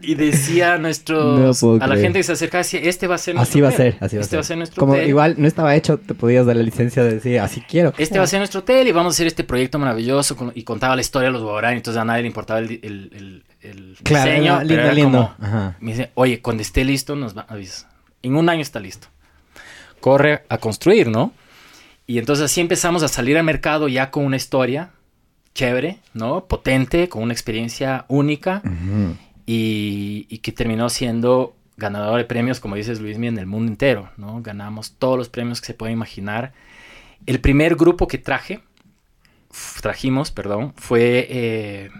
y- 0.02 0.12
y 0.12 0.14
decía 0.14 0.74
a 0.74 0.78
nuestros 0.78 1.62
No 1.62 1.72
a 1.74 1.78
la 1.78 1.86
creer. 1.86 2.00
gente 2.00 2.18
que 2.20 2.22
se 2.22 2.32
acercaba 2.32 2.62
decía 2.62 2.80
este 2.80 3.06
va 3.06 3.16
a 3.16 3.18
ser 3.18 3.34
nuestro 3.34 3.52
Así 3.52 3.60
va 3.60 3.68
a 3.68 3.72
hotel. 3.72 3.92
ser, 3.94 4.04
así 4.04 4.16
va 4.16 4.20
a 4.20 4.22
este 4.22 4.30
ser. 4.30 4.36
va 4.38 4.40
a 4.40 4.44
ser 4.44 4.56
nuestro 4.58 4.80
Como 4.80 4.92
hotel 4.92 5.08
igual 5.08 5.34
no 5.38 5.48
estaba 5.48 5.74
hecho, 5.74 5.98
te 5.98 6.14
podías 6.14 6.46
dar 6.46 6.56
la 6.56 6.62
licencia 6.62 7.02
de 7.02 7.14
decir, 7.14 7.40
así 7.40 7.62
quiero. 7.62 7.92
este 7.98 8.18
va 8.18 8.24
a 8.24 8.28
ser 8.28 8.38
nuestro 8.40 8.60
hotel 8.60 8.86
y 8.86 8.92
vamos 8.92 9.12
a 9.12 9.16
hacer 9.16 9.26
este 9.26 9.44
proyecto 9.44 9.78
maravilloso 9.78 10.36
con- 10.36 10.52
y 10.54 10.62
contaba 10.62 10.94
la 10.94 11.00
historia 11.00 11.28
de 11.28 11.32
los 11.32 11.42
guaraní 11.42 11.78
entonces 11.78 12.00
a 12.00 12.04
nadie 12.04 12.22
le 12.22 12.28
importaba 12.28 12.60
el, 12.60 12.70
el, 12.82 13.10
el- 13.14 13.44
el 13.60 13.96
Claro, 14.04 14.30
diseño 14.30 14.52
era 14.54 14.64
lindo, 14.64 14.74
era 14.82 14.92
lindo. 14.94 15.10
como- 15.36 15.46
Ajá. 15.48 15.76
me 15.80 15.90
dice 15.92 16.10
oye 16.14 16.40
cuando 16.40 16.62
esté 16.62 16.84
listo 16.84 17.16
nos 17.16 17.36
va 17.36 17.44
avisas 17.48 17.86
en 18.22 18.36
un 18.36 18.48
año 18.48 18.62
está 18.62 18.80
listo 18.80 19.08
corre 20.00 20.44
a 20.48 20.58
construir 20.58 21.08
no 21.08 21.32
y 22.06 22.18
entonces 22.18 22.46
así 22.46 22.60
empezamos 22.60 23.02
a 23.02 23.08
salir 23.08 23.36
al 23.36 23.44
mercado 23.44 23.88
ya 23.88 24.10
con 24.10 24.24
una 24.24 24.36
historia 24.36 24.90
chévere 25.54 25.98
no 26.14 26.46
potente 26.46 27.08
con 27.08 27.22
una 27.22 27.32
experiencia 27.32 28.04
única 28.08 28.62
Ujú. 28.64 29.16
y, 29.46 30.26
y 30.28 30.38
que 30.38 30.52
terminó 30.52 30.88
siendo 30.88 31.54
ganador 31.76 32.18
de 32.18 32.24
premios, 32.24 32.58
como 32.58 32.74
dices 32.74 32.98
Luismi, 33.00 33.28
en 33.28 33.38
el 33.38 33.46
mundo 33.46 33.70
entero, 33.70 34.10
¿no? 34.16 34.42
Ganamos 34.42 34.94
todos 34.98 35.16
los 35.16 35.28
premios 35.28 35.60
que 35.60 35.68
se 35.68 35.74
pueden 35.74 35.92
imaginar. 35.92 36.52
El 37.24 37.40
primer 37.40 37.76
grupo 37.76 38.08
que 38.08 38.18
traje, 38.18 38.60
trajimos, 39.80 40.32
perdón, 40.32 40.72
fue 40.76 41.26
eh, 41.30 41.90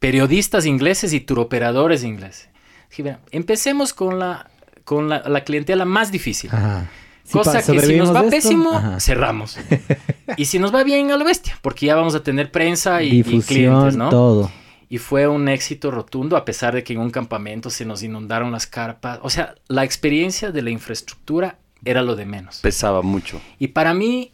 periodistas 0.00 0.66
ingleses 0.66 1.12
y 1.12 1.20
turoperadores 1.20 2.02
ingleses. 2.02 2.48
Dije, 2.90 3.02
"Vean, 3.04 3.20
empecemos 3.30 3.94
con 3.94 4.18
la, 4.18 4.47
con 4.88 5.10
la, 5.10 5.22
la 5.28 5.44
clientela 5.44 5.84
más 5.84 6.10
difícil. 6.10 6.48
Ajá. 6.50 6.88
Cosa 7.30 7.62
que 7.62 7.78
si 7.80 7.96
nos 7.96 8.14
va 8.14 8.22
pésimo, 8.22 8.72
ajá. 8.72 9.00
cerramos. 9.00 9.58
y 10.38 10.46
si 10.46 10.58
nos 10.58 10.74
va 10.74 10.82
bien, 10.82 11.10
a 11.10 11.18
lo 11.18 11.26
bestia, 11.26 11.58
porque 11.60 11.84
ya 11.84 11.94
vamos 11.94 12.14
a 12.14 12.22
tener 12.22 12.50
prensa 12.50 13.02
y, 13.02 13.22
clientes, 13.22 13.96
¿no? 13.96 14.08
todo. 14.08 14.50
Y 14.88 14.96
fue 14.96 15.28
un 15.28 15.46
éxito 15.50 15.90
rotundo, 15.90 16.38
a 16.38 16.46
pesar 16.46 16.74
de 16.74 16.82
que 16.82 16.94
en 16.94 17.00
un 17.00 17.10
campamento 17.10 17.68
se 17.68 17.84
nos 17.84 18.02
inundaron 18.02 18.50
las 18.50 18.66
carpas. 18.66 19.20
O 19.22 19.28
sea, 19.28 19.56
la 19.68 19.84
experiencia 19.84 20.52
de 20.52 20.62
la 20.62 20.70
infraestructura 20.70 21.58
era 21.84 22.00
lo 22.00 22.16
de 22.16 22.24
menos. 22.24 22.60
Pesaba 22.60 23.02
mucho. 23.02 23.42
Y 23.58 23.68
para 23.68 23.92
mí, 23.92 24.32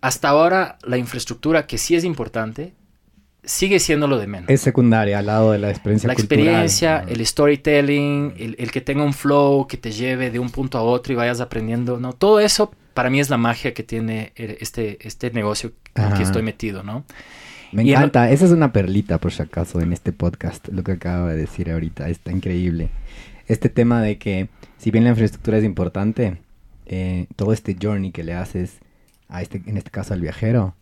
hasta 0.00 0.30
ahora, 0.30 0.78
la 0.82 0.96
infraestructura, 0.96 1.66
que 1.66 1.76
sí 1.76 1.94
es 1.94 2.04
importante, 2.04 2.72
sigue 3.44 3.78
siendo 3.80 4.06
lo 4.06 4.18
de 4.18 4.26
menos. 4.26 4.48
Es 4.50 4.60
secundaria 4.60 5.18
al 5.18 5.26
lado 5.26 5.52
de 5.52 5.58
la 5.58 5.70
experiencia 5.70 6.08
la 6.08 6.14
cultural. 6.14 6.44
experiencia, 6.46 7.04
el 7.08 7.24
storytelling, 7.26 8.34
el, 8.38 8.56
el 8.58 8.70
que 8.70 8.80
tenga 8.80 9.04
un 9.04 9.12
flow, 9.12 9.66
que 9.66 9.76
te 9.76 9.92
lleve 9.92 10.30
de 10.30 10.38
un 10.38 10.50
punto 10.50 10.78
a 10.78 10.82
otro 10.82 11.12
y 11.12 11.16
vayas 11.16 11.40
aprendiendo, 11.40 11.98
¿no? 12.00 12.12
Todo 12.12 12.40
eso 12.40 12.72
para 12.94 13.10
mí 13.10 13.20
es 13.20 13.30
la 13.30 13.36
magia 13.36 13.74
que 13.74 13.82
tiene 13.82 14.32
este, 14.36 14.98
este 15.06 15.30
negocio 15.30 15.72
en 15.94 16.02
el 16.02 16.08
Ajá. 16.08 16.16
que 16.18 16.22
estoy 16.22 16.42
metido, 16.42 16.82
¿no? 16.82 17.04
Me 17.72 17.82
Y 17.82 17.90
en- 17.90 17.96
encanta. 17.96 18.30
Esa 18.30 18.44
es 18.44 18.52
una 18.52 18.72
perlita, 18.72 19.18
por 19.18 19.32
si 19.32 19.42
acaso, 19.42 19.80
en 19.80 19.92
este 19.92 20.12
podcast. 20.12 20.68
Lo 20.68 20.84
que 20.84 20.92
acaba 20.92 21.30
de 21.30 21.36
decir 21.36 21.70
ahorita. 21.70 22.08
Está 22.08 22.30
increíble. 22.30 22.88
Este 23.48 23.68
tema 23.68 24.00
de 24.00 24.16
que, 24.16 24.48
si 24.78 24.90
bien 24.92 25.02
la 25.04 25.10
infraestructura 25.10 25.58
es 25.58 25.64
importante, 25.64 26.38
eh, 26.86 27.26
todo 27.34 27.52
este 27.52 27.76
journey 27.80 28.12
que 28.12 28.22
le 28.22 28.34
haces 28.34 28.78
a 29.28 29.42
este, 29.42 29.60
en 29.66 29.76
este 29.76 29.90
caso 29.90 30.14
al 30.14 30.20
viajero, 30.20 30.74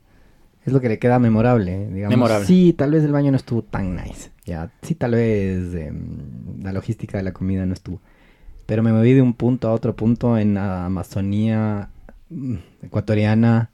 es 0.66 0.72
lo 0.72 0.80
que 0.80 0.88
le 0.88 0.98
queda 0.98 1.18
memorable. 1.18 1.88
Digamos, 1.88 2.16
Memorable. 2.16 2.46
Sí, 2.46 2.72
tal 2.76 2.92
vez 2.92 3.04
el 3.04 3.12
baño 3.12 3.30
no 3.30 3.36
estuvo 3.36 3.62
tan 3.62 3.96
nice. 3.96 4.30
Ya, 4.44 4.70
sí, 4.82 4.94
tal 4.94 5.12
vez 5.12 5.74
em, 5.74 6.62
la 6.62 6.72
logística 6.72 7.16
de 7.18 7.24
la 7.24 7.32
comida 7.32 7.64
no 7.66 7.72
estuvo. 7.74 8.00
Pero 8.66 8.82
me 8.82 8.92
moví 8.92 9.12
de 9.12 9.22
un 9.22 9.34
punto 9.34 9.68
a 9.68 9.72
otro 9.72 9.94
punto 9.96 10.38
en 10.38 10.54
la 10.54 10.86
Amazonía 10.86 11.88
mm, 12.30 12.54
ecuatoriana. 12.82 13.70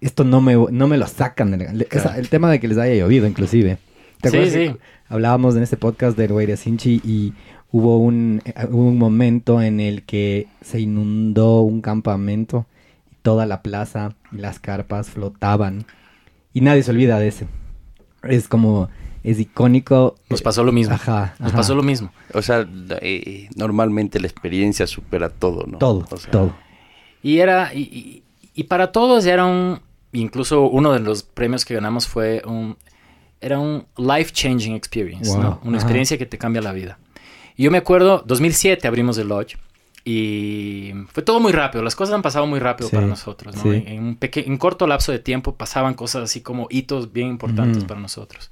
Esto 0.00 0.24
no 0.24 0.40
me, 0.40 0.54
no 0.54 0.88
me 0.88 0.96
lo 0.98 1.06
sacan. 1.06 1.60
esa- 1.90 2.18
el 2.18 2.28
tema 2.28 2.50
de 2.50 2.60
que 2.60 2.68
les 2.68 2.78
haya 2.78 2.94
llovido, 2.94 3.26
inclusive. 3.26 3.78
¿Te 4.20 4.30
Sí, 4.30 4.36
acuerdas 4.36 4.54
sí. 4.54 4.76
Hablábamos 5.08 5.56
en 5.56 5.62
este 5.62 5.76
podcast 5.76 6.16
del 6.16 6.32
Guayrasinchi 6.32 7.00
y 7.04 7.32
hubo 7.72 7.98
un, 7.98 8.40
eh, 8.44 8.54
hubo 8.70 8.86
un 8.88 8.98
momento 8.98 9.60
en 9.62 9.80
el 9.80 10.04
que 10.04 10.46
se 10.60 10.80
inundó 10.80 11.60
un 11.62 11.80
campamento 11.80 12.66
y 13.10 13.16
toda 13.22 13.46
la 13.46 13.62
plaza 13.62 14.14
y 14.32 14.36
las 14.36 14.58
carpas 14.60 15.10
flotaban. 15.10 15.84
Y 16.52 16.60
nadie 16.62 16.82
se 16.82 16.90
olvida 16.90 17.18
de 17.18 17.28
eso. 17.28 17.46
Es 18.22 18.48
como, 18.48 18.88
es 19.22 19.38
icónico. 19.38 20.16
Nos 20.28 20.42
pasó 20.42 20.64
lo 20.64 20.72
mismo. 20.72 20.94
Ajá, 20.94 21.34
Nos 21.38 21.48
ajá. 21.48 21.56
pasó 21.58 21.74
lo 21.74 21.82
mismo. 21.82 22.12
O 22.34 22.42
sea, 22.42 22.66
eh, 23.00 23.48
normalmente 23.56 24.20
la 24.20 24.26
experiencia 24.26 24.86
supera 24.86 25.28
todo, 25.30 25.66
¿no? 25.66 25.78
Todo, 25.78 26.06
O 26.10 26.16
sea, 26.16 26.30
todo. 26.30 26.54
Y 27.22 27.38
era, 27.38 27.72
y, 27.74 27.80
y- 27.80 28.22
y 28.54 28.64
para 28.64 28.90
todos 28.92 29.24
era 29.26 29.44
un, 29.46 29.80
incluso 30.12 30.62
uno 30.68 30.92
de 30.92 31.00
los 31.00 31.22
premios 31.22 31.64
que 31.64 31.74
ganamos 31.74 32.06
fue 32.08 32.42
un, 32.44 32.76
era 33.40 33.58
un 33.58 33.86
life 33.96 34.32
changing 34.32 34.74
experience, 34.74 35.30
Wow, 35.30 35.40
¿no? 35.42 35.60
Una 35.62 35.76
ajá. 35.78 35.86
experiencia 35.86 36.18
que 36.18 36.26
te 36.26 36.36
cambia 36.36 36.60
la 36.60 36.72
vida. 36.72 36.98
Y 37.56 37.62
yo 37.64 37.70
me 37.70 37.78
acuerdo, 37.78 38.22
2007 38.26 38.86
abrimos 38.88 39.16
el 39.18 39.28
lodge 39.28 39.56
y 40.04 40.92
fue 41.12 41.22
todo 41.22 41.40
muy 41.40 41.52
rápido, 41.52 41.82
las 41.84 41.94
cosas 41.94 42.14
han 42.14 42.22
pasado 42.22 42.46
muy 42.46 42.58
rápido 42.58 42.88
Sí, 42.88 42.96
para 42.96 43.06
nosotros, 43.06 43.54
¿no? 43.56 43.62
sí. 43.62 43.68
En, 43.68 43.88
en 43.88 44.04
un 44.04 44.18
en 44.20 44.56
corto 44.58 44.86
lapso 44.86 45.12
de 45.12 45.18
tiempo 45.18 45.54
pasaban 45.56 45.94
cosas 45.94 46.22
así 46.24 46.40
como 46.40 46.66
hitos 46.70 47.12
bien 47.12 47.28
importantes 47.28 47.78
Ujú. 47.78 47.86
para 47.86 48.00
nosotros. 48.00 48.50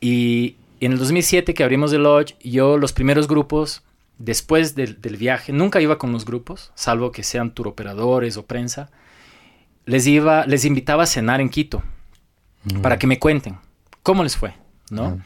Y 0.00 0.56
en 0.80 0.92
el 0.92 0.98
2007 0.98 1.54
que 1.54 1.64
abrimos 1.64 1.92
el 1.92 2.02
lodge, 2.02 2.36
yo 2.42 2.76
los 2.76 2.92
primeros 2.92 3.26
grupos, 3.28 3.82
después 4.18 4.74
del, 4.74 5.00
del 5.00 5.16
viaje, 5.16 5.52
nunca 5.52 5.80
iba 5.80 5.98
con 5.98 6.12
los 6.12 6.24
grupos, 6.24 6.70
salvo 6.74 7.12
que 7.12 7.22
sean 7.22 7.52
turoperadores 7.54 8.36
o 8.36 8.44
prensa, 8.46 8.90
les, 9.86 10.06
iba, 10.06 10.44
les 10.46 10.64
invitaba 10.64 11.04
a 11.04 11.06
cenar 11.06 11.40
en 11.40 11.48
Quito 11.48 11.82
para 12.82 12.98
que 12.98 13.06
me 13.06 13.18
cuenten 13.18 13.56
cómo 14.02 14.22
les 14.22 14.36
fue, 14.36 14.52
¿no? 14.90 15.04
Ah. 15.04 15.24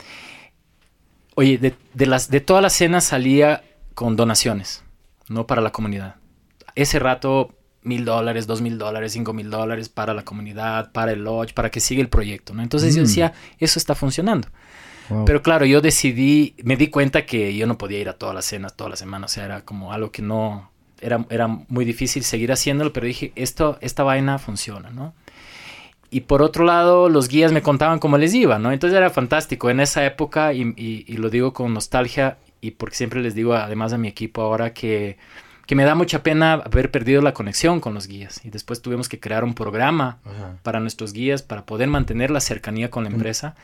Oye, 1.35 1.59
de, 1.59 1.75
de 1.95 2.07
las, 2.07 2.31
de 2.31 2.41
todas 2.41 2.63
las 2.63 2.75
cenas 2.75 3.05
salía 3.05 3.65
con 3.95 4.17
donaciones, 4.17 4.85
¿no? 5.29 5.47
Para 5.47 5.61
la 5.63 5.71
comunidad. 5.73 6.17
Ese 6.75 6.99
rato, 6.99 7.55
mil 7.83 8.05
dólares, 8.05 8.47
dos 8.47 8.61
mil 8.63 8.79
dólares, 8.79 9.13
cinco 9.13 9.33
mil 9.33 9.51
dólares 9.51 9.89
para 9.89 10.15
la 10.15 10.25
comunidad, 10.25 10.93
para 10.93 11.13
el 11.13 11.25
lodge, 11.25 11.53
para 11.55 11.71
que 11.71 11.81
siga 11.81 12.01
el 12.01 12.09
proyecto, 12.09 12.55
¿no? 12.55 12.63
Entonces 12.63 12.95
yo 12.95 13.03
Mm. 13.03 13.07
decía, 13.07 13.33
eso 13.59 13.79
está 13.79 13.95
funcionando. 13.95 14.49
Wow. 15.09 15.25
Pero 15.25 15.43
claro, 15.43 15.67
yo 15.67 15.81
decidí, 15.81 16.55
me 16.63 16.77
di 16.77 16.87
cuenta 16.89 17.27
que 17.27 17.55
yo 17.57 17.67
no 17.67 17.77
podía 17.77 17.99
ir 17.99 18.09
a 18.09 18.13
todas 18.15 18.35
las 18.35 18.45
cenas 18.47 18.77
todas 18.77 18.91
las 18.91 18.99
semanas, 19.01 19.33
o 19.33 19.35
sea, 19.35 19.45
era 19.45 19.65
como 19.65 19.93
algo 19.93 20.11
que 20.13 20.23
no, 20.23 20.71
era, 21.01 21.27
era 21.29 21.49
muy 21.49 21.85
difícil 21.85 22.23
seguir 22.23 22.53
haciéndolo, 22.53 22.93
pero 22.93 23.07
dije, 23.07 23.33
esto, 23.35 23.77
esta 23.81 24.05
vaina 24.05 24.39
funciona, 24.39 24.91
¿no? 24.91 25.13
Y 26.09 26.21
por 26.21 26.41
otro 26.43 26.65
lado, 26.65 27.09
los 27.09 27.29
guías 27.29 27.53
me 27.53 27.63
contaban 27.63 27.99
cómo 27.99 28.17
les 28.19 28.33
iba, 28.35 28.59
¿no? 28.59 28.71
Entonces 28.71 28.97
era 28.97 29.11
fantástico 29.11 29.71
en 29.71 29.81
esa 29.81 30.05
época, 30.07 30.53
y, 30.53 30.63
y- 30.77 31.05
y 31.09 31.17
lo 31.17 31.31
digo 31.31 31.53
con 31.53 31.73
nostalgia, 31.75 32.37
y 32.63 32.71
porque 32.73 32.97
siempre 32.97 33.21
les 33.21 33.35
digo, 33.35 33.53
además 33.55 33.93
a 33.93 33.99
mi 33.99 34.09
equipo 34.09 34.41
ahora, 34.41 34.73
que, 34.73 35.19
que 35.67 35.75
me 35.75 35.85
da 35.85 35.95
mucha 35.95 36.23
pena 36.23 36.55
haber 36.55 36.91
perdido 36.91 37.21
la 37.21 37.35
conexión 37.35 37.81
con 37.81 37.93
los 37.93 38.07
guías. 38.09 38.41
Y 38.45 38.49
después 38.51 38.81
tuvimos 38.81 39.09
que 39.11 39.21
crear 39.21 39.45
un 39.45 39.53
programa 39.53 40.19
Ajá. 40.25 40.57
para 40.63 40.81
nuestros 40.81 41.13
guías, 41.13 41.43
para 41.43 41.67
poder 41.67 41.89
mantener 41.89 42.31
la 42.31 42.41
cercanía 42.41 42.89
con 42.91 43.05
la 43.05 43.11
empresa. 43.11 43.55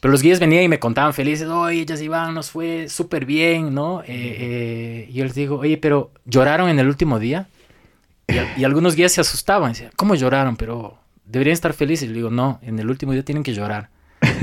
Pero 0.00 0.12
los 0.12 0.22
guías 0.22 0.40
venían 0.40 0.64
y 0.64 0.68
me 0.68 0.78
contaban 0.78 1.14
felices, 1.14 1.48
oye, 1.48 1.86
ya 1.86 1.94
Iván, 1.96 2.34
nos 2.34 2.50
fue 2.50 2.88
súper 2.90 3.24
bien, 3.24 3.72
¿no? 3.72 4.02
Eh, 4.02 4.06
eh, 4.08 5.06
y 5.08 5.14
yo 5.14 5.24
les 5.24 5.34
digo, 5.34 5.58
oye, 5.60 5.78
pero 5.78 6.10
¿lloraron 6.26 6.68
en 6.68 6.78
el 6.78 6.88
último 6.88 7.18
día? 7.18 7.46
Y, 8.26 8.36
al- 8.36 8.48
y 8.58 8.64
algunos 8.64 8.96
guías 8.96 9.12
se 9.12 9.20
asustaban, 9.22 9.72
decían, 9.72 9.92
¿cómo 9.96 10.14
lloraron? 10.14 10.56
Pero 10.56 10.98
deberían 11.24 11.54
estar 11.54 11.72
felices. 11.72 12.04
Y 12.06 12.08
le 12.08 12.14
digo, 12.16 12.30
no, 12.30 12.58
en 12.62 12.78
el 12.78 12.90
último 12.90 13.12
día 13.12 13.24
tienen 13.24 13.44
que 13.44 13.54
llorar. 13.54 13.88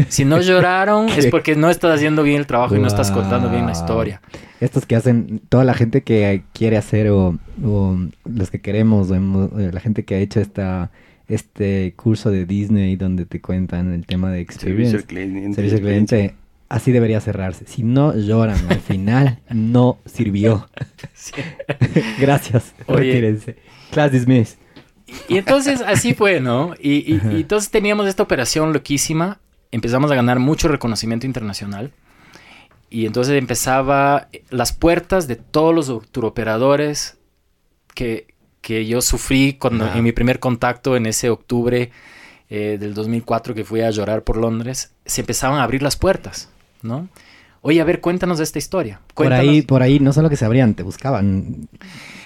Si 0.10 0.26
no 0.26 0.40
lloraron 0.42 1.10
es 1.10 1.28
porque 1.28 1.56
no 1.56 1.70
estás 1.70 1.96
haciendo 1.96 2.24
bien 2.24 2.38
el 2.38 2.48
trabajo 2.48 2.76
y 2.76 2.80
no 2.80 2.88
estás 2.88 3.12
contando 3.12 3.50
bien 3.50 3.66
la 3.66 3.72
historia. 3.72 4.22
estos 4.60 4.86
que 4.86 4.96
hacen, 4.96 5.42
toda 5.50 5.64
la 5.64 5.74
gente 5.74 6.04
que 6.04 6.44
quiere 6.54 6.78
hacer 6.78 7.10
o, 7.10 7.38
o 7.64 7.98
los 8.26 8.52
que 8.52 8.62
queremos, 8.62 9.10
o 9.10 9.16
hemos- 9.16 9.52
eh, 9.60 9.72
la 9.74 9.80
gente 9.80 10.06
que 10.06 10.16
ha 10.16 10.20
hecho 10.20 10.40
esta 10.40 10.92
este 11.28 11.94
curso 11.96 12.30
de 12.30 12.46
Disney 12.46 12.98
donde 12.98 13.26
te 13.26 13.40
cuentan 13.40 13.94
el 13.94 14.06
tema 14.06 14.32
de 14.32 14.42
experience, 14.42 14.92
Servicio 15.00 15.08
cliente. 15.08 15.54
servicio 15.56 15.78
al 15.78 15.84
cliente, 15.84 16.36
así 16.68 16.92
debería 16.92 17.22
cerrarse. 17.22 17.66
Si 17.68 17.84
no 17.84 18.14
lloran 18.16 18.60
al 18.70 18.82
final, 18.82 19.40
no 19.50 19.98
sirvió. 20.06 20.68
Sí. 21.14 21.32
Gracias. 22.20 22.74
Oye. 22.88 22.98
Retírense. 23.14 23.56
Class 23.92 24.12
dismissed. 24.12 24.58
Y 25.30 25.38
entonces 25.38 25.82
así 25.86 26.14
fue, 26.14 26.40
¿no? 26.42 26.74
Y, 26.82 27.14
y- 27.14 27.22
y 27.32 27.36
entonces 27.42 27.70
teníamos 27.72 28.08
esta 28.08 28.24
operación 28.24 28.74
loquísima, 28.74 29.40
empezamos 29.72 30.12
a 30.12 30.16
ganar 30.16 30.40
mucho 30.40 30.68
reconocimiento 30.68 31.26
internacional. 31.26 31.92
Y 32.90 33.06
entonces 33.06 33.38
empezaba 33.38 34.28
las 34.50 34.74
puertas 34.74 35.28
de 35.28 35.38
todos 35.38 35.74
los 35.74 36.12
turoperadores 36.12 37.18
que, 37.96 38.34
que 38.62 38.86
yo 38.86 39.02
sufrí 39.02 39.54
cuando, 39.54 39.88
en 39.88 40.04
mi 40.04 40.12
primer 40.12 40.40
contacto 40.40 40.96
en 40.98 41.06
ese 41.06 41.30
octubre 41.30 41.92
eh, 42.50 42.78
del 42.80 42.94
2004 42.94 43.56
que 43.56 43.64
fui 43.64 43.82
a 43.82 43.92
llorar 43.92 44.24
por 44.24 44.36
Londres, 44.36 44.94
se 45.06 45.22
empezaban 45.22 45.60
a 45.60 45.64
abrir 45.64 45.82
las 45.82 45.96
puertas, 45.96 46.50
¿no? 46.82 47.08
Oye, 47.64 47.80
a 47.80 47.84
ver, 47.84 48.02
cuéntanos 48.02 48.40
de 48.40 48.44
esta 48.44 48.58
historia. 48.58 49.02
Por 49.14 49.32
ahí, 49.34 49.62
por 49.62 49.84
ahí, 49.84 50.00
no 50.00 50.14
solo 50.14 50.30
que 50.30 50.36
se 50.36 50.46
abrían, 50.46 50.74
te 50.74 50.82
buscaban. 50.82 51.70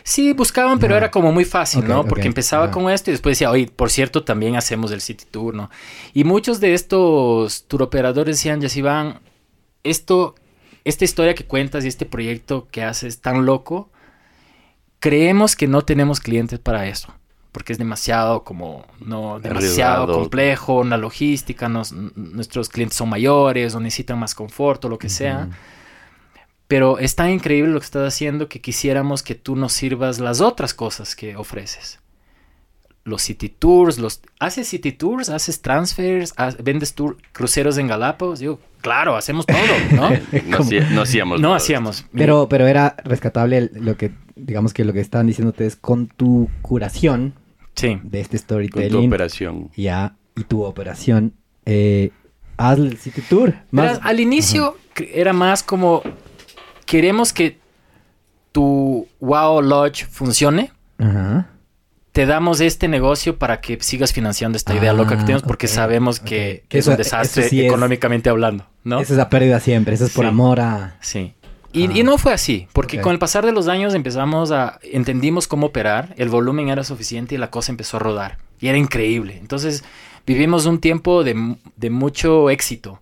Sí, 0.04 0.32
buscaban, 0.32 0.80
pero 0.80 0.96
era 0.96 1.12
como 1.12 1.34
muy 1.34 1.44
fácil, 1.44 1.86
¿no? 1.88 2.06
Porque 2.06 2.28
empezaba 2.28 2.72
con 2.72 2.90
esto 2.90 3.10
y 3.10 3.14
después 3.14 3.34
decía, 3.34 3.52
oye, 3.52 3.68
por 3.68 3.90
cierto, 3.90 4.24
también 4.24 4.56
hacemos 4.56 4.92
el 4.92 5.02
City 5.02 5.26
Tour, 5.30 5.54
¿no? 5.54 5.70
Y 6.14 6.24
muchos 6.24 6.62
de 6.62 6.74
estos 6.74 7.66
turoperadores 7.68 8.38
decían, 8.38 8.62
Yasivan, 8.62 9.20
esto, 9.84 10.36
esta 10.86 11.04
historia 11.04 11.36
que 11.36 11.46
cuentas 11.46 11.84
y 11.84 11.90
este 11.90 12.06
proyecto 12.06 12.68
que 12.72 12.84
haces 12.84 13.20
tan 13.20 13.46
loco, 13.46 13.90
creemos 15.00 15.56
que 15.56 15.68
no 15.68 15.82
tenemos 15.82 16.22
clientes 16.22 16.60
para 16.60 16.88
eso. 16.88 17.14
Porque 17.56 17.72
es 17.72 17.80
demasiado 17.80 18.44
como, 18.44 18.86
no, 19.00 19.40
demasiado 19.40 20.04
Arriesgado. 20.04 20.14
complejo, 20.20 20.80
una 20.82 20.98
logística, 20.98 21.70
nos- 21.70 21.94
nuestros 21.94 22.68
clientes 22.68 22.98
son 22.98 23.08
mayores 23.08 23.74
o 23.76 23.80
necesitan 23.80 24.20
más 24.20 24.36
confort 24.36 24.84
o 24.84 24.90
lo 24.90 24.98
que 25.00 25.08
sea. 25.08 25.48
Pero 26.68 27.00
es 27.00 27.16
tan 27.16 27.30
increíble 27.30 27.72
lo 27.72 27.80
que 27.80 27.86
estás 27.86 28.06
haciendo 28.14 28.50
que 28.50 28.60
quisiéramos 28.60 29.24
que 29.24 29.36
tú 29.36 29.56
nos 29.56 29.72
sirvas 29.72 30.20
las 30.20 30.42
otras 30.42 30.74
cosas 30.74 31.16
que 31.16 31.38
ofreces. 31.38 32.00
Los 33.06 33.22
city 33.22 33.48
tours, 33.48 34.00
los 34.00 34.20
haces 34.40 34.68
city 34.68 34.92
tours, 34.92 35.30
haces 35.30 35.62
transfers, 35.62 36.34
ha- 36.36 36.56
vendes 36.62 36.94
tour, 36.94 37.16
cruceros 37.32 37.78
en 37.78 37.88
Galápagos. 37.88 38.40
Digo, 38.40 38.60
claro, 38.82 39.16
hacemos 39.16 39.46
todo, 39.46 39.58
¿no? 39.92 40.10
No, 40.48 40.58
hacía- 40.58 40.90
no 40.90 41.04
hacíamos. 41.04 41.40
no 41.40 41.48
nada. 41.50 41.58
hacíamos. 41.58 42.06
Pero, 42.14 42.50
pero 42.50 42.68
era 42.68 42.98
rescatable 43.06 43.70
lo 43.76 43.96
que, 43.96 44.12
digamos 44.36 44.74
que 44.74 44.84
lo 44.84 44.92
que 44.92 45.00
estaban 45.00 45.28
diciéndote 45.28 45.66
es 45.68 45.78
con 45.78 46.08
tu 46.08 46.50
curación 46.64 47.36
Sí. 47.76 48.00
de 48.04 48.22
este 48.22 48.38
Con 48.38 48.40
tu 48.40 48.44
storytelling 48.46 49.08
operación. 49.08 49.70
ya 49.76 50.16
y 50.36 50.44
tu 50.44 50.64
operación, 50.64 51.34
eh, 51.66 52.12
haz 52.58 52.78
el 52.78 52.98
City 52.98 53.22
Tour. 53.22 53.54
Más, 53.72 54.00
al 54.04 54.20
inicio 54.20 54.78
era 55.14 55.34
más 55.34 55.64
como 55.64 56.02
queremos 56.86 57.34
que 57.34 57.58
tu 58.52 59.08
Wow 59.20 59.62
Lodge 59.62 60.06
funcione. 60.06 60.72
Ajá. 60.98 61.50
Te 62.12 62.26
damos 62.26 62.62
este 62.62 62.88
negocio 62.88 63.38
para 63.38 63.60
que 63.60 63.78
sigas 63.82 64.14
financiando 64.14 64.56
esta 64.56 64.74
idea 64.74 64.94
loca 64.94 65.16
que 65.18 65.24
Ah, 65.24 65.26
tenemos 65.26 65.44
porque 65.44 65.68
sabemos 65.68 66.22
que, 66.22 66.64
Que 66.70 66.78
es 66.80 66.86
eso- 66.86 66.92
un 66.92 66.98
desastre 66.98 67.46
es- 67.48 67.52
económicamente 67.54 68.30
hablando, 68.30 68.66
¿no? 68.86 69.02
Esa 69.02 69.14
es 69.14 69.18
la 69.18 69.30
pérdida 69.30 69.60
siempre, 69.60 69.96
eso 69.96 70.06
es 70.06 70.14
por 70.14 70.24
Sí. 70.24 70.30
amor 70.30 70.62
a... 70.62 70.96
Sí. 71.02 71.34
Y, 71.76 71.88
Ah. 71.88 71.92
y 71.96 72.04
no 72.04 72.18
fue 72.18 72.34
así, 72.34 72.68
porque 72.74 72.98
Ok. 72.98 73.04
con 73.04 73.14
el 73.14 73.20
pasar 73.20 73.46
de 73.46 73.52
los 73.52 73.68
años 73.68 73.94
empezamos 73.94 74.52
a, 74.52 74.80
entendimos 74.82 75.48
cómo 75.48 75.68
operar, 75.68 76.14
el 76.18 76.30
volumen 76.30 76.70
era 76.70 76.84
suficiente 76.84 77.36
y 77.36 77.38
la 77.38 77.50
cosa 77.52 77.72
empezó 77.72 77.98
a 77.98 78.00
rodar. 78.00 78.38
Y 78.60 78.68
era 78.68 78.78
increíble. 78.78 79.38
Entonces 79.40 79.84
vivimos 80.26 80.66
un 80.66 80.80
tiempo 80.80 81.24
de, 81.24 81.56
de 81.76 81.90
mucho 81.90 82.50
éxito, 82.50 83.00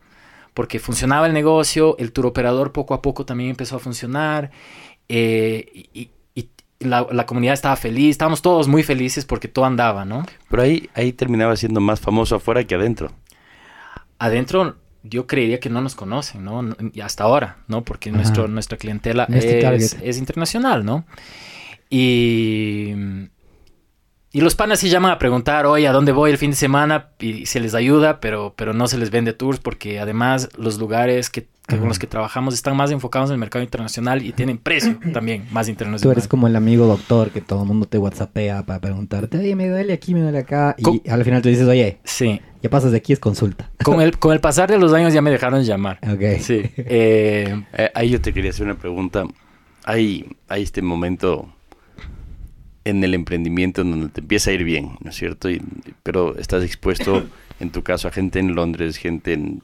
porque 0.55 0.80
funcionaba 0.80 1.28
el 1.28 1.34
negocio, 1.34 1.95
el 1.99 2.11
tour 2.11 2.26
operador 2.26 2.71
poco 2.71 2.93
a 2.93 3.01
poco 3.01 3.26
también 3.26 3.51
empezó 3.51 3.76
a 3.76 3.80
funcionar, 3.80 4.51
eh, 5.07 5.65
y, 5.93 6.09
y 6.36 6.49
la, 6.80 7.07
la 7.11 7.26
comunidad 7.26 7.53
estaba 7.53 7.76
feliz, 7.76 8.09
estábamos 8.11 8.41
todos 8.41 8.67
muy 8.67 8.84
felices 8.84 9.24
porque 9.26 9.47
todo 9.47 9.65
andaba, 9.65 10.03
¿no? 10.05 10.26
Pero 10.49 10.63
ahí, 10.63 10.89
ahí 10.95 11.13
terminaba 11.13 11.55
siendo 11.55 11.80
más 11.80 11.99
famoso 12.01 12.36
afuera 12.36 12.63
que 12.65 12.76
adentro. 12.76 13.11
Adentro 14.19 14.76
yo 15.04 15.28
creería 15.28 15.60
que 15.60 15.70
no 15.70 15.82
nos 15.82 15.95
conocen, 15.95 16.43
¿no? 16.45 16.76
Y 16.93 17.01
hasta 17.01 17.26
ahora, 17.26 17.58
¿no? 17.68 17.84
Porque 17.84 18.10
Ajá. 18.10 18.18
nuestro, 18.18 18.47
nuestra 18.47 18.78
clientela 18.78 19.28
No 19.30 19.38
es 19.38 20.18
internacional, 20.18 20.86
¿no? 20.86 21.06
Y, 21.89 22.93
y 24.32 24.41
los 24.41 24.56
panas 24.56 24.80
sí 24.80 24.89
llaman 24.89 25.12
a 25.12 25.20
preguntar, 25.20 25.66
oye, 25.66 25.88
¿a 25.88 25.91
dónde 25.91 26.12
voy 26.12 26.32
el 26.32 26.38
fin 26.38 26.51
de 26.51 26.58
semana? 26.58 27.10
Y 27.20 27.45
se 27.45 27.60
les 27.60 27.76
ayuda, 27.76 28.20
pero, 28.20 28.56
pero 28.58 28.74
no 28.74 28.88
se 28.88 28.97
les 28.97 29.12
vende 29.12 29.34
tours 29.34 29.60
porque 29.60 29.99
además 29.99 30.49
los 30.58 30.80
lugares 30.80 31.30
que, 31.30 31.47
que 31.68 31.78
con 31.78 31.88
los 31.88 31.97
que 31.97 32.07
trabajamos 32.07 32.53
están 32.53 32.76
más 32.76 32.91
enfocados 32.91 33.30
en 33.30 33.36
el 33.36 33.39
mercado 33.39 33.64
internacional 33.64 34.22
y 34.22 34.34
tienen 34.34 34.57
precio 34.57 34.97
también 35.14 35.45
más 35.51 35.68
Tú 35.68 35.72
internacional. 35.72 36.18
eres 36.18 36.28
como 36.28 36.47
el 36.47 36.55
amigo 36.57 36.86
doctor 36.88 37.30
que 37.32 37.39
todo 37.41 37.61
el 37.61 37.68
mundo 37.68 37.86
te 37.88 37.97
whatsappea 37.97 38.64
para 38.66 38.80
preguntarte, 38.82 39.38
oye, 39.38 39.55
me 39.55 39.70
duele 39.70 39.93
aquí, 39.93 40.14
me 40.14 40.22
duele 40.22 40.39
acá. 40.39 40.76
Y 40.78 41.09
al 41.09 41.24
final 41.24 41.41
tú 41.41 41.47
dices, 41.49 41.68
oye, 41.68 41.99
Sí. 42.03 42.41
ya 42.61 42.70
pasas 42.70 42.91
de 42.91 42.97
aquí, 42.97 43.14
es 43.14 43.20
consulta. 43.20 43.72
Con 43.84 44.01
el, 44.01 44.18
con 44.20 44.34
el 44.34 44.39
pasar 44.41 44.70
de 44.70 44.78
los 44.78 44.91
años 44.93 45.14
ya 45.14 45.22
me 45.22 45.32
dejaron 45.32 45.64
llamar. 45.64 45.99
Ok. 46.03 46.39
Sí. 46.41 46.61
Eh, 46.78 47.64
Eh, 47.74 47.91
ahí 47.95 48.09
yo 48.09 48.20
te 48.22 48.34
quería 48.34 48.49
hacer 48.51 48.66
una 48.66 48.76
pregunta. 48.76 49.24
Hay, 49.86 50.26
hay 50.49 50.64
este 50.64 50.82
momento 50.82 51.49
en 52.86 53.01
el 53.03 53.14
emprendimiento 53.14 53.82
en 53.82 53.91
donde 53.91 54.09
te 54.09 54.20
empieza 54.22 54.49
a 54.51 54.53
ir 54.53 54.64
bien, 54.66 54.97
¿no 54.99 55.09
es 55.11 55.16
cierto? 55.16 55.49
Y- 55.49 55.61
pero 56.03 56.36
estás 56.38 56.64
expuesto, 56.64 57.24
en 57.61 57.70
tu 57.72 57.84
caso, 57.84 58.07
a 58.09 58.11
gente 58.11 58.39
en 58.39 58.55
Londres, 58.55 58.97
gente 58.97 59.32
en 59.34 59.61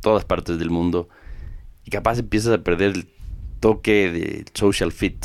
todas 0.00 0.24
partes 0.24 0.58
del 0.60 0.70
mundo, 0.70 1.08
y 1.84 1.90
capaz 1.90 2.18
empiezas 2.18 2.54
a 2.54 2.62
perder 2.62 2.92
el 2.96 3.08
toque 3.60 4.10
del 4.10 4.44
social 4.54 4.92
fit, 4.92 5.24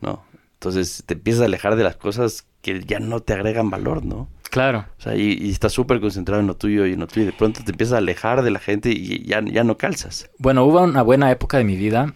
¿no? 0.00 0.24
Entonces 0.54 1.02
te 1.06 1.14
empiezas 1.14 1.42
a 1.42 1.46
alejar 1.46 1.76
de 1.76 1.84
las 1.84 1.96
cosas 1.96 2.46
que 2.62 2.82
ya 2.84 2.98
no 2.98 3.20
te 3.20 3.32
agregan 3.32 3.70
valor, 3.70 4.04
¿no? 4.04 4.28
claro. 4.56 4.86
O 4.98 5.02
sea, 5.02 5.14
y, 5.14 5.36
y 5.38 5.50
estás 5.50 5.72
súper 5.72 6.00
concentrado 6.00 6.40
en 6.40 6.46
lo 6.46 6.56
tuyo 6.56 6.86
y 6.86 6.94
en 6.94 7.00
lo 7.00 7.06
tuyo, 7.06 7.24
y 7.24 7.26
de 7.26 7.32
pronto 7.32 7.62
te 7.62 7.72
empiezas 7.72 7.94
a 7.94 7.98
alejar 7.98 8.40
de 8.42 8.50
la 8.50 8.58
gente 8.58 8.90
y 8.90 9.22
ya, 9.24 9.42
ya 9.44 9.64
no 9.64 9.76
calzas. 9.76 10.30
Bueno, 10.38 10.64
hubo 10.64 10.80
una 10.80 11.02
buena 11.02 11.30
época 11.30 11.58
de 11.58 11.64
mi 11.64 11.76
vida 11.76 12.14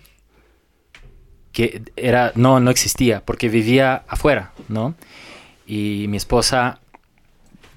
que 1.52 1.82
era, 1.96 2.32
no, 2.36 2.58
no 2.58 2.70
existía, 2.70 3.22
porque 3.26 3.50
vivía 3.50 4.04
afuera, 4.08 4.52
¿no? 4.68 4.94
Y 5.66 6.06
mi 6.08 6.16
esposa, 6.16 6.80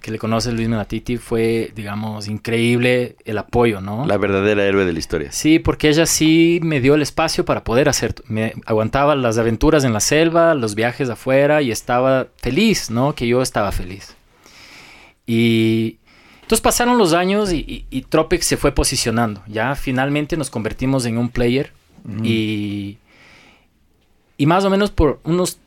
que 0.03 0.11
le 0.11 0.19
conoce 0.19 0.51
Luis 0.51 0.67
Menatiti, 0.67 1.15
fue, 1.15 1.71
digamos, 1.73 2.27
increíble 2.27 3.15
el 3.23 3.37
apoyo, 3.37 3.79
¿no? 3.79 4.05
La 4.05 4.17
verdadera 4.17 4.65
héroe 4.65 4.83
de 4.83 4.91
la 4.91 4.99
historia. 4.99 5.31
Sí, 5.31 5.59
porque 5.59 5.87
ella 5.87 6.05
sí 6.05 6.59
me 6.61 6.81
dio 6.81 6.95
el 6.95 7.01
espacio 7.01 7.45
para 7.45 7.63
poder 7.63 7.87
hacer, 7.87 8.13
me 8.27 8.53
aguantaba 8.65 9.15
las 9.15 9.37
aventuras 9.37 9.85
en 9.85 9.93
la 9.93 10.01
selva, 10.01 10.55
los 10.55 10.75
viajes 10.75 11.09
afuera 11.09 11.61
y 11.61 11.71
estaba 11.71 12.27
feliz, 12.35 12.91
¿no? 12.91 13.15
Que 13.15 13.27
yo 13.27 13.41
estaba 13.41 13.71
feliz. 13.71 14.13
Y 15.25 15.99
entonces 16.41 16.59
pasaron 16.59 16.97
los 16.97 17.13
años 17.13 17.53
y, 17.53 17.59
y, 17.59 17.85
y 17.89 18.01
Tropic 18.01 18.41
se 18.41 18.57
fue 18.57 18.73
posicionando, 18.73 19.41
ya 19.47 19.73
finalmente 19.75 20.35
nos 20.35 20.49
convertimos 20.49 21.05
en 21.05 21.17
un 21.17 21.29
player 21.29 21.71
y, 22.21 22.97
y 24.35 24.45
más 24.47 24.65
o 24.65 24.69
menos 24.69 24.91
por 24.91 25.21
unos 25.23 25.59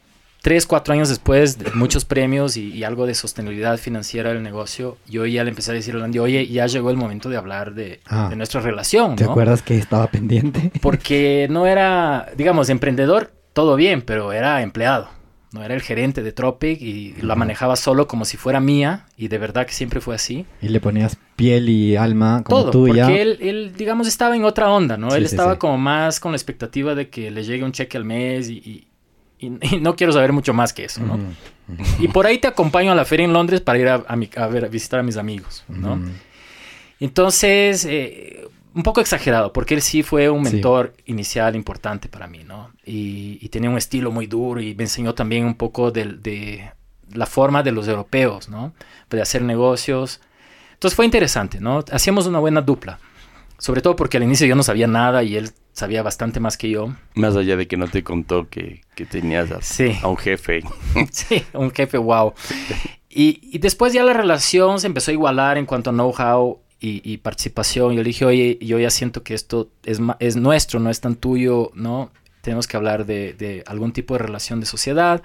3, 0.47 0.65
4 0.65 0.95
años 0.95 1.09
después 1.09 1.59
de 1.59 1.73
muchos 1.73 2.05
premios 2.05 2.57
y, 2.57 2.71
y 2.73 2.85
algo 2.85 3.05
de 3.05 3.17
sostenibilidad 3.17 3.79
financiera 3.79 4.33
del 4.33 4.45
negocio, 4.45 4.97
yo 5.09 5.27
ya 5.27 5.43
le 5.43 5.51
empecé 5.51 5.73
a 5.73 5.75
decir 5.75 5.95
a 5.95 5.97
Orlando, 5.97 6.23
oye, 6.23 6.47
ya 6.47 6.69
llegó 6.69 6.91
el 6.91 6.97
momento 6.97 7.29
de 7.29 7.37
hablar 7.37 7.75
de, 7.75 7.99
Ah. 8.07 8.29
de 8.31 8.37
nuestra 8.37 8.61
relación, 8.61 9.17
¿Te 9.17 9.25
¿no? 9.25 9.33
acuerdas 9.33 9.63
que 9.63 9.77
estaba 9.77 10.07
pendiente? 10.07 10.71
Porque 10.81 11.49
no 11.51 11.67
era, 11.67 12.29
digamos, 12.37 12.69
emprendedor, 12.69 13.33
todo 13.55 13.75
bien, 13.75 14.03
pero 14.03 14.33
era 14.33 14.63
empleado. 14.63 15.09
No 15.53 15.65
era 15.65 15.75
el 15.75 15.83
gerente 15.83 16.23
de 16.23 16.31
Tropic 16.33 16.81
y 16.81 17.15
la 17.23 17.35
manejaba 17.35 17.75
solo 17.75 18.07
como 18.07 18.25
si 18.25 18.37
fuera 18.37 18.61
mía 18.61 19.07
y 19.17 19.27
de 19.27 19.39
verdad 19.39 19.67
que 19.67 19.73
siempre 19.73 20.01
fue 20.01 20.15
así. 20.15 20.45
Y 20.63 20.69
le 20.69 20.79
ponías 20.81 21.17
piel 21.35 21.69
y 21.69 21.97
alma 21.97 22.43
como 22.45 22.61
Todo, 22.63 22.71
tuya. 22.71 23.07
porque 23.07 23.23
él, 23.23 23.39
él, 23.41 23.73
digamos, 23.77 24.07
estaba 24.07 24.37
en 24.37 24.45
otra 24.45 24.71
onda, 24.71 24.97
¿no? 24.97 25.11
Sí, 25.11 25.17
él 25.17 25.27
sí, 25.29 25.35
estaba 25.35 25.55
sí. 25.55 25.59
como 25.59 25.77
más 25.79 26.21
con 26.21 26.31
la 26.33 26.37
expectativa 26.37 26.95
de 26.95 27.09
que 27.09 27.31
le 27.33 27.43
llegue 27.43 27.65
un 27.65 27.73
cheque 27.73 27.97
al 27.97 28.05
mes 28.05 28.49
y, 28.49 28.59
y- 28.59 28.86
y- 29.39 29.53
y 29.77 29.81
no 29.81 29.97
quiero 29.97 30.13
saber 30.13 30.33
mucho 30.33 30.53
más 30.55 30.73
que 30.73 30.85
eso, 30.85 31.01
¿no? 31.03 31.19
Y 31.99 32.09
por 32.09 32.27
ahí 32.27 32.39
te 32.39 32.47
acompaño 32.49 32.93
a 32.93 32.95
la 32.95 33.05
feria 33.05 33.25
en 33.25 33.33
Londres 33.33 33.61
para 33.61 33.79
ir 33.79 33.89
a, 33.89 34.05
a 34.07 34.17
mi- 34.17 34.31
a 34.37 34.47
ver, 34.47 34.65
a 34.65 34.69
visitar 34.69 35.01
a 35.01 35.03
mis 35.03 35.17
amigos, 35.17 35.65
¿no? 35.69 36.01
Entonces, 37.01 37.85
eh, 37.85 38.47
un 38.75 38.83
poco 38.83 39.01
exagerado, 39.01 39.53
porque 39.53 39.75
él 39.75 39.83
sí 39.83 40.03
fue 40.03 40.29
un 40.31 40.45
Sí. 40.47 40.53
mentor 40.55 40.95
inicial 41.07 41.57
importante 41.57 42.09
para 42.09 42.27
mí, 42.27 42.45
¿no? 42.45 42.71
Y, 42.85 43.39
y 43.41 43.49
tenía 43.49 43.71
un 43.71 43.79
estilo 43.79 44.11
muy 44.11 44.27
duro 44.27 44.61
y 44.61 44.75
me 44.75 44.85
enseñó 44.85 45.15
también 45.15 45.45
un 45.45 45.55
poco 45.55 45.91
del- 45.91 46.23
de, 46.23 46.71
la 47.13 47.27
forma 47.27 47.63
de 47.63 47.73
los 47.73 47.89
europeos, 47.89 48.49
¿no? 48.49 48.73
De 49.11 49.21
hacer 49.23 49.43
negocios. 49.43 50.21
Entonces 50.75 50.95
fue 50.97 51.05
interesante, 51.05 51.61
¿no? 51.61 51.85
Hacíamos 51.91 52.27
una 52.27 52.39
buena 52.39 52.61
dupla. 52.61 52.99
Sobre 53.59 53.81
todo 53.81 53.97
porque 53.97 54.17
al 54.19 54.23
inicio 54.23 54.47
yo 54.47 54.55
no 54.55 54.63
sabía 54.63 54.87
nada 54.87 55.23
y 55.23 55.37
él 55.37 55.51
sabía 55.73 56.03
bastante 56.03 56.41
más 56.41 56.57
que 56.57 56.71
yo. 56.71 56.95
Más 57.15 57.37
allá 57.37 57.57
de 57.57 57.67
que 57.67 57.77
no 57.77 57.89
te 57.89 58.03
contó 58.03 58.49
que, 58.49 58.83
que 58.95 59.07
tenías 59.07 59.51
a, 59.51 59.63
Sí. 59.63 59.93
a 60.03 60.09
un 60.09 60.17
jefe. 60.17 60.63
Sí, 61.11 61.43
un 61.55 61.71
jefe 61.71 61.99
wow. 61.99 62.35
Y, 63.09 63.41
y 63.43 63.59
después 63.59 63.93
ya 63.93 64.05
la 64.05 64.13
relación 64.13 64.79
se 64.81 64.87
empezó 64.87 65.11
a 65.11 65.15
igualar 65.15 65.57
en 65.59 65.65
cuanto 65.67 65.91
a 65.91 65.93
know-how 65.93 66.61
y, 66.81 67.01
y 67.11 67.17
participación. 67.19 67.93
Yo 67.95 68.03
le 68.03 68.09
dije, 68.09 68.25
oye, 68.27 68.59
yo 68.61 68.79
ya 68.79 68.91
siento 68.91 69.23
que 69.23 69.33
esto 69.35 69.71
es, 69.85 70.01
es 70.19 70.37
nuestro, 70.37 70.79
no 70.81 70.91
es 70.91 71.01
tan 71.01 71.17
tuyo, 71.17 71.71
¿no? 71.75 72.11
Tenemos 72.43 72.67
que 72.67 72.77
hablar 72.77 73.07
de, 73.07 73.33
de 73.33 73.65
algún 73.67 73.93
tipo 73.93 74.15
de 74.15 74.19
relación 74.19 74.61
de 74.61 74.67
sociedad. 74.67 75.23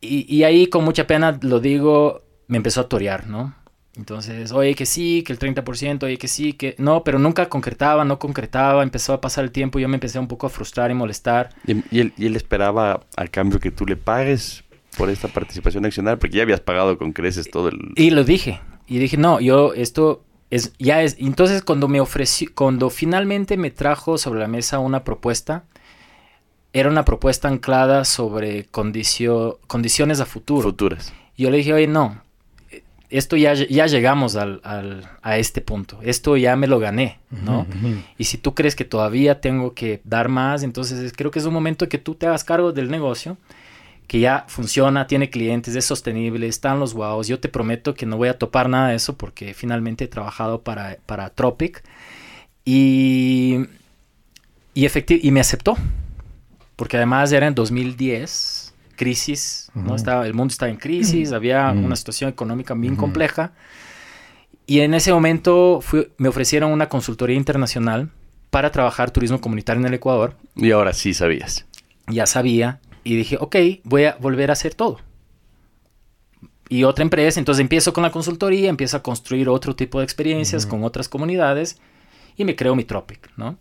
Y, 0.00 0.24
y 0.34 0.44
ahí 0.44 0.66
con 0.68 0.84
mucha 0.84 1.06
pena 1.06 1.38
lo 1.42 1.60
digo, 1.60 2.22
me 2.46 2.56
empezó 2.56 2.80
a 2.82 2.88
torear, 2.88 3.26
¿no? 3.26 3.54
Entonces, 3.96 4.52
oye, 4.52 4.74
que 4.74 4.86
sí, 4.86 5.22
que 5.22 5.32
el 5.34 5.38
30%, 5.38 6.04
oye, 6.04 6.16
que 6.16 6.26
sí, 6.28 6.54
que 6.54 6.74
no, 6.78 7.04
pero 7.04 7.18
nunca 7.18 7.48
concretaba, 7.50 8.04
no 8.06 8.18
concretaba, 8.18 8.82
empezó 8.82 9.12
a 9.12 9.20
pasar 9.20 9.44
el 9.44 9.50
tiempo, 9.50 9.78
yo 9.78 9.88
me 9.88 9.96
empecé 9.96 10.18
un 10.18 10.28
poco 10.28 10.46
a 10.46 10.50
frustrar 10.50 10.90
y 10.90 10.94
molestar. 10.94 11.50
Y, 11.66 11.76
y 11.94 12.00
él, 12.00 12.12
y 12.16 12.24
él 12.26 12.34
esperaba 12.36 13.04
a 13.16 13.26
cambio 13.26 13.60
que 13.60 13.70
tú 13.70 13.84
le 13.84 13.96
pagues 13.96 14.64
por 14.96 15.10
esta 15.10 15.28
participación 15.28 15.84
accionaria, 15.84 16.18
porque 16.18 16.36
ya 16.38 16.42
habías 16.42 16.60
pagado 16.60 16.96
con 16.96 17.12
creces 17.12 17.50
todo 17.50 17.68
el... 17.68 17.78
Y 17.96 18.10
lo 18.10 18.24
dije. 18.24 18.60
Y 18.86 18.98
dije, 18.98 19.16
no, 19.18 19.40
yo 19.40 19.74
esto 19.74 20.24
es, 20.50 20.72
ya 20.78 21.02
es. 21.02 21.16
Entonces, 21.18 21.62
cuando 21.62 21.86
me 21.86 22.00
ofreció, 22.00 22.48
cuando 22.54 22.88
finalmente 22.88 23.56
me 23.58 23.70
trajo 23.70 24.16
sobre 24.16 24.40
la 24.40 24.48
mesa 24.48 24.78
una 24.78 25.04
propuesta, 25.04 25.64
era 26.72 26.88
una 26.88 27.04
propuesta 27.04 27.48
anclada 27.48 28.04
sobre 28.06 28.66
condicio- 28.70 29.58
condiciones 29.66 30.20
a 30.20 30.24
futuro. 30.26 30.62
futuras. 30.62 31.12
Yo 31.36 31.50
le 31.50 31.58
dije, 31.58 31.72
oye, 31.74 31.86
no, 31.86 32.22
esto 33.12 33.36
ya, 33.36 33.54
ya 33.54 33.86
llegamos 33.86 34.36
al, 34.36 34.60
al- 34.64 35.08
a 35.22 35.36
este 35.38 35.60
punto. 35.60 35.98
Esto 36.02 36.36
ya 36.36 36.56
me 36.56 36.66
lo 36.66 36.78
gané, 36.78 37.18
¿no? 37.30 37.66
Y 38.18 38.24
si 38.24 38.38
tú 38.38 38.54
crees 38.54 38.74
que 38.74 38.84
todavía 38.84 39.40
tengo 39.40 39.74
que 39.74 40.00
dar 40.04 40.28
más, 40.28 40.62
entonces 40.62 40.98
es- 41.00 41.12
creo 41.12 41.30
que 41.30 41.38
es 41.38 41.44
un 41.44 41.54
momento 41.54 41.88
que 41.88 41.98
tú 41.98 42.14
te 42.14 42.26
hagas 42.26 42.44
cargo 42.44 42.72
del 42.72 42.90
negocio, 42.90 43.36
que 44.08 44.20
ya 44.20 44.44
funciona, 44.48 45.06
tiene 45.06 45.30
clientes, 45.30 45.74
es 45.76 45.84
sostenible, 45.86 46.46
están 46.46 46.78
los 46.80 46.92
wows. 46.94 47.28
Yo 47.28 47.40
te 47.40 47.48
prometo 47.48 47.94
que 47.94 48.04
no 48.04 48.16
voy 48.18 48.28
a 48.28 48.38
topar 48.38 48.68
nada 48.68 48.88
de 48.88 48.96
eso 48.96 49.16
porque 49.16 49.54
finalmente 49.54 50.04
he 50.04 50.08
trabajado 50.08 50.62
para, 50.62 50.98
para 51.06 51.30
Tropic 51.30 51.82
y, 52.64 53.58
y, 54.74 54.86
y 55.22 55.30
me 55.30 55.40
aceptó. 55.40 55.76
Porque 56.76 56.96
además 56.96 57.30
era 57.32 57.46
en 57.46 57.54
2010, 57.54 58.61
crisis, 58.92 59.70
¿no? 59.74 59.94
Estaba, 59.96 60.26
el 60.26 60.34
mundo 60.34 60.52
estaba 60.52 60.70
en 60.70 60.76
crisis, 60.78 61.32
había 61.32 61.70
una 61.72 61.96
situación 61.96 62.30
económica 62.30 62.74
bien 62.74 62.96
compleja. 62.96 63.52
Y 64.66 64.80
en 64.80 64.94
ese 64.94 65.12
momento 65.12 65.80
fui- 65.82 66.08
me 66.18 66.28
ofrecieron 66.28 66.70
una 66.72 66.88
consultoría 66.88 67.36
internacional 67.36 68.10
para 68.50 68.70
trabajar 68.70 69.10
turismo 69.10 69.40
comunitario 69.40 69.80
en 69.80 69.86
el 69.86 69.94
Ecuador. 69.94 70.36
Y 70.56 70.70
ahora 70.70 70.92
sí 70.92 71.14
sabías. 71.14 71.66
Ya 72.06 72.26
sabía 72.26 72.80
y 73.04 73.16
dije, 73.16 73.36
ok, 73.40 73.56
voy 73.84 74.04
a 74.04 74.16
volver 74.20 74.50
a 74.50 74.52
hacer 74.52 74.74
todo. 74.74 75.00
Y 76.68 76.84
otra 76.84 77.02
empresa, 77.02 77.38
entonces 77.40 77.60
empiezo 77.60 77.92
con 77.92 78.02
la 78.02 78.10
consultoría, 78.10 78.70
empiezo 78.70 78.96
a 78.96 79.02
construir 79.02 79.48
otro 79.48 79.74
tipo 79.76 79.98
de 79.98 80.04
experiencias 80.04 80.64
con 80.64 80.84
otras 80.84 81.08
comunidades 81.08 81.78
y 82.36 82.44
me 82.44 82.56
creo 82.56 82.74
mi 82.74 82.84
Tropic, 82.84 83.30
¿no? 83.36 83.58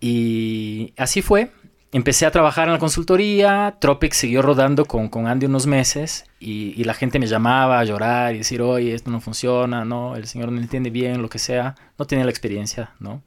Y 0.00 0.92
así 0.96 1.22
fue. 1.22 1.50
Empecé 1.92 2.24
a 2.24 2.30
trabajar 2.30 2.68
en 2.68 2.74
la 2.74 2.78
consultoría, 2.78 3.76
Tropic 3.80 4.12
siguió 4.12 4.42
rodando 4.42 4.84
con, 4.84 5.08
con 5.08 5.26
Andy 5.26 5.46
unos 5.46 5.66
meses 5.66 6.24
y, 6.38 6.80
y 6.80 6.84
la 6.84 6.94
gente 6.94 7.18
me 7.18 7.26
llamaba 7.26 7.80
a 7.80 7.84
llorar 7.84 8.34
y 8.34 8.38
decir, 8.38 8.62
oye, 8.62 8.94
esto 8.94 9.10
no 9.10 9.20
funciona, 9.20 9.84
no, 9.84 10.14
el 10.14 10.28
señor 10.28 10.52
no 10.52 10.60
entiende 10.60 10.90
bien, 10.90 11.20
lo 11.20 11.28
que 11.28 11.40
sea, 11.40 11.74
no 11.98 12.06
tenía 12.06 12.24
la 12.24 12.30
experiencia, 12.30 12.92
¿no? 13.00 13.22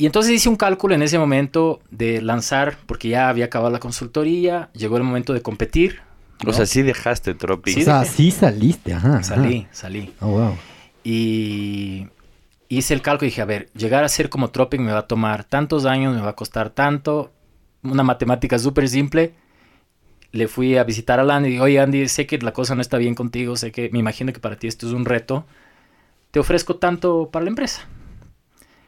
Y 0.00 0.06
entonces 0.06 0.32
hice 0.32 0.48
un 0.48 0.56
cálculo 0.56 0.94
en 0.94 1.02
ese 1.02 1.18
momento 1.18 1.80
de 1.90 2.22
lanzar, 2.22 2.78
porque 2.86 3.08
ya 3.08 3.28
había 3.28 3.44
acabado 3.44 3.70
la 3.70 3.80
consultoría, 3.80 4.70
llegó 4.72 4.96
el 4.96 5.02
momento 5.02 5.34
de 5.34 5.42
competir. 5.42 6.00
¿no? 6.42 6.52
O 6.52 6.54
sea, 6.54 6.64
sí 6.64 6.80
dejaste 6.80 7.34
Tropic. 7.34 7.76
O 7.76 7.80
sea, 7.82 8.06
sí 8.06 8.30
saliste, 8.30 8.94
ajá. 8.94 9.16
ajá. 9.16 9.22
salí, 9.22 9.66
salí. 9.72 10.14
Oh, 10.20 10.28
wow. 10.28 10.56
Y 11.04 12.06
hice 12.70 12.94
el 12.94 13.02
cálculo 13.02 13.26
y 13.26 13.30
dije, 13.30 13.42
a 13.42 13.46
ver, 13.46 13.68
llegar 13.72 14.04
a 14.04 14.08
ser 14.08 14.30
como 14.30 14.50
Tropic 14.50 14.80
me 14.80 14.92
va 14.92 15.00
a 15.00 15.06
tomar 15.06 15.44
tantos 15.44 15.84
años, 15.84 16.14
me 16.14 16.22
va 16.22 16.30
a 16.30 16.36
costar 16.36 16.70
tanto. 16.70 17.32
Una 17.82 18.04
matemática 18.04 18.58
súper 18.58 18.88
simple. 18.88 19.34
Le 20.30 20.46
fui 20.46 20.76
a 20.76 20.84
visitar 20.84 21.18
a 21.18 21.22
Andy 21.34 21.48
y 21.48 21.52
dije, 21.52 21.62
oye 21.62 21.80
Andy, 21.80 22.08
sé 22.08 22.26
que 22.26 22.38
la 22.38 22.52
cosa 22.52 22.76
no 22.76 22.80
está 22.80 22.96
bien 22.96 23.16
contigo, 23.16 23.56
sé 23.56 23.72
que 23.72 23.90
me 23.92 23.98
imagino 23.98 24.32
que 24.32 24.38
para 24.38 24.56
ti 24.56 24.68
esto 24.68 24.86
es 24.86 24.92
un 24.92 25.04
reto. 25.04 25.44
Te 26.30 26.38
ofrezco 26.38 26.76
tanto 26.76 27.30
para 27.32 27.44
la 27.44 27.50
empresa. 27.50 27.88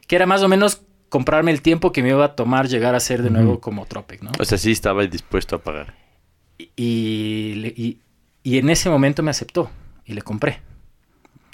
Que 0.07 0.15
era 0.15 0.27
más 0.27 0.43
o 0.45 0.49
menos 0.49 0.83
comprarme 1.09 1.51
el 1.51 1.61
tiempo 1.61 1.91
que 1.91 2.05
me 2.05 2.11
iba 2.11 2.25
a 2.25 2.37
tomar 2.37 2.69
llegar 2.69 2.95
a 2.95 3.01
ser 3.01 3.23
de 3.23 3.31
nuevo 3.31 3.61
como 3.61 3.85
Tropic, 3.87 4.23
¿no? 4.23 4.31
O 4.39 4.45
sea, 4.45 4.59
sí 4.59 4.71
estabas 4.71 5.11
dispuesto 5.11 5.57
a 5.57 5.59
pagar. 5.59 5.97
Y, 6.77 7.99
y 8.45 8.59
en 8.59 8.71
ese 8.71 8.89
momento 8.89 9.25
me 9.25 9.33
aceptó 9.33 9.69
y 10.05 10.13
le 10.13 10.23
compré. 10.23 10.61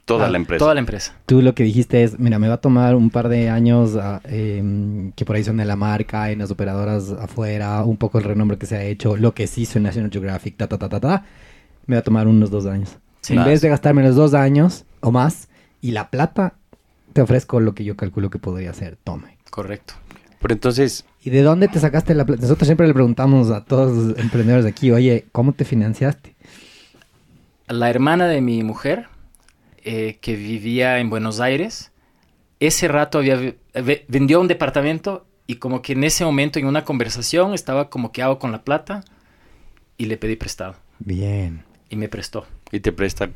Toda 0.09 0.27
Ah, 0.27 0.31
la 0.31 0.39
empresa. 0.39 0.59
Toda 0.59 0.75
la 0.75 0.81
empresa. 0.81 1.15
Tú 1.27 1.43
lo 1.43 1.55
que 1.55 1.63
dijiste 1.65 2.03
es, 2.03 2.19
mira, 2.19 2.39
me 2.39 2.49
va 2.49 2.55
a 2.55 2.61
tomar 2.61 2.95
un 2.97 3.11
par 3.11 3.29
de 3.29 3.51
años 3.51 3.95
ah, 4.01 4.21
em, 4.25 5.13
que 5.13 5.25
por 5.25 5.37
ahí 5.37 5.45
suene 5.45 5.65
la 5.67 5.77
marca, 5.77 6.31
en 6.31 6.39
las 6.39 6.51
operadoras 6.51 7.11
afuera, 7.13 7.85
un 7.85 7.99
poco 7.99 8.17
el 8.19 8.25
renombre 8.25 8.57
que 8.57 8.65
se 8.67 8.77
ha 8.77 8.83
hecho, 8.83 9.17
lo 9.19 9.35
que 9.35 9.47
se 9.47 9.61
hizo 9.61 9.79
en 9.79 9.83
National 9.85 10.11
Geographic, 10.11 10.57
ta, 10.57 10.67
ta, 10.67 10.79
ta, 10.79 10.89
ta, 10.89 10.99
ta, 10.99 11.25
me 11.87 11.95
va 11.97 12.01
a 12.01 12.03
tomar 12.03 12.27
unos 12.27 12.51
dos 12.51 12.65
años. 12.67 12.97
Sí. 13.21 13.35
en 13.35 13.45
vez 13.45 13.61
de 13.61 13.69
gastarme 13.69 14.03
los 14.03 14.17
dos 14.17 14.33
años 14.33 14.85
o 15.01 15.11
más 15.13 15.49
y 15.83 15.91
la 15.91 16.09
plata, 16.09 16.55
te 17.13 17.21
ofrezco 17.21 17.61
lo 17.61 17.75
que 17.75 17.85
yo 17.85 17.95
calculo 17.97 18.31
que 18.31 18.39
podría 18.39 18.73
ser, 18.73 18.97
tome. 19.05 19.37
Correcto. 19.51 19.95
Pero 20.41 20.55
entonces, 20.55 21.05
¿Y 21.23 21.31
de 21.31 21.43
dónde 21.43 21.69
te 21.69 21.81
sacaste 21.81 22.15
la 22.15 22.25
plata? 22.25 22.41
Nosotros 22.43 22.67
siempre 22.67 22.87
le 22.87 22.95
preguntamos 22.95 23.51
a 23.51 23.63
todos 23.65 23.95
los 23.95 24.19
emprendedores 24.19 24.65
de 24.65 24.71
aquí, 24.71 24.91
oye, 24.91 25.27
¿cómo 25.33 25.53
te 25.53 25.67
financiaste? 25.67 26.35
La 27.67 27.91
hermana 27.91 28.27
de 28.29 28.41
mi 28.41 28.63
mujer, 28.63 29.09
eh, 29.85 30.19
que 30.21 30.37
vivía 30.37 30.99
en 30.99 31.11
Buenos 31.11 31.41
Aires, 31.41 31.93
ese 32.61 32.89
rato 32.89 33.19
había 33.19 33.37
ve- 33.37 33.59
ve- 33.75 34.05
vendió 34.09 34.41
un 34.41 34.49
departamento 34.49 35.27
y 35.47 35.57
como 35.57 35.81
que 35.83 35.93
en 35.95 36.05
ese 36.05 36.25
momento 36.25 36.59
en 36.59 36.67
una 36.67 36.85
conversación 36.85 37.55
estaba 37.55 37.89
como 37.91 38.13
que 38.13 38.23
hago 38.23 38.39
con 38.39 38.53
la 38.53 38.63
plata 38.65 39.05
y 39.97 40.07
le 40.07 40.17
pedí 40.17 40.37
prestado 40.37 40.75
Bien. 40.99 41.65
y 41.89 41.97
me 41.97 42.09
prestó. 42.09 42.47
y 42.73 42.81
te 42.81 42.93
presta 42.93 43.31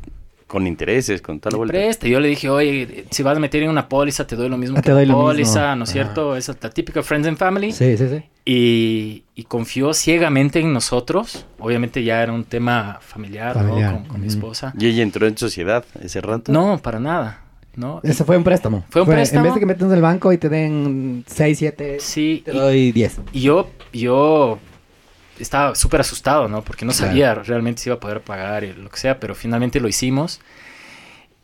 con 0.53 0.67
intereses, 0.67 1.23
con 1.23 1.41
tal 1.41 1.57
vuelta. 1.57 1.73
presta. 1.73 2.07
Yo 2.07 2.21
le 2.21 2.29
dije, 2.29 2.51
oye, 2.51 3.07
si 3.11 3.23
vas 3.23 3.39
a 3.39 3.41
meter 3.41 3.63
en 3.63 3.71
una 3.71 3.89
póliza, 3.89 4.27
te 4.27 4.37
doy 4.37 4.51
lo 4.51 4.59
mismo 4.59 4.77
Ah, 4.77 4.83
que 4.83 4.87
te 4.87 4.93
doy 4.93 5.07
la 5.07 5.13
lo 5.13 5.19
mismo. 5.21 5.29
póliza, 5.31 5.75
¿no 5.77 5.85
es 5.85 5.91
cierto? 5.91 6.37
Esa 6.37 6.53
es 6.53 6.59
la 6.61 6.69
típica 6.69 7.03
Friends 7.03 7.27
and 7.27 7.39
Family. 7.39 7.73
Sí, 7.73 7.97
sí, 7.97 8.07
sí. 8.07 8.23
Y, 8.45 9.25
y 9.35 9.45
confió 9.45 9.95
ciegamente 9.95 10.61
en 10.61 10.75
nosotros. 10.75 11.47
Obviamente 11.59 12.05
ya 12.05 12.23
era 12.23 12.33
un 12.33 12.45
tema 12.45 12.99
familiar, 13.01 13.57
¿no? 13.57 13.63
Familiar, 13.69 13.93
Con, 13.95 14.05
con 14.05 14.21
mi 14.21 14.27
ujú. 14.27 14.37
esposa. 14.37 14.75
Y 14.79 14.89
ella 14.89 15.03
entró 15.03 15.27
en 15.27 15.39
sociedad 15.39 15.87
ese 16.03 16.21
rato. 16.21 16.53
No, 16.53 16.77
para 16.83 17.01
nada. 17.01 17.39
¿no? 17.75 18.01
Ese 18.03 18.23
fue 18.25 18.37
un 18.37 18.45
préstamo. 18.45 18.85
Fue 18.91 19.01
un 19.01 19.09
préstamo. 19.09 19.41
En 19.41 19.45
vez 19.45 19.55
de 19.55 19.61
que 19.61 19.65
metas 19.65 19.89
en 19.89 19.95
el 19.95 20.03
banco 20.03 20.31
y 20.35 20.37
te 20.37 20.51
den 20.51 21.25
6, 21.27 21.57
7, 21.59 21.97
Sí, 22.01 22.43
te 22.45 22.53
y- 22.53 22.59
doy 22.59 22.93
10. 22.93 23.21
Y 23.33 23.41
yo, 23.41 23.71
yo 23.95 24.59
estaba 25.39 25.75
súper 25.75 26.01
asustado, 26.01 26.49
¿no? 26.49 26.63
Porque 26.63 26.85
no 26.85 26.93
Claro. 26.93 27.07
sabía 27.09 27.35
realmente 27.35 27.83
si 27.83 27.89
iba 27.89 27.97
a 27.97 28.01
poder 28.01 28.21
pagar 28.23 28.65
y 28.65 28.73
lo 28.75 28.89
que 28.91 28.99
sea, 28.99 29.19
pero 29.21 29.35
finalmente 29.35 29.81
lo 29.81 29.89
hicimos. 29.89 30.41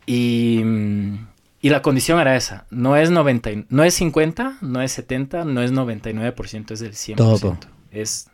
Y, 0.05 0.61
mm, 0.63 1.27
y 1.61 1.69
la 1.69 1.81
condición 1.81 2.19
era 2.19 2.35
esa. 2.35 2.65
No 2.69 2.95
es, 2.95 3.11
90, 3.11 3.51
y- 3.51 3.65
no 3.69 3.83
es 3.83 3.93
50, 3.95 4.57
no 4.61 4.81
es 4.81 4.91
70, 4.91 5.43
no 5.45 5.61
es 5.61 5.71
99%, 5.71 6.73
es 6.73 6.79
del 6.79 6.93
100%. 6.95 7.15
Todo. 7.17 7.57
Es, 7.91 8.29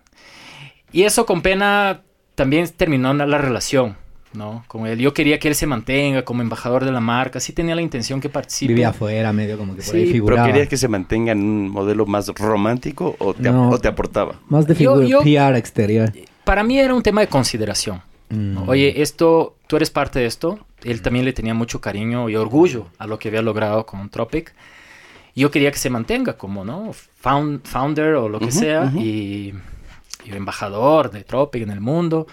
y 0.92 1.04
eso 1.04 1.26
con 1.26 1.42
pena 1.42 2.02
también 2.36 2.70
terminó 2.70 3.14
la 3.14 3.38
relación, 3.38 3.98
¿no? 4.36 4.64
Con 4.68 4.86
él. 4.88 5.00
Yo 5.00 5.14
quería 5.14 5.40
que 5.40 5.48
él 5.48 5.56
se 5.56 5.68
mantenga 5.68 6.24
como 6.24 6.42
embajador 6.42 6.86
de 6.86 6.92
la 6.92 7.00
marca. 7.00 7.40
Sí 7.40 7.54
tenía 7.54 7.76
la 7.76 7.82
intención 7.82 8.20
que 8.22 8.30
participe. 8.30 8.74
Vivía 8.74 8.90
afuera, 8.90 9.32
medio 9.34 9.58
como 9.58 9.74
que 9.76 9.82
por 9.82 9.92
Sí, 9.92 9.98
ahí 9.98 10.04
pero 10.04 10.12
¿Pero 10.12 10.14
figuraba. 10.26 10.48
querías 10.48 10.68
que 10.68 10.78
se 10.78 10.88
mantenga 10.88 11.32
en 11.32 11.40
un 11.44 11.70
modelo 11.70 12.06
más 12.06 12.28
romántico 12.36 13.16
o 13.20 13.34
te, 13.34 13.52
No. 13.52 13.70
o 13.70 13.80
te 13.80 13.88
aportaba? 13.88 14.40
Más 14.48 14.66
de 14.68 14.74
Yo- 14.76 14.96
figura, 14.98 15.08
yo- 15.08 15.20
PR 15.22 15.58
exterior. 15.58 16.12
Para 16.44 16.64
mí 16.64 16.78
era 16.80 16.94
un 16.94 17.02
tema 17.04 17.22
de 17.22 17.28
consideración. 17.28 18.02
Mm. 18.30 18.68
Oye, 18.70 19.02
esto, 19.02 19.56
tú 19.68 19.76
eres 19.76 19.90
parte 19.92 20.20
de 20.20 20.26
esto. 20.26 20.60
Él 20.84 21.02
también 21.02 21.26
le 21.26 21.34
tenía 21.34 21.54
mucho 21.54 21.82
cariño 21.82 22.30
y 22.30 22.36
orgullo 22.36 22.88
a 23.00 23.08
lo 23.08 23.18
que 23.20 23.30
había 23.30 23.42
logrado 23.42 23.86
con 23.86 24.10
Tropic. 24.10 24.54
Yo 25.36 25.52
quería 25.52 25.72
que 25.72 25.78
se 25.78 25.90
mantenga 25.90 26.34
como, 26.38 26.64
¿no? 26.64 26.92
Found- 27.24 27.62
founder 27.64 28.14
o 28.16 28.30
lo 28.30 28.40
que 28.40 28.52
sea 28.52 28.92
y, 28.96 29.54
y 30.24 30.32
embajador 30.32 31.12
de 31.12 31.24
Tropic 31.24 31.64
en 31.64 31.72
el 31.72 31.82
mundo. 31.82 32.26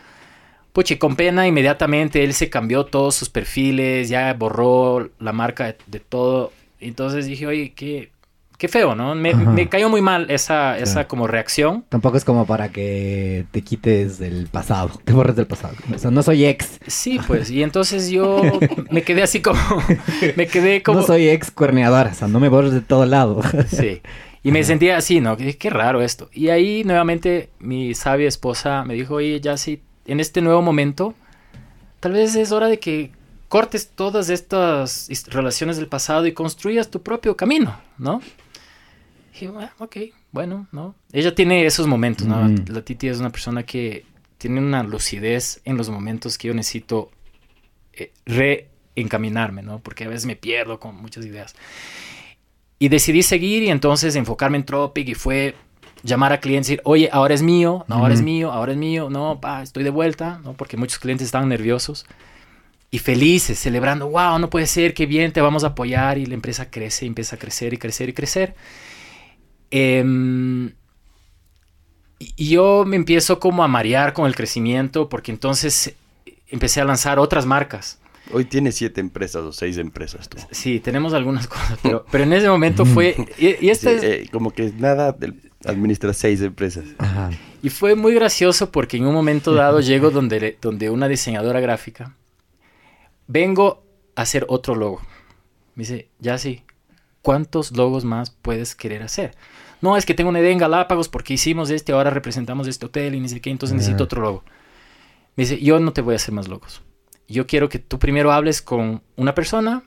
Puchi, 0.72 0.96
con 0.96 1.16
pena 1.16 1.46
inmediatamente 1.46 2.24
él 2.24 2.32
se 2.34 2.48
cambió 2.48 2.84
todos 2.86 3.14
sus 3.14 3.28
perfiles, 3.28 4.08
ya 4.08 4.32
borró 4.34 5.10
la 5.18 5.32
marca 5.32 5.66
de, 5.66 5.76
de 5.86 6.00
todo. 6.00 6.52
Entonces 6.80 7.26
dije, 7.26 7.46
oye, 7.46 7.72
¿qué? 7.74 8.10
qué 8.58 8.68
feo, 8.68 8.94
¿no? 8.94 9.12
Me, 9.16 9.34
me 9.34 9.68
cayó 9.68 9.88
muy 9.88 10.00
mal 10.02 10.30
esa, 10.30 10.78
esa 10.78 10.92
Claro. 10.92 11.08
como 11.08 11.26
reacción. 11.26 11.84
Tampoco 11.88 12.16
es 12.16 12.24
como 12.24 12.46
para 12.46 12.68
que 12.70 13.44
te 13.50 13.62
quites 13.62 14.20
del 14.20 14.46
pasado, 14.46 15.00
te 15.04 15.12
borres 15.12 15.34
del 15.34 15.48
pasado. 15.48 15.74
O 15.92 15.98
sea, 15.98 16.12
no 16.12 16.22
soy 16.22 16.44
ex, 16.44 16.78
Sí, 16.86 17.18
pues, 17.26 17.50
y 17.50 17.64
entonces 17.64 18.08
yo 18.08 18.40
me 18.90 19.02
quedé 19.02 19.24
así 19.24 19.42
como, 19.42 19.58
me 20.36 20.46
quedé 20.46 20.80
como... 20.82 21.00
no 21.00 21.04
soy 21.06 21.28
ex 21.28 21.50
cuerneadora, 21.50 22.10
o 22.12 22.14
sea, 22.14 22.28
no 22.28 22.38
me 22.38 22.48
borres 22.48 22.72
de 22.72 22.82
todo 22.82 23.04
lado. 23.04 23.40
Sí. 23.66 24.00
Y 24.44 24.52
me 24.52 24.62
sentía 24.64 24.96
así, 24.96 25.20
¿no? 25.20 25.36
Qué, 25.36 25.56
qué 25.58 25.68
raro 25.70 26.00
esto. 26.00 26.28
Y 26.32 26.48
ahí 26.50 26.82
nuevamente 26.84 27.50
mi 27.58 27.94
sabia 27.94 28.28
esposa 28.28 28.84
me 28.84 28.94
dijo, 28.94 29.14
oye, 29.14 29.40
ya 29.40 29.56
sí, 29.56 29.82
en 30.12 30.20
este 30.20 30.42
nuevo 30.42 30.60
momento, 30.60 31.14
tal 31.98 32.12
vez 32.12 32.34
es 32.36 32.52
hora 32.52 32.68
de 32.68 32.78
que 32.78 33.12
cortes 33.48 33.88
todas 33.88 34.28
estas 34.28 35.08
relaciones 35.28 35.78
del 35.78 35.86
pasado 35.86 36.26
y 36.26 36.32
construyas 36.32 36.90
tu 36.90 37.02
propio 37.02 37.34
camino, 37.34 37.80
¿no? 37.96 38.20
Y 39.30 39.32
dije, 39.32 39.50
"Ah, 39.58 39.72
ok, 39.78 39.96
bueno, 40.30 40.66
¿no? 40.70 40.94
Ella 41.12 41.34
tiene 41.34 41.64
esos 41.64 41.86
momentos, 41.86 42.26
¿no? 42.26 42.44
Mm. 42.44 42.66
La 42.68 42.82
Titi 42.82 43.08
es 43.08 43.20
una 43.20 43.30
persona 43.30 43.62
que 43.62 44.04
tiene 44.36 44.60
una 44.60 44.82
lucidez 44.82 45.62
en 45.64 45.78
los 45.78 45.88
momentos 45.88 46.36
que 46.36 46.48
yo 46.48 46.54
necesito 46.54 47.10
eh, 47.94 48.12
reencaminarme, 48.26 49.62
¿no? 49.62 49.78
Porque 49.78 50.04
a 50.04 50.08
veces 50.08 50.26
me 50.26 50.36
pierdo 50.36 50.78
con 50.78 50.94
muchas 50.94 51.24
ideas. 51.24 51.54
Y 52.78 52.90
decidí 52.90 53.22
seguir 53.22 53.62
y 53.62 53.70
entonces 53.70 54.14
enfocarme 54.14 54.58
en 54.58 54.64
Tropic 54.64 55.08
y 55.08 55.14
fue 55.14 55.54
llamar 56.02 56.32
a 56.32 56.40
clientes 56.40 56.68
y 56.68 56.72
decir, 56.72 56.82
oye, 56.84 57.08
ahora 57.12 57.34
es 57.34 57.42
mío, 57.42 57.84
no, 57.88 57.96
ahora 57.96 58.14
es 58.14 58.20
Ujú. 58.20 58.26
mío, 58.26 58.52
ahora 58.52 58.72
es 58.72 58.78
mío, 58.78 59.08
no, 59.10 59.40
pa, 59.40 59.62
estoy 59.62 59.84
de 59.84 59.90
vuelta, 59.90 60.40
¿no? 60.44 60.54
Porque 60.54 60.76
muchos 60.76 60.98
clientes 60.98 61.26
estaban 61.26 61.48
nerviosos 61.48 62.06
y 62.90 62.98
felices, 62.98 63.58
celebrando, 63.58 64.08
wow, 64.08 64.38
no 64.38 64.50
puede 64.50 64.66
ser, 64.66 64.94
qué 64.94 65.06
bien, 65.06 65.32
te 65.32 65.40
vamos 65.40 65.64
a 65.64 65.68
apoyar 65.68 66.18
y 66.18 66.26
la 66.26 66.34
empresa 66.34 66.70
crece, 66.70 67.06
y 67.06 67.08
empieza 67.08 67.36
a 67.36 67.38
crecer 67.38 67.72
y 67.72 67.78
crecer 67.78 68.08
y 68.08 68.12
crecer. 68.12 68.54
Y 69.70 70.02
y 72.36 72.50
yo 72.50 72.84
me 72.86 72.96
empiezo 72.96 73.40
como 73.40 73.64
a 73.64 73.68
marear 73.68 74.12
con 74.12 74.26
el 74.26 74.34
crecimiento 74.34 75.08
porque 75.08 75.32
entonces 75.32 75.94
empecé 76.48 76.80
a 76.80 76.84
lanzar 76.84 77.18
otras 77.18 77.46
marcas. 77.46 77.98
Hoy 78.30 78.44
tienes 78.44 78.76
siete 78.76 79.00
empresas 79.00 79.42
o 79.42 79.52
seis 79.52 79.76
empresas 79.78 80.28
tú. 80.28 80.38
Sí, 80.50 80.78
tenemos 80.80 81.12
algunas 81.12 81.48
cosas, 81.48 81.78
pero, 81.82 82.04
pero 82.10 82.24
en 82.24 82.32
ese 82.32 82.48
momento 82.48 82.84
fue... 82.86 83.16
Y, 83.38 83.66
y 83.66 83.70
este 83.70 83.98
Sí, 84.00 84.06
es- 84.06 84.12
eh, 84.26 84.28
como 84.30 84.52
que 84.52 84.72
nada, 84.78 85.12
del- 85.12 85.50
administras 85.64 86.16
seis 86.16 86.40
empresas. 86.40 86.84
Ajá. 86.98 87.30
Y 87.62 87.68
fue 87.70 87.94
muy 87.94 88.14
gracioso 88.14 88.70
porque 88.70 88.96
en 88.96 89.06
un 89.06 89.14
momento 89.14 89.52
dado 89.54 89.80
llego 89.80 90.10
donde, 90.10 90.56
donde 90.62 90.88
una 90.90 91.08
diseñadora 91.08 91.60
gráfica, 91.60 92.16
vengo 93.26 93.84
a 94.14 94.22
hacer 94.22 94.46
otro 94.48 94.74
logo. 94.74 95.00
Me 95.74 95.82
dice, 95.82 96.08
ya 96.18 96.38
sí, 96.38 96.62
¿cuántos 97.22 97.72
logos 97.76 98.04
más 98.04 98.30
puedes 98.30 98.74
querer 98.74 99.02
hacer? 99.02 99.34
No, 99.80 99.96
es 99.96 100.06
que 100.06 100.14
tengo 100.14 100.30
una 100.30 100.40
idea 100.40 100.52
en 100.52 100.58
Galápagos 100.58 101.08
porque 101.08 101.34
hicimos 101.34 101.70
este, 101.70 101.92
ahora 101.92 102.10
representamos 102.10 102.68
este 102.68 102.86
hotel 102.86 103.14
y 103.14 103.20
ni 103.20 103.28
sé 103.28 103.40
qué, 103.40 103.50
entonces 103.50 103.74
necesito 103.76 104.04
otro 104.04 104.22
logo. 104.22 104.44
Me 105.34 105.44
dice, 105.44 105.58
yo 105.60 105.80
no 105.80 105.92
te 105.92 106.02
voy 106.02 106.12
a 106.12 106.16
hacer 106.16 106.32
más 106.34 106.46
logos. 106.46 106.82
Yo 107.32 107.46
quiero 107.46 107.68
que 107.68 107.78
tú 107.78 107.98
primero 107.98 108.30
hables 108.32 108.62
con 108.62 109.02
una 109.16 109.34
persona, 109.34 109.82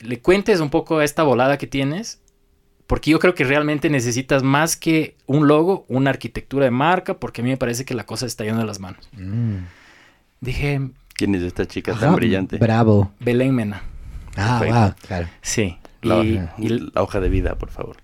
le 0.00 0.20
cuentes 0.20 0.60
un 0.60 0.70
poco 0.70 1.00
esta 1.00 1.22
volada 1.22 1.56
que 1.58 1.66
tienes 1.66 2.20
porque 2.86 3.10
yo 3.12 3.18
creo 3.18 3.34
que 3.34 3.44
realmente 3.44 3.88
necesitas 3.88 4.42
más 4.42 4.76
que 4.76 5.16
un 5.26 5.48
logo, 5.48 5.86
una 5.88 6.10
arquitectura 6.10 6.66
de 6.66 6.70
marca, 6.70 7.14
porque 7.18 7.40
a 7.40 7.44
mí 7.44 7.50
me 7.50 7.56
parece 7.56 7.84
que 7.86 7.94
la 7.94 8.04
cosa 8.04 8.26
está 8.26 8.44
yendo 8.44 8.60
de 8.60 8.66
las 8.66 8.78
manos. 8.78 9.08
Mm. 9.12 9.56
Dije, 10.40 10.90
¿Quién 11.14 11.34
es 11.34 11.42
esta 11.42 11.64
chica 11.66 11.92
Ajá, 11.92 12.06
tan 12.06 12.16
brillante? 12.16 12.58
Bravo. 12.58 13.10
Belén 13.20 13.54
Mena. 13.54 13.82
Ah, 14.36 14.60
wow, 14.66 14.94
claro. 15.06 15.28
Sí. 15.40 15.78
La, 16.02 16.22
y, 16.24 16.36
hoja- 16.36 16.54
y 16.58 16.68
la 16.68 17.02
hoja 17.02 17.20
de 17.20 17.28
vida, 17.30 17.54
por 17.56 17.70
favor. 17.70 17.96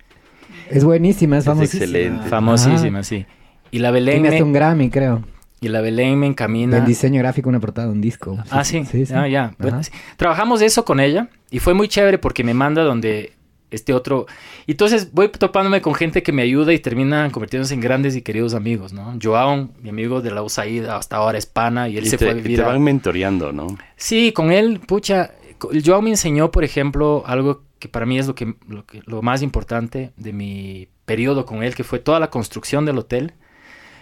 Es 0.69 0.83
buenísima, 0.83 1.37
es 1.37 1.41
Es 1.43 1.45
famosísima. 1.45 1.83
excelente. 1.83 2.29
famosísima, 2.29 3.03
sí. 3.03 3.25
Y 3.69 3.79
la 3.79 3.91
Belén, 3.91 4.21
Tiene 4.23 4.29
hasta 4.37 4.43
un 4.43 4.53
Grammy, 4.53 4.89
creo. 4.89 5.23
Y 5.63 5.69
la 5.69 5.79
Belén 5.81 6.17
me 6.19 6.25
encamina. 6.25 6.77
Del 6.77 6.85
diseño 6.85 7.19
gráfico, 7.19 7.47
una 7.47 7.59
portada 7.59 7.87
de 7.87 7.93
un 7.93 8.01
disco. 8.01 8.37
Ah, 8.49 8.63
sí. 8.65 8.83
Sí, 8.83 9.05
sí. 9.05 9.13
Ah, 9.15 9.27
ya. 9.27 9.53
Bueno, 9.59 9.81
sí. 9.83 9.91
Trabajamos 10.17 10.61
eso 10.63 10.83
con 10.83 10.99
ella 10.99 11.29
y 11.51 11.59
fue 11.59 11.75
muy 11.75 11.87
chévere 11.87 12.17
porque 12.17 12.43
me 12.43 12.55
manda 12.55 12.83
donde 12.83 13.33
este 13.69 13.93
otro... 13.93 14.25
Y 14.65 14.71
entonces 14.71 15.13
voy 15.13 15.29
topándome 15.29 15.79
con 15.81 15.93
gente 15.93 16.23
que 16.23 16.31
me 16.31 16.41
ayuda 16.41 16.73
y 16.73 16.79
terminan 16.79 17.29
convirtiéndose 17.29 17.75
en 17.75 17.79
grandes 17.79 18.15
y 18.15 18.23
queridos 18.23 18.55
amigos, 18.55 18.91
¿no? 18.91 19.13
Joao, 19.21 19.69
mi 19.79 19.89
amigo 19.89 20.19
de 20.21 20.31
la 20.31 20.41
USAID, 20.41 20.85
hasta 20.87 21.17
ahora 21.17 21.37
es 21.37 21.45
pana 21.45 21.87
y 21.87 21.97
él 21.97 22.05
Y 22.05 22.09
se 22.09 22.17
te, 22.17 22.25
fue 22.25 22.33
a 22.33 22.37
y 22.37 22.41
vivir 22.41 22.57
te 22.57 22.63
a- 22.63 22.67
van 22.67 22.81
mentoreando, 22.81 23.53
¿no? 23.53 23.67
Sí, 23.95 24.33
con 24.33 24.51
él, 24.51 24.79
pucha, 24.79 25.31
el 25.71 25.83
Joao 25.85 26.01
me 26.01 26.09
enseñó, 26.09 26.49
por 26.49 26.63
ejemplo, 26.63 27.23
algo 27.27 27.61
que 27.77 27.87
para 27.87 28.07
mí 28.07 28.17
es 28.17 28.25
lo, 28.27 28.33
que, 28.33 28.55
lo, 28.67 28.85
que- 28.87 29.03
lo 29.05 29.21
más 29.21 29.43
importante 29.43 30.11
de 30.17 30.33
mi 30.33 30.87
periodo 31.05 31.45
con 31.45 31.61
él, 31.63 31.75
que 31.75 31.83
fue 31.83 31.99
toda 31.99 32.19
la 32.19 32.31
construcción 32.31 32.83
del 32.85 32.97
hotel, 32.97 33.33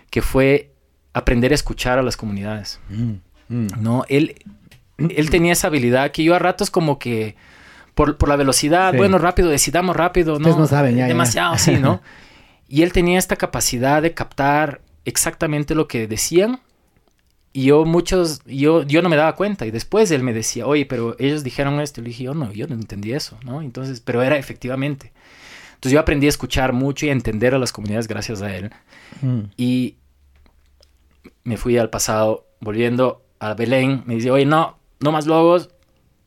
que 0.10 0.22
fue 0.22 0.72
aprender 1.14 1.52
a 1.52 1.56
escuchar 1.56 2.00
a 2.00 2.04
las 2.04 2.18
comunidades. 2.18 2.80
Mm, 2.90 3.14
mm. 3.50 3.68
¿no? 3.80 4.06
Él, 4.10 4.36
él 4.98 5.30
tenía 5.30 5.54
esa 5.54 5.68
habilidad 5.68 6.12
que 6.12 6.24
yo 6.24 6.36
a 6.36 6.40
ratos 6.40 6.72
como 6.72 7.00
que 7.00 7.36
por, 7.96 8.18
por 8.18 8.30
la 8.30 8.36
velocidad, 8.36 8.92
Sí. 8.92 8.98
bueno, 8.98 9.18
rápido, 9.18 9.50
decidamos 9.50 9.96
rápido, 9.96 10.34
¿no? 10.34 10.38
Ustedes 10.40 10.58
no 10.58 10.68
saben, 10.68 10.96
ya, 10.96 11.02
ya. 11.02 11.08
Demasiado, 11.08 11.58
sí, 11.58 11.76
¿no? 11.76 12.02
y 12.68 12.84
él 12.84 12.94
tenía 12.94 13.20
esta 13.20 13.36
capacidad 13.36 14.02
de 14.02 14.14
captar 14.14 14.82
exactamente 15.06 15.76
lo 15.76 15.88
que 15.88 16.08
decían 16.08 16.60
y 17.52 17.66
yo 17.66 17.84
muchos, 17.84 18.42
yo, 18.46 18.84
yo 18.84 19.02
no 19.02 19.10
me 19.10 19.16
daba 19.16 19.36
cuenta 19.36 19.66
y 19.66 19.72
después 19.72 20.12
él 20.12 20.22
me 20.24 20.34
decía, 20.34 20.68
oye, 20.68 20.86
pero 20.86 21.16
ellos 21.20 21.44
dijeron 21.44 21.80
esto, 21.80 22.00
y 22.00 22.04
le 22.04 22.10
dije, 22.10 22.24
yo 22.26 22.34
no, 22.34 22.52
yo 22.54 22.68
no 22.68 22.76
entendí 22.76 23.14
eso, 23.14 23.38
¿no? 23.44 23.62
Entonces, 23.62 24.02
pero 24.02 24.22
era 24.22 24.38
efectivamente. 24.38 25.12
Entonces 25.70 25.94
yo 25.94 26.00
aprendí 26.00 26.28
a 26.28 26.30
escuchar 26.30 26.74
mucho 26.74 27.06
y 27.06 27.10
a 27.10 27.14
entender 27.14 27.56
a 27.56 27.58
las 27.58 27.72
comunidades 27.72 28.08
gracias 28.08 28.42
a 28.42 28.56
él. 28.56 28.72
Mm. 29.22 29.40
Y 29.58 29.96
me 31.50 31.58
fui 31.58 31.80
al 31.80 31.90
pasado, 31.90 32.46
volviendo 32.62 33.26
a 33.40 33.56
Belén. 33.56 34.04
Me 34.06 34.14
dice, 34.14 34.30
oye, 34.30 34.46
no, 34.46 34.78
no 35.00 35.12
más 35.12 35.26
logos. 35.26 35.72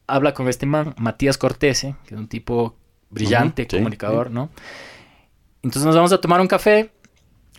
Habla 0.08 0.34
con 0.34 0.48
este 0.48 0.66
man, 0.66 0.96
Matías 0.98 1.38
Cortese, 1.38 1.94
que 2.04 2.16
es 2.16 2.20
un 2.20 2.26
tipo 2.26 2.76
brillante, 3.08 3.68
sí, 3.70 3.76
comunicador, 3.76 4.32
¿no? 4.32 4.50
Entonces 5.62 5.86
nos 5.86 5.94
vamos 5.94 6.12
a 6.12 6.20
tomar 6.20 6.40
un 6.40 6.48
café. 6.48 6.90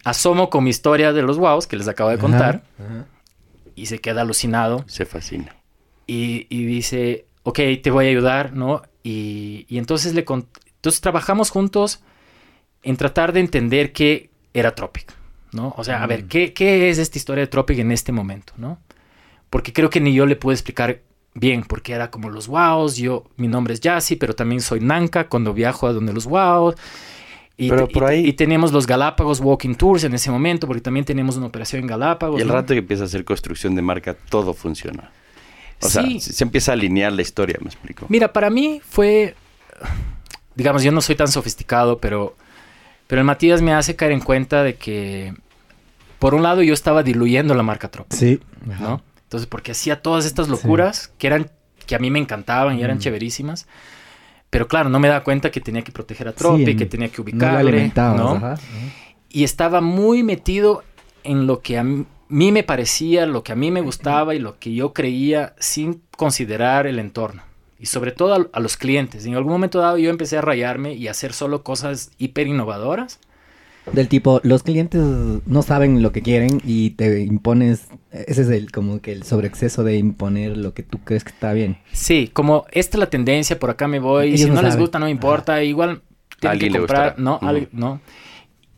Asomo 0.04 0.50
con 0.50 0.66
mi 0.66 0.72
historia 0.72 1.14
de 1.14 1.22
los 1.22 1.38
wows 1.38 1.66
que 1.66 1.78
les 1.78 1.88
acabo 1.88 2.10
de 2.10 2.18
contar. 2.18 2.64
Y 3.76 3.86
se 3.86 4.00
queda 4.00 4.22
alucinado. 4.22 4.84
Se 4.88 5.06
fascina. 5.06 5.56
Y, 6.06 6.48
y 6.50 6.66
dice, 6.66 7.28
ok, 7.44 7.60
te 7.82 7.92
voy 7.92 8.08
a 8.08 8.10
ayudar, 8.10 8.52
¿no? 8.52 8.82
Y, 9.04 9.66
y 9.70 9.78
entonces 9.78 10.14
le 10.14 10.26
entonces 10.26 11.00
trabajamos 11.00 11.50
juntos 11.50 12.04
en 12.84 12.98
tratar 12.98 13.32
de 13.32 13.40
entender 13.40 13.94
qué 13.94 14.32
era 14.54 14.76
Tropic, 14.76 15.14
¿no? 15.54 15.74
O 15.78 15.84
sea, 15.84 16.04
a 16.04 16.08
ver, 16.08 16.26
¿qué, 16.26 16.54
qué 16.54 16.90
es 16.90 16.98
esta 16.98 17.18
historia 17.18 17.42
de 17.44 17.48
Tropic 17.48 17.80
en 17.80 17.92
este 17.92 18.12
momento, 18.12 18.54
¿no? 18.58 18.80
Porque 19.50 19.72
creo 19.74 19.90
que 19.90 20.00
ni 20.02 20.14
yo 20.14 20.26
le 20.26 20.36
pude 20.36 20.54
explicar 20.56 21.02
bien, 21.36 21.64
porque 21.64 21.94
era 21.94 22.10
como 22.12 22.30
los 22.30 22.48
wows, 22.48 22.96
yo, 22.98 23.26
mi 23.38 23.48
nombre 23.48 23.74
es 23.74 23.80
Yassi, 23.82 24.16
pero 24.16 24.34
también 24.36 24.62
soy 24.62 24.80
Nanka 24.80 25.28
cuando 25.30 25.54
viajo 25.54 25.88
a 25.88 25.94
donde 25.94 26.14
los 26.14 26.26
wows. 26.26 26.76
Y, 27.56 27.70
Pero 27.70 27.88
por 27.88 28.04
y- 28.04 28.06
ahí- 28.08 28.28
y 28.30 28.34
teníamos 28.34 28.72
los 28.72 28.88
Galápagos 28.88 29.40
Walking 29.40 29.76
Tours 29.76 30.04
en 30.06 30.14
ese 30.16 30.32
momento, 30.32 30.66
porque 30.66 30.82
también 30.82 31.06
tenemos 31.06 31.38
una 31.38 31.46
operación 31.46 31.82
en 31.82 31.88
Galápagos. 31.88 32.40
Y 32.40 32.42
el 32.42 32.48
¿no? 32.48 32.54
rato 32.56 32.74
que 32.74 32.80
empieza 32.80 33.04
a 33.04 33.06
hacer 33.06 33.24
construcción 33.26 33.76
de 33.76 33.82
marca, 33.84 34.16
todo 34.30 34.54
funciona. 34.56 35.12
O 35.82 35.88
sea, 35.88 36.04
Sí. 36.04 36.20
se 36.20 36.34
se 36.34 36.44
empieza 36.44 36.72
a 36.72 36.74
alinear 36.74 37.14
la 37.14 37.22
historia, 37.22 37.58
me 37.62 37.68
explico. 37.68 38.06
Mira, 38.10 38.34
para 38.34 38.50
mí 38.50 38.82
fue, 38.84 39.36
digamos, 40.56 40.82
yo 40.84 40.92
no 40.92 41.02
soy 41.02 41.16
tan 41.16 41.28
sofisticado, 41.28 42.00
pero, 42.00 42.36
pero 43.08 43.22
el 43.22 43.26
Matías 43.26 43.62
me 43.62 43.74
hace 43.74 43.96
caer 43.96 44.14
en 44.14 44.22
cuenta 44.22 44.64
de 44.64 44.76
que, 44.76 45.34
por 46.24 46.36
un 46.36 46.42
lado, 46.44 46.62
yo 46.64 46.74
estaba 46.74 47.04
diluyendo 47.04 47.54
la 47.54 47.64
marca 47.64 47.92
Trop, 47.92 48.08
Sí. 48.12 48.40
¿no? 48.80 49.02
Entonces, 49.24 49.46
porque 49.48 49.72
hacía 49.74 50.02
todas 50.02 50.26
estas 50.26 50.48
locuras 50.48 51.12
que 51.18 51.28
eran, 51.28 51.50
que 51.86 51.96
a 51.96 52.00
mí 52.00 52.10
me 52.10 52.20
encantaban 52.20 52.80
y 52.80 52.84
eran 52.84 52.98
Mm. 52.98 53.00
cheverísimas. 53.02 53.68
Pero 54.50 54.68
claro, 54.68 54.90
no 54.90 55.00
me 55.00 55.08
daba 55.10 55.24
cuenta 55.24 55.52
que 55.52 55.60
tenía 55.60 55.82
que 55.82 55.92
proteger 55.92 56.28
a 56.30 56.32
Tropi, 56.34 56.66
Sí, 56.66 56.76
que 56.78 56.86
tenía 56.86 57.10
que 57.10 57.18
No 57.18 57.24
ubicarle, 57.24 57.70
alimentabas, 57.72 58.18
¿no? 58.20 58.30
ajá. 58.36 58.56
y 59.30 59.44
estaba 59.44 59.82
muy 59.82 60.24
metido 60.24 60.84
en 61.24 61.46
lo 61.48 61.62
que 61.62 61.78
a 61.78 61.84
mí 61.84 62.06
mí 62.30 62.52
me 62.52 62.64
parecía, 62.64 63.26
lo 63.28 63.44
que 63.44 63.52
a 63.52 63.56
mí 63.56 63.70
me 63.70 63.82
gustaba 63.82 64.34
y 64.34 64.40
lo 64.40 64.58
que 64.60 64.74
yo 64.74 64.92
creía 64.94 65.54
sin 65.60 66.02
considerar 66.18 66.88
el 66.88 66.98
entorno. 67.00 67.44
Y 67.80 67.86
sobre 67.88 68.12
todo 68.12 68.34
a, 68.34 68.48
a 68.58 68.60
los 68.60 68.76
clientes. 68.78 69.26
En 69.28 69.36
algún 69.36 69.52
momento 69.52 69.78
dado 69.80 69.98
yo 70.00 70.10
empecé 70.10 70.38
a 70.38 70.42
rayarme 70.42 70.94
y 70.94 71.08
a 71.08 71.12
hacer 71.12 71.34
solo 71.34 71.62
cosas 71.64 72.10
hiper 72.18 72.48
innovadoras. 72.48 73.20
Del 73.92 74.08
tipo, 74.08 74.40
los 74.44 74.64
clientes 74.64 75.02
no 75.46 75.62
saben 75.62 76.02
lo 76.02 76.12
que 76.14 76.22
quieren 76.22 76.62
y 76.64 76.92
te 76.92 77.20
impones, 77.22 77.88
ese 78.12 78.44
es 78.44 78.50
el 78.50 78.72
como 78.72 79.02
que 79.02 79.12
el 79.12 79.24
sobreexceso 79.24 79.84
de 79.84 79.98
imponer 79.98 80.56
lo 80.58 80.74
que 80.74 80.84
tú 80.84 81.00
crees 81.04 81.24
que 81.26 81.32
está 81.32 81.52
bien. 81.54 81.78
Sí, 81.92 82.30
como 82.32 82.66
esta 82.72 82.98
es 82.98 83.00
la 83.00 83.10
tendencia, 83.10 83.60
por 83.60 83.70
acá 83.70 83.88
me 83.90 84.00
voy. 84.00 84.30
Ellos 84.30 84.42
si 84.42 84.48
no 84.50 84.56
no, 84.56 84.62
les 84.62 84.78
gusta, 84.78 85.00
no 85.00 85.06
me 85.06 85.12
importa. 85.12 85.62
Igual 85.64 85.90
A 85.90 85.94
tienen 86.00 86.02
que 86.40 86.48
alguien 86.48 86.74
le 86.74 86.80
comprar. 86.80 87.10
gustará. 87.16 87.24
No, 87.24 87.40
al- 87.46 87.68
no. 87.74 88.00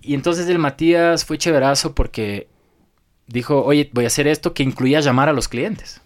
Y 0.01 0.15
entonces 0.15 0.47
el 0.49 0.57
Matías 0.59 1.23
fue 1.23 1.37
chéverazo 1.37 1.93
porque 1.95 2.47
dijo, 3.27 3.63
oye, 3.63 3.89
voy 3.93 4.05
a 4.05 4.07
hacer 4.07 4.27
esto 4.27 4.53
que 4.53 4.63
incluía 4.63 4.99
llamar 5.01 5.29
a 5.29 5.33
los 5.33 5.47
clientes. 5.47 6.01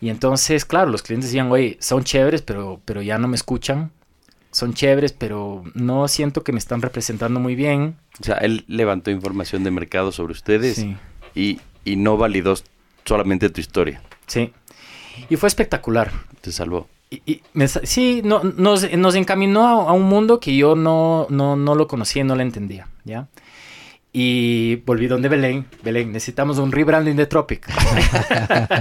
Y 0.00 0.08
entonces, 0.10 0.64
claro, 0.64 0.90
los 0.90 1.02
clientes 1.02 1.28
decían, 1.30 1.50
oye, 1.52 1.76
son 1.80 2.04
chéveres, 2.04 2.40
pero, 2.42 2.80
pero 2.84 3.02
ya 3.02 3.18
no 3.18 3.28
me 3.28 3.36
escuchan. 3.36 3.90
Son 4.50 4.74
chéveres, 4.74 5.12
pero 5.12 5.62
no 5.74 6.08
siento 6.08 6.42
que 6.42 6.52
me 6.52 6.58
están 6.58 6.82
representando 6.82 7.38
muy 7.40 7.54
bien. 7.54 7.96
O 8.20 8.24
sea, 8.24 8.36
él 8.38 8.64
levantó 8.68 9.10
información 9.10 9.64
de 9.64 9.70
mercado 9.70 10.12
sobre 10.12 10.32
ustedes 10.32 10.76
Sí, 10.76 10.96
y, 11.34 11.60
y 11.84 11.96
no 11.96 12.16
validó 12.16 12.54
solamente 13.04 13.48
tu 13.50 13.60
historia. 13.60 14.02
sí. 14.26 14.52
Y 15.28 15.36
fue 15.36 15.48
espectacular. 15.48 16.10
Te 16.40 16.50
salvó. 16.50 16.88
Y, 17.10 17.20
y 17.26 17.42
me 17.52 17.68
sí, 17.68 18.22
no, 18.24 18.42
nos, 18.42 18.90
nos 18.96 19.14
encaminó 19.16 19.66
a, 19.66 19.90
a 19.90 19.92
un 19.92 20.04
mundo 20.04 20.40
que 20.40 20.56
yo 20.56 20.76
no, 20.76 21.26
no, 21.28 21.56
no 21.56 21.74
lo 21.74 21.86
conocía 21.88 22.22
y 22.22 22.24
no 22.24 22.36
lo 22.36 22.40
entendía, 22.42 22.86
¿ya? 23.04 23.26
Y 24.12 24.76
volví 24.86 25.06
donde 25.06 25.28
Belén. 25.28 25.66
Belén, 25.84 26.10
necesitamos 26.10 26.58
un 26.58 26.72
rebranding 26.72 27.14
de 27.16 27.26
Tropic. 27.26 27.68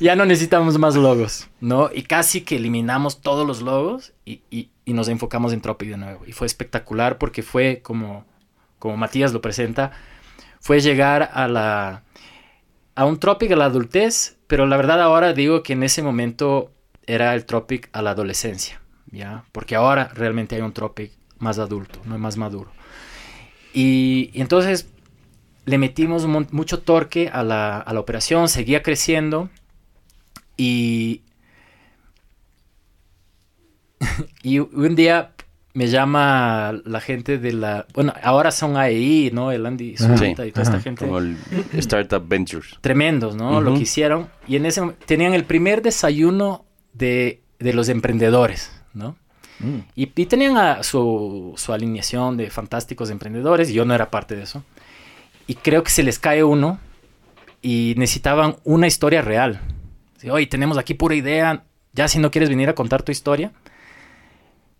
ya 0.00 0.16
no 0.16 0.24
necesitamos 0.24 0.78
más 0.78 0.96
logos, 0.96 1.48
¿no? 1.60 1.90
Y 1.92 2.02
casi 2.02 2.40
que 2.42 2.56
eliminamos 2.56 3.20
todos 3.20 3.46
los 3.46 3.60
logos 3.62 4.12
y, 4.24 4.40
y- 4.50 4.70
nos 4.86 5.08
enfocamos 5.08 5.52
en 5.54 5.60
Tropic 5.62 5.88
de 5.90 5.96
nuevo. 5.96 6.24
Y 6.26 6.32
fue 6.32 6.46
espectacular 6.46 7.16
porque 7.18 7.42
fue 7.42 7.80
como, 7.82 8.24
como 8.78 8.96
Matías 8.98 9.32
lo 9.32 9.40
presenta, 9.40 9.92
fue 10.60 10.80
llegar 10.80 11.30
a 11.32 11.48
la 11.48 12.02
a 12.94 13.06
un 13.06 13.18
Tropic 13.18 13.50
a 13.52 13.56
la 13.56 13.64
adultez, 13.66 14.36
pero 14.46 14.66
la 14.66 14.76
verdad 14.76 15.00
ahora 15.00 15.32
digo 15.32 15.62
que 15.62 15.72
en 15.72 15.82
ese 15.82 16.02
momento 16.02 16.70
era 17.06 17.34
el 17.34 17.46
Tropic 17.46 17.88
a 17.92 18.02
la 18.02 18.10
adolescencia, 18.10 18.82
¿ya? 19.10 19.44
Porque 19.52 19.76
ahora 19.76 20.10
realmente 20.14 20.56
hay 20.56 20.60
un 20.62 20.72
Tropic 20.74 21.12
más 21.38 21.58
adulto, 21.58 22.00
no 22.04 22.18
más 22.18 22.36
maduro. 22.36 22.70
Y, 23.72 24.30
y 24.32 24.40
entonces 24.40 24.88
le 25.64 25.78
metimos 25.78 26.26
mucho 26.26 26.80
torque 26.80 27.28
a 27.32 27.42
la, 27.42 27.78
a 27.78 27.92
la 27.94 28.00
operación, 28.00 28.48
seguía 28.48 28.82
creciendo 28.82 29.48
y, 30.56 31.22
y 34.42 34.58
un 34.58 34.94
día 34.94 35.32
me 35.74 35.86
llama 35.86 36.74
la 36.84 37.00
gente 37.00 37.38
de 37.38 37.52
la... 37.54 37.86
Bueno, 37.94 38.12
ahora 38.22 38.50
son 38.50 38.76
AEI, 38.76 39.30
¿no? 39.32 39.52
El 39.52 39.64
Andy. 39.64 39.96
Zurita 39.96 40.44
y 40.46 40.52
toda 40.52 40.64
esta 40.64 40.80
gente 40.80 41.06
Como 41.06 41.18
el 41.18 41.38
Startup 41.74 42.22
Ventures. 42.26 42.76
tremendos, 42.82 43.36
¿no? 43.36 43.60
Lo 43.62 43.72
que 43.74 43.80
hicieron. 43.80 44.28
Y 44.46 44.56
en 44.56 44.66
ese 44.66 44.82
mom- 44.82 44.94
tenían 45.06 45.32
el 45.32 45.44
primer 45.44 45.80
desayuno 45.80 46.66
de, 46.92 47.40
de 47.58 47.72
los 47.72 47.88
emprendedores, 47.88 48.70
¿no? 48.92 49.16
Mm. 49.62 49.78
Y, 49.96 50.10
y 50.14 50.26
tenían 50.26 50.56
a 50.56 50.82
su, 50.82 51.54
su 51.56 51.72
alineación 51.72 52.36
de 52.36 52.50
fantásticos 52.50 53.10
emprendedores, 53.10 53.70
y 53.70 53.74
yo 53.74 53.84
no 53.84 53.94
era 53.94 54.10
parte 54.10 54.36
de 54.36 54.42
eso. 54.42 54.62
Y 55.46 55.54
creo 55.54 55.82
que 55.82 55.90
se 55.90 56.02
les 56.02 56.18
cae 56.18 56.44
uno 56.44 56.78
y 57.62 57.94
necesitaban 57.96 58.56
una 58.64 58.86
historia 58.86 59.22
real. 59.22 59.60
Sí, 60.18 60.30
Oye, 60.30 60.46
tenemos 60.46 60.78
aquí 60.78 60.94
pura 60.94 61.14
idea, 61.14 61.64
ya 61.92 62.08
si 62.08 62.18
no 62.18 62.30
quieres 62.30 62.48
venir 62.48 62.68
a 62.68 62.74
contar 62.74 63.02
tu 63.02 63.12
historia. 63.12 63.52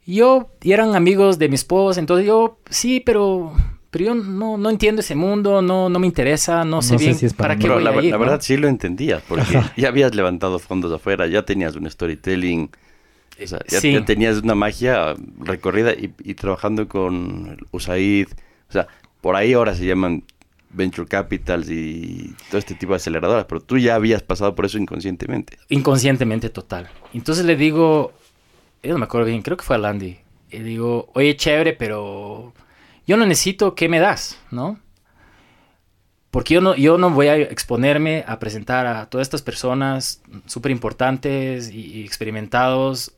Y 0.05 0.17
yo, 0.17 0.51
y 0.63 0.73
eran 0.73 0.97
amigos 0.97 1.39
de 1.39 1.49
mi 1.49 1.55
esposa, 1.55 2.01
entonces 2.01 2.27
yo, 2.27 2.59
sí, 2.71 3.01
pero, 3.01 3.53
pero 3.91 4.05
yo 4.07 4.15
no, 4.17 4.57
no 4.57 4.69
entiendo 4.71 5.01
ese 5.01 5.15
mundo, 5.15 5.63
no, 5.63 5.89
no 5.89 5.99
me 6.01 6.07
interesa, 6.09 6.65
no 6.65 6.83
sé 6.83 6.95
No 6.95 6.99
sé 6.99 7.05
bien 7.05 7.15
si 7.15 7.27
es 7.27 7.35
para 7.35 7.55
para 7.55 7.59
qué 7.59 7.69
Pero 7.69 7.75
voy 7.75 7.85
la, 7.85 7.91
a 7.91 8.03
ir. 8.03 8.11
la 8.11 8.19
¿no? 8.19 8.25
verdad 8.25 8.41
sí 8.41 8.57
lo 8.57 8.67
entendías, 8.69 9.23
porque 9.29 9.61
ya 9.77 9.89
habías 9.89 10.15
levantado 10.15 10.59
fondos 10.59 10.93
afuera, 10.93 11.29
ya 11.29 11.45
tenías 11.45 11.77
un 11.77 11.89
storytelling, 11.89 12.71
o 13.43 13.47
sea, 13.47 13.61
ya, 13.69 13.81
Sí. 13.81 13.93
ya 13.93 14.05
tenías 14.05 14.39
una 14.39 14.55
magia 14.55 15.15
recorrida 15.39 15.93
y, 15.93 16.13
y 16.23 16.35
trabajando 16.35 16.89
con 16.89 17.59
USAID, 17.71 18.29
o 18.69 18.73
sea, 18.73 18.89
por 19.21 19.37
ahí 19.37 19.53
ahora 19.53 19.75
se 19.75 19.85
llaman 19.87 20.25
Venture 20.71 21.07
Capitals 21.07 21.69
y 21.71 22.35
todo 22.49 22.59
este 22.59 22.75
tipo 22.75 22.93
de 22.93 22.97
aceleradoras, 22.97 23.45
pero 23.47 23.61
tú 23.61 23.79
ya 23.79 23.95
habías 23.95 24.23
pasado 24.23 24.55
por 24.55 24.65
eso 24.67 24.79
inconscientemente. 24.79 25.59
Inconscientemente 25.69 26.49
total. 26.51 26.89
Entonces 27.13 27.45
le 27.45 27.57
digo, 27.57 28.13
yo 28.83 28.93
no 28.93 28.99
me 28.99 29.05
acuerdo 29.05 29.27
bien, 29.27 29.43
creo 29.43 29.57
que 29.57 29.65
fue 29.65 29.77
a 29.77 29.79
Landy. 29.79 30.19
Y 30.51 30.59
digo, 30.59 31.11
oye, 31.15 31.37
chévere, 31.37 31.73
pero 31.75 32.53
yo 33.07 33.17
no 33.17 33.27
necesito 33.27 33.75
que 33.75 33.89
me 33.89 34.01
das, 34.01 34.39
¿no? 34.51 34.79
Porque 36.31 36.55
yo 36.55 36.61
no, 36.63 36.75
yo 36.75 36.97
no 36.97 37.11
voy 37.11 37.27
a 37.29 37.37
exponerme 37.37 38.25
a 38.27 38.39
presentar 38.39 38.87
a 38.87 39.07
todas 39.11 39.27
estas 39.27 39.43
personas 39.43 40.23
súper 40.47 40.73
importantes 40.73 41.71
y, 41.71 41.81
y 41.99 42.05
experimentados 42.05 43.13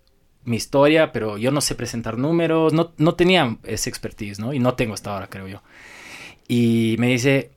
mi 0.44 0.56
historia, 0.56 1.10
pero 1.12 1.38
yo 1.38 1.50
no 1.50 1.60
sé 1.60 1.74
presentar 1.74 2.18
números, 2.18 2.72
no, 2.72 2.92
no 2.98 3.14
tenía 3.14 3.56
ese 3.64 3.88
expertise, 3.90 4.38
¿no? 4.38 4.52
Y 4.52 4.58
no 4.58 4.74
tengo 4.74 4.94
hasta 4.94 5.12
ahora, 5.12 5.28
creo 5.28 5.48
yo. 5.48 5.62
Y 6.48 6.96
me 6.98 7.08
dice, 7.08 7.50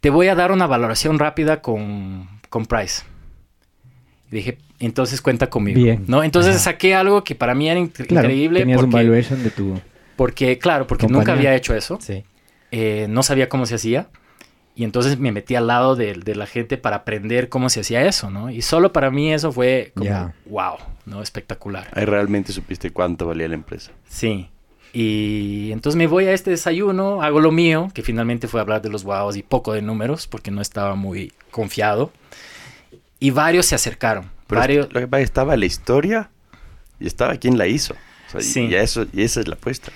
te 0.00 0.10
voy 0.10 0.28
a 0.28 0.34
dar 0.34 0.52
una 0.52 0.66
valoración 0.66 1.18
rápida 1.18 1.60
con, 1.62 2.28
con 2.48 2.66
Price. 2.66 3.02
Y 4.30 4.36
dije, 4.36 4.58
entonces 4.78 5.20
cuenta 5.20 5.48
conmigo. 5.50 5.80
Bien. 5.82 6.04
¿no? 6.06 6.22
Entonces 6.22 6.54
Ajá. 6.56 6.64
saqué 6.64 6.94
algo 6.94 7.24
que 7.24 7.34
para 7.34 7.54
mí 7.54 7.68
era 7.68 7.80
inc- 7.80 8.06
Claro, 8.06 8.28
increíble. 8.28 8.60
tenías 8.60 8.78
un 8.82 8.90
porque, 8.90 8.96
valuation 9.04 9.42
de 9.42 9.50
tu... 9.50 9.80
porque, 10.16 10.58
claro, 10.58 10.86
porque 10.86 11.06
nunca 11.06 11.18
compañía. 11.18 11.50
había 11.50 11.54
hecho 11.56 11.74
eso. 11.74 11.98
Sí. 12.00 12.24
eh, 12.70 13.06
no 13.08 13.22
sabía 13.22 13.48
cómo 13.48 13.66
se 13.66 13.74
hacía. 13.76 14.08
Y 14.78 14.84
entonces 14.84 15.18
me 15.18 15.32
metí 15.32 15.54
al 15.56 15.66
lado 15.66 15.96
de, 15.96 16.12
de 16.14 16.34
la 16.34 16.46
gente 16.46 16.76
para 16.76 16.96
aprender 16.96 17.48
cómo 17.48 17.70
se 17.70 17.80
hacía 17.80 18.04
eso, 18.06 18.30
¿no? 18.30 18.50
Y 18.50 18.60
solo 18.60 18.92
para 18.92 19.10
mí 19.10 19.32
eso 19.32 19.50
fue 19.50 19.92
como, 19.96 20.34
wow, 20.44 20.74
¿no? 21.06 21.22
Espectacular. 21.22 21.88
Ahí 21.94 22.04
realmente 22.04 22.52
supiste 22.52 22.90
cuánto 22.90 23.26
valía 23.26 23.48
la 23.48 23.54
empresa. 23.54 23.90
Sí. 24.08 24.50
Y 24.92 25.70
entonces 25.72 25.96
me 25.96 26.06
voy 26.06 26.26
a 26.26 26.32
este 26.32 26.50
desayuno, 26.50 27.22
hago 27.22 27.40
lo 27.40 27.52
mío, 27.52 27.88
que 27.94 28.02
finalmente 28.02 28.48
fue 28.48 28.60
hablar 28.60 28.82
de 28.82 28.90
los 28.90 29.02
wows 29.04 29.36
y 29.36 29.42
poco 29.42 29.72
de 29.72 29.80
números, 29.82 30.26
porque 30.26 30.50
no 30.50 30.60
estaba 30.60 30.94
muy 30.94 31.32
confiado. 31.50 32.12
Y 33.18 33.30
varios 33.30 33.64
se 33.66 33.74
acercaron. 33.74 34.30
Pero 34.46 34.60
varios, 34.60 34.92
lo 34.92 35.00
que 35.00 35.06
pasa 35.08 35.20
es 35.22 35.28
que 35.28 35.30
estaba 35.32 35.56
la 35.56 35.66
historia 35.66 36.30
y 37.00 37.06
estaba 37.06 37.36
quien 37.36 37.56
la 37.58 37.66
hizo. 37.66 37.94
O 38.28 38.30
sea, 38.30 38.40
y- 38.40 38.44
Sí. 38.44 38.60
y, 38.66 38.74
eso, 38.74 39.06
y 39.12 39.22
esa 39.22 39.40
es 39.40 39.48
la 39.48 39.54
apuesta. 39.54 39.90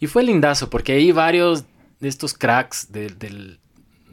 Y 0.00 0.08
fue 0.08 0.22
lindazo, 0.24 0.70
porque 0.70 0.92
ahí 0.92 1.12
varios 1.12 1.64
de 2.00 2.08
estos 2.08 2.34
cracks 2.34 2.90
del, 2.92 3.16
del- 3.18 3.60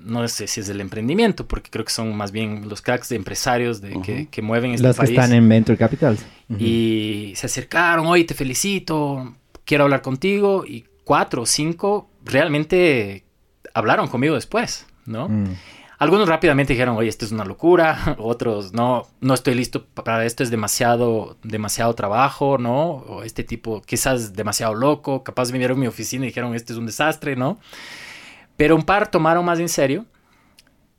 no 0.03 0.28
sé 0.28 0.48
si 0.48 0.60
es 0.60 0.68
del 0.68 0.82
emprendimiento, 0.82 1.48
porque 1.48 1.69
creo 1.69 1.86
que 1.86 1.91
son 1.91 2.15
más 2.15 2.32
bien 2.32 2.68
los 2.69 2.82
cracks 2.82 3.10
de 3.10 3.15
empresarios 3.15 3.82
de, 3.82 4.02
que, 4.02 4.28
que 4.30 4.41
mueven 4.41 4.72
este 4.72 4.88
Los 4.88 4.95
que 4.95 5.03
país. 5.03 5.10
están 5.11 5.34
en 5.34 5.48
Venture 5.48 5.78
Capitals. 5.78 6.26
Ujú. 6.49 6.60
Y 6.64 7.34
se 7.36 7.45
acercaron, 7.45 8.06
oye, 8.07 8.23
te 8.23 8.34
felicito, 8.34 9.36
quiero 9.65 9.86
hablar 9.86 10.02
contigo. 10.02 10.65
Y 10.65 10.86
cuatro 11.03 11.44
o 11.44 11.45
cinco 11.45 12.10
realmente 12.23 13.23
hablaron 13.73 14.07
conmigo 14.07 14.36
después, 14.36 14.86
¿no? 15.06 15.30
Mm. 15.30 15.56
Algunos 15.98 16.28
rápidamente 16.28 16.73
dijeron, 16.73 16.98
oye, 16.98 17.10
esto 17.10 17.26
es 17.26 17.32
una 17.32 17.45
locura. 17.45 18.15
Otros, 18.18 18.73
no, 18.73 19.07
no 19.19 19.36
estoy 19.36 19.53
listo 19.53 19.86
para 19.86 20.26
esto, 20.26 20.41
es 20.41 20.49
demasiado, 20.49 21.38
demasiado 21.44 21.94
trabajo, 21.94 22.57
¿no? 22.57 22.90
O 22.90 23.23
este 23.23 23.44
tipo, 23.44 23.84
quizás 23.84 24.34
demasiado 24.34 24.73
loco. 24.73 25.23
Capaz 25.23 25.52
vinieron 25.52 25.78
a 25.78 25.82
mi 25.82 25.88
oficina 25.88 26.26
y 26.26 26.30
dijeron, 26.30 26.56
este 26.56 26.73
es 26.73 26.80
un 26.80 26.88
desastre, 26.88 27.36
¿no? 27.36 27.60
Pero 28.61 28.75
un 28.75 28.83
par 28.83 29.09
tomaron 29.09 29.43
más 29.43 29.57
en 29.59 29.69
serio 29.69 30.05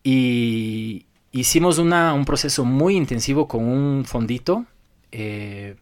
y 0.02 1.06
hicimos 1.30 1.78
una- 1.78 2.12
un 2.12 2.24
proceso 2.24 2.64
muy 2.64 2.96
intensivo 2.96 3.46
con 3.46 3.62
un 3.64 4.04
fondito. 4.04 4.64
eh, 5.12 5.76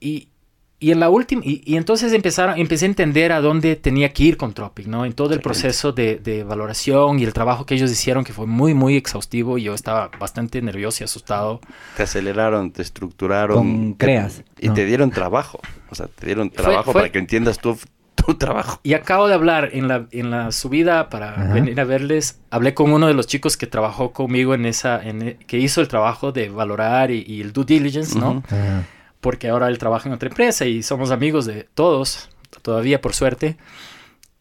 y, 0.00 0.28
y 0.80 0.92
en 0.92 1.00
la 1.00 1.10
última, 1.10 1.42
y, 1.44 1.60
y 1.66 1.76
entonces 1.76 2.12
empezaron, 2.12 2.56
empecé 2.58 2.84
a 2.86 2.88
entender 2.88 3.32
a 3.32 3.40
dónde 3.40 3.74
tenía 3.76 4.12
que 4.14 4.22
ir 4.22 4.36
con 4.36 4.54
Tropic, 4.54 4.86
¿no? 4.86 5.04
En 5.04 5.12
todo 5.12 5.34
el 5.34 5.40
proceso 5.40 5.92
de, 5.92 6.16
de 6.20 6.44
valoración 6.44 7.18
y 7.18 7.24
el 7.24 7.32
trabajo 7.34 7.66
que 7.66 7.74
ellos 7.74 7.90
hicieron, 7.90 8.22
que 8.24 8.32
fue 8.32 8.46
muy, 8.46 8.72
muy 8.72 8.96
exhaustivo. 8.96 9.58
Y 9.58 9.64
yo 9.64 9.74
estaba 9.74 10.08
bastante 10.20 10.62
nervioso 10.62 11.02
y 11.02 11.04
asustado. 11.04 11.60
Te 11.96 12.04
aceleraron, 12.04 12.70
te 12.70 12.80
estructuraron. 12.82 13.56
Con 13.56 13.94
te- 13.94 14.04
Creas, 14.06 14.42
Y 14.60 14.68
¿no? 14.68 14.74
te 14.74 14.84
dieron 14.86 15.10
trabajo. 15.10 15.58
O 15.90 15.94
sea, 15.94 16.06
te 16.06 16.24
dieron 16.26 16.48
trabajo 16.50 16.92
fue- 16.92 17.02
para 17.02 17.12
que 17.12 17.18
entiendas 17.18 17.58
tu, 17.58 17.76
tu 18.14 18.34
trabajo. 18.34 18.80
Y 18.82 18.94
acabo 18.94 19.28
de 19.28 19.34
hablar 19.34 19.70
en 19.72 19.88
la, 19.88 20.06
en 20.10 20.30
la 20.30 20.52
subida 20.52 21.08
para 21.10 21.30
Ajá. 21.32 21.52
venir 21.54 21.78
a 21.80 21.84
verles. 21.84 22.40
Hablé 22.50 22.72
con 22.74 22.92
uno 22.92 23.06
de 23.06 23.14
los 23.14 23.26
chicos 23.26 23.56
que 23.56 23.66
trabajó 23.66 24.12
conmigo 24.12 24.54
en 24.54 24.66
esa, 24.66 25.02
en 25.02 25.22
e- 25.22 25.36
que 25.46 25.58
hizo 25.58 25.80
el 25.80 25.88
trabajo 25.88 26.32
de 26.32 26.48
valorar 26.48 27.10
y, 27.10 27.24
y 27.26 27.40
el 27.40 27.52
due 27.52 27.64
diligence, 27.64 28.18
¿no? 28.18 28.42
Ah, 28.50 28.82
Porque 29.20 29.48
ahora 29.48 29.68
él 29.68 29.78
trabaja 29.78 30.08
en 30.08 30.14
otra 30.14 30.28
empresa 30.28 30.64
y 30.64 30.82
somos 30.82 31.10
amigos 31.10 31.44
de 31.46 31.68
todos, 31.74 32.30
todavía 32.62 33.00
por 33.00 33.14
suerte. 33.14 33.56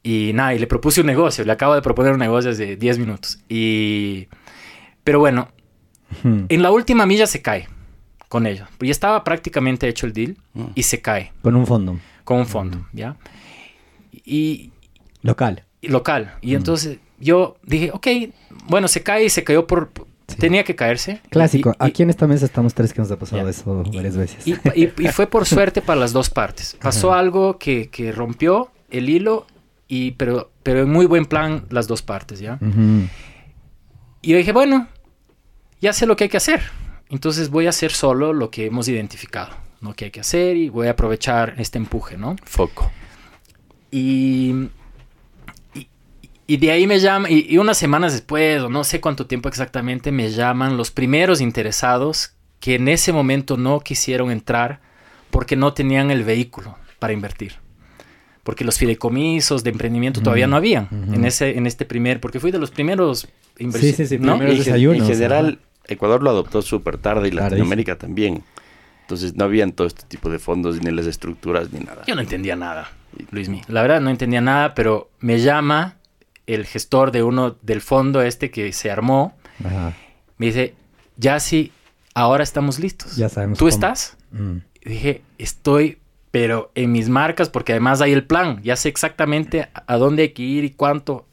Y 0.03 0.31
nada, 0.33 0.53
y 0.53 0.59
le 0.59 0.67
propuse 0.67 1.01
un 1.01 1.07
negocio. 1.07 1.45
Le 1.45 1.51
acabo 1.53 1.73
de 1.75 1.81
proponer 1.81 2.11
un 2.13 2.19
negocio 2.19 2.51
hace 2.51 2.75
10 2.75 2.99
minutos. 2.99 3.39
Y... 3.49 4.27
Pero 5.03 5.19
bueno, 5.19 5.49
ujú. 6.23 6.45
en 6.49 6.61
la 6.61 6.71
última 6.71 7.05
milla 7.05 7.25
se 7.27 7.41
cae 7.41 7.67
con 8.29 8.45
ellos. 8.45 8.67
Ya 8.79 8.91
estaba 8.91 9.23
prácticamente 9.23 9.87
hecho 9.87 10.05
el 10.05 10.13
deal 10.13 10.37
Mm. 10.53 10.65
y 10.75 10.83
se 10.83 11.01
cae 11.01 11.31
Con 11.41 11.55
un 11.55 11.65
fondo 11.65 11.99
con 12.23 12.37
un 12.39 12.45
fondo, 12.47 12.85
¿ya? 12.93 13.15
Y, 14.25 14.71
local. 15.21 15.63
y 15.81 15.87
local. 15.89 16.35
Y 16.41 16.53
Mm. 16.53 16.55
entonces 16.57 16.97
yo 17.19 17.57
dije, 17.63 17.91
ok, 17.93 18.07
bueno, 18.67 18.87
se 18.87 19.03
cae 19.03 19.25
y 19.25 19.29
se 19.29 19.43
cayó 19.43 19.67
por... 19.67 19.91
Sí. 20.27 20.37
Tenía 20.37 20.63
que 20.63 20.73
caerse. 20.75 21.21
Clásico. 21.29 21.71
Y- 21.79 21.83
y- 21.83 21.87
Aquí 21.89 22.01
en 22.03 22.09
esta 22.09 22.25
mesa 22.27 22.45
estamos 22.45 22.73
tres 22.73 22.93
que 22.93 23.01
nos 23.01 23.11
ha 23.11 23.19
pasado 23.19 23.47
eso 23.49 23.83
varias 23.93 24.15
veces. 24.15 24.47
Y, 24.47 24.53
y- 24.73 24.91
y 24.97 25.07
fue 25.09 25.27
por 25.27 25.45
suerte 25.45 25.81
para 25.81 25.99
las 25.99 26.13
dos 26.13 26.29
partes. 26.29 26.77
Pasó 26.81 27.11
Ajá. 27.11 27.19
algo 27.19 27.57
que, 27.59 27.89
que 27.89 28.11
rompió 28.13 28.71
el 28.89 29.09
hilo, 29.09 29.45
y, 29.89 30.11
pero, 30.11 30.49
pero 30.63 30.81
en 30.83 30.89
muy 30.91 31.05
buen 31.05 31.25
plan 31.25 31.65
las 31.69 31.87
dos 31.87 32.01
partes, 32.01 32.39
¿ya? 32.39 32.57
Y 34.21 34.31
yo 34.31 34.37
dije, 34.37 34.53
bueno, 34.53 34.87
ya 35.81 35.91
sé 35.93 36.05
lo 36.05 36.15
que 36.15 36.23
hay 36.25 36.29
que 36.29 36.37
hacer. 36.37 36.61
Entonces 37.09 37.49
voy 37.49 37.65
a 37.67 37.69
hacer 37.69 37.91
solo 37.91 38.31
lo 38.33 38.49
que 38.49 38.65
hemos 38.67 38.87
identificado, 38.87 39.53
¿no? 39.81 39.93
¿Qué 39.93 40.05
hay 40.05 40.11
que 40.11 40.21
hacer? 40.21 40.55
Y 40.55 40.69
voy 40.69 40.87
a 40.87 40.91
aprovechar 40.91 41.55
este 41.57 41.77
empuje, 41.77 42.17
¿no? 42.17 42.37
Foco. 42.43 42.91
Y, 43.95 44.69
y, 45.75 45.87
y 46.47 46.57
de 46.57 46.71
ahí 46.71 46.87
me 46.87 46.99
llaman, 46.99 47.31
y, 47.31 47.45
y 47.47 47.57
unas 47.59 47.77
semanas 47.77 48.11
después, 48.13 48.61
o 48.63 48.69
no 48.69 48.83
sé 48.83 48.99
cuánto 48.99 49.27
tiempo 49.27 49.49
exactamente, 49.49 50.11
me 50.11 50.31
llaman 50.31 50.77
los 50.77 50.89
primeros 50.89 51.41
interesados 51.41 52.33
que 52.59 52.75
en 52.75 52.87
ese 52.87 53.13
momento 53.13 53.55
no 53.57 53.79
quisieron 53.81 54.31
entrar 54.31 54.79
porque 55.29 55.55
no 55.55 55.73
tenían 55.73 56.09
el 56.11 56.23
vehículo 56.23 56.75
para 56.97 57.13
invertir. 57.13 57.53
Porque 58.43 58.65
los 58.65 58.77
fideicomisos 58.77 59.63
de 59.63 59.69
emprendimiento 59.69 60.21
todavía 60.21 60.47
no 60.47 60.55
habían 60.57 60.89
en, 61.13 61.23
ese, 61.25 61.57
en 61.57 61.65
este 61.67 61.85
primer, 61.85 62.19
porque 62.19 62.39
fui 62.39 62.51
de 62.51 62.59
los 62.59 62.71
primeros 62.71 63.21
Sí, 63.57 63.63
inversionistas. 63.63 64.09
sí, 64.09 64.17
sí, 64.17 64.21
¿no? 64.23 64.33
primeros 64.37 64.55
Y 64.55 64.57
en- 64.59 64.63
desayunos, 64.65 65.07
En 65.09 65.13
general. 65.15 65.59
Ecuador 65.85 66.23
lo 66.23 66.29
adoptó 66.29 66.61
súper 66.61 66.97
tarde 66.97 67.27
y. 67.27 67.31
Latinoamérica 67.31 67.97
también. 67.97 68.41
Entonces 69.01 69.35
no 69.35 69.43
habían 69.43 69.73
todo 69.73 69.85
este 69.85 70.03
tipo 70.07 70.29
de 70.29 70.39
fondos, 70.39 70.81
ni 70.81 70.89
las 70.91 71.05
estructuras, 71.05 71.71
ni 71.73 71.81
nada. 71.81 72.03
Yo 72.07 72.15
no 72.15 72.21
entendía 72.21 72.55
nada, 72.55 72.89
Luismi. 73.31 73.61
La 73.67 73.81
verdad 73.81 74.01
no 74.01 74.09
entendía 74.09 74.41
nada, 74.41 74.73
pero 74.75 75.09
me 75.19 75.39
llama 75.39 75.97
el 76.47 76.65
gestor 76.65 77.11
de 77.11 77.23
uno 77.23 77.55
del 77.61 77.81
fondo 77.81 78.21
este 78.21 78.51
que 78.51 78.71
se 78.73 78.91
armó. 78.91 79.33
Ajá. 79.63 79.93
Me 80.37 80.47
dice, 80.47 80.73
ya 81.17 81.39
sí, 81.39 81.71
ahora 82.13 82.43
estamos 82.43 82.79
listos. 82.79 83.15
Ya 83.15 83.29
sabemos 83.29 83.57
¿Tú 83.57 83.65
cómo. 83.65 83.69
estás? 83.69 84.17
Mm. 84.31 84.57
Y 84.85 84.89
dije, 84.89 85.21
estoy, 85.37 85.99
pero 86.31 86.71
en 86.75 86.91
mis 86.91 87.07
marcas, 87.09 87.49
porque 87.49 87.71
además 87.73 88.01
hay 88.01 88.11
el 88.11 88.25
plan. 88.25 88.61
Ya 88.63 88.75
sé 88.75 88.89
exactamente 88.89 89.69
a- 89.73 89.97
dónde 89.97 90.23
hay 90.23 90.29
que 90.29 90.43
ir 90.43 90.63
y 90.65 90.71
cuánto. 90.71 91.25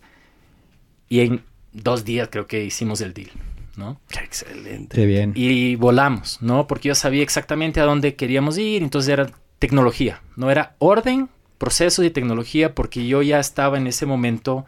Y 1.09 1.21
en 1.21 1.43
dos 1.73 2.05
días 2.05 2.29
creo 2.31 2.47
que 2.47 2.63
hicimos 2.65 3.01
el 3.01 3.13
deal, 3.15 3.31
¿no? 3.77 4.01
Excelente. 4.23 4.95
Qué 4.97 5.07
bien. 5.07 5.33
Y 5.35 5.75
volamos, 5.77 6.39
¿no? 6.41 6.67
Porque 6.69 6.89
yo 6.89 6.95
sabía 6.95 7.23
exactamente 7.23 7.81
a 7.81 7.85
dónde 7.85 8.15
queríamos 8.15 8.59
ir, 8.59 8.83
entonces 8.83 9.09
era 9.13 9.29
tecnología, 9.59 10.23
no 10.37 10.51
era 10.51 10.77
orden, 10.79 11.29
procesos 11.61 12.07
y 12.07 12.11
tecnología, 12.11 12.75
porque 12.75 13.07
yo 13.07 13.21
ya 13.21 13.39
estaba 13.39 13.77
en 13.77 13.87
ese 13.87 14.07
momento, 14.07 14.65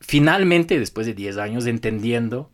finalmente, 0.00 0.80
después 0.80 1.06
de 1.06 1.14
10 1.14 1.38
años, 1.38 1.64
entendiendo 1.66 2.50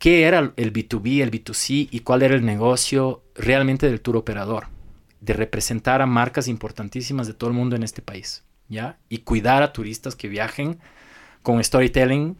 qué 0.00 0.24
era 0.24 0.52
el 0.56 0.72
B2B, 0.72 1.22
el 1.22 1.30
B2C 1.30 1.88
y 1.88 2.00
cuál 2.00 2.22
era 2.22 2.34
el 2.34 2.44
negocio 2.44 3.22
realmente 3.36 3.86
del 3.88 4.00
tour 4.00 4.16
operador, 4.16 4.66
de 5.20 5.34
representar 5.34 6.02
a 6.02 6.06
marcas 6.06 6.48
importantísimas 6.48 7.28
de 7.28 7.34
todo 7.34 7.48
el 7.48 7.54
mundo 7.54 7.76
en 7.76 7.84
este 7.84 8.02
país, 8.02 8.42
¿ya? 8.68 8.98
Y 9.08 9.18
cuidar 9.18 9.62
a 9.62 9.72
turistas 9.72 10.16
que 10.16 10.26
viajen 10.26 10.80
con 11.44 11.62
storytelling 11.62 12.36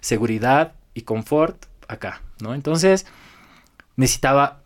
seguridad 0.00 0.72
y 0.94 1.02
confort 1.02 1.66
acá, 1.86 2.22
¿no? 2.40 2.54
Entonces, 2.54 3.04
necesitaba 3.96 4.62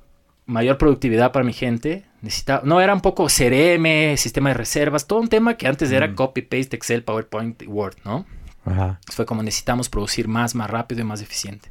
mayor 0.46 0.78
productividad 0.78 1.32
para 1.32 1.44
mi 1.44 1.52
gente, 1.52 2.06
necesitaba, 2.22 2.62
no 2.64 2.80
era 2.80 2.94
un 2.94 3.00
poco 3.00 3.26
CRM, 3.28 4.16
sistema 4.16 4.50
de 4.50 4.54
reservas, 4.54 5.06
todo 5.06 5.20
un 5.20 5.28
tema 5.28 5.56
que 5.56 5.66
antes 5.66 5.90
era 5.92 6.08
Mm. 6.08 6.14
copy, 6.14 6.42
paste, 6.42 6.76
Excel, 6.76 7.02
PowerPoint, 7.04 7.62
Word, 7.66 7.96
¿no? 8.04 8.26
Ajá. 8.64 9.00
Fue 9.12 9.24
como 9.26 9.42
necesitamos 9.42 9.88
producir 9.88 10.28
más, 10.28 10.54
más 10.54 10.68
rápido 10.68 11.00
y 11.00 11.04
más 11.04 11.22
eficiente. 11.22 11.70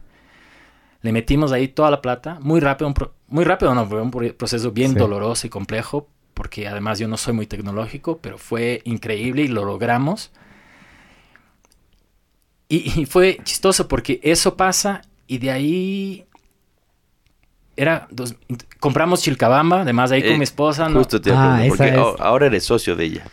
Le 1.01 1.11
metimos 1.11 1.51
ahí 1.51 1.67
toda 1.67 1.91
la 1.91 2.01
plata, 2.01 2.39
muy 2.41 2.59
rápido, 2.59 2.87
un 2.87 2.93
pro- 2.93 3.13
muy 3.27 3.45
rápido, 3.45 3.73
no, 3.75 3.85
fue 3.85 4.01
un 4.01 4.09
pro- 4.11 4.35
proceso 4.35 4.71
bien 4.71 4.93
Sí. 4.93 4.97
doloroso 4.97 5.45
y 5.45 5.49
complejo, 5.49 6.09
porque 6.33 6.67
además 6.67 6.97
yo 6.99 7.07
no 7.07 7.17
soy 7.17 7.33
muy 7.33 7.45
tecnológico, 7.47 8.17
pero 8.19 8.37
fue 8.37 8.81
increíble 8.85 9.43
y 9.43 9.47
lo 9.47 9.63
logramos. 9.65 10.31
Y, 12.69 13.01
y 13.01 13.05
fue 13.05 13.39
chistoso 13.43 13.87
porque 13.87 14.19
eso 14.23 14.57
pasa 14.57 15.01
y 15.25 15.37
de 15.37 15.51
ahí 15.51 16.25
era 17.77 18.07
dos- 18.11 18.35
compramos 18.79 19.21
Chilcabamba, 19.21 19.81
además 19.81 20.11
ahí 20.11 20.21
con 20.23 20.31
Eh, 20.33 20.37
mi 20.37 20.43
esposa, 20.43 20.89
¿no? 20.89 20.99
Justo 20.99 21.21
te 21.21 21.29
iba 21.29 21.39
a 21.41 21.55
Ah, 21.55 21.59
preguntar, 21.59 21.93
porque 21.95 22.01
es- 22.15 22.19
ahora 22.21 22.45
eres 22.47 22.63
socio 22.65 22.95
de 22.95 23.05
ella. 23.05 23.23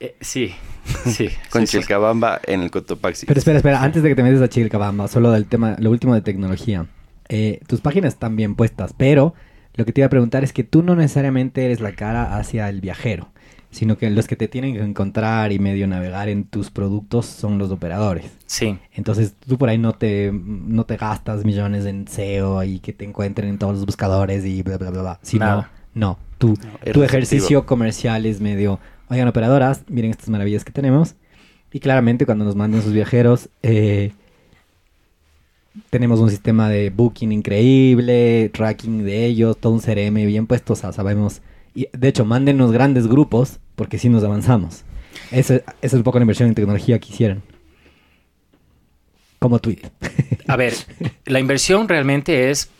Eh, 0.00 0.16
sí, 0.20 0.54
sí. 1.06 1.30
Con 1.50 1.62
sí, 1.62 1.66
sí. 1.68 1.78
Chilcabamba 1.78 2.40
en 2.46 2.62
el 2.62 2.70
Cotopaxi. 2.70 3.26
Pero 3.26 3.38
espera, 3.38 3.58
espera, 3.58 3.82
antes 3.82 4.02
de 4.02 4.08
que 4.10 4.14
te 4.14 4.22
metas 4.22 4.42
a 4.42 4.48
Chilcabamba, 4.48 5.08
solo 5.08 5.30
del 5.30 5.46
tema, 5.46 5.76
lo 5.78 5.90
último 5.90 6.14
de 6.14 6.20
tecnología. 6.20 6.86
Eh, 7.28 7.60
tus 7.66 7.80
páginas 7.80 8.12
están 8.14 8.36
bien 8.36 8.54
puestas, 8.54 8.92
pero 8.96 9.34
lo 9.74 9.84
que 9.84 9.92
te 9.92 10.00
iba 10.02 10.06
a 10.06 10.10
preguntar 10.10 10.44
es 10.44 10.52
que 10.52 10.62
tú 10.64 10.82
no 10.82 10.94
necesariamente 10.94 11.64
eres 11.64 11.80
la 11.80 11.92
cara 11.92 12.36
hacia 12.36 12.68
el 12.68 12.80
viajero, 12.80 13.30
sino 13.74 13.98
que 13.98 14.08
los 14.08 14.28
que 14.28 14.36
te 14.36 14.46
tienen 14.46 14.74
que 14.74 14.82
encontrar 14.82 15.50
y 15.50 15.58
medio 15.58 15.88
navegar 15.88 16.28
en 16.28 16.44
tus 16.44 16.70
productos 16.70 17.26
son 17.26 17.58
los 17.58 17.72
operadores. 17.72 18.30
Sí, 18.46 18.78
Entonces 18.92 19.34
tú 19.46 19.58
por 19.58 19.68
ahí 19.68 19.78
no 19.78 19.94
te, 19.94 20.30
no 20.32 20.84
te 20.84 20.96
gastas 20.96 21.44
millones 21.44 21.84
en 21.84 22.06
SEO 22.06 22.62
y 22.62 22.78
que 22.78 22.92
te 22.92 23.04
encuentren 23.04 23.48
en 23.48 23.58
todos 23.58 23.74
los 23.74 23.84
buscadores 23.84 24.44
y 24.44 24.62
bla, 24.62 24.78
bla, 24.78 24.90
bla, 24.90 25.02
bla. 25.02 25.18
Sino, 25.22 25.44
Nada. 25.44 25.72
no, 25.92 26.18
tú, 26.38 26.56
es 26.84 26.92
tu 26.92 27.02
ejercicio 27.02 27.66
comercial 27.66 28.26
es 28.26 28.40
medio, 28.40 28.78
oigan 29.08 29.26
operadoras, 29.26 29.82
miren 29.88 30.12
estas 30.12 30.28
maravillas 30.28 30.64
que 30.64 30.72
tenemos. 30.72 31.16
Y 31.72 31.80
claramente 31.80 32.26
cuando 32.26 32.44
nos 32.44 32.54
manden 32.54 32.80
sus 32.80 32.92
viajeros, 32.92 33.48
eh, 33.64 34.12
tenemos 35.90 36.20
un 36.20 36.30
sistema 36.30 36.68
de 36.68 36.90
booking 36.90 37.32
increíble, 37.32 38.50
tracking 38.54 39.04
de 39.04 39.26
ellos, 39.26 39.56
todo 39.58 39.72
un 39.72 39.80
CRM 39.80 40.14
bien 40.26 40.46
puesto, 40.46 40.74
o 40.74 40.76
sea, 40.76 40.92
sabemos. 40.92 41.42
Y 41.74 41.88
de 41.92 42.06
hecho, 42.06 42.24
mándenos 42.24 42.70
grandes 42.70 43.08
grupos 43.08 43.58
porque 43.76 43.98
si 43.98 44.08
nos 44.08 44.22
avanzamos. 44.24 44.82
Esa 45.30 45.56
esa 45.56 45.64
es 45.82 45.92
un 45.94 46.02
poco 46.02 46.18
la 46.18 46.24
inversión 46.24 46.48
en 46.48 46.54
tecnología 46.54 46.98
que 46.98 47.08
hicieron. 47.12 47.42
Como 49.38 49.58
tweet. 49.58 49.80
A 50.48 50.56
ver, 50.56 50.74
la 51.26 51.40
inversión 51.40 51.88
realmente 51.88 52.50
es, 52.50 52.70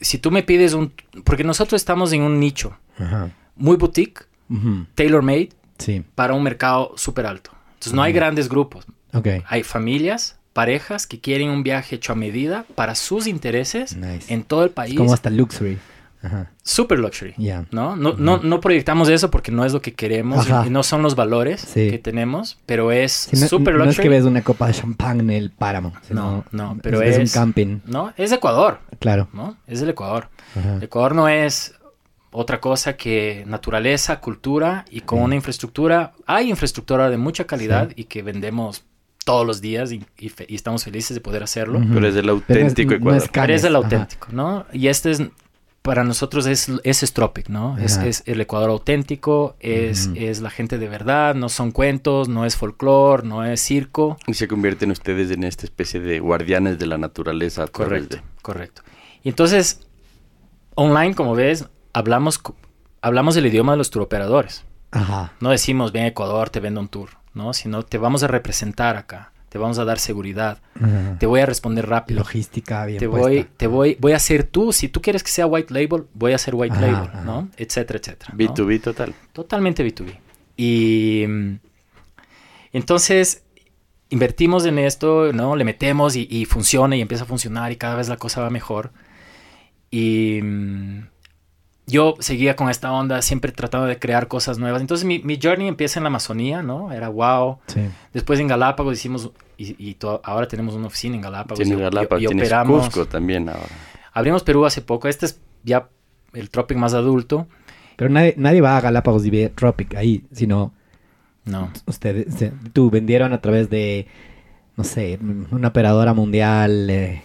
si 0.00 0.18
tú 0.18 0.30
me 0.30 0.42
pides 0.42 0.72
un, 0.74 0.92
porque 1.24 1.44
nosotros 1.44 1.80
estamos 1.80 2.12
en 2.12 2.22
un 2.22 2.40
nicho 2.40 2.76
Ajá. 2.98 3.30
muy 3.56 3.76
boutique, 3.76 4.24
Ujú. 4.48 4.86
tailor 4.94 5.22
made, 5.22 5.50
Sí. 5.78 6.04
para 6.14 6.34
un 6.34 6.42
mercado 6.42 6.92
súper 6.96 7.26
alto. 7.26 7.50
Entonces 7.74 7.92
no 7.94 8.02
hay 8.02 8.12
grandes 8.12 8.48
grupos, 8.48 8.86
hay 9.46 9.62
familias, 9.62 10.38
parejas 10.52 11.06
que 11.06 11.20
quieren 11.20 11.48
un 11.48 11.62
viaje 11.62 11.96
hecho 11.96 12.12
a 12.12 12.16
medida 12.16 12.66
para 12.74 12.94
sus 12.94 13.26
intereses 13.26 13.96
Nice. 13.96 14.32
en 14.32 14.42
todo 14.42 14.62
el 14.64 14.68
Es 14.68 14.74
país, 14.74 14.96
como 14.96 15.14
hasta 15.14 15.30
luxury. 15.30 15.78
Ajá. 16.22 16.50
super 16.62 16.98
luxury. 16.98 17.34
Ya. 17.38 17.64
¿no? 17.70 17.96
No, 17.96 18.12
no, 18.18 18.38
no 18.42 18.60
proyectamos 18.60 19.08
eso 19.08 19.30
porque 19.30 19.50
no 19.50 19.64
es 19.64 19.72
lo 19.72 19.80
que 19.80 19.94
queremos 19.94 20.46
y- 20.46 20.52
Ajá. 20.52 20.66
y 20.66 20.70
no 20.70 20.82
son 20.82 21.02
los 21.02 21.14
valores 21.16 21.60
Sí. 21.62 21.90
que 21.90 21.98
tenemos, 21.98 22.58
pero 22.66 22.92
es 22.92 23.12
Sí, 23.12 23.36
no, 23.40 23.46
super 23.48 23.74
no 23.74 23.84
luxury. 23.84 24.00
es 24.00 24.02
que 24.02 24.08
ves 24.10 24.24
una 24.24 24.42
copa 24.42 24.66
de 24.66 24.74
champán 24.74 25.20
en 25.20 25.30
el 25.30 25.50
páramo. 25.50 25.90
No, 25.94 26.00
sino 26.06 26.44
no, 26.52 26.78
pero 26.82 27.00
es, 27.02 27.16
es- 27.16 27.34
un 27.34 27.40
camping. 27.40 27.78
No, 27.86 28.12
es 28.16 28.30
de 28.30 28.36
Ecuador, 28.36 28.80
Claro. 28.98 29.28
¿no? 29.32 29.56
Es 29.66 29.80
del 29.80 29.88
Ecuador. 29.90 30.28
Ajá. 30.56 30.78
Ecuador 30.82 31.14
no 31.14 31.28
es 31.28 31.74
otra 32.32 32.60
cosa 32.60 32.96
que 32.96 33.42
naturaleza, 33.46 34.20
cultura 34.20 34.84
y 34.90 35.00
con 35.00 35.18
Sí. 35.20 35.24
una 35.24 35.34
infraestructura. 35.36 36.12
Hay 36.26 36.50
infraestructura 36.50 37.08
de 37.10 37.16
mucha 37.16 37.44
calidad 37.44 37.88
Sí. 37.88 37.94
y 37.96 38.04
que 38.04 38.22
vendemos 38.22 38.84
todos 39.24 39.46
los 39.46 39.60
días 39.60 39.90
y, 39.92 40.04
y 40.18 40.28
fe- 40.28 40.46
y 40.48 40.54
estamos 40.54 40.84
felices 40.84 41.14
de 41.14 41.20
poder 41.20 41.42
hacerlo. 41.42 41.80
Pero 41.92 42.06
es 42.08 42.14
del 42.14 42.24
Pero 42.24 42.34
no 42.36 42.38
es- 42.38 42.48
auténtico 42.50 42.90
no 42.90 42.96
Ecuador. 42.96 43.22
es 43.22 43.28
Pero 43.32 43.52
es 43.54 43.64
el 43.64 43.76
ajá. 43.76 43.84
auténtico, 43.84 44.28
¿no? 44.32 44.64
Y 44.72 44.86
este 44.88 45.10
es, 45.10 45.22
para 45.82 46.04
nosotros 46.04 46.46
es, 46.46 46.70
es 46.84 47.12
Tropic, 47.12 47.48
¿no? 47.48 47.78
Es, 47.78 48.22
el 48.26 48.40
Ecuador 48.40 48.70
auténtico, 48.70 49.56
es, 49.60 50.10
es 50.14 50.40
la 50.40 50.50
gente 50.50 50.78
de 50.78 50.88
verdad, 50.88 51.34
no 51.34 51.48
son 51.48 51.70
cuentos, 51.70 52.28
no 52.28 52.44
es 52.44 52.56
folclore, 52.56 53.26
no 53.26 53.44
es 53.44 53.60
circo. 53.62 54.18
Y 54.26 54.34
se 54.34 54.46
convierten 54.46 54.90
ustedes 54.90 55.30
en 55.30 55.44
esta 55.44 55.64
especie 55.64 56.00
de 56.00 56.20
guardianes 56.20 56.78
de 56.78 56.86
la 56.86 56.98
naturaleza 56.98 57.66
Correcto, 57.66 58.16
de... 58.16 58.22
correcto. 58.42 58.82
Y 59.22 59.30
entonces, 59.30 59.86
online, 60.74 61.14
como 61.14 61.34
ves, 61.34 61.66
hablamos, 61.94 62.40
hablamos 63.00 63.36
el 63.36 63.46
idioma 63.46 63.72
de 63.72 63.78
los 63.78 63.90
turoperadores. 63.90 64.64
Ajá. 64.90 65.32
No 65.40 65.50
decimos, 65.50 65.92
ven 65.92 66.04
a 66.04 66.08
Ecuador, 66.08 66.50
te 66.50 66.60
vendo 66.60 66.80
un 66.80 66.88
tour, 66.88 67.10
¿no? 67.32 67.54
Sino 67.54 67.84
te 67.84 67.96
vamos 67.96 68.22
a 68.22 68.26
representar 68.26 68.96
acá, 68.96 69.32
te 69.50 69.58
vamos 69.58 69.78
a 69.78 69.84
dar 69.84 69.98
seguridad, 69.98 70.62
te 71.18 71.26
voy 71.26 71.40
a 71.40 71.46
responder 71.46 71.86
rápido. 71.86 72.20
Logística 72.20 72.86
bien 72.86 73.00
Te 73.00 73.08
puesta. 73.08 73.28
voy, 73.28 73.46
te 73.56 73.66
voy, 73.66 73.96
voy 74.00 74.12
a 74.12 74.16
hacer 74.16 74.44
tú, 74.44 74.72
si 74.72 74.88
tú 74.88 75.02
quieres 75.02 75.22
que 75.22 75.30
sea 75.30 75.44
white 75.46 75.74
label, 75.74 76.06
voy 76.14 76.32
a 76.32 76.36
hacer 76.36 76.54
white 76.54 76.72
Ajá, 76.74 76.80
label, 76.86 77.08
ajá. 77.10 77.24
¿no? 77.24 77.50
Etcétera, 77.56 77.98
etcétera. 77.98 78.32
¿no? 78.32 78.38
B2B 78.38 78.80
total. 78.80 79.12
Totalmente 79.32 79.84
B2B. 79.84 80.16
Y 80.56 81.24
mm, 81.28 81.58
entonces 82.72 83.42
invertimos 84.08 84.64
en 84.66 84.78
esto, 84.78 85.32
¿no? 85.32 85.56
Le 85.56 85.64
metemos 85.64 86.16
y, 86.16 86.26
y 86.30 86.44
funciona 86.44 86.96
y 86.96 87.00
empieza 87.00 87.24
a 87.24 87.26
funcionar 87.26 87.72
y 87.72 87.76
cada 87.76 87.96
vez 87.96 88.08
la 88.08 88.16
cosa 88.16 88.40
va 88.42 88.50
mejor. 88.50 88.92
Y 89.90 90.40
mm, 90.42 91.02
yo 91.90 92.14
seguía 92.20 92.56
con 92.56 92.70
esta 92.70 92.92
onda, 92.92 93.20
siempre 93.22 93.52
tratando 93.52 93.86
de 93.86 93.98
crear 93.98 94.28
cosas 94.28 94.58
nuevas. 94.58 94.80
Entonces 94.80 95.04
mi, 95.06 95.18
mi 95.20 95.38
journey 95.42 95.68
empieza 95.68 95.98
en 95.98 96.04
la 96.04 96.08
Amazonía, 96.08 96.62
¿no? 96.62 96.92
Era 96.92 97.08
wow. 97.08 97.58
Sí. 97.66 97.80
Después 98.12 98.38
en 98.40 98.48
Galápagos 98.48 98.94
hicimos, 98.94 99.30
y, 99.56 99.74
y 99.78 99.94
to- 99.94 100.20
ahora 100.24 100.46
tenemos 100.48 100.74
una 100.74 100.86
oficina 100.86 101.16
en 101.16 101.20
Galápagos. 101.22 101.58
Tienes 101.58 101.76
y- 101.76 101.80
y- 101.80 101.84
Galápagos, 101.84 102.22
y 102.22 102.26
tienes 102.26 102.46
operamos. 102.46 102.84
Cusco 102.86 103.06
también 103.06 103.48
ahora. 103.48 103.66
Abrimos 104.12 104.42
Perú 104.42 104.64
hace 104.64 104.80
poco. 104.82 105.08
Este 105.08 105.26
es 105.26 105.38
ya 105.62 105.88
el 106.32 106.48
Tropic 106.50 106.76
más 106.78 106.94
adulto. 106.94 107.46
Pero 107.96 108.08
nadie, 108.10 108.34
nadie 108.38 108.60
va 108.62 108.76
a 108.78 108.80
Galápagos 108.80 109.24
y 109.26 109.30
ve 109.30 109.52
Tropic 109.54 109.94
ahí, 109.96 110.24
sino 110.32 110.72
No. 111.44 111.70
ustedes, 111.86 112.34
se- 112.34 112.52
tú 112.72 112.90
vendieron 112.90 113.32
a 113.34 113.40
través 113.42 113.68
de, 113.68 114.06
no 114.76 114.84
sé, 114.84 115.18
una 115.50 115.68
operadora 115.68 116.14
mundial, 116.14 116.88
eh, 116.88 117.22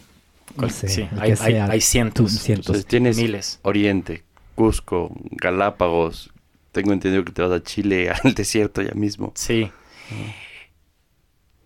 no 0.57 0.69
sé, 0.69 0.89
sí, 0.89 1.07
hay, 1.17 1.31
hay- 1.31 1.79
cientos. 1.81 2.31
Cientos. 2.33 2.67
Entonces 2.67 2.85
tienes 2.87 3.15
Miles. 3.17 3.59
Oriente, 3.61 4.24
Cusco, 4.55 5.11
Galápagos. 5.31 6.31
Tengo 6.71 6.91
entendido 6.93 7.23
que 7.23 7.31
te 7.31 7.41
vas 7.41 7.51
a 7.51 7.61
Chile, 7.63 8.09
al 8.23 8.33
desierto 8.33 8.81
ya 8.81 8.93
mismo. 8.93 9.31
Sí. 9.35 9.71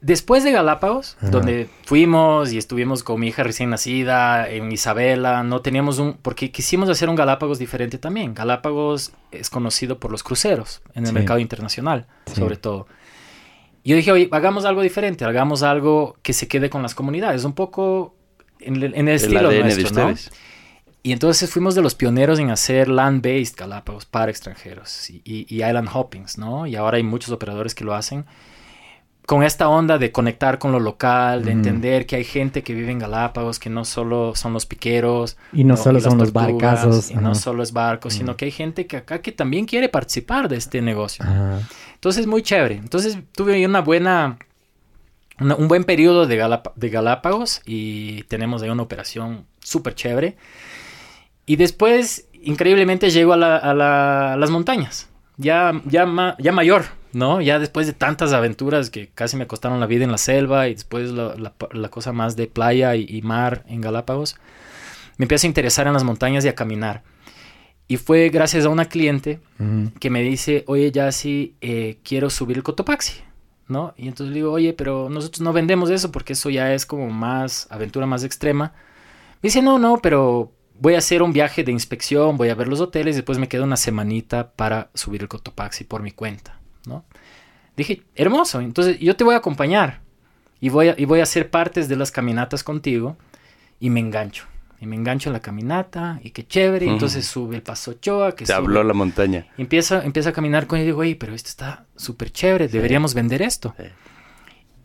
Después 0.02 0.46
de 0.46 0.52
Galápagos, 0.54 1.18
Ajá. 1.18 1.30
donde 1.30 1.68
fuimos 1.84 2.54
y 2.54 2.58
estuvimos 2.58 3.04
con 3.04 3.20
mi 3.20 3.28
hija 3.28 3.44
recién 3.44 3.70
nacida, 3.70 4.50
en 4.50 4.72
Isabela, 4.72 5.44
no 5.44 5.62
teníamos 5.62 6.00
un... 6.00 6.14
Porque 6.14 6.52
quisimos 6.52 6.88
hacer 6.88 7.10
un 7.10 7.16
Galápagos 7.18 7.60
diferente 7.60 7.98
también. 7.98 8.34
Galápagos 8.34 9.12
es 9.32 9.50
conocido 9.50 10.00
por 10.00 10.12
los 10.12 10.24
cruceros 10.24 10.82
en 10.94 11.04
el 11.04 11.08
Sí. 11.10 11.14
mercado 11.14 11.40
internacional, 11.40 12.08
Sí. 12.28 12.36
sobre 12.36 12.56
todo. 12.56 12.88
Yo 13.84 13.98
dije, 13.98 14.12
oye, 14.14 14.30
hagamos 14.32 14.64
algo 14.64 14.82
diferente, 14.82 15.26
hagamos 15.26 15.64
algo 15.64 16.16
que 16.22 16.32
se 16.32 16.48
quede 16.48 16.70
con 16.70 16.82
las 16.82 16.96
comunidades, 16.96 17.44
un 17.44 17.54
poco 17.54 18.16
en 18.62 18.78
el, 18.78 18.84
en 18.94 18.94
el 18.94 19.10
El 19.10 19.16
estilo 19.16 19.50
ADN 19.50 19.62
nuestro, 19.64 19.90
de 19.90 20.14
¿no? 20.14 20.16
Y 21.02 21.12
entonces 21.14 21.50
fuimos 21.50 21.76
de 21.76 21.82
los 21.82 21.96
pioneros 21.96 22.40
en 22.40 22.50
hacer 22.52 22.88
land-based 22.90 23.56
Galápagos 23.56 24.06
para 24.06 24.30
extranjeros 24.32 25.10
y, 25.10 25.22
y- 25.24 25.46
y 25.48 25.64
island 25.64 25.88
hoppings, 25.94 26.38
¿no? 26.38 26.68
Y 26.68 26.76
ahora 26.76 26.98
hay 26.98 27.04
muchos 27.04 27.32
operadores 27.32 27.74
que 27.74 27.86
lo 27.86 27.94
hacen 27.96 28.26
con 29.26 29.44
esta 29.44 29.70
onda 29.70 30.00
de 30.00 30.12
conectar 30.12 30.58
con 30.58 30.72
lo 30.72 30.80
local, 30.80 31.44
de 31.46 31.52
Ujú. 31.52 31.60
entender 31.60 32.06
que 32.08 32.16
hay 32.16 32.24
gente 32.24 32.64
que 32.64 32.74
vive 32.74 32.92
en 32.92 32.98
Galápagos, 32.98 33.60
que 33.60 33.70
no 33.70 33.86
solo 33.86 34.34
son 34.36 34.54
los 34.54 34.66
piqueros. 34.66 35.38
Y 35.54 35.64
no 35.64 35.78
solo 35.78 36.00
y 36.00 36.02
son 36.02 36.18
los 36.18 36.34
barcazos. 36.34 37.12
Y 37.12 37.16
no 37.16 37.36
solo 37.36 37.62
es 37.62 37.72
barcos, 37.72 38.14
sino 38.16 38.32
Ujú. 38.32 38.38
que 38.38 38.46
hay 38.46 38.52
gente 38.52 38.88
que 38.88 38.98
acá 38.98 39.22
que 39.22 39.32
también 39.32 39.66
quiere 39.68 39.88
participar 39.88 40.50
de 40.50 40.58
este 40.58 40.82
negocio. 40.82 41.24
Ajá. 41.24 41.62
Entonces, 41.94 42.26
muy 42.26 42.42
chévere. 42.42 42.76
Entonces, 42.76 43.20
tuve 43.36 43.54
ahí 43.54 43.66
una 43.66 43.82
buena, 43.82 44.40
una- 45.40 45.56
un 45.56 45.68
buen 45.68 45.84
periodo 45.84 46.26
de, 46.26 46.36
Galapa- 46.36 46.74
de 46.76 46.90
Galápagos 46.90 47.62
y 47.66 48.24
tenemos 48.24 48.64
ahí 48.64 48.70
una 48.70 48.82
operación 48.84 49.46
súper 49.60 49.94
chévere. 49.94 50.38
Y 51.50 51.56
después, 51.56 52.28
increíblemente, 52.44 53.10
llego 53.10 53.34
a, 53.34 53.38
la- 53.38 53.58
a 53.58 53.74
la- 53.74 54.34
a 54.34 54.38
las 54.38 54.52
montañas, 54.52 55.10
ya, 55.38 55.82
ya, 55.86 56.06
ma- 56.06 56.36
ya 56.38 56.52
mayor, 56.52 56.86
¿no? 57.12 57.42
Ya 57.42 57.58
después 57.58 57.88
de 57.88 57.94
tantas 57.94 58.34
aventuras 58.34 58.92
que 58.92 59.10
casi 59.16 59.36
me 59.36 59.48
costaron 59.48 59.80
la 59.80 59.88
vida 59.88 60.04
en 60.04 60.12
la 60.12 60.20
selva 60.20 60.68
y 60.68 60.76
después 60.76 61.10
la, 61.10 61.34
la- 61.36 61.54
la 61.72 61.90
cosa 61.90 62.14
más 62.14 62.36
de 62.36 62.46
playa 62.46 62.96
y, 62.96 63.08
y 63.10 63.24
mar 63.24 63.64
en 63.68 63.82
Galápagos, 63.82 64.36
me 65.18 65.24
empiezo 65.24 65.48
a 65.48 65.50
interesar 65.50 65.88
en 65.88 65.94
las 65.94 66.04
montañas 66.04 66.46
y 66.46 66.50
a 66.50 66.54
caminar. 66.54 67.02
Y 67.88 67.98
fue 67.98 68.30
gracias 68.30 68.66
a 68.66 68.70
una 68.70 68.86
cliente 68.86 69.40
Ujú. 69.60 69.92
que 70.00 70.12
me 70.12 70.22
dice, 70.22 70.64
oye, 70.68 70.92
ya 70.92 71.12
sí, 71.12 71.56
eh, 71.62 71.98
quiero 72.04 72.30
subir 72.30 72.58
el 72.58 72.64
Cotopaxi, 72.64 73.22
¿no? 73.68 73.96
Y 73.98 74.08
entonces 74.08 74.28
le 74.34 74.36
digo, 74.42 74.52
oye, 74.52 74.74
pero 74.74 75.10
nosotros 75.10 75.42
no 75.42 75.52
vendemos 75.52 75.90
eso 75.90 76.12
porque 76.12 76.34
eso 76.34 76.52
ya 76.52 76.76
es 76.76 76.86
como 76.86 77.10
más 77.10 77.66
aventura 77.72 78.06
más 78.06 78.24
extrema. 78.24 78.74
Me 79.42 79.48
dice, 79.48 79.64
no, 79.64 79.80
no, 79.80 79.98
pero 79.98 80.52
voy 80.80 80.96
a 80.96 81.00
hacer 81.00 81.22
un 81.22 81.34
viaje 81.34 81.64
de 81.64 81.72
inspección, 81.72 82.38
voy 82.38 82.50
a 82.50 82.56
ver 82.56 82.68
los 82.68 82.80
hoteles 82.80 83.16
después 83.16 83.38
me 83.38 83.48
quedo 83.48 83.64
una 83.64 83.78
semanita 83.78 84.52
para 84.52 84.90
subir 84.94 85.22
el 85.22 85.28
Cotopaxi 85.28 85.84
por 85.84 86.02
mi 86.02 86.12
cuenta, 86.12 86.60
¿no? 86.86 87.06
Dije, 87.76 88.04
hermoso, 88.16 88.60
entonces 88.62 89.00
yo 89.00 89.16
te 89.16 89.24
voy 89.24 89.36
a 89.36 89.38
acompañar 89.38 90.02
y 90.60 90.70
voy 90.70 90.90
a, 90.90 90.96
y 90.98 91.06
voy 91.06 91.20
a 91.22 91.24
hacer 91.24 91.50
partes 91.50 91.88
de 91.88 91.96
las 91.96 92.12
caminatas 92.12 92.64
contigo 92.64 93.18
y 93.80 93.90
me 93.90 94.00
engancho. 94.00 94.46
Y 94.82 94.86
me 94.86 94.96
engancho 94.96 95.28
en 95.30 95.34
la 95.34 95.42
caminata 95.42 96.20
y 96.24 96.32
qué 96.32 96.48
chévere. 96.48 96.86
y 96.86 96.88
Ujú. 96.88 96.96
entonces 96.96 97.26
sube 97.26 97.58
el 97.58 97.62
Paso 97.62 97.92
Ochoa, 97.92 98.32
que 98.34 98.46
Te 98.46 98.54
sube- 98.54 98.58
habló 98.58 98.82
la 98.84 98.94
montaña. 98.94 99.46
Empieza, 99.58 100.04
empieza 100.06 100.30
a 100.30 100.34
caminar 100.34 100.68
con 100.68 100.78
él 100.80 100.84
y 100.84 100.86
digo, 100.88 101.00
oye, 101.00 101.16
pero 101.18 101.34
esto 101.34 101.50
está 101.50 101.86
súper 101.98 102.32
chévere, 102.32 102.70
deberíamos 102.70 103.14
vender 103.14 103.42
esto. 103.42 103.76
Sí. 103.78 103.84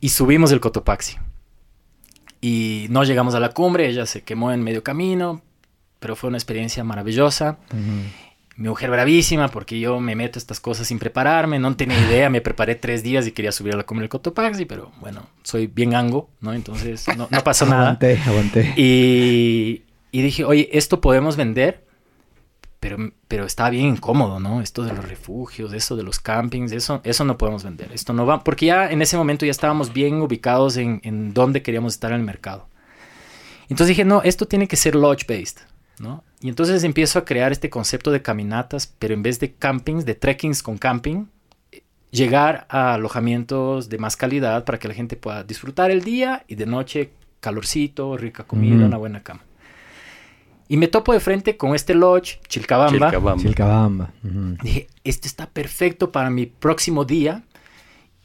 Y 0.00 0.08
subimos 0.08 0.50
el 0.50 0.58
Cotopaxi. 0.60 1.16
Y 2.40 2.86
no 2.90 3.04
llegamos 3.04 3.34
a 3.34 3.40
la 3.40 3.50
cumbre, 3.50 3.88
ella 3.88 4.04
se 4.06 4.22
quemó 4.22 4.52
en 4.52 4.62
medio 4.62 4.82
camino, 4.82 5.42
pero 6.04 6.16
fue 6.16 6.28
una 6.28 6.36
experiencia 6.36 6.84
maravillosa. 6.84 7.56
Mi 8.58 8.68
mujer 8.68 8.90
bravísima 8.90 9.48
porque 9.48 9.80
yo 9.80 10.00
me 10.00 10.14
meto 10.14 10.38
a 10.38 10.40
estas 10.40 10.60
cosas 10.60 10.86
sin 10.86 10.98
prepararme, 10.98 11.58
no 11.58 11.74
tenía 11.76 11.98
idea, 11.98 12.28
me 12.28 12.42
preparé 12.42 12.74
tres 12.74 13.02
días 13.02 13.26
y 13.26 13.32
quería 13.32 13.52
subir 13.52 13.72
a 13.72 13.78
la 13.78 13.84
cumbre 13.84 14.02
del 14.02 14.10
Cotopaxi, 14.10 14.66
pero 14.66 14.92
bueno, 15.00 15.22
soy 15.44 15.66
bien 15.66 15.94
ango, 15.94 16.28
¿no? 16.42 16.52
Entonces 16.52 17.06
no, 17.16 17.26
no 17.30 17.40
pasó 17.42 17.64
nada. 17.64 17.92
Aguanté, 17.92 18.20
aguanté. 18.26 18.74
Y, 18.76 19.84
y 20.12 20.20
dije, 20.20 20.44
oye, 20.44 20.68
esto 20.74 21.00
podemos 21.00 21.38
vender, 21.38 21.86
pero, 22.80 22.98
pero 23.26 23.46
está 23.46 23.70
bien 23.70 23.86
incómodo, 23.86 24.40
¿no? 24.40 24.60
Esto 24.60 24.82
de 24.82 24.92
los 24.92 25.08
refugios, 25.08 25.72
eso 25.72 25.96
de 25.96 26.02
los 26.02 26.20
campings, 26.20 26.72
eso, 26.72 27.00
eso 27.02 27.24
no 27.24 27.38
podemos 27.38 27.64
vender. 27.64 27.90
Esto 27.94 28.12
no 28.12 28.26
va, 28.26 28.44
porque 28.44 28.66
ya 28.66 28.90
en 28.90 29.00
ese 29.00 29.16
momento 29.16 29.46
ya 29.46 29.52
estábamos 29.52 29.94
bien 29.94 30.20
ubicados 30.20 30.76
en, 30.76 31.00
en 31.02 31.32
dónde 31.32 31.62
queríamos 31.62 31.94
estar 31.94 32.10
en 32.12 32.18
el 32.18 32.24
mercado. 32.26 32.68
Entonces 33.70 33.88
dije, 33.88 34.04
no, 34.04 34.20
esto 34.22 34.46
tiene 34.46 34.68
que 34.68 34.76
ser 34.76 34.94
lodge-based, 34.94 35.60
¿no? 35.98 36.24
Y 36.40 36.48
entonces 36.48 36.84
empiezo 36.84 37.18
a 37.18 37.24
crear 37.24 37.52
este 37.52 37.70
concepto 37.70 38.10
de 38.10 38.22
caminatas, 38.22 38.92
pero 38.98 39.14
en 39.14 39.22
vez 39.22 39.40
de 39.40 39.52
campings, 39.54 40.04
de 40.04 40.14
trekkings 40.14 40.62
con 40.62 40.78
camping, 40.78 41.26
llegar 42.10 42.66
a 42.68 42.94
alojamientos 42.94 43.88
de 43.88 43.98
más 43.98 44.16
calidad 44.16 44.64
para 44.64 44.78
que 44.78 44.88
la 44.88 44.94
gente 44.94 45.16
pueda 45.16 45.42
disfrutar 45.42 45.90
el 45.90 46.02
día 46.02 46.44
y 46.48 46.54
de 46.54 46.66
noche 46.66 47.10
calorcito, 47.40 48.16
rica 48.16 48.44
comida, 48.44 48.86
una 48.86 48.96
buena 48.96 49.22
cama. 49.22 49.42
Y 50.68 50.76
me 50.78 50.88
topo 50.88 51.12
de 51.12 51.20
frente 51.20 51.56
con 51.56 51.74
este 51.74 51.94
lodge, 51.94 52.40
Chilcabamba. 52.48 52.90
Chilcabamba. 53.10 53.42
Chilcabamba. 53.42 54.10
Dije, 54.62 54.86
este 55.04 55.28
está 55.28 55.46
perfecto 55.46 56.10
para 56.10 56.30
mi 56.30 56.46
próximo 56.46 57.04
día. 57.04 57.42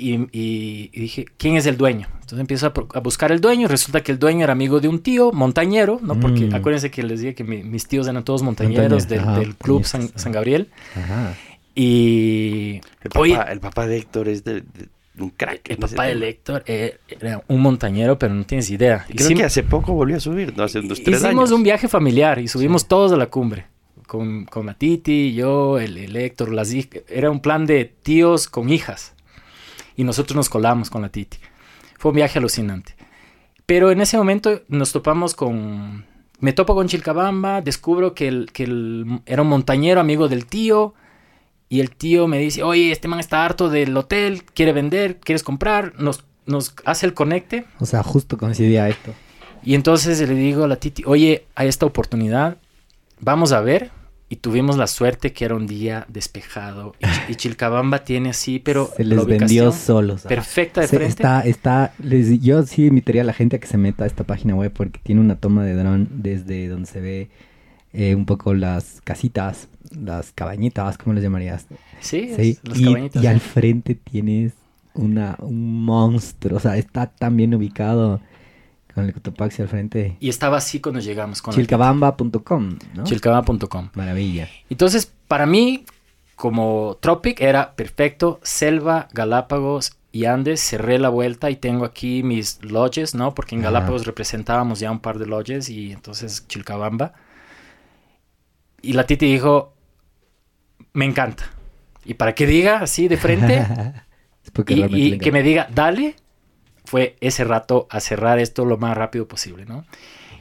Y, 0.01 0.13
y- 0.31 0.89
y 0.93 1.01
dije, 1.01 1.25
¿quién 1.37 1.57
es 1.57 1.65
el 1.65 1.75
dueño? 1.75 2.07
Entonces 2.13 2.39
empiezo 2.39 2.67
a, 2.67 2.73
a 2.97 2.99
buscar 3.01 3.33
el 3.33 3.41
dueño 3.41 3.63
y 3.65 3.67
resulta 3.67 4.01
que 4.01 4.13
el 4.13 4.17
dueño 4.17 4.45
era 4.45 4.53
amigo 4.53 4.79
de 4.79 4.87
un 4.87 4.99
tío 4.99 5.33
montañero, 5.33 5.99
¿no? 6.01 6.17
Porque 6.19 6.45
Mm. 6.45 6.55
acuérdense 6.55 6.89
que 6.89 7.03
les 7.03 7.19
dije 7.19 7.35
que 7.35 7.43
mi- 7.43 7.63
mis 7.63 7.85
tíos 7.85 8.07
eran 8.07 8.23
todos 8.23 8.41
montañeros 8.41 9.09
del, 9.09 9.19
ajá, 9.19 9.39
del 9.39 9.55
club 9.57 9.83
San, 9.83 10.09
San. 10.15 10.31
Gabriel. 10.31 10.69
Ajá. 10.95 11.35
Y 11.75 12.75
El 13.01 13.09
papá, 13.09 13.19
Oye. 13.19 13.37
el 13.51 13.59
papá 13.59 13.87
de 13.87 13.97
Héctor 13.97 14.27
es 14.29 14.43
de, 14.43 14.61
de 14.61 14.89
un 15.19 15.29
crack. 15.31 15.69
el 15.69 15.77
papá 15.77 16.05
de. 16.05 16.29
Héctor 16.29 16.63
eh, 16.65 16.97
era 17.09 17.43
un 17.47 17.61
montañero, 17.61 18.17
pero 18.17 18.33
no 18.33 18.43
tienes 18.45 18.69
idea. 18.69 19.05
Creo 19.07 19.29
Hicim- 19.29 19.37
que 19.37 19.43
hace 19.43 19.63
poco 19.63 19.93
volvió 19.93 20.17
a 20.17 20.19
subir, 20.19 20.55
¿no? 20.57 20.63
Hace 20.63 20.79
unos 20.79 21.01
tres 21.03 21.17
Hicimos 21.21 21.43
años. 21.43 21.51
un 21.51 21.63
viaje 21.63 21.87
familiar 21.87 22.39
y 22.39 22.47
subimos 22.47 22.87
todos 22.87 23.11
a 23.11 23.17
la 23.17 23.25
cumbre. 23.27 23.65
Con, 24.07 24.45
con 24.45 24.65
la 24.65 24.73
Titi, 24.73 25.33
yo, 25.33 25.77
el, 25.79 25.97
el 25.97 26.15
Héctor, 26.15 26.51
las 26.51 26.73
Era 27.09 27.29
un 27.29 27.41
plan 27.41 27.65
de 27.65 27.85
tíos 27.85 28.47
con 28.47 28.69
hijas. 28.69 29.13
Y 29.99 30.05
nosotros 30.05 30.33
nos 30.37 30.47
colamos 30.47 30.89
con 30.89 31.01
la 31.01 31.09
Titi. 31.09 31.37
Fue 31.97 32.11
un 32.11 32.15
viaje 32.15 32.39
alucinante. 32.39 32.95
Pero 33.65 33.91
en 33.91 33.99
ese 33.99 34.15
momento 34.17 34.61
nos 34.69 34.93
topamos 34.93 35.35
con... 35.35 36.05
Me 36.39 36.53
topo 36.53 36.73
con 36.73 36.87
Chilcabamba, 36.87 37.59
descubro 37.59 38.13
que, 38.13 38.29
el, 38.29 38.49
que 38.53 38.63
el- 38.63 39.19
era 39.25 39.41
un 39.41 39.49
montañero 39.49 39.99
amigo 39.99 40.29
del 40.29 40.45
tío. 40.45 40.93
Y 41.67 41.81
el 41.81 41.91
tío 41.91 42.27
me 42.27 42.37
dice, 42.39 42.63
oye, 42.63 42.93
este 42.93 43.09
man 43.09 43.19
está 43.19 43.43
harto 43.43 43.67
del 43.69 43.95
hotel, 43.97 44.43
quiere 44.53 44.71
vender, 44.71 45.17
¿quieres 45.19 45.43
comprar? 45.43 45.93
Nos, 45.99 46.23
nos 46.45 46.75
hace 46.85 47.05
el 47.05 47.13
conecte. 47.13 47.65
O 47.81 47.85
sea, 47.85 48.01
justo 48.01 48.37
coincidía 48.37 48.87
esto. 48.87 49.13
Y 49.65 49.75
entonces 49.75 50.21
le 50.21 50.33
digo 50.33 50.63
a 50.63 50.67
la 50.69 50.77
Titi, 50.77 51.03
oye, 51.05 51.45
hay 51.55 51.67
esta 51.67 51.85
oportunidad, 51.85 52.55
vamos 53.19 53.51
a 53.51 53.59
ver. 53.59 53.91
Y 54.31 54.35
tuvimos 54.35 54.77
la 54.77 54.85
suerte 54.85 55.33
que 55.33 55.45
era 55.45 55.55
un 55.55 55.65
día 55.65 56.05
despejado. 56.07 56.93
Y, 56.99 57.05
Ch- 57.05 57.29
y 57.29 57.35
Chilcabamba 57.35 58.03
tiene 58.03 58.29
así, 58.29 58.59
pero 58.59 58.91
Se 58.95 59.03
les 59.03 59.25
vendió 59.25 59.71
solos. 59.71 60.21
perfecta 60.21 60.81
de 60.81 60.87
Se- 60.87 60.97
frente. 60.97 61.09
está, 61.13 61.41
está, 61.41 61.93
les- 61.97 62.39
yo 62.39 62.61
sí 62.63 62.85
invitaría 62.85 63.23
a 63.23 63.25
la 63.25 63.33
gente 63.33 63.55
a 63.55 63.59
que 63.59 63.65
se 63.67 63.77
meta 63.77 64.03
a 64.03 64.07
esta 64.07 64.23
página 64.23 64.53
web 64.53 64.71
porque 64.71 64.99
tiene 65.01 65.19
una 65.21 65.35
toma 65.35 65.65
de 65.65 65.73
dron 65.73 66.07
desde 66.11 66.67
donde 66.67 66.85
se 66.87 67.01
ve 67.01 67.29
eh, 67.91 68.13
un 68.13 68.27
poco 68.27 68.53
las 68.53 69.01
casitas, 69.03 69.67
las 69.99 70.31
cabañitas, 70.31 70.99
¿cómo 70.99 71.15
les 71.15 71.23
llamarías? 71.23 71.65
Sí, 71.99 72.31
Sí, 72.35 72.59
las 72.63 72.79
y, 72.79 72.83
cabañitas. 72.85 73.23
y 73.23 73.25
al 73.27 73.39
frente 73.39 73.95
tienes 73.95 74.53
una, 74.93 75.37
un 75.39 75.85
monstruo, 75.85 76.57
o 76.57 76.59
sea, 76.59 76.77
está 76.77 77.07
tan 77.07 77.35
bien 77.35 77.55
ubicado 77.55 78.21
con 78.99 79.07
el 79.07 79.13
Cotopaxi 79.13 79.61
al 79.61 79.67
frente. 79.67 80.17
Y 80.19 80.29
estaba 80.29 80.57
así 80.57 80.79
cuando 80.79 80.99
llegamos 80.99 81.41
con 81.41 81.53
Chilcabamba.com, 81.53 82.77
¿no? 82.95 83.03
Chilcabamba.com. 83.03 83.89
Maravilla. 83.93 84.47
Entonces, 84.69 85.11
para 85.27 85.45
mí, 85.45 85.85
como 86.35 86.97
Tropic, 86.99 87.41
era 87.41 87.75
perfecto. 87.75 88.39
Selva, 88.43 89.07
Galápagos 89.13 89.93
y 90.11 90.25
Andes, 90.25 90.61
cerré 90.61 90.99
la 90.99 91.09
vuelta 91.09 91.49
y 91.49 91.55
tengo 91.55 91.85
aquí 91.85 92.23
mis 92.23 92.63
lodges, 92.63 93.15
¿no? 93.15 93.33
Porque 93.33 93.55
en 93.55 93.61
Ajá. 93.61 93.71
Galápagos 93.71 94.05
representábamos 94.05 94.79
ya 94.79 94.91
un 94.91 94.99
par 94.99 95.19
de 95.19 95.25
lodges 95.25 95.69
y 95.69 95.91
entonces 95.91 96.47
Chilcabamba. 96.47 97.13
Y 98.81 98.93
la 98.93 99.05
Titi 99.05 99.31
dijo, 99.31 99.73
me 100.93 101.05
encanta. 101.05 101.51
Y 102.05 102.15
para 102.15 102.33
que 102.33 102.47
diga 102.47 102.79
así 102.79 103.07
de 103.07 103.17
frente 103.17 103.65
y, 104.67 105.17
que 105.17 105.31
me 105.31 105.43
diga, 105.43 105.67
dale, 105.73 106.15
fue 106.89 107.17
ese 107.21 107.43
rato 107.43 107.85
a 107.91 107.99
cerrar 107.99 108.39
esto 108.39 108.65
lo 108.65 108.77
más 108.77 108.97
rápido 108.97 109.27
posible, 109.27 109.63
¿no? 109.63 109.85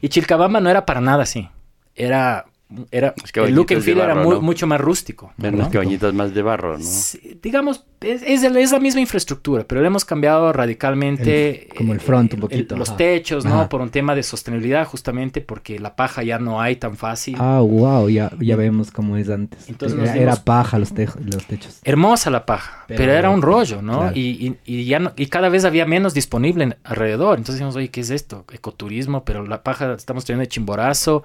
Y 0.01 0.09
Chilcabamba 0.09 0.61
no 0.61 0.71
era 0.71 0.87
para 0.87 1.03
nada 1.03 1.25
así. 1.25 1.51
Era 1.95 2.47
era 2.91 3.15
Las 3.21 3.49
el 3.49 3.55
look 3.55 3.73
and 3.73 3.83
feel 3.83 3.97
era 3.99 4.09
barro, 4.09 4.25
mu- 4.25 4.33
¿no? 4.35 4.41
mucho 4.43 4.67
más 4.67 4.81
rústico. 4.81 5.33
Eran 5.39 5.53
¿no? 5.57 5.63
las 5.63 5.69
cabañitas 5.73 6.13
más 6.13 6.35
de 6.35 6.43
barro, 6.43 6.77
¿no? 6.77 6.85
Sí, 6.85 7.39
digamos, 7.43 7.85
es, 8.03 8.23
es 8.27 8.43
el- 8.43 8.57
es 8.59 8.73
la 8.73 8.79
misma 8.79 9.01
infraestructura, 9.01 9.65
pero 9.67 9.81
le 9.81 9.87
hemos 9.87 10.05
cambiado 10.05 10.53
radicalmente. 10.53 11.69
El- 11.71 11.75
como 11.75 11.93
el 11.93 12.01
front 12.01 12.35
un 12.35 12.41
poquito, 12.41 12.77
los 12.77 12.89
ajá. 12.91 12.97
techos, 12.99 13.45
¿no? 13.45 13.55
Ajá. 13.61 13.69
Por 13.69 13.81
un 13.81 13.91
tema 13.91 14.15
de 14.15 14.23
sostenibilidad, 14.23 14.87
justamente 14.87 15.41
porque 15.41 15.79
la 15.79 15.97
paja 15.97 16.23
ya 16.23 16.39
no 16.39 16.61
hay 16.61 16.77
tan 16.77 16.97
fácil. 16.97 17.37
Ah, 17.39 17.61
wow, 17.61 18.09
ya, 18.09 18.31
ya 18.41 18.57
vemos 18.57 18.91
cómo 18.91 19.17
es 19.17 19.29
antes. 19.31 19.69
Entonces 19.69 19.99
era, 20.01 20.17
era 20.17 20.37
paja 20.37 20.79
los, 20.79 20.93
tejo- 20.95 21.19
los 21.21 21.47
techos. 21.47 21.81
Hermosa 21.85 22.31
la 22.31 22.45
paja, 22.47 22.85
pero, 22.87 22.99
Pero- 22.99 23.13
era 23.13 23.31
un 23.31 23.43
rollo, 23.43 23.81
¿no? 23.83 23.99
claro. 24.01 24.13
Y, 24.17 24.21
y- 24.47 24.57
y 24.81 24.85
ya 24.85 24.99
no- 24.99 25.13
y 25.17 25.27
cada 25.27 25.49
vez 25.49 25.65
había 25.65 25.87
menos 25.87 26.13
disponible 26.15 26.77
alrededor. 26.85 27.39
Entonces 27.39 27.57
decimos, 27.57 27.77
oye, 27.77 27.89
¿qué 27.91 28.01
es 28.03 28.11
esto? 28.11 28.45
Ecoturismo, 28.53 29.25
pero 29.25 29.47
la 29.47 29.63
paja 29.63 29.95
estamos 29.95 30.25
teniendo 30.25 30.43
de 30.43 30.49
chimborazo. 30.49 31.25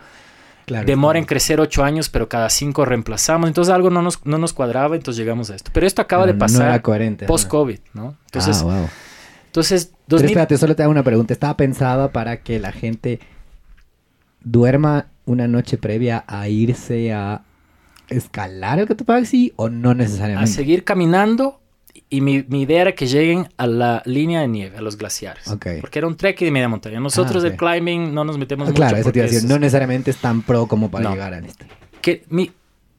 Claro, 0.66 0.86
Demora 0.86 1.20
en 1.20 1.26
crecer 1.26 1.60
ocho 1.60 1.84
años, 1.84 2.10
pero 2.10 2.30
cada 2.30 2.50
cinco 2.50 2.86
reemplazamos. 2.86 3.48
Entonces 3.48 3.74
algo 3.74 3.90
no 3.90 4.02
nos, 4.02 4.26
no 4.26 4.38
nos 4.38 4.54
cuadraba, 4.54 4.96
entonces 4.96 5.20
llegamos 5.20 5.50
a 5.50 5.56
esto. 5.56 5.72
Pero 5.74 5.86
esto 5.86 6.02
acaba 6.02 6.26
de 6.26 6.34
No 6.34 6.40
pasar 6.40 6.70
ajá. 6.70 6.82
post-COVID, 7.28 7.80
¿no? 7.94 8.16
Entonces, 8.26 8.60
ah, 8.62 8.64
wow. 8.64 8.90
entonces 9.48 9.86
Pero 9.88 9.98
2000 10.08 10.30
espérate, 10.30 10.58
solo 10.58 10.76
te 10.76 10.84
hago 10.84 10.92
una 10.92 11.04
pregunta. 11.04 11.34
¿Estaba 11.34 11.58
pensada 11.58 12.12
para 12.12 12.42
que 12.42 12.60
la 12.60 12.72
gente 12.72 13.20
duerma 14.44 15.08
una 15.26 15.48
noche 15.48 15.78
previa 15.78 16.24
a 16.28 16.48
irse 16.50 17.14
a 17.14 17.42
escalar 18.10 18.80
el 18.80 18.88
Cotopaxi 18.88 19.54
o 19.56 19.70
no 19.70 19.92
a 19.92 19.96
necesariamente? 19.96 20.52
seguir 20.52 20.84
caminando 20.84 21.60
y 22.16 22.22
mi, 22.22 22.44
mi 22.48 22.62
idea 22.64 22.82
era 22.82 22.92
que 22.94 23.08
lleguen 23.08 23.48
a 23.58 23.66
la 23.68 24.02
línea 24.06 24.42
de 24.42 24.48
nieve, 24.48 24.78
a 24.78 24.82
los 24.82 24.98
glaciares. 24.98 25.44
Porque 25.82 26.00
era 26.00 26.08
un 26.08 26.16
trekking 26.16 26.46
de 26.48 26.52
media 26.52 26.68
montaña. 26.70 27.00
Nosotros 27.00 27.44
Ah, 27.44 27.48
del 27.50 27.54
ok. 27.54 27.60
climbing 27.60 28.14
no 28.14 28.24
nos 28.24 28.38
metemos 28.38 28.68
Ah, 28.68 28.72
mucho. 28.72 28.76
claro, 28.80 28.98
eso 28.98 29.12
te 29.12 29.20
iba 29.20 29.26
a 29.26 29.28
porque 29.28 29.36
decir. 29.36 29.38
es- 29.40 29.44
No 29.46 29.60
necesariamente 29.60 30.12
es 30.12 30.18
tan 30.18 30.42
pro 30.44 30.68
como 30.68 30.90
para 30.92 31.04
No. 31.06 31.12
llegar 31.12 31.34
a 31.34 31.40
esto. 31.40 31.66
que 32.02 32.24
mi, 32.30 32.52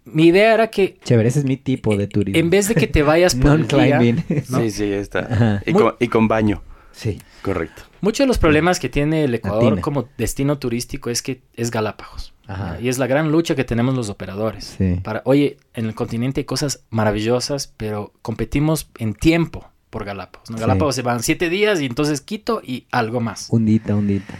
mi 0.04 0.26
idea 0.26 0.52
era 0.54 0.68
que 0.68 0.98
Chévere, 1.04 1.28
ese 1.28 1.38
es 1.38 1.44
mi 1.44 1.56
tipo 1.56 1.96
de 1.96 2.06
turismo. 2.08 2.38
en 2.40 2.50
vez 2.50 2.68
de 2.68 2.74
que 2.74 2.86
te 2.86 3.02
vayas 3.02 3.34
por 3.36 3.52
el 3.52 3.66
día, 3.68 3.98
Non-climbing. 3.98 4.24
¿no? 4.50 4.58
Sí, 4.62 4.70
sí, 4.70 4.92
está. 4.92 5.62
Y 5.64 5.72
con, 5.72 5.94
y 6.00 6.08
con 6.08 6.28
baño, 6.28 6.62
sí. 6.92 7.18
correcto. 7.42 7.82
muchos 8.00 8.24
de 8.24 8.26
los 8.28 8.36
problemas 8.38 8.78
que 8.80 8.88
tiene 8.90 9.24
el 9.24 9.34
Ecuador 9.34 9.62
Latina. 9.64 9.80
como 9.80 10.08
destino 10.18 10.58
turístico 10.58 11.08
es 11.08 11.22
que 11.22 11.40
es 11.54 11.70
Galápagos. 11.70 12.33
Ajá. 12.46 12.78
Y 12.80 12.88
es 12.88 12.98
la 12.98 13.06
gran 13.06 13.32
lucha 13.32 13.54
que 13.54 13.64
tenemos 13.64 13.94
los 13.94 14.10
operadores. 14.10 14.74
Sí. 14.78 15.00
Para, 15.02 15.22
oye, 15.24 15.56
en 15.74 15.86
el 15.86 15.94
continente 15.94 16.40
hay 16.40 16.44
cosas 16.44 16.84
maravillosas, 16.90 17.72
pero 17.76 18.12
competimos 18.22 18.90
en 18.98 19.14
tiempo 19.14 19.70
por 19.90 20.04
Galápagos. 20.04 20.50
¿no? 20.50 20.58
Sí. 20.58 20.92
Se 20.92 21.02
van 21.02 21.22
siete 21.22 21.48
días 21.48 21.80
y 21.80 21.86
entonces 21.86 22.20
Quito 22.20 22.60
y 22.62 22.86
algo 22.90 23.20
más. 23.20 23.48
Hundita, 23.50 23.94
hundita. 23.94 24.34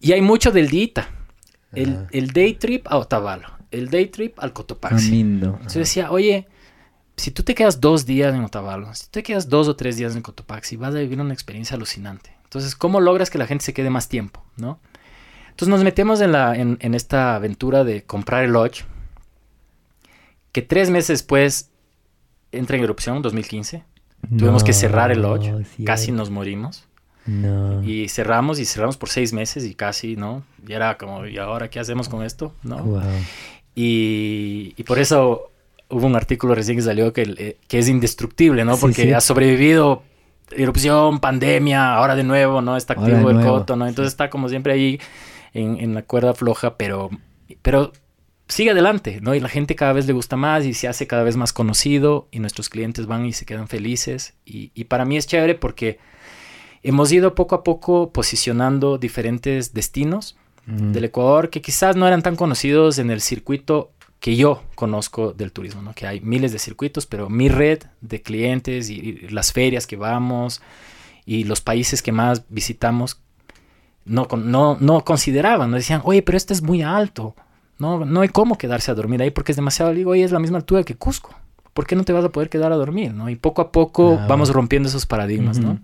Y 0.00 0.12
hay 0.12 0.20
mucho 0.20 0.52
del 0.52 0.68
dita. 0.68 1.08
El, 1.72 2.06
el 2.12 2.30
day 2.32 2.54
trip 2.54 2.86
a 2.88 2.98
Otavalo, 2.98 3.48
el 3.72 3.90
day 3.90 4.06
trip 4.06 4.38
al 4.38 4.52
Cotopaxi. 4.52 5.06
Camindo. 5.06 5.48
Entonces 5.54 5.74
decía, 5.74 6.12
oye, 6.12 6.46
si 7.16 7.30
tú 7.30 7.42
te 7.42 7.54
quedas 7.54 7.80
dos 7.80 8.06
días 8.06 8.34
en 8.34 8.44
Otavalo, 8.44 8.94
si 8.94 9.04
tú 9.04 9.10
te 9.12 9.22
quedas 9.22 9.48
dos 9.48 9.66
o 9.66 9.74
tres 9.74 9.96
días 9.96 10.14
en 10.14 10.22
Cotopaxi, 10.22 10.76
vas 10.76 10.94
a 10.94 10.98
vivir 10.98 11.20
una 11.20 11.34
experiencia 11.34 11.74
alucinante. 11.76 12.30
Entonces, 12.44 12.76
¿cómo 12.76 13.00
logras 13.00 13.30
que 13.30 13.38
la 13.38 13.46
gente 13.46 13.64
se 13.64 13.74
quede 13.74 13.90
más 13.90 14.08
tiempo? 14.08 14.44
¿no? 14.56 14.78
Entonces 15.54 15.68
nos 15.68 15.84
metemos 15.84 16.20
en, 16.20 16.32
la, 16.32 16.56
en, 16.56 16.78
en 16.80 16.94
esta 16.94 17.36
aventura 17.36 17.84
de 17.84 18.02
comprar 18.02 18.42
el 18.42 18.50
lodge, 18.50 18.84
que 20.50 20.62
tres 20.62 20.90
meses 20.90 21.20
después 21.20 21.70
entra 22.50 22.76
en 22.76 22.82
erupción, 22.82 23.22
2015. 23.22 23.84
Tuvimos 24.36 24.64
que 24.64 24.72
cerrar 24.72 25.12
el 25.12 25.22
lodge, 25.22 25.52
No, 25.52 25.64
sí, 25.64 25.84
casi 25.84 26.10
nos 26.10 26.30
morimos. 26.30 26.88
No. 27.26 27.84
Y 27.84 28.08
cerramos 28.08 28.58
y 28.58 28.64
cerramos 28.64 28.96
por 28.96 29.10
seis 29.10 29.32
meses 29.32 29.64
y 29.64 29.74
casi, 29.74 30.16
¿no? 30.16 30.42
Y 30.66 30.72
era 30.72 30.98
como, 30.98 31.24
¿y 31.24 31.38
ahora 31.38 31.70
qué 31.70 31.78
hacemos 31.78 32.08
con 32.08 32.24
esto? 32.24 32.52
¿no? 32.64 32.78
Wow. 32.78 33.02
Y, 33.76 34.74
y 34.76 34.82
por 34.82 34.98
eso 34.98 35.52
hubo 35.88 36.04
un 36.04 36.16
artículo 36.16 36.56
recién 36.56 36.76
que 36.78 36.82
salió 36.82 37.12
que, 37.12 37.22
eh, 37.38 37.56
que 37.68 37.78
es 37.78 37.88
indestructible, 37.88 38.64
¿no? 38.64 38.74
Sí, 38.74 38.80
Porque 38.80 39.02
sí. 39.04 39.12
ha 39.12 39.20
sobrevivido 39.20 40.02
erupción, 40.50 41.20
pandemia, 41.20 41.94
ahora 41.94 42.16
de 42.16 42.24
nuevo, 42.24 42.60
¿no? 42.60 42.76
Está 42.76 42.94
activo 42.94 43.30
el 43.30 43.40
coto, 43.40 43.76
¿no? 43.76 43.86
Entonces 43.86 44.12
está 44.12 44.30
como 44.30 44.48
siempre 44.48 44.72
ahí 44.72 45.00
en, 45.54 45.80
en 45.80 45.94
la 45.94 46.02
cuerda 46.02 46.34
floja, 46.34 46.76
pero, 46.76 47.10
pero 47.62 47.92
sigue 48.48 48.72
adelante, 48.72 49.20
¿no? 49.22 49.34
Y 49.34 49.40
la 49.40 49.48
gente 49.48 49.74
cada 49.74 49.92
vez 49.92 50.06
le 50.06 50.12
gusta 50.12 50.36
más 50.36 50.64
y 50.64 50.74
se 50.74 50.88
hace 50.88 51.06
cada 51.06 51.22
vez 51.22 51.36
más 51.36 51.52
conocido 51.52 52.28
y 52.30 52.40
nuestros 52.40 52.68
clientes 52.68 53.06
van 53.06 53.24
y 53.24 53.32
se 53.32 53.46
quedan 53.46 53.68
felices. 53.68 54.34
Y, 54.44 54.70
y 54.74 54.84
para 54.84 55.04
mí 55.04 55.16
es 55.16 55.26
chévere 55.26 55.54
porque 55.54 55.98
hemos 56.82 57.10
ido 57.12 57.34
poco 57.34 57.54
a 57.54 57.64
poco 57.64 58.12
posicionando 58.12 58.98
diferentes 58.98 59.72
destinos 59.72 60.36
del 60.66 61.04
Ecuador 61.04 61.50
que 61.50 61.60
quizás 61.60 61.94
no 61.94 62.06
eran 62.06 62.22
tan 62.22 62.36
conocidos 62.36 62.98
en 62.98 63.10
el 63.10 63.20
circuito 63.20 63.92
que 64.18 64.34
yo 64.34 64.62
conozco 64.74 65.34
del 65.34 65.52
turismo, 65.52 65.82
¿no? 65.82 65.92
Que 65.94 66.06
hay 66.06 66.20
miles 66.22 66.52
de 66.52 66.58
circuitos, 66.58 67.04
pero 67.04 67.28
mi 67.28 67.50
red 67.50 67.82
de 68.00 68.22
clientes 68.22 68.88
y, 68.88 68.94
y 68.94 69.28
las 69.28 69.52
ferias 69.52 69.86
que 69.86 69.96
vamos 69.96 70.62
y 71.26 71.44
los 71.44 71.60
países 71.60 72.00
que 72.00 72.12
más 72.12 72.44
visitamos 72.48 73.20
no, 74.04 74.26
no, 74.36 74.76
no 74.80 75.04
consideraban, 75.04 75.70
no 75.70 75.76
decían, 75.76 76.00
oye, 76.04 76.22
pero 76.22 76.36
este 76.36 76.52
es 76.52 76.62
muy 76.62 76.82
alto, 76.82 77.34
no, 77.78 78.04
no 78.04 78.20
hay 78.20 78.28
cómo 78.28 78.56
quedarse 78.58 78.90
a 78.90 78.94
dormir 78.94 79.22
ahí 79.22 79.30
porque 79.30 79.52
es 79.52 79.56
demasiado, 79.56 79.92
digo, 79.92 80.10
oye, 80.12 80.24
es 80.24 80.32
la 80.32 80.38
misma 80.40 80.58
altura 80.58 80.82
que 80.84 80.94
Cusco, 80.96 81.30
¿por 81.72 81.86
qué 81.86 81.96
no 81.96 82.04
te 82.04 82.12
vas 82.12 82.24
a 82.24 82.28
poder 82.28 82.48
quedar 82.48 82.72
a 82.72 82.76
dormir, 82.76 83.12
no? 83.14 83.28
Y 83.28 83.36
poco 83.36 83.62
a 83.62 83.72
poco 83.72 84.18
Ah, 84.20 84.26
vamos 84.28 84.48
bueno. 84.48 84.60
rompiendo 84.60 84.88
esos 84.88 85.06
paradigmas, 85.06 85.58
¿no? 85.58 85.70
Ujú. 85.72 85.80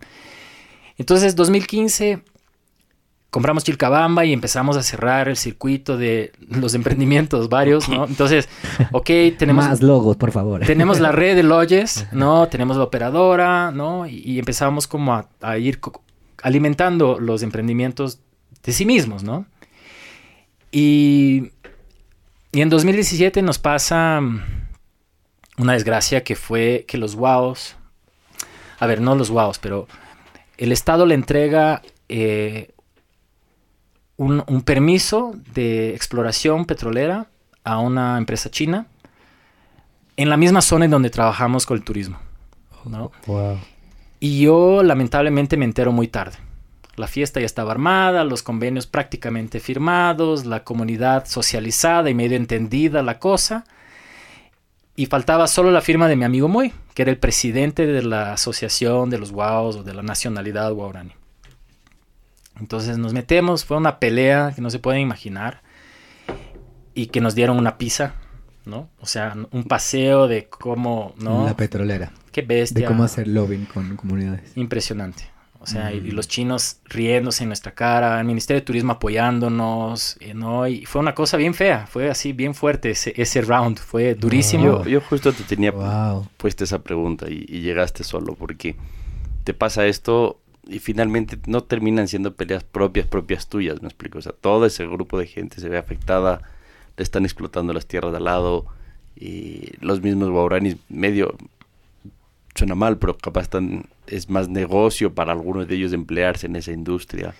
Entonces, 0.98 1.34
2015 1.34 2.22
compramos 3.30 3.62
Chilcabamba 3.64 4.24
y 4.24 4.32
empezamos 4.32 4.76
a 4.76 4.82
cerrar 4.82 5.28
el 5.28 5.36
circuito 5.36 5.97
de 5.97 6.32
los 6.48 6.74
emprendimientos 6.74 7.48
varios, 7.48 7.88
¿no? 7.88 8.05
Entonces, 8.06 8.48
ok, 8.92 9.06
tenemos, 9.38 9.66
Más 9.66 9.82
logos, 9.82 10.16
por 10.16 10.32
favor. 10.32 10.60
tenemos 10.66 10.98
la 11.01 11.12
red 11.12 11.36
de 11.36 11.42
lodges, 11.44 12.06
¿no? 12.12 12.48
Tenemos 12.48 12.76
la 12.76 12.82
operadora, 12.84 13.70
¿no? 13.70 14.06
Y, 14.06 14.16
y 14.24 14.38
empezamos 14.40 14.86
como 14.88 15.14
a, 15.14 15.28
a 15.40 15.59
ir 15.59 15.78
alimentando 16.42 17.18
los 17.20 17.42
emprendimientos 17.42 18.20
de 18.62 18.72
sí 18.72 18.84
mismos, 18.84 19.22
¿no? 19.22 19.46
Y, 20.72 21.52
en 22.52 22.68
2017 22.68 23.42
nos 23.42 23.58
pasa 23.58 24.20
mm, 24.20 24.42
una 25.58 25.74
desgracia 25.74 26.24
que 26.24 26.36
fue 26.36 26.84
que 26.88 26.98
los 26.98 27.14
WOWs, 27.14 27.76
a 28.78 28.86
ver, 28.86 29.00
no 29.00 29.14
los 29.14 29.30
WOWs, 29.30 29.58
pero 29.58 29.86
el 30.58 30.72
Estado 30.72 31.06
le 31.06 31.14
entrega 31.14 31.82
eh, 32.08 32.72
un, 34.16 34.42
un 34.46 34.62
permiso 34.62 35.32
de 35.54 35.94
exploración 35.94 36.66
petrolera 36.66 37.28
a 37.62 37.78
una 37.78 38.18
empresa 38.18 38.50
china 38.50 38.86
en 40.16 40.28
la 40.28 40.36
misma 40.36 40.60
zona 40.60 40.84
en 40.84 40.90
donde 40.90 41.10
trabajamos 41.10 41.66
con 41.66 41.76
el 41.76 41.84
turismo. 41.84 42.18
¿no? 42.84 43.12
Wow. 43.26 43.58
Y 44.20 44.42
yo 44.42 44.82
lamentablemente 44.82 45.56
me 45.56 45.64
entero 45.64 45.92
muy 45.92 46.06
tarde. 46.06 46.36
La 46.97 47.06
fiesta 47.06 47.40
ya 47.40 47.47
estaba 47.47 47.72
armada, 47.72 48.24
los 48.24 48.42
convenios 48.42 48.86
prácticamente 48.86 49.59
firmados, 49.59 50.44
la 50.44 50.62
comunidad 50.62 51.26
socializada 51.26 52.10
y 52.10 52.14
medio 52.14 52.36
entendida 52.36 53.02
la 53.02 53.18
cosa. 53.18 53.64
Y 54.94 55.06
faltaba 55.06 55.47
solo 55.47 55.70
la 55.70 55.80
firma 55.80 56.09
de 56.09 56.16
mi 56.16 56.24
amigo 56.24 56.48
Moy, 56.48 56.74
que 56.92 57.02
era 57.02 57.10
el 57.10 57.16
presidente 57.16 57.86
de 57.86 58.02
la 58.02 58.34
asociación 58.34 59.09
de 59.09 59.16
los 59.16 59.32
Guaos 59.32 59.76
o 59.76 59.82
de 59.82 59.94
la 59.94 60.02
nacionalidad 60.02 60.70
guaurani. 60.72 61.12
Entonces 62.60 62.98
nos 62.98 63.14
metemos, 63.14 63.64
fue 63.64 63.78
una 63.78 63.98
pelea 63.98 64.52
que 64.55 64.60
no 64.60 64.68
se 64.68 64.78
pueden 64.78 65.01
imaginar. 65.01 65.62
Y 66.92 67.06
que 67.06 67.22
nos 67.22 67.34
dieron 67.34 67.56
una 67.56 67.78
pizza, 67.78 68.16
¿no? 68.66 68.90
O 69.01 69.06
sea, 69.06 69.34
un 69.52 69.64
paseo 69.64 70.28
de 70.28 70.48
cómo, 70.51 71.14
¿no? 71.16 71.47
La 71.47 71.56
petrolera. 71.56 72.12
Qué 72.32 72.43
bestia. 72.43 72.81
De 72.82 72.86
cómo 72.86 73.05
hacer 73.05 73.27
lobbying 73.28 73.66
con 73.66 73.97
comunidades. 73.97 74.52
Impresionante. 74.57 75.24
O 75.62 75.66
sea, 75.66 75.93
y, 75.93 75.98
y 75.98 76.01
Mm. 76.12 76.15
los 76.15 76.27
chinos 76.27 76.78
riéndose 76.86 77.43
en 77.43 77.48
nuestra 77.51 77.73
cara, 77.73 78.19
el 78.19 78.27
Ministerio 78.27 78.61
de 78.61 78.65
Turismo 78.65 78.93
apoyándonos, 78.93 80.16
eh, 80.20 80.32
¿no? 80.35 80.66
Y 80.66 80.86
fue 80.86 81.01
una 81.01 81.15
cosa 81.15 81.36
bien 81.36 81.52
fea, 81.55 81.86
fue 81.86 82.09
así 82.11 82.32
bien 82.32 82.55
fuerte 82.55 82.90
ese, 82.90 83.12
ese 83.16 83.43
round, 83.43 83.78
fue 83.78 84.15
durísimo. 84.15 84.65
Yo, 84.65 84.85
yo 84.86 85.01
justo 85.02 85.32
te 85.32 85.43
tenía 85.44 85.70
Wow. 85.73 86.27
puesta 86.36 86.65
esa 86.65 86.82
pregunta 86.82 87.27
y, 87.28 87.44
y 87.48 87.61
llegaste 87.61 88.05
solo 88.05 88.35
porque 88.35 88.77
te 89.44 89.52
pasa 89.52 89.86
esto 89.86 90.40
y 90.66 90.78
finalmente 90.78 91.39
no 91.47 91.62
terminan 91.62 92.09
siendo 92.09 92.35
peleas 92.35 92.65
propias, 92.65 93.07
propias 93.07 93.48
tuyas, 93.48 93.82
me 93.82 93.89
explico. 93.89 94.19
O 94.19 94.23
sea, 94.23 94.32
todo 94.32 94.65
ese 94.66 94.86
grupo 94.86 95.19
de 95.19 95.27
gente 95.27 95.61
se 95.61 95.69
ve 95.69 95.78
afectada, 95.78 96.40
le 96.97 97.02
están 97.02 97.24
explotando 97.24 97.73
las 97.74 97.86
tierras 97.86 98.12
de 98.12 98.19
al 98.19 98.24
lado 98.24 98.66
y 99.16 99.73
los 99.81 100.01
mismos 100.02 100.31
guauranis 100.31 100.77
medio 100.89 101.36
suena 102.55 102.74
mal, 102.74 102.98
pero 102.98 103.16
capaz 103.16 103.43
están, 103.43 103.86
es 104.06 104.28
más 104.28 104.48
negocio 104.48 105.14
para 105.14 105.32
algunos 105.32 105.66
de 105.68 105.74
ellos 105.77 105.93
emplearse 105.93 106.47
en 106.47 106.56
esa 106.56 106.72
industria 106.72 107.35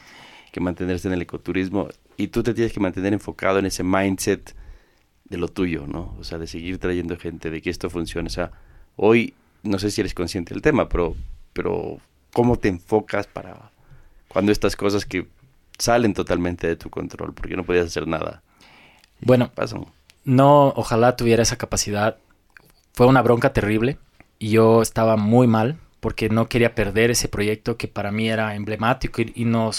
que 0.53 0.61
mantenerse 0.61 1.09
en 1.09 1.15
el 1.15 1.23
ecoturismo 1.23 1.89
y 2.17 2.29
tú 2.29 2.43
te 2.43 2.55
tienes 2.55 2.73
que 2.73 2.81
mantener 2.81 3.13
enfocado 3.13 3.59
en 3.59 3.67
ese 3.67 3.85
mindset 3.85 4.55
de 5.25 5.37
lo 5.39 5.49
tuyo, 5.49 5.87
¿no? 5.87 6.17
O 6.19 6.25
sea, 6.25 6.39
de 6.39 6.47
seguir 6.47 6.79
trayendo 6.79 7.17
gente, 7.17 7.51
de 7.51 7.63
que 7.63 7.71
esto 7.71 7.89
funcione. 7.89 8.27
O 8.27 8.31
sea, 8.31 8.51
hoy 8.97 9.35
no 9.63 9.79
sé 9.79 9.91
si 9.91 10.01
eres 10.01 10.13
consciente 10.15 10.53
del 10.55 10.63
tema, 10.63 10.89
pero, 10.89 11.15
pero 11.53 11.99
¿cómo 12.33 12.59
te 12.59 12.69
enfocas 12.69 13.27
para 13.27 13.71
cuando 14.29 14.51
estas 14.53 14.75
cosas 14.77 15.05
que 15.07 15.29
salen 15.79 16.15
totalmente 16.15 16.67
de 16.67 16.77
tu 16.77 16.91
control, 16.91 17.33
porque 17.33 17.57
no 17.57 17.65
podías 17.65 17.87
hacer 17.87 18.07
nada, 18.07 18.43
Bueno, 19.21 19.51
pasan? 19.55 19.87
no, 20.25 20.69
ojalá 20.77 21.17
tuviera 21.17 21.43
esa 21.43 21.57
capacidad. 21.57 22.17
Fue 22.93 23.07
una 23.07 23.23
bronca 23.23 23.53
terrible 23.53 23.99
y 24.41 24.51
yo 24.51 24.83
estaba 24.83 25.17
muy 25.17 25.47
mal 25.47 25.79
porque 26.01 26.29
no 26.31 26.49
quería 26.49 26.75
perder 26.75 27.13
ese 27.13 27.29
proyecto 27.29 27.77
que 27.77 27.87
para 27.87 28.11
mí 28.11 28.29
era 28.29 28.57
emblemático 28.57 29.23
y, 29.23 29.33
y 29.37 29.45
no, 29.45 29.71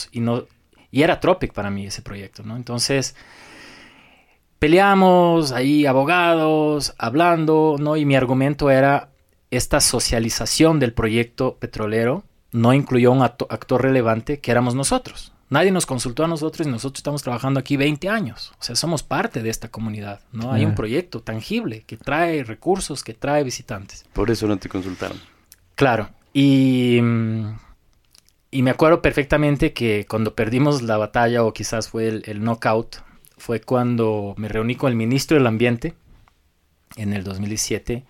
y 0.92 1.02
era 1.04 1.20
Tropic 1.20 1.52
para 1.54 1.70
mí 1.70 1.88
ese 1.88 2.02
proyecto, 2.02 2.44
¿no? 2.44 2.56
Entonces 2.56 3.16
peleamos 4.60 5.52
ahí 5.52 5.86
abogados, 5.86 6.94
hablando, 6.98 7.76
¿no? 7.80 7.98
Y 7.98 8.06
mi 8.06 8.16
argumento 8.16 8.70
era 8.70 9.10
esta 9.50 9.82
socialización 9.82 10.80
del 10.80 10.94
proyecto 10.94 11.58
petrolero 11.58 12.24
no 12.52 12.74
incluyó 12.74 13.12
un 13.12 13.22
acto- 13.22 13.48
actor 13.50 13.82
relevante 13.82 14.40
que 14.40 14.52
éramos 14.52 14.76
nosotros. 14.76 15.34
Nadie 15.52 15.72
nos 15.72 15.86
consultó 15.86 16.24
a 16.24 16.30
nosotros 16.30 16.66
y 16.66 16.72
nosotros 16.72 17.00
estamos 17.00 17.24
trabajando 17.24 17.60
aquí 17.60 17.76
20 17.76 18.08
años. 18.08 18.54
O 18.58 18.64
sea, 18.64 18.74
somos 18.74 19.04
parte 19.04 19.44
de 19.44 19.50
esta 19.50 19.68
comunidad, 19.68 20.22
¿no? 20.32 20.54
Hay 20.54 20.64
un 20.64 20.76
proyecto 20.76 21.22
tangible 21.22 21.84
que 21.86 21.98
trae 21.98 22.46
recursos, 22.46 23.04
que 23.04 23.14
trae 23.14 23.44
visitantes. 23.44 24.06
Por 24.14 24.32
eso 24.32 24.48
no 24.48 24.56
te 24.56 24.70
consultaron. 24.70 25.20
Claro, 25.76 26.10
y, 26.32 27.00
mm, 27.02 27.58
y 28.50 28.62
me 28.62 28.72
acuerdo 28.72 29.02
perfectamente 29.02 29.74
que 29.74 30.06
cuando 30.10 30.36
perdimos 30.36 30.84
la 30.84 30.96
batalla, 30.96 31.44
o 31.44 31.52
quizás 31.52 31.90
fue 31.90 32.08
el, 32.08 32.24
el 32.28 32.42
knockout, 32.42 33.04
fue 33.38 33.60
cuando 33.60 34.34
me 34.38 34.48
reuní 34.48 34.76
con 34.76 34.90
el 34.90 34.96
ministro 34.96 35.36
del 35.36 35.48
Ambiente 35.48 35.96
en 36.96 37.12
el 37.12 37.26
2017. 37.26 37.94
Le 37.94 38.06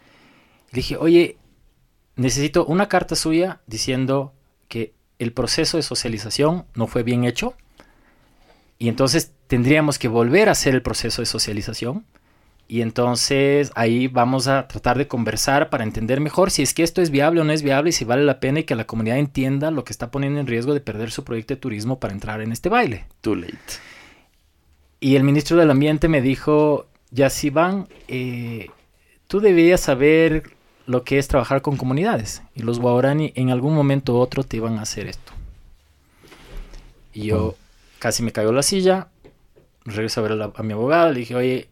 dije, 0.76 0.96
oye, 0.96 1.38
necesito 2.16 2.68
una 2.68 2.88
carta 2.88 3.16
suya 3.16 3.62
diciendo 3.66 4.36
que 4.68 4.94
el 5.22 5.34
proceso 5.34 5.78
de 5.78 5.84
socialización 5.84 6.66
no 6.74 6.88
fue 6.88 7.04
bien 7.04 7.26
hecho 7.26 7.54
y 8.80 8.90
entonces 8.90 9.34
tendríamos 9.46 10.00
que 10.00 10.08
volver 10.08 10.50
a 10.50 10.54
hacer 10.54 10.74
el 10.74 10.82
proceso 10.82 11.22
de 11.22 11.28
socialización 11.28 12.06
y 12.68 12.82
entonces 12.82 13.72
ahí 13.76 14.08
vamos 14.08 14.48
a 14.48 14.68
tratar 14.68 14.98
de 14.98 15.08
conversar 15.08 15.70
para 15.70 15.84
entender 15.84 16.20
mejor 16.22 16.50
si 16.50 16.64
es 16.64 16.74
que 16.74 16.82
esto 16.82 17.04
es 17.04 17.12
viable 17.12 17.42
o 17.42 17.44
no 17.44 17.54
es 17.54 17.62
viable 17.62 17.92
y 17.92 17.94
si 17.94 18.04
vale 18.04 18.24
la 18.24 18.40
pena 18.40 18.62
y 18.62 18.64
que 18.64 18.74
la 18.74 18.88
comunidad 18.88 19.20
entienda 19.20 19.70
lo 19.70 19.84
que 19.84 19.94
está 19.94 20.10
poniendo 20.10 20.40
en 20.40 20.48
riesgo 20.48 20.74
de 20.74 20.82
perder 20.82 21.12
su 21.12 21.24
proyecto 21.24 21.54
de 21.54 21.60
turismo 21.60 22.00
para 22.00 22.14
entrar 22.14 22.42
en 22.42 22.52
este 22.52 22.70
baile. 22.70 23.06
Too 23.22 23.36
late. 23.36 23.58
Y 25.00 25.18
el 25.18 25.24
ministro 25.24 25.58
del 25.58 25.70
Ambiente 25.70 26.08
me 26.08 26.22
dijo, 26.22 26.88
Yasivan, 27.12 27.88
eh, 28.08 28.70
tú 29.28 29.40
deberías 29.40 29.82
saber 29.82 30.44
lo 30.92 31.04
que 31.04 31.18
es 31.18 31.28
trabajar 31.28 31.62
con 31.62 31.78
comunidades. 31.78 32.42
Y 32.56 32.62
los 32.64 32.80
Guarani 32.80 33.32
en 33.36 33.50
algún 33.50 33.74
momento 33.74 34.14
u 34.14 34.18
otro 34.18 34.44
te 34.44 34.58
iban 34.58 34.78
a 34.78 34.82
hacer 34.84 35.08
esto. 35.08 35.32
Y 37.14 37.26
yo 37.28 37.56
casi 38.00 38.24
me 38.24 38.32
cayó 38.32 38.52
la 38.52 38.64
silla, 38.64 39.08
regreso 39.86 40.20
a 40.20 40.24
ver 40.24 40.32
a, 40.34 40.36
la- 40.36 40.52
a 40.56 40.64
mi 40.64 40.74
abogada, 40.74 41.12
le 41.12 41.20
dije, 41.20 41.36
oye, 41.36 41.68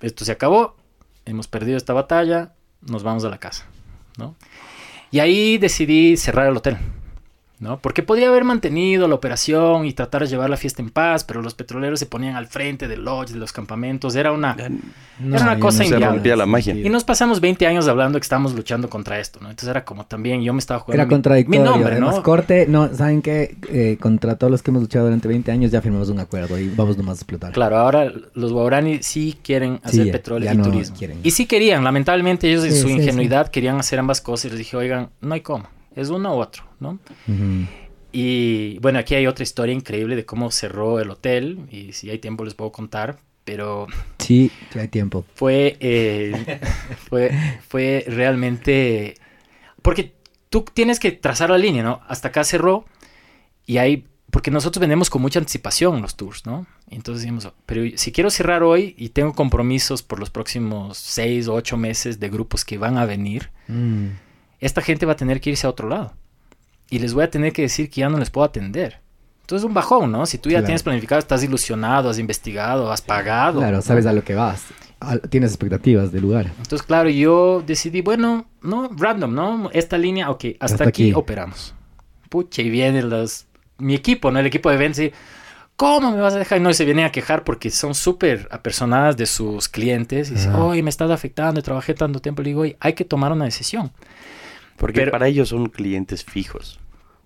esto 0.00 0.24
se 0.24 0.32
acabó, 0.32 0.76
hemos 1.24 1.48
perdido 1.48 1.76
esta 1.76 1.92
batalla, 1.92 2.52
nos 2.82 3.02
vamos 3.02 3.24
a 3.24 3.28
la 3.30 3.38
casa, 3.38 3.66
¿no? 4.18 4.34
Y 5.10 5.20
ahí 5.20 5.58
decidí 5.58 6.16
cerrar 6.16 6.48
el 6.48 6.56
hotel, 6.56 6.76
¿no? 7.64 7.78
Porque 7.78 8.02
podía 8.04 8.28
haber 8.28 8.44
mantenido 8.44 9.08
la 9.08 9.14
operación 9.16 9.86
y 9.86 9.92
tratar 9.94 10.22
de 10.22 10.28
llevar 10.28 10.50
la 10.50 10.56
fiesta 10.56 10.82
en 10.82 10.90
paz, 10.90 11.24
pero 11.24 11.42
los 11.42 11.54
petroleros 11.54 11.98
se 11.98 12.06
ponían 12.06 12.36
al 12.36 12.46
frente 12.46 12.86
del 12.86 13.02
lodge, 13.04 13.32
de 13.32 13.38
los 13.38 13.52
campamentos, 13.52 14.14
era 14.14 14.30
una... 14.30 14.54
No, 15.18 15.36
Era 15.36 15.44
una 15.44 15.60
cosa 15.60 15.78
no 15.78 15.84
Se 15.84 15.94
inviable. 15.94 16.16
rompía 16.16 16.36
la 16.36 16.44
magia. 16.46 16.74
Y 16.74 16.88
nos 16.90 17.04
pasamos 17.04 17.40
20 17.40 17.66
años 17.68 17.86
hablando 17.88 18.18
que 18.18 18.24
estábamos 18.24 18.52
luchando 18.54 18.90
contra 18.90 19.18
esto, 19.20 19.38
¿no? 19.40 19.48
Entonces 19.48 19.68
era 19.68 19.84
como 19.84 20.04
también, 20.06 20.42
yo 20.42 20.52
me 20.52 20.58
estaba 20.58 20.80
jugando 20.80 21.00
Era 21.02 21.06
mi- 21.06 21.10
contradictorio. 21.14 21.60
mi 21.60 21.66
nombre, 21.68 21.92
Además, 21.92 22.16
¿no? 22.16 22.22
corte, 22.22 22.66
no, 22.68 22.92
¿saben 22.94 23.22
qué? 23.22 23.56
Eh, 23.70 23.96
contra 24.00 24.36
todos 24.36 24.50
los 24.50 24.62
que 24.62 24.70
hemos 24.72 24.82
luchado 24.82 25.04
durante 25.06 25.26
20 25.28 25.50
años 25.52 25.70
ya 25.70 25.80
firmamos 25.80 26.08
un 26.10 26.18
acuerdo 26.18 26.58
y 26.58 26.68
vamos 26.68 26.98
nomás 26.98 27.18
a 27.18 27.20
explotar. 27.22 27.52
Claro, 27.52 27.78
ahora 27.78 28.12
los 28.34 28.52
Guarani 28.52 29.02
sí 29.02 29.38
quieren 29.42 29.80
hacer 29.84 30.10
petróleo 30.10 30.46
ya 30.46 30.54
y 30.54 30.56
no 30.58 30.64
turismo. 30.64 30.96
quieren. 30.96 31.20
Y 31.22 31.30
sí 31.30 31.46
querían, 31.46 31.84
lamentablemente 31.84 32.50
ellos 32.50 32.64
en 32.64 32.72
Sí, 32.72 32.80
su 32.80 32.88
sí, 32.88 32.94
ingenuidad 32.94 33.48
querían 33.48 33.78
hacer 33.78 33.98
ambas 34.00 34.20
cosas 34.20 34.46
y 34.46 34.48
les 34.50 34.58
dije, 34.58 34.76
oigan, 34.76 35.10
no 35.20 35.32
hay 35.34 35.40
cómo, 35.42 35.68
es 35.94 36.08
uno 36.10 36.36
u 36.36 36.40
otro, 36.40 36.64
¿no? 36.80 36.98
Y 38.12 38.78
bueno, 38.78 38.98
aquí 39.00 39.14
hay 39.16 39.26
otra 39.26 39.42
historia 39.42 39.74
increíble 39.74 40.14
de 40.16 40.24
cómo 40.24 40.50
cerró 40.50 41.00
el 41.00 41.10
hotel 41.10 41.66
y 41.70 41.92
si 41.92 42.10
hay 42.10 42.18
tiempo 42.18 42.44
les 42.44 42.54
puedo 42.54 42.70
contar, 42.70 43.18
pero 43.44 43.86
Sí, 44.18 44.50
sí 44.72 44.78
hay 44.78 44.88
tiempo. 44.88 45.24
fue, 45.34 45.76
eh, 45.80 46.60
fue, 47.08 47.32
fue 47.68 48.04
realmente... 48.06 49.14
Porque 49.82 50.14
tú 50.48 50.64
tienes 50.72 51.00
que 51.00 51.10
trazar 51.12 51.50
la 51.50 51.58
línea, 51.58 51.82
¿no? 51.82 52.00
Hasta 52.08 52.28
acá 52.28 52.44
cerró 52.44 52.84
y 53.66 53.78
hay... 53.78 54.06
Porque 54.30 54.50
nosotros 54.50 54.80
vendemos 54.80 55.10
con 55.10 55.22
mucha 55.22 55.38
anticipación 55.38 56.00
los 56.02 56.16
tours, 56.16 56.44
¿no? 56.46 56.66
Entonces 56.90 57.22
decimos, 57.22 57.52
pero 57.66 57.82
si 57.96 58.10
quiero 58.10 58.30
cerrar 58.30 58.62
hoy 58.64 58.94
y 58.98 59.10
tengo 59.10 59.32
compromisos 59.32 60.02
por 60.02 60.18
los 60.18 60.30
próximos 60.30 60.98
seis 60.98 61.46
o 61.46 61.54
ocho 61.54 61.76
meses 61.76 62.18
de 62.18 62.30
grupos 62.30 62.64
que 62.64 62.78
van 62.78 62.96
a 62.96 63.06
venir, 63.06 63.50
Mm. 63.68 64.08
Esta 64.66 64.80
gente 64.82 65.06
va 65.06 65.12
a 65.12 65.16
tener 65.16 65.40
que 65.40 65.50
irse 65.50 65.66
a 65.66 65.70
otro 65.70 65.88
lado. 65.88 66.14
Y 66.90 66.98
les 66.98 67.14
voy 67.14 67.24
a 67.24 67.30
tener 67.30 67.52
que 67.52 67.62
decir 67.62 67.90
que 67.90 68.00
ya 68.02 68.08
no 68.08 68.18
les 68.18 68.30
puedo 68.30 68.44
atender. 68.44 69.00
Entonces 69.40 69.62
es 69.64 69.68
un 69.68 69.74
bajón, 69.74 70.10
¿no? 70.12 70.24
Si 70.26 70.38
tú 70.38 70.48
ya 70.48 70.54
Claro. 70.54 70.66
tienes 70.66 70.82
planificado, 70.82 71.18
estás 71.18 71.42
ilusionado, 71.44 72.08
has 72.08 72.18
investigado, 72.18 72.90
has 72.90 73.02
pagado. 73.02 73.60
Claro, 73.60 73.82
sabes 73.82 74.06
a 74.06 74.12
lo 74.12 74.24
que 74.24 74.34
vas. 74.34 74.64
Tienes 75.28 75.50
expectativas 75.50 76.12
del 76.12 76.22
lugar. 76.22 76.46
Entonces, 76.46 76.82
claro, 76.82 77.10
yo 77.10 77.62
decidí, 77.66 78.00
bueno, 78.00 78.46
no, 78.62 78.88
random, 78.96 79.34
¿no? 79.34 79.70
Esta 79.72 79.98
línea, 79.98 80.30
ok, 80.30 80.44
hasta, 80.60 80.64
Hasta 80.76 80.88
aquí. 80.88 81.10
aquí. 81.10 81.12
operamos. 81.14 81.74
Pucha, 82.30 82.62
y 82.62 82.70
vienen 82.70 83.10
los... 83.10 83.46
Mi 83.76 83.94
equipo, 83.94 84.30
¿no? 84.30 84.38
El 84.38 84.46
equipo 84.46 84.70
de 84.70 84.86
y... 84.86 85.12
¿Cómo 85.76 86.12
me 86.12 86.20
vas 86.20 86.34
a 86.34 86.38
dejar? 86.38 86.58
Y 86.58 86.60
no, 86.62 86.70
y 86.70 86.74
se 86.74 86.84
vienen 86.84 87.04
a 87.04 87.10
quejar 87.12 87.42
porque 87.42 87.68
son 87.70 87.94
súper 87.94 88.48
apersonadas 88.52 89.16
de 89.16 89.26
sus 89.26 89.68
clientes. 89.68 90.30
Y 90.30 90.34
dicen, 90.34 90.54
oye, 90.54 90.82
me 90.82 90.90
estás 90.90 91.10
afectando, 91.10 91.60
trabajé 91.62 91.94
tanto 91.94 92.20
tiempo. 92.20 92.42
Le 92.42 92.50
digo, 92.50 92.60
oye, 92.60 92.76
hay 92.80 92.92
que 92.92 93.04
tomar 93.04 93.32
una 93.32 93.44
decisión. 93.44 93.90
Porque 94.76 95.00
Pero- 95.00 95.12
para 95.12 95.28
ellos 95.28 95.48
son 95.50 95.66
clientes 95.68 96.24
fijos. 96.24 96.80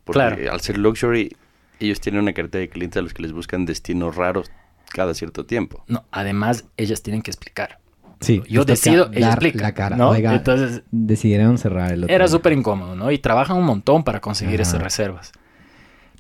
Porque 0.05 0.19
Claro. 0.19 0.53
al 0.53 0.61
ser 0.61 0.79
luxury, 0.79 1.37
ellos 1.81 2.01
tienen 2.01 2.23
una 2.23 2.33
cartera 2.33 2.61
de 2.61 2.69
clientes 2.69 2.99
a 2.99 3.03
los 3.03 3.15
que 3.15 3.23
les 3.23 3.33
buscan 3.33 3.65
destinos 3.67 4.17
raros 4.17 4.51
cada 4.91 5.15
cierto 5.15 5.45
tiempo. 5.45 5.85
No, 5.87 6.05
además, 6.11 6.65
ellas 6.77 7.03
tienen 7.03 7.23
que 7.23 7.31
explicar. 7.31 7.79
Sí. 8.21 8.43
Yo 8.49 8.65
decido, 8.65 9.11
ella 9.13 9.29
explica. 9.29 9.63
la 9.63 9.75
cara. 9.75 9.97
¿no? 9.97 10.09
Oiga, 10.11 10.35
Entonces, 10.35 10.83
decidieron 10.91 11.57
cerrar 11.59 11.93
el 11.93 12.05
hotel. 12.05 12.15
era 12.15 12.27
súper 12.27 12.53
incómodo, 12.53 12.97
¿no? 12.97 13.11
Y 13.13 13.19
trabajan 13.19 13.57
un 13.59 13.65
montón 13.65 14.03
para 14.03 14.21
conseguir 14.21 14.61
Ajá. 14.61 14.71
esas 14.71 14.83
reservas. 14.83 15.31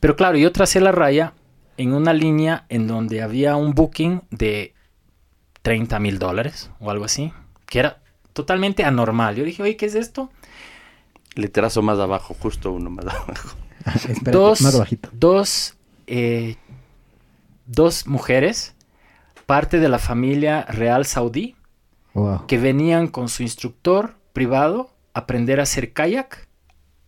Pero 0.01 0.15
claro, 0.15 0.39
yo 0.39 0.53
tracé 0.53 0.81
la 0.81 0.93
raya 0.93 1.33
en 1.77 1.93
una 1.93 2.13
línea 2.13 2.67
en 2.69 2.87
donde 2.87 3.21
había 3.23 3.57
un 3.57 3.73
booking 3.73 4.23
de 4.31 4.75
30 5.63 5.99
mil 5.99 6.19
dólares 6.21 6.71
o 6.79 6.91
algo 6.91 7.05
así, 7.05 7.33
que 7.67 7.81
era 7.81 7.99
totalmente 8.33 8.85
anormal. 8.85 9.35
Yo 9.35 9.45
dije, 9.45 9.63
oye, 9.63 9.77
¿qué 9.77 9.87
es 9.87 9.95
esto? 9.97 10.31
Le 11.39 11.49
trazo 11.49 11.83
más 11.83 11.99
abajo, 12.01 12.35
justo 12.39 12.73
uno 12.73 12.91
más 12.91 13.07
abajo. 13.15 13.57
Espérate, 13.87 14.31
dos, 14.33 14.61
más 14.61 14.77
bajito. 14.77 15.09
Dos, 15.13 15.77
eh, 16.09 16.57
dos 17.67 18.07
mujeres, 18.09 18.75
parte 19.47 19.79
de 19.79 19.89
la 19.89 19.99
familia 19.99 20.63
real 20.69 21.07
saudí, 21.07 21.55
Wow. 22.15 22.47
que 22.49 22.59
venían 22.59 23.07
con 23.07 23.29
su 23.29 23.45
instructor 23.45 24.17
privado 24.33 24.91
a 25.15 25.21
aprender 25.21 25.61
a 25.61 25.63
hacer 25.63 25.93
kayak 25.93 26.49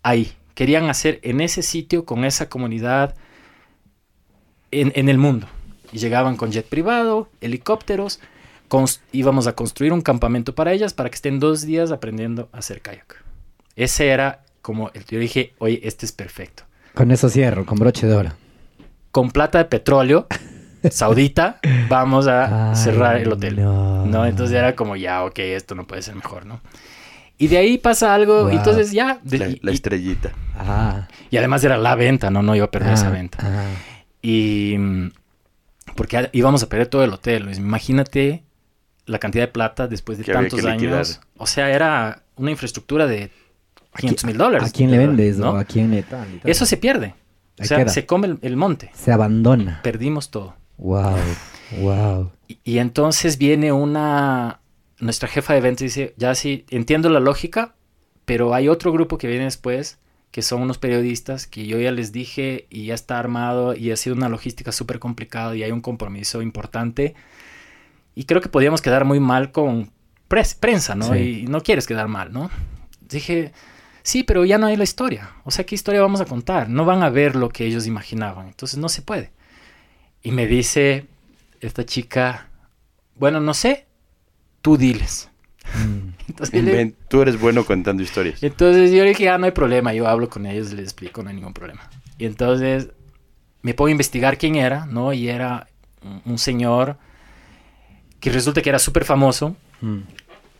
ahí. 0.04 0.32
Querían 0.54 0.88
hacer 0.88 1.18
en 1.24 1.40
ese 1.40 1.62
sitio, 1.62 2.04
con 2.04 2.24
esa 2.24 2.48
comunidad, 2.48 3.16
en, 4.70 4.92
en 4.94 5.08
el 5.08 5.18
mundo. 5.18 5.48
Y 5.92 5.98
llegaban 5.98 6.36
con 6.36 6.52
jet 6.52 6.68
privado, 6.68 7.28
helicópteros, 7.40 8.20
íbamos 9.10 9.48
a 9.48 9.54
construir 9.56 9.92
un 9.92 10.02
campamento 10.02 10.54
para 10.54 10.72
ellas 10.72 10.94
para 10.94 11.10
que 11.10 11.16
estén 11.16 11.40
dos 11.40 11.62
días 11.62 11.90
aprendiendo 11.90 12.48
a 12.52 12.58
hacer 12.58 12.80
kayak. 12.80 13.24
Ese 13.76 14.08
era 14.08 14.40
como, 14.62 14.90
el, 14.94 15.04
yo 15.06 15.18
dije, 15.18 15.54
oye, 15.58 15.80
este 15.84 16.06
es 16.06 16.12
perfecto. 16.12 16.64
Con 16.94 17.10
eso 17.10 17.28
cierro, 17.28 17.64
con 17.66 17.78
broche 17.78 18.06
de 18.06 18.14
oro. 18.14 18.32
Con 19.10 19.30
plata 19.30 19.58
de 19.58 19.64
petróleo 19.64 20.26
saudita, 20.90 21.60
vamos 21.88 22.26
a 22.26 22.70
Ay, 22.70 22.76
cerrar 22.76 23.16
el 23.16 23.32
hotel. 23.32 23.56
no. 23.56 24.06
No, 24.06 24.26
entonces 24.26 24.56
era 24.56 24.74
como, 24.76 24.96
ya, 24.96 25.24
ok, 25.24 25.38
esto 25.40 25.74
no 25.74 25.86
puede 25.86 26.02
ser 26.02 26.14
mejor, 26.16 26.46
¿no? 26.46 26.60
Y 27.38 27.48
de 27.48 27.56
ahí 27.58 27.78
pasa 27.78 28.14
algo, 28.14 28.42
Wow. 28.44 28.52
y 28.52 28.56
entonces 28.56 28.92
ya. 28.92 29.18
de- 29.22 29.38
La, 29.38 29.48
y, 29.48 29.60
la 29.62 29.70
y- 29.70 29.74
estrellita. 29.74 30.32
Ah. 30.58 31.08
y 31.30 31.36
además 31.38 31.64
era 31.64 31.78
la 31.78 31.94
venta, 31.94 32.30
¿no? 32.30 32.42
No 32.42 32.54
iba 32.54 32.66
a 32.66 32.70
perder 32.70 32.92
esa 32.94 33.08
ah, 33.08 33.12
venta. 33.12 33.38
ah. 33.40 33.64
Y. 34.20 34.76
mm, 34.78 35.10
Porque 35.96 36.28
íbamos 36.32 36.62
a 36.62 36.68
perder 36.68 36.88
todo 36.88 37.02
el 37.02 37.12
hotel. 37.12 37.44
Luis. 37.44 37.56
Imagínate 37.58 38.42
la 39.06 39.18
cantidad 39.18 39.44
de 39.44 39.48
plata 39.48 39.86
después 39.88 40.18
de 40.18 40.24
Que 40.24 40.32
tantos 40.32 40.62
años. 40.66 41.20
O 41.38 41.46
sea, 41.46 41.70
era 41.70 42.22
una 42.36 42.50
infraestructura 42.50 43.06
de 43.06 43.30
500 43.96 44.24
mil 44.24 44.38
dólares. 44.38 44.68
¿A 44.68 44.72
quién 44.72 44.90
le 44.90 44.98
vendes 44.98 45.38
¿no? 45.38 45.56
a 45.56 45.64
quién 45.64 45.90
le 45.90 46.02
tal? 46.02 46.40
Eso 46.44 46.66
se 46.66 46.76
pierde. 46.76 47.14
O 47.58 47.64
sea, 47.64 47.86
se 47.88 48.06
come 48.06 48.28
el, 48.28 48.38
el 48.42 48.56
monte. 48.56 48.90
Se 48.94 49.12
abandona. 49.12 49.80
Perdimos 49.82 50.30
todo. 50.30 50.54
Wow. 50.78 51.16
Wow. 51.80 52.32
Y, 52.48 52.58
y 52.64 52.78
entonces 52.78 53.36
viene 53.36 53.72
una, 53.72 54.60
nuestra 54.98 55.28
jefa 55.28 55.52
de 55.52 55.58
eventos 55.58 55.82
dice, 55.82 56.14
ya 56.16 56.34
sí, 56.34 56.64
entiendo 56.70 57.08
la 57.10 57.20
lógica, 57.20 57.74
pero 58.24 58.54
hay 58.54 58.68
otro 58.68 58.92
grupo 58.92 59.18
que 59.18 59.26
viene 59.26 59.44
después, 59.44 59.98
que 60.30 60.42
son 60.42 60.62
unos 60.62 60.78
periodistas, 60.78 61.46
que 61.46 61.66
yo 61.66 61.78
ya 61.80 61.90
les 61.90 62.12
dije 62.12 62.66
y 62.70 62.86
ya 62.86 62.94
está 62.94 63.18
armado 63.18 63.74
y 63.74 63.90
ha 63.90 63.96
sido 63.96 64.14
una 64.14 64.28
logística 64.28 64.72
súper 64.72 64.98
complicada 64.98 65.56
y 65.56 65.62
hay 65.62 65.72
un 65.72 65.80
compromiso 65.80 66.40
importante. 66.40 67.14
Y 68.14 68.24
creo 68.24 68.40
que 68.40 68.48
podíamos 68.48 68.80
quedar 68.82 69.04
muy 69.04 69.20
mal 69.20 69.50
con 69.52 69.90
prensa, 70.28 70.94
¿no? 70.94 71.12
Sí. 71.12 71.42
Y 71.42 71.46
no 71.46 71.62
quieres 71.62 71.86
quedar 71.86 72.06
mal, 72.06 72.32
¿no? 72.32 72.50
Dije, 73.00 73.52
sí, 74.02 74.22
pero 74.24 74.44
ya 74.44 74.58
no 74.58 74.66
hay 74.66 74.76
la 74.76 74.84
historia. 74.84 75.30
O 75.44 75.50
sea, 75.50 75.64
¿qué 75.66 75.74
historia 75.74 76.00
vamos 76.00 76.20
a 76.20 76.24
contar? 76.24 76.68
No 76.68 76.84
van 76.84 77.02
a 77.02 77.10
ver 77.10 77.36
lo 77.36 77.48
que 77.48 77.66
ellos 77.66 77.86
imaginaban. 77.86 78.48
Entonces 78.48 78.78
no 78.78 78.88
se 78.88 79.02
puede. 79.02 79.30
Y 80.22 80.32
me 80.32 80.46
dice 80.46 81.06
esta 81.60 81.84
chica, 81.84 82.48
bueno, 83.16 83.40
no 83.40 83.54
sé, 83.54 83.86
tú 84.62 84.76
diles. 84.76 85.28
Mm. 85.74 86.08
Entonces, 86.28 86.64
le- 86.64 86.94
Tú 87.08 87.22
eres 87.22 87.38
bueno 87.40 87.64
contando 87.64 88.02
historias. 88.02 88.42
entonces 88.42 88.92
yo 88.92 89.02
le 89.02 89.10
dije, 89.10 89.28
ah, 89.28 89.38
no 89.38 89.46
hay 89.46 89.52
problema, 89.52 89.92
yo 89.94 90.06
hablo 90.08 90.28
con 90.28 90.46
ellos, 90.46 90.72
les 90.72 90.84
explico, 90.84 91.22
no 91.22 91.28
hay 91.30 91.34
ningún 91.36 91.52
problema. 91.54 91.88
Y 92.18 92.24
entonces 92.26 92.88
me 93.62 93.74
pongo 93.74 93.88
a 93.88 93.90
investigar 93.92 94.38
quién 94.38 94.54
era, 94.56 94.86
¿no? 94.86 95.12
Y 95.12 95.28
era 95.28 95.68
un, 96.02 96.22
un 96.24 96.38
señor 96.38 96.98
que 98.20 98.30
resulta 98.30 98.62
que 98.62 98.68
era 98.68 98.78
súper 98.78 99.04
famoso, 99.04 99.56
Mm. 99.82 100.00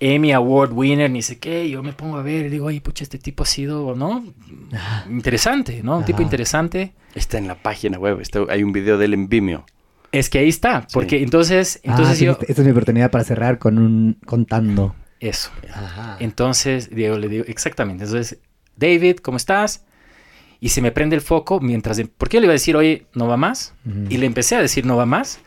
Emmy 0.01 0.33
Award 0.33 0.73
winner, 0.73 1.11
ni 1.11 1.21
sé 1.21 1.39
qué, 1.39 1.69
yo 1.69 1.83
me 1.83 1.93
pongo 1.93 2.17
a 2.17 2.23
ver 2.23 2.47
y 2.47 2.49
digo, 2.49 2.67
oye, 2.67 2.81
pucha, 2.81 3.05
este 3.05 3.19
tipo 3.19 3.43
ha 3.43 3.47
sido, 3.47 3.95
¿no? 3.95 4.25
Interesante, 5.09 5.83
¿no? 5.83 5.99
Un 5.99 6.05
tipo 6.05 6.23
interesante. 6.23 6.95
Está 7.15 7.39
en 7.39 7.47
la 7.47 7.55
página 7.57 7.99
web. 7.99 8.21
está- 8.21 8.41
hay 8.49 8.63
un 8.63 8.73
video 8.73 8.97
de 8.99 9.05
él 9.07 9.15
en 9.15 9.29
Vimeo. 9.29 9.65
Es 10.13 10.29
que 10.31 10.39
ahí 10.39 10.49
está, 10.49 10.87
porque 10.93 11.23
entonces, 11.23 11.81
entonces 11.85 12.15
Ah, 12.15 12.17
sí, 12.17 12.25
yo... 12.25 12.33
esta 12.33 12.47
esta 12.47 12.63
es 12.63 12.67
mi 12.67 12.73
oportunidad 12.73 13.11
para 13.11 13.25
cerrar 13.25 13.59
con 13.59 13.79
un 13.79 14.17
contando. 14.27 14.95
Eso. 15.21 15.51
Ajá. 15.73 16.17
Entonces, 16.19 16.89
Diego 16.91 17.19
le 17.19 17.29
digo, 17.29 17.45
exactamente. 17.47 18.05
Entonces, 18.05 18.39
David, 18.77 19.19
¿cómo 19.19 19.37
estás? 19.37 19.85
Y 20.59 20.71
se 20.71 20.81
me 20.83 20.91
prende 20.93 21.15
el 21.15 21.21
foco 21.23 21.61
mientras... 21.61 22.01
Porque 22.17 22.39
yo 22.39 22.41
le 22.41 22.47
iba 22.47 22.53
a 22.53 22.55
decir, 22.55 22.75
oye, 22.75 23.07
¿no 23.15 23.29
va 23.29 23.37
más? 23.37 23.75
Y 24.09 24.17
le 24.17 24.27
empecé 24.27 24.57
a 24.57 24.61
decir, 24.63 24.85
¿no 24.87 24.97
va 24.97 25.05
más? 25.07 25.41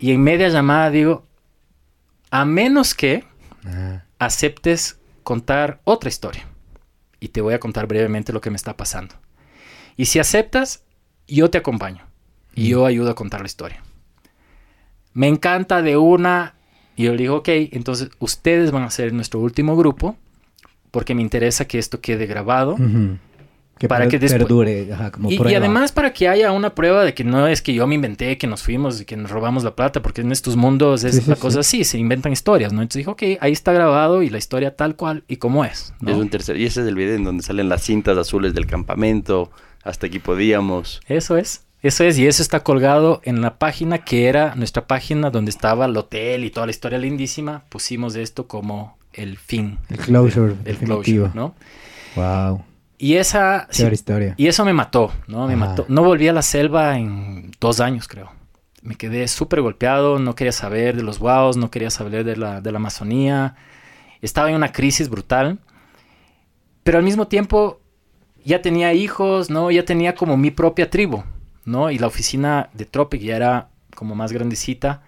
Y 0.00 0.10
en 0.12 0.22
media 0.22 0.48
llamada 0.48 0.90
digo, 0.90 1.24
a 2.30 2.44
menos 2.44 2.94
que 2.94 3.24
Aceptes 4.18 4.98
contar 5.22 5.80
otra 5.84 6.08
historia. 6.08 6.46
Y 7.20 7.28
te 7.28 7.40
voy 7.40 7.54
a 7.54 7.60
contar 7.60 7.86
brevemente 7.86 8.32
lo 8.32 8.40
que 8.40 8.50
me 8.50 8.56
está 8.56 8.76
pasando. 8.76 9.14
Y 9.96 10.06
si 10.06 10.18
aceptas, 10.18 10.84
yo 11.26 11.50
te 11.50 11.58
acompaño. 11.58 12.06
Y 12.54 12.68
yo 12.68 12.86
ayudo 12.86 13.10
a 13.10 13.14
contar 13.14 13.40
la 13.40 13.46
historia. 13.46 13.82
Me 15.12 15.28
encanta 15.28 15.82
de 15.82 15.96
una. 15.96 16.54
Y 16.94 17.04
yo 17.04 17.12
le 17.12 17.18
digo, 17.18 17.36
ok, 17.36 17.48
entonces 17.72 18.10
ustedes 18.18 18.70
van 18.70 18.82
a 18.82 18.90
ser 18.90 19.12
nuestro 19.12 19.40
último 19.40 19.76
grupo. 19.76 20.16
Porque 20.90 21.14
me 21.14 21.22
interesa 21.22 21.66
que 21.66 21.78
esto 21.78 22.00
quede 22.00 22.26
grabado. 22.26 22.76
Que 23.78 23.88
Para 23.88 24.08
que 24.08 24.18
después- 24.18 24.40
perdure, 24.42 24.90
ajá, 24.90 25.10
como 25.10 25.30
Y, 25.30 25.36
además 25.54 25.92
para 25.92 26.10
que 26.14 26.28
haya 26.30 26.50
una 26.52 26.74
prueba 26.74 27.04
de 27.04 27.12
que 27.12 27.24
no 27.24 27.46
es 27.46 27.60
que 27.60 27.74
yo 27.74 27.86
me 27.86 27.94
inventé, 27.94 28.38
que 28.38 28.46
nos 28.46 28.62
fuimos 28.62 29.02
y 29.02 29.04
que 29.04 29.18
nos 29.18 29.30
robamos 29.30 29.64
la 29.64 29.76
plata, 29.76 30.00
porque 30.00 30.22
en 30.22 30.32
estos 30.32 30.56
mundos 30.56 31.04
es 31.04 31.16
Sí, 31.16 31.20
sí, 31.20 31.28
la 31.28 31.36
sí. 31.36 31.42
cosa 31.42 31.60
así, 31.60 31.84
se 31.84 31.98
inventan 31.98 32.32
historias, 32.32 32.72
¿no? 32.72 32.80
Entonces 32.80 33.00
dijo, 33.00 33.10
ok, 33.10 33.22
ahí 33.40 33.52
está 33.52 33.74
grabado 33.74 34.22
y 34.22 34.30
la 34.30 34.38
historia 34.38 34.74
tal 34.74 34.96
cual 34.96 35.24
y 35.28 35.36
como 35.36 35.62
es, 35.64 35.92
¿no? 36.00 36.10
Es 36.10 36.16
un 36.16 36.30
tercer, 36.30 36.56
y 36.56 36.64
ese 36.64 36.80
es 36.80 36.86
el 36.88 36.94
video 36.94 37.16
en 37.16 37.24
donde 37.24 37.42
salen 37.42 37.68
las 37.68 37.82
cintas 37.82 38.16
azules 38.16 38.54
del 38.54 38.66
campamento. 38.66 39.50
Hasta 39.84 40.06
aquí 40.06 40.20
podíamos. 40.20 41.00
Eso 41.06 41.36
es, 41.36 41.66
eso 41.82 42.02
es, 42.04 42.16
y 42.18 42.26
eso 42.26 42.42
está 42.42 42.60
colgado 42.60 43.20
en 43.24 43.42
la 43.42 43.58
página 43.58 43.98
que 43.98 44.26
era 44.28 44.54
nuestra 44.54 44.86
página 44.86 45.28
donde 45.30 45.50
estaba 45.50 45.84
el 45.84 45.94
hotel 45.98 46.44
y 46.44 46.50
toda 46.50 46.64
la 46.66 46.70
historia 46.70 46.98
lindísima. 46.98 47.62
Pusimos 47.68 48.16
esto 48.16 48.46
como 48.48 48.96
el 49.12 49.36
fin, 49.36 49.78
El 49.90 49.98
closure, 49.98 50.52
el 50.52 50.64
definitivo. 50.64 51.30
closure, 51.30 51.30
¿no? 51.34 51.54
Wow. 52.16 52.64
Y 52.98 53.16
esa... 53.16 53.66
sí, 53.70 53.84
historia. 53.86 54.34
y 54.36 54.46
eso 54.46 54.64
me 54.64 54.72
mató, 54.72 55.12
¿no? 55.26 55.46
Me 55.46 55.54
Ajá. 55.54 55.66
mató. 55.66 55.86
No 55.88 56.02
volví 56.02 56.28
a 56.28 56.32
la 56.32 56.42
selva 56.42 56.98
en 56.98 57.50
dos 57.60 57.80
años, 57.80 58.08
creo. 58.08 58.32
Me 58.82 58.94
quedé 58.94 59.26
súper 59.28 59.60
golpeado, 59.60 60.18
no 60.18 60.34
quería 60.34 60.52
saber 60.52 60.96
de 60.96 61.02
los 61.02 61.18
guaos, 61.18 61.56
no 61.56 61.70
quería 61.70 61.90
saber 61.90 62.24
de 62.24 62.36
la, 62.36 62.60
de 62.60 62.72
la 62.72 62.78
Amazonía. 62.78 63.56
Estaba 64.22 64.48
en 64.48 64.56
una 64.56 64.72
crisis 64.72 65.08
brutal. 65.08 65.58
Pero 66.84 66.98
al 66.98 67.04
mismo 67.04 67.26
tiempo 67.26 67.80
ya 68.44 68.62
tenía 68.62 68.92
hijos, 68.92 69.50
¿no? 69.50 69.70
Ya 69.70 69.84
tenía 69.84 70.14
como 70.14 70.36
mi 70.36 70.52
propia 70.52 70.88
tribu, 70.88 71.24
¿no? 71.64 71.90
Y 71.90 71.98
la 71.98 72.06
oficina 72.06 72.70
de 72.74 72.84
Tropic 72.84 73.20
ya 73.20 73.36
era 73.36 73.68
como 73.94 74.14
más 74.14 74.32
grandecita. 74.32 75.02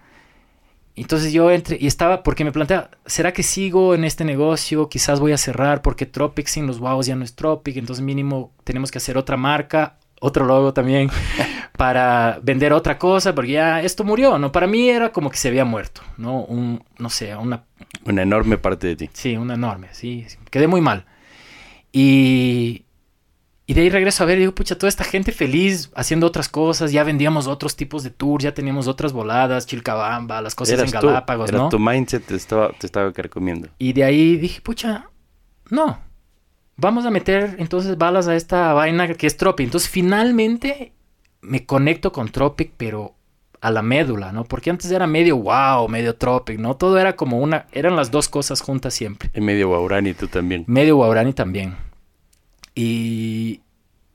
Entonces 1.01 1.33
yo 1.33 1.51
entré 1.51 1.77
y 1.79 1.87
estaba, 1.87 2.23
porque 2.23 2.43
me 2.43 2.51
planteaba, 2.51 2.89
¿será 3.05 3.33
que 3.33 3.43
sigo 3.43 3.95
en 3.95 4.03
este 4.03 4.25
negocio? 4.25 4.89
Quizás 4.89 5.19
voy 5.19 5.31
a 5.31 5.37
cerrar 5.37 5.81
porque 5.81 6.05
Tropic 6.05 6.47
sin 6.47 6.67
los 6.67 6.79
guaos 6.79 7.05
ya 7.05 7.15
no 7.15 7.23
es 7.23 7.35
Tropic, 7.35 7.77
entonces 7.77 8.03
mínimo 8.03 8.51
tenemos 8.63 8.91
que 8.91 8.97
hacer 8.97 9.17
otra 9.17 9.37
marca, 9.37 9.97
otro 10.19 10.45
logo 10.45 10.73
también, 10.73 11.09
para 11.77 12.39
vender 12.43 12.73
otra 12.73 12.97
cosa, 12.97 13.33
porque 13.33 13.53
ya 13.53 13.81
esto 13.81 14.03
murió, 14.03 14.37
¿no? 14.37 14.51
Para 14.51 14.67
mí 14.67 14.89
era 14.89 15.11
como 15.11 15.29
que 15.29 15.37
se 15.37 15.47
había 15.47 15.65
muerto, 15.65 16.01
¿no? 16.17 16.43
Un, 16.43 16.83
no 16.97 17.09
sé, 17.09 17.35
una 17.35 17.63
Una 18.05 18.23
enorme 18.23 18.57
parte 18.57 18.87
de 18.87 18.95
ti. 18.95 19.09
Sí, 19.13 19.37
una 19.37 19.53
enorme, 19.53 19.87
sí, 19.91 20.25
sí, 20.27 20.37
Quedé 20.49 20.67
muy 20.67 20.81
mal. 20.81 21.05
Y, 21.91 22.83
y 23.69 23.75
de 23.75 23.81
ahí 23.81 23.89
regreso 23.91 24.23
a 24.23 24.25
ver 24.25 24.39
y 24.39 24.41
digo, 24.41 24.55
pucha, 24.55 24.75
toda 24.79 24.89
esta 24.89 25.03
gente 25.03 25.31
feliz 25.31 25.91
haciendo 25.93 26.25
otras 26.25 26.49
cosas, 26.49 26.91
ya 26.91 27.03
vendíamos 27.03 27.45
otros 27.45 27.75
tipos 27.75 28.01
de 28.01 28.09
tours, 28.09 28.43
ya 28.43 28.51
teníamos 28.51 28.87
otras 28.87 29.13
voladas, 29.13 29.67
Chilcabamba, 29.67 30.41
las 30.41 30.55
cosas 30.55 30.79
Eras 30.79 30.91
en 30.91 30.99
tú, 30.99 31.05
Galápagos, 31.05 31.49
era 31.49 31.59
¿no? 31.59 31.69
tu 31.69 31.77
mindset 31.77 32.25
te 32.25 32.35
estaba, 32.35 32.71
te 32.71 32.87
estaba 32.87 33.13
carcomiendo. 33.13 33.69
Y 33.77 33.93
de 33.93 34.05
ahí 34.05 34.37
dije, 34.37 34.59
pucha, 34.61 35.11
no, 35.69 35.99
vamos 36.77 37.05
a 37.05 37.11
meter 37.11 37.57
entonces 37.59 37.95
balas 37.95 38.27
a 38.27 38.35
esta 38.35 38.73
vaina 38.73 39.13
que 39.13 39.27
es 39.27 39.37
Tropic. 39.37 39.65
Entonces 39.65 39.87
finalmente 39.87 40.93
me 41.41 41.67
conecto 41.67 42.11
con 42.11 42.29
Tropic, 42.29 42.71
pero 42.75 43.13
a 43.61 43.69
la 43.69 43.83
médula, 43.83 44.31
¿no? 44.31 44.45
Porque 44.45 44.71
antes 44.71 44.89
era 44.89 45.05
medio 45.05 45.37
wow, 45.37 45.87
medio 45.87 46.15
Tropic, 46.15 46.57
¿no? 46.57 46.75
Todo 46.75 46.97
era 46.97 47.15
como 47.15 47.37
una, 47.37 47.67
eran 47.71 47.95
las 47.95 48.09
dos 48.09 48.29
cosas 48.29 48.61
juntas 48.61 48.95
siempre. 48.95 49.29
En 49.35 49.45
medio 49.45 49.67
Guaurani 49.67 50.15
tú 50.15 50.27
también. 50.27 50.63
Medio 50.65 50.95
Guaurani 50.95 51.33
también. 51.33 51.75
Y, 52.75 53.61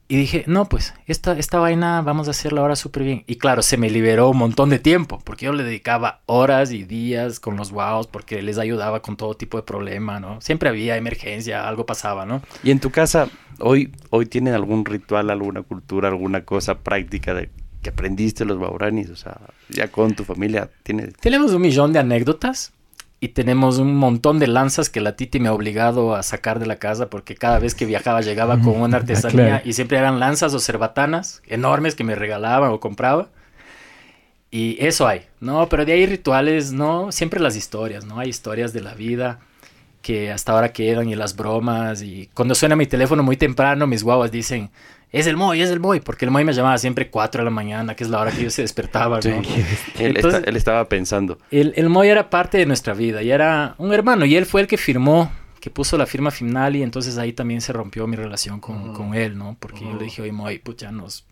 y 0.07 0.17
dije, 0.17 0.45
no, 0.47 0.69
pues, 0.69 0.95
esta, 1.07 1.39
esta 1.39 1.59
vaina 1.59 2.03
vamos 2.03 2.29
a 2.29 2.33
hacerla 2.33 2.61
ahora 2.61 2.77
súper 2.77 3.05
bien. 3.05 3.25
Y 3.27 3.37
claro, 3.37 3.63
se 3.63 3.77
me 3.77 3.91
liberó 3.91 4.31
un 4.31 4.37
montón 4.37 4.71
de 4.71 4.79
tiempo, 4.79 5.21
porque 5.25 5.47
yo 5.47 5.53
le 5.53 5.65
dedicaba 5.65 6.21
horas 6.27 6.73
y 6.73 6.85
días 6.85 7.41
con 7.41 7.57
los 7.57 7.73
wows, 7.73 8.07
porque 8.07 8.43
les 8.43 8.59
ayudaba 8.59 9.01
con 9.01 9.17
todo 9.17 9.35
tipo 9.35 9.57
de 9.57 9.63
problema, 9.63 10.21
¿no? 10.21 10.41
Siempre 10.41 10.69
había 10.69 10.97
emergencia, 10.97 11.67
algo 11.67 11.87
pasaba, 11.87 12.27
¿no? 12.27 12.43
Y 12.63 12.71
en 12.71 12.81
tu 12.81 12.91
casa, 12.91 13.29
hoy, 13.61 13.93
hoy 14.11 14.27
tienen 14.27 14.55
algún 14.55 14.85
ritual, 14.85 15.31
alguna 15.31 15.63
cultura, 15.63 16.09
alguna 16.09 16.45
cosa 16.45 16.79
práctica 16.79 17.33
de 17.35 17.51
que 17.83 17.91
aprendiste 17.91 18.45
los 18.45 18.59
Guauranis, 18.59 19.11
o 19.11 19.17
sea, 19.17 19.39
ya 19.69 19.89
con 19.93 20.15
tu 20.15 20.25
familia 20.25 20.71
tienes. 20.83 21.15
Tenemos 21.15 21.53
un 21.53 21.63
millón 21.63 21.93
de 21.93 22.01
anécdotas 22.01 22.73
y 23.25 23.29
tenemos 23.29 23.79
un 23.79 23.97
montón 23.97 24.39
de 24.39 24.47
lanzas 24.47 24.91
que 24.91 25.01
la 25.01 25.17
Titi 25.17 25.41
me 25.41 25.49
ha 25.49 25.55
obligado 25.55 26.15
a 26.15 26.23
sacar 26.23 26.59
de 26.59 26.67
la 26.67 26.77
casa 26.77 27.09
porque 27.09 27.35
cada 27.35 27.59
vez 27.59 27.75
que 27.75 27.87
viajaba 27.87 28.21
llegaba 28.21 28.61
con 28.61 28.79
una 28.79 28.97
Ah, 28.99 29.01
artesanía 29.01 29.47
claro. 29.47 29.63
y 29.65 29.73
siempre 29.73 29.97
eran 29.97 30.21
lanzas 30.21 30.53
o 30.53 30.59
cerbatanas 30.59 31.41
enormes 31.47 31.95
que 31.95 32.05
me 32.05 32.17
regalaban 32.17 32.71
o 32.71 32.81
compraba. 32.81 33.31
Y 34.51 34.77
eso 34.79 35.09
hay, 35.09 35.23
¿no? 35.41 35.71
Pero 35.71 35.87
de 35.87 35.95
ahí 35.95 36.05
rituales, 36.05 36.73
¿no? 36.73 37.13
Siempre 37.13 37.41
las 37.41 37.57
historias, 37.57 38.05
¿no? 38.05 38.19
Hay 38.19 38.29
historias 38.29 38.75
de 38.75 38.83
la 38.83 38.93
vida 38.93 39.41
que 40.03 40.31
hasta 40.31 40.53
ahora 40.53 40.75
quedan 40.75 41.09
y 41.09 41.15
las 41.15 41.35
bromas 41.35 42.03
y 42.03 42.29
cuando 42.35 42.55
suena 42.55 42.77
mi 42.77 42.85
teléfono 42.87 43.23
muy 43.23 43.39
temprano 43.39 43.87
mis 43.87 44.03
guaguas 44.03 44.31
dicen 44.31 44.71
es 45.19 45.27
el 45.27 45.37
Moy, 45.37 45.61
es 45.63 45.71
el 45.71 45.81
Moy, 45.81 46.01
porque 46.01 46.25
el 46.25 46.31
Moy 46.31 46.45
me 46.45 46.53
llamaba 46.53 46.77
siempre 46.79 47.09
4 47.11 47.41
de 47.41 47.45
la 47.45 47.51
mañana, 47.51 47.95
que 47.95 48.05
es 48.05 48.11
la 48.11 48.21
hora 48.21 48.31
que 48.33 48.43
yo 48.43 48.51
se 48.51 48.63
despertaba, 48.63 49.17
¿no? 49.17 49.21
Sí. 49.23 49.31
Él, 49.99 50.17
Entonces- 50.17 50.39
está- 50.41 50.51
él 50.51 50.57
estaba 50.57 50.89
pensando. 50.89 51.39
El, 51.51 51.73
el 51.77 51.89
Moy 51.89 52.09
era 52.09 52.31
parte 52.31 52.59
de 52.59 52.67
nuestra 52.67 52.95
vida 52.95 53.23
y 53.23 53.31
era 53.31 53.75
un 53.79 53.93
hermano 53.93 54.25
y 54.25 54.37
él 54.37 54.47
fue 54.47 54.61
el 54.61 54.67
que 54.67 54.77
firmó, 54.77 55.31
que 55.61 55.71
puso 55.71 55.97
la 55.97 56.07
firma 56.07 56.31
final 56.31 56.77
y 56.77 56.83
entonces 56.83 57.17
ahí 57.17 57.33
también 57.33 57.61
se 57.61 57.73
rompió 57.73 58.07
mi 58.07 58.17
relación 58.17 58.61
con, 58.61 58.93
con 58.93 59.15
él, 59.15 59.39
¿no? 59.39 59.57
Porque 59.59 59.81
yo 59.81 59.95
le 59.97 60.05
dije, 60.05 60.21
oye 60.23 60.33
Moy, 60.33 60.59
pucha, 60.59 60.91
nos, 60.93 61.25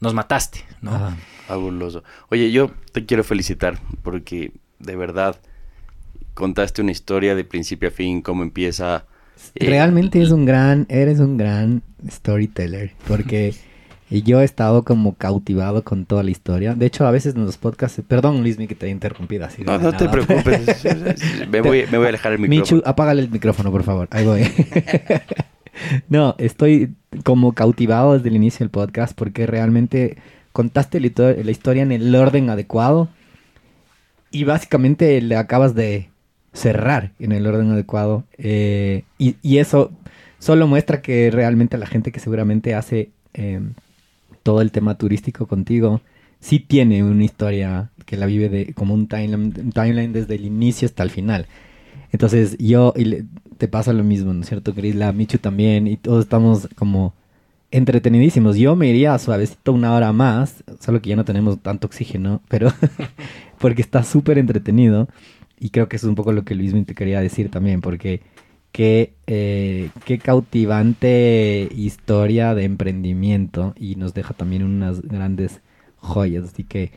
nos 0.00 0.14
mataste, 0.14 0.64
¿no? 0.80 1.16
Fabuloso. 1.46 2.04
Oye, 2.30 2.52
yo 2.52 2.70
te 2.92 3.04
quiero 3.04 3.24
felicitar 3.24 3.78
porque 4.02 4.52
de 4.78 4.96
verdad 4.96 5.40
contaste 6.34 6.82
una 6.82 6.92
historia 6.92 7.34
de 7.34 7.44
principio 7.44 7.88
a 7.88 7.92
fin, 7.92 8.20
cómo 8.22 8.42
empieza. 8.42 9.06
Realmente 9.54 10.20
es 10.20 10.30
un 10.30 10.44
gran, 10.44 10.86
eres 10.88 11.20
un 11.20 11.36
gran 11.36 11.82
storyteller, 12.08 12.92
porque 13.06 13.54
yo 14.10 14.40
he 14.40 14.44
estado 14.44 14.84
como 14.84 15.14
cautivado 15.14 15.84
con 15.84 16.06
toda 16.06 16.22
la 16.22 16.30
historia. 16.30 16.74
De 16.74 16.86
hecho, 16.86 17.06
a 17.06 17.10
veces 17.10 17.34
en 17.34 17.44
los 17.44 17.56
podcasts, 17.56 18.02
perdón 18.06 18.42
Luismi 18.42 18.66
que 18.66 18.74
te 18.74 18.86
he 18.86 18.90
interrumpido 18.90 19.44
así. 19.44 19.62
No, 19.62 19.78
no 19.78 19.92
te 19.92 20.08
preocupes. 20.08 20.84
me, 21.50 21.60
voy, 21.60 21.84
me 21.90 21.98
voy 21.98 22.06
a 22.06 22.08
alejar 22.10 22.32
el 22.32 22.38
micrófono. 22.40 22.76
Michu, 22.76 22.88
apágale 22.88 23.22
el 23.22 23.30
micrófono, 23.30 23.70
por 23.70 23.82
favor. 23.82 24.08
Ahí 24.10 24.24
voy. 24.24 24.42
no, 26.08 26.34
estoy 26.38 26.94
como 27.24 27.52
cautivado 27.52 28.14
desde 28.14 28.28
el 28.28 28.36
inicio 28.36 28.64
del 28.64 28.70
podcast 28.70 29.16
porque 29.16 29.46
realmente 29.46 30.18
contaste 30.52 31.00
la 31.00 31.50
historia 31.50 31.82
en 31.82 31.92
el 31.92 32.14
orden 32.14 32.50
adecuado 32.50 33.08
y 34.30 34.44
básicamente 34.44 35.20
le 35.20 35.36
acabas 35.36 35.74
de 35.74 36.10
cerrar 36.54 37.12
en 37.18 37.32
el 37.32 37.46
orden 37.46 37.70
adecuado. 37.70 38.24
eh, 38.38 39.04
y, 39.18 39.58
eso 39.58 39.92
solo 40.38 40.66
muestra 40.66 41.02
que 41.02 41.30
realmente 41.30 41.76
la 41.76 41.86
gente 41.86 42.12
que 42.12 42.20
seguramente 42.20 42.74
hace 42.74 43.10
eh, 43.34 43.60
todo 44.42 44.60
el 44.62 44.70
tema 44.70 44.96
turístico 44.96 45.46
contigo 45.46 46.00
sí 46.40 46.60
tiene 46.60 47.02
una 47.02 47.24
historia 47.24 47.90
que 48.06 48.16
la 48.16 48.26
vive 48.26 48.48
de, 48.48 48.74
como 48.74 48.94
un 48.94 49.08
timeline, 49.08 49.54
un 49.58 49.72
timeline 49.72 50.12
desde 50.12 50.34
el 50.36 50.44
inicio 50.44 50.86
hasta 50.86 51.02
el 51.02 51.10
final. 51.10 51.46
Entonces 52.12 52.56
yo, 52.58 52.94
te 53.58 53.68
pasa 53.68 53.92
lo 53.92 54.04
mismo, 54.04 54.32
¿no 54.32 54.42
es 54.42 54.48
cierto, 54.48 54.74
Chris? 54.74 54.94
La 54.94 55.12
Michu 55.12 55.38
también, 55.38 55.86
y 55.86 55.96
todos 55.96 56.24
estamos 56.24 56.68
como 56.76 57.14
entretenidísimos. 57.70 58.56
Yo 58.56 58.76
me 58.76 58.88
iría 58.88 59.18
suavecito 59.18 59.72
una 59.72 59.94
hora 59.94 60.12
más, 60.12 60.62
solo 60.80 61.02
que 61.02 61.10
ya 61.10 61.16
no 61.16 61.24
tenemos 61.24 61.58
tanto 61.60 61.86
oxígeno, 61.86 62.40
pero 62.48 62.72
porque 63.58 63.82
está 63.82 64.04
súper 64.04 64.38
entretenido. 64.38 65.08
Y 65.58 65.70
creo 65.70 65.88
que 65.88 65.96
eso 65.96 66.06
es 66.06 66.08
un 66.08 66.14
poco 66.14 66.32
lo 66.32 66.44
que 66.44 66.54
Luis 66.54 66.74
te 66.86 66.94
quería 66.94 67.20
decir 67.20 67.50
también, 67.50 67.80
porque 67.80 68.22
qué, 68.72 69.14
eh, 69.28 69.90
qué 70.04 70.18
cautivante 70.18 71.68
historia 71.74 72.54
de 72.54 72.64
emprendimiento 72.64 73.72
y 73.76 73.94
nos 73.94 74.14
deja 74.14 74.34
también 74.34 74.64
unas 74.64 75.00
grandes 75.02 75.60
joyas. 75.98 76.44
Así 76.44 76.64
que 76.64 76.90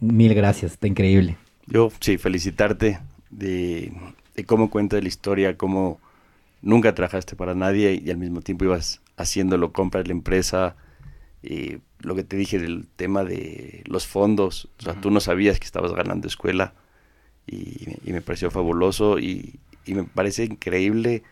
mil 0.00 0.34
gracias, 0.34 0.72
está 0.72 0.88
increíble. 0.88 1.36
Yo, 1.66 1.90
sí, 2.00 2.18
felicitarte 2.18 2.98
de, 3.30 3.92
de 4.34 4.44
cómo 4.44 4.70
cuentas 4.70 5.02
la 5.02 5.08
historia, 5.08 5.56
cómo 5.56 6.00
nunca 6.62 6.94
trabajaste 6.94 7.36
para 7.36 7.54
nadie 7.54 8.02
y 8.04 8.10
al 8.10 8.16
mismo 8.16 8.40
tiempo 8.40 8.64
ibas 8.64 9.00
haciéndolo, 9.16 9.72
compras 9.72 10.08
la 10.08 10.14
empresa. 10.14 10.76
Y 11.42 11.76
lo 12.00 12.14
que 12.14 12.24
te 12.24 12.36
dije 12.36 12.58
del 12.58 12.88
tema 12.96 13.24
de 13.24 13.82
los 13.86 14.06
fondos, 14.06 14.68
o 14.80 14.82
sea, 14.82 15.00
tú 15.00 15.10
no 15.10 15.20
sabías 15.20 15.60
que 15.60 15.66
estabas 15.66 15.92
ganando 15.92 16.26
escuela 16.26 16.74
y, 17.46 17.88
y 18.08 18.12
me 18.12 18.22
pareció 18.22 18.50
fabuloso 18.50 19.18
y, 19.18 19.58
y 19.86 19.94
me 19.94 20.04
parece 20.04 20.44
increíble 20.44 21.22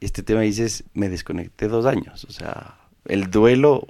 este 0.00 0.22
tema. 0.22 0.42
Dices, 0.42 0.84
me 0.94 1.08
desconecté 1.08 1.68
dos 1.68 1.86
años, 1.86 2.24
o 2.24 2.32
sea, 2.32 2.78
el 3.06 3.30
duelo 3.30 3.86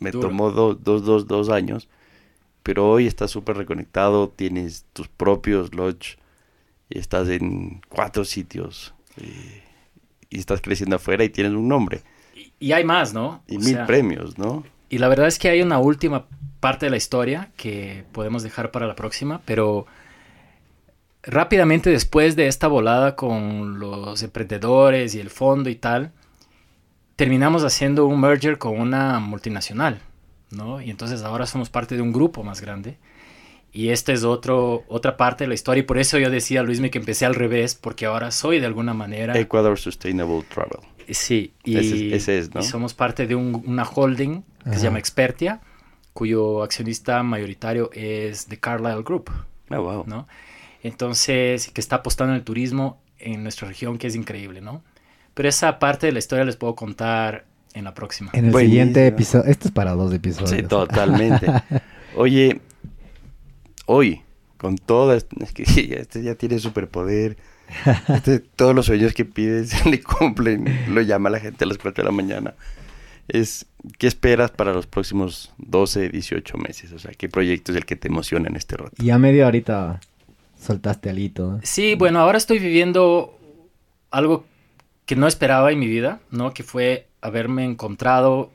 me 0.00 0.12
Duro. 0.12 0.28
tomó 0.28 0.50
do- 0.52 0.74
dos, 0.74 1.04
dos, 1.04 1.26
dos 1.28 1.50
años, 1.50 1.88
pero 2.62 2.90
hoy 2.90 3.06
estás 3.06 3.30
súper 3.30 3.56
reconectado, 3.56 4.28
tienes 4.30 4.86
tus 4.92 5.08
propios 5.08 5.74
lodge, 5.74 6.18
estás 6.90 7.28
en 7.28 7.82
cuatro 7.88 8.24
sitios 8.24 8.94
eh, 9.18 9.62
y 10.30 10.38
estás 10.40 10.60
creciendo 10.62 10.96
afuera 10.96 11.24
y 11.24 11.30
tienes 11.30 11.52
un 11.54 11.68
nombre 11.68 12.02
Y, 12.32 12.52
y 12.58 12.72
hay 12.72 12.84
más, 12.84 13.12
¿no? 13.12 13.44
y 13.46 13.58
O 13.58 13.60
mil 13.60 13.78
sea, 13.78 13.86
premios, 13.86 14.36
¿no? 14.38 14.64
Y 14.88 14.98
la 14.98 15.08
verdad 15.08 15.26
es 15.28 15.38
que 15.38 15.48
hay 15.48 15.62
una 15.62 15.78
última 15.78 16.28
parte 16.60 16.86
de 16.86 16.90
la 16.90 16.96
historia 16.96 17.50
que 17.56 18.04
podemos 18.12 18.42
dejar 18.42 18.70
para 18.70 18.86
la 18.86 18.94
próxima, 18.96 19.42
pero 19.44 19.86
rápidamente 21.22 21.90
después 21.90 22.36
de 22.36 22.46
esta 22.48 22.66
volada 22.68 23.14
con 23.16 23.78
los 23.78 24.22
emprendedores 24.22 25.14
y 25.14 25.20
el 25.20 25.30
fondo 25.30 25.70
y 25.70 25.76
tal, 25.76 26.12
terminamos 27.16 27.64
haciendo 27.64 28.06
un 28.06 28.20
merger 28.20 28.58
con 28.58 28.78
una 28.80 29.20
multinacional, 29.20 30.00
¿no? 30.50 30.80
Y 30.80 30.90
entonces 30.90 31.22
ahora 31.22 31.46
somos 31.46 31.70
parte 31.70 31.94
de 31.96 32.02
un 32.02 32.12
grupo 32.12 32.42
más 32.42 32.60
grande. 32.60 32.98
Y 33.74 33.88
esta 33.88 34.12
es 34.12 34.22
otro, 34.22 34.84
otra 34.88 35.16
parte 35.16 35.44
de 35.44 35.48
la 35.48 35.54
historia 35.54 35.80
y 35.80 35.84
por 35.86 35.98
eso 35.98 36.18
yo 36.18 36.28
decía 36.28 36.62
Luismi 36.62 36.90
que 36.90 36.98
empecé 36.98 37.24
al 37.24 37.34
revés, 37.34 37.74
porque 37.74 38.04
ahora 38.04 38.30
soy 38.30 38.60
de 38.60 38.66
alguna 38.66 38.92
manera... 38.92 39.38
Ecuador 39.38 39.78
Sustainable 39.78 40.42
Travel. 40.52 40.80
Sí, 41.08 41.54
y, 41.64 41.78
Ese- 41.78 42.14
ese 42.14 42.38
es, 42.38 42.54
¿no? 42.54 42.60
y 42.60 42.64
somos 42.64 42.92
parte 42.92 43.26
de 43.26 43.34
un- 43.34 43.62
una 43.66 43.84
holding 43.84 44.42
que 44.64 44.70
Ajá. 44.70 44.78
se 44.78 44.84
llama 44.84 44.98
Expertia, 44.98 45.60
cuyo 46.12 46.62
accionista 46.62 47.22
mayoritario 47.22 47.88
es 47.94 48.44
The 48.46 48.58
Carlyle 48.58 49.02
Group, 49.02 49.30
Ah, 49.70 49.78
wow. 49.78 50.04
¿no? 50.06 50.28
Entonces, 50.82 51.70
que 51.70 51.80
está 51.80 51.96
apostando 51.96 52.32
en 52.32 52.38
el 52.38 52.44
turismo 52.44 53.00
en 53.18 53.42
nuestra 53.42 53.68
región, 53.68 53.98
que 53.98 54.06
es 54.08 54.16
increíble, 54.16 54.60
¿no? 54.60 54.82
Pero 55.34 55.48
esa 55.48 55.78
parte 55.78 56.06
de 56.06 56.12
la 56.12 56.18
historia 56.18 56.44
les 56.44 56.56
puedo 56.56 56.74
contar 56.74 57.44
en 57.74 57.84
la 57.84 57.94
próxima. 57.94 58.30
En 58.34 58.46
el 58.46 58.50
Buenísimo. 58.50 58.70
siguiente 58.72 59.06
episodio, 59.06 59.50
esto 59.50 59.68
es 59.68 59.72
para 59.74 59.92
dos 59.92 60.12
episodios. 60.12 60.50
Sí, 60.50 60.62
totalmente. 60.62 61.46
Oye, 62.16 62.60
hoy, 63.86 64.22
con 64.58 64.76
todas, 64.76 65.26
es 65.40 65.52
que 65.52 65.64
ya- 65.88 65.96
este 65.96 66.22
ya 66.22 66.34
tiene 66.34 66.58
superpoder. 66.58 67.36
Este, 68.08 68.40
todos 68.40 68.74
los 68.74 68.84
sueños 68.86 69.14
que 69.14 69.24
pides 69.24 69.70
se 69.70 69.88
le 69.88 70.02
cumplen. 70.02 70.94
Lo 70.94 71.00
llama 71.00 71.30
la 71.30 71.40
gente 71.40 71.64
a 71.64 71.66
las 71.68 71.78
4 71.78 72.02
de 72.04 72.10
la 72.10 72.14
mañana. 72.14 72.54
Es, 73.28 73.66
¿Qué 73.98 74.06
esperas 74.08 74.50
para 74.50 74.74
los 74.74 74.86
próximos 74.86 75.54
12, 75.58 76.08
18 76.10 76.58
meses? 76.58 76.92
O 76.92 76.98
sea, 76.98 77.12
¿qué 77.16 77.28
proyecto 77.28 77.72
es 77.72 77.78
el 77.78 77.86
que 77.86 77.96
te 77.96 78.08
emociona 78.08 78.48
en 78.48 78.56
este 78.56 78.76
rato? 78.76 78.92
Y 79.02 79.10
a 79.10 79.18
medio 79.18 79.44
ahorita 79.46 80.00
soltaste 80.62 81.10
alito. 81.10 81.58
Sí, 81.62 81.94
bueno, 81.94 82.20
ahora 82.20 82.38
estoy 82.38 82.58
viviendo 82.58 83.38
algo 84.10 84.44
que 85.06 85.16
no 85.16 85.26
esperaba 85.26 85.72
en 85.72 85.78
mi 85.78 85.86
vida, 85.86 86.20
¿no? 86.30 86.54
Que 86.54 86.62
fue 86.62 87.08
haberme 87.20 87.64
encontrado 87.64 88.50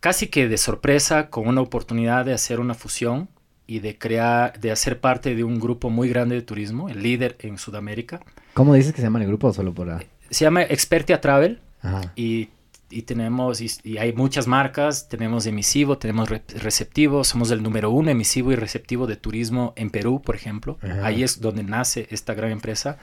casi 0.00 0.28
que 0.28 0.48
de 0.48 0.58
sorpresa 0.58 1.30
con 1.30 1.48
una 1.48 1.60
oportunidad 1.60 2.24
de 2.24 2.32
hacer 2.32 2.60
una 2.60 2.74
fusión 2.74 3.28
y 3.66 3.80
de 3.80 3.98
crear, 3.98 4.58
de 4.60 4.70
hacer 4.70 5.00
parte 5.00 5.34
de 5.34 5.44
un 5.44 5.58
grupo 5.58 5.90
muy 5.90 6.08
grande 6.08 6.36
de 6.36 6.42
turismo, 6.42 6.88
el 6.88 7.02
líder 7.02 7.36
en 7.40 7.58
Sudamérica. 7.58 8.20
¿Cómo 8.54 8.74
dices 8.74 8.92
que 8.92 8.98
se 8.98 9.06
llama 9.06 9.20
el 9.20 9.26
grupo 9.26 9.52
solo 9.52 9.74
por... 9.74 10.04
Se 10.30 10.44
llama 10.44 10.62
Expertia 10.62 11.20
Travel 11.20 11.60
Ajá. 11.82 12.12
y, 12.16 12.48
y 12.90 13.02
tenemos, 13.02 13.60
y, 13.60 13.70
y 13.84 13.98
hay 13.98 14.12
muchas 14.12 14.46
marcas, 14.46 15.08
tenemos 15.08 15.46
emisivo, 15.46 15.98
tenemos 15.98 16.28
re- 16.28 16.42
receptivo, 16.58 17.24
somos 17.24 17.50
el 17.50 17.62
número 17.62 17.90
uno 17.90 18.10
emisivo 18.10 18.52
y 18.52 18.56
receptivo 18.56 19.06
de 19.06 19.16
turismo 19.16 19.72
en 19.76 19.90
Perú, 19.90 20.22
por 20.24 20.36
ejemplo. 20.36 20.78
Ajá. 20.82 21.04
Ahí 21.06 21.22
es 21.22 21.40
donde 21.40 21.62
nace 21.64 22.06
esta 22.10 22.34
gran 22.34 22.50
empresa. 22.52 22.98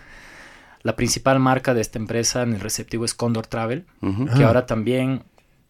La 0.84 0.96
principal 0.96 1.40
marca 1.40 1.74
de 1.74 1.82
esta 1.82 2.00
empresa 2.00 2.44
en 2.44 2.54
el 2.54 2.60
receptivo 2.60 3.06
es 3.06 3.14
Condor 3.14 3.48
Travel, 3.48 3.86
Ujú. 4.02 4.28
Ah. 4.30 4.34
que 4.38 4.44
ahora 4.44 4.66
también 4.66 5.24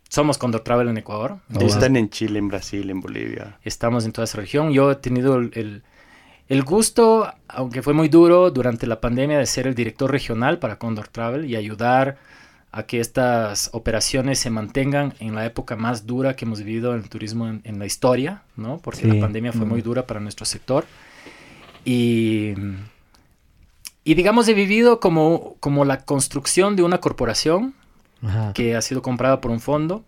somos 0.10 0.38
Condor 0.38 0.62
Travel 0.62 0.88
en 0.90 0.98
Ecuador. 0.98 1.40
Oh, 1.56 1.62
Están 1.62 1.96
en 1.96 2.10
Chile, 2.10 2.38
en 2.40 2.48
Brasil, 2.48 2.90
en 2.90 3.00
Bolivia. 3.00 3.58
estamos 3.64 4.06
en 4.06 4.12
toda 4.12 4.26
esa 4.26 4.38
región. 4.38 4.72
Yo 4.72 4.92
he 4.92 4.96
tenido 4.96 5.36
el, 5.38 5.52
el- 5.56 5.84
el 6.50 6.64
gusto, 6.64 7.34
aunque 7.48 7.82
fue 7.82 7.94
muy 7.94 8.10
duro 8.10 8.52
durante 8.52 8.86
la 8.86 9.00
pandemia, 9.00 9.40
de 9.40 9.46
ser 9.46 9.66
el 9.66 9.76
director 9.76 10.12
regional 10.12 10.60
para 10.60 10.78
Condor 10.78 11.08
Travel 11.08 11.46
y 11.46 11.56
ayudar 11.56 12.18
a 12.76 12.84
que 12.84 13.00
estas 13.00 13.70
operaciones 13.72 14.40
se 14.40 14.50
mantengan 14.50 15.14
en 15.20 15.36
la 15.36 15.46
época 15.46 15.76
más 15.76 16.06
dura 16.08 16.36
que 16.36 16.46
hemos 16.46 16.60
vivido 16.64 16.94
en 16.96 17.02
el 17.04 17.08
turismo 17.10 17.48
en, 17.48 17.62
en 17.64 17.78
la 17.80 17.86
historia, 17.86 18.42
¿no? 18.58 18.80
Porque 18.80 19.02
Sí. 19.02 19.08
la 19.08 19.20
pandemia 19.22 19.54
fue 19.54 19.66
Mm. 19.66 19.70
muy 19.70 19.82
dura 19.82 20.08
para 20.08 20.20
nuestro 20.20 20.46
sector. 20.46 20.86
Y, 21.86 22.54
y 24.04 24.14
digamos, 24.16 24.48
he 24.48 24.54
vivido 24.54 25.00
como, 25.00 25.56
como 25.60 25.86
la 25.86 26.04
construcción 26.04 26.76
de 26.76 26.84
una 26.84 27.00
corporación 27.00 27.74
Ajá. 28.22 28.54
que 28.54 28.76
ha 28.76 28.82
sido 28.82 29.02
comprada 29.02 29.40
por 29.40 29.52
un 29.52 29.60
fondo. 29.60 30.04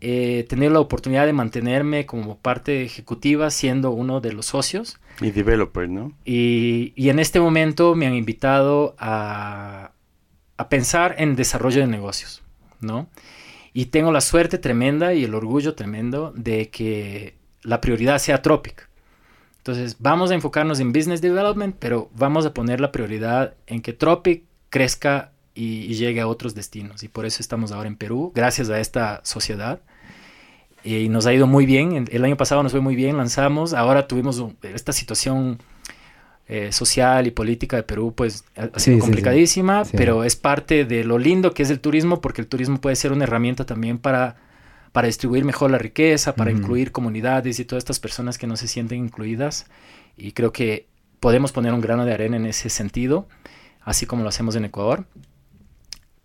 He 0.00 0.44
tenido 0.48 0.72
la 0.72 0.80
oportunidad 0.80 1.24
de 1.24 1.32
mantenerme 1.32 2.04
como 2.04 2.36
parte 2.36 2.82
ejecutiva 2.84 3.50
siendo 3.50 3.90
uno 3.92 4.20
de 4.20 4.32
los 4.32 4.46
socios. 4.46 4.98
Y 5.22 5.30
developer, 5.30 5.88
¿no? 5.88 6.12
Y, 6.26 6.92
y 6.96 7.08
en 7.08 7.18
este 7.18 7.40
momento 7.40 7.94
me 7.94 8.06
han 8.06 8.14
invitado 8.14 8.94
a, 8.98 9.92
a 10.56 10.68
pensar 10.68 11.16
en 11.18 11.36
desarrollo 11.36 11.80
de 11.80 11.86
negocios, 11.86 12.42
¿no? 12.80 13.08
Y 13.72 13.86
tengo 13.86 14.12
la 14.12 14.20
suerte 14.20 14.58
tremenda 14.58 15.14
y 15.14 15.24
el 15.24 15.34
orgullo 15.34 15.74
tremendo 15.74 16.32
de 16.36 16.70
que 16.70 17.36
la 17.62 17.80
prioridad 17.80 18.18
sea 18.18 18.42
Tropic. 18.42 18.88
Entonces, 19.58 19.96
vamos 19.98 20.30
a 20.30 20.34
enfocarnos 20.34 20.78
en 20.78 20.92
business 20.92 21.20
development, 21.20 21.76
pero 21.78 22.10
vamos 22.14 22.46
a 22.46 22.54
poner 22.54 22.80
la 22.80 22.92
prioridad 22.92 23.54
en 23.66 23.80
que 23.82 23.92
Tropic 23.92 24.44
crezca 24.68 25.32
y, 25.54 25.80
y 25.90 25.94
llegue 25.94 26.20
a 26.20 26.28
otros 26.28 26.54
destinos. 26.54 27.02
Y 27.02 27.08
por 27.08 27.26
eso 27.26 27.40
estamos 27.40 27.72
ahora 27.72 27.88
en 27.88 27.96
Perú, 27.96 28.30
gracias 28.34 28.70
a 28.70 28.78
esta 28.78 29.20
sociedad. 29.24 29.80
Y 30.84 31.08
nos 31.08 31.24
ha 31.24 31.32
ido 31.32 31.46
muy 31.46 31.64
bien. 31.64 32.06
El, 32.10 32.24
año 32.24 32.36
pasado 32.36 32.62
nos 32.62 32.72
fue 32.72 32.82
muy 32.82 32.94
bien, 32.94 33.16
lanzamos. 33.16 33.72
Ahora 33.72 34.06
tuvimos 34.06 34.44
esta 34.62 34.92
situación 34.92 35.58
eh, 36.46 36.72
social 36.72 37.26
y 37.26 37.30
política 37.30 37.76
de 37.76 37.82
Perú, 37.84 38.12
pues 38.14 38.44
ha, 38.56 38.64
Sí, 38.78 38.84
sido 38.92 38.96
sí, 38.96 39.00
complicadísima, 39.00 39.84
sí. 39.84 39.92
pero 39.96 40.24
es 40.24 40.36
parte 40.36 40.84
de 40.84 41.02
lo 41.04 41.18
lindo 41.18 41.52
que 41.54 41.62
es 41.62 41.70
el 41.70 41.80
turismo, 41.80 42.20
porque 42.20 42.40
el 42.42 42.46
turismo 42.48 42.80
puede 42.80 42.96
ser 42.96 43.12
una 43.12 43.24
herramienta 43.24 43.64
también 43.64 43.98
para, 43.98 44.36
para 44.92 45.06
distribuir 45.06 45.44
mejor 45.44 45.70
la 45.70 45.78
riqueza, 45.78 46.34
para 46.34 46.50
incluir 46.50 46.92
comunidades 46.92 47.58
y 47.60 47.64
todas 47.64 47.80
estas 47.82 47.98
personas 48.00 48.36
que 48.38 48.46
no 48.46 48.56
se 48.56 48.68
sienten 48.68 48.98
incluidas. 49.04 49.66
Y 50.16 50.32
creo 50.32 50.52
que 50.52 50.86
podemos 51.20 51.50
poner 51.52 51.72
un 51.72 51.80
grano 51.80 52.04
de 52.04 52.12
arena 52.12 52.36
en 52.36 52.44
ese 52.46 52.68
sentido, 52.68 53.26
así 53.80 54.04
como 54.06 54.22
lo 54.22 54.28
hacemos 54.28 54.54
en 54.56 54.66
Ecuador. 54.66 55.06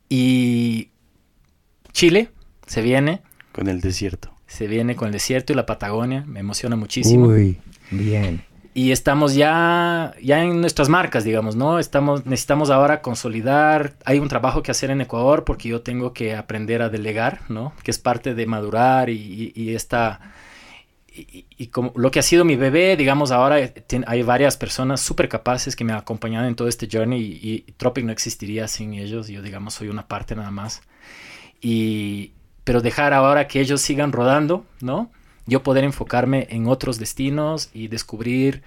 Y 0.10 0.90
Chile 1.94 2.30
se 2.68 2.82
viene, 2.82 3.22
Con 3.52 3.68
el 3.68 3.80
desierto. 3.82 4.34
se 4.48 4.68
viene 4.68 4.96
con 4.96 5.08
el 5.08 5.14
desierto 5.14 5.54
y 5.54 5.56
la 5.56 5.66
Patagonia, 5.66 6.24
me 6.28 6.40
emociona 6.41 6.76
muchísimo. 6.76 7.28
Uy, 7.28 7.58
bien. 7.91 8.41
Y 8.80 8.91
estamos 8.93 9.34
ya, 9.35 10.14
ya 10.22 10.41
en 10.41 10.61
nuestras 10.61 10.88
marcas, 10.88 11.23
digamos, 11.26 11.56
¿no? 11.57 11.80
Estamos, 11.80 12.26
necesitamos 12.26 12.69
ahora 12.69 13.01
consolidar. 13.01 13.95
Hay 14.06 14.19
un 14.19 14.30
trabajo 14.30 14.64
que 14.64 14.72
hacer 14.72 14.89
en 14.89 15.01
Ecuador 15.01 15.43
porque 15.43 15.68
yo 15.68 15.81
tengo 15.81 16.14
que 16.14 16.34
aprender 16.35 16.81
a 16.81 16.88
delegar, 16.88 17.41
¿no? 17.49 17.73
Que 17.84 17.91
es 17.91 17.99
parte 17.99 18.35
de 18.35 18.45
madurar 18.45 19.10
y, 19.10 19.51
y- 19.56 19.61
y 19.61 19.76
esta... 19.76 20.22
Y, 21.57 21.68
como 21.68 21.91
lo 21.97 22.10
que 22.11 22.19
ha 22.19 22.22
sido 22.22 22.45
mi 22.45 22.56
bebé, 22.56 22.95
digamos, 22.95 23.31
ahora 23.31 23.57
hay 24.07 24.22
varias 24.23 24.56
personas 24.56 25.01
súper 25.01 25.27
capaces 25.27 25.76
que 25.76 25.84
me 25.84 25.91
han 25.91 25.99
acompañado 25.99 26.47
en 26.47 26.56
todo 26.56 26.69
este 26.69 26.88
journey 26.89 27.22
y 27.43 27.72
Tropic 27.76 28.06
no 28.06 28.14
existiría 28.14 28.69
sin 28.69 28.93
ellos. 28.93 29.27
Yo, 29.27 29.41
digamos, 29.41 29.73
soy 29.73 29.89
una 29.89 30.07
parte 30.07 30.35
nada 30.38 30.51
más. 30.51 30.81
Y, 31.61 32.31
pero 32.64 32.80
dejar 32.81 33.11
ahora 33.14 33.45
que 33.47 33.60
ellos 33.60 33.81
sigan 33.81 34.14
rodando, 34.14 34.65
¿no? 34.80 35.10
Yo 35.50 35.64
poder 35.64 35.84
enfocarme 35.84 36.48
en 36.50 36.68
otros 36.68 37.00
destinos 37.00 37.70
y 37.74 37.88
descubrir 37.88 38.64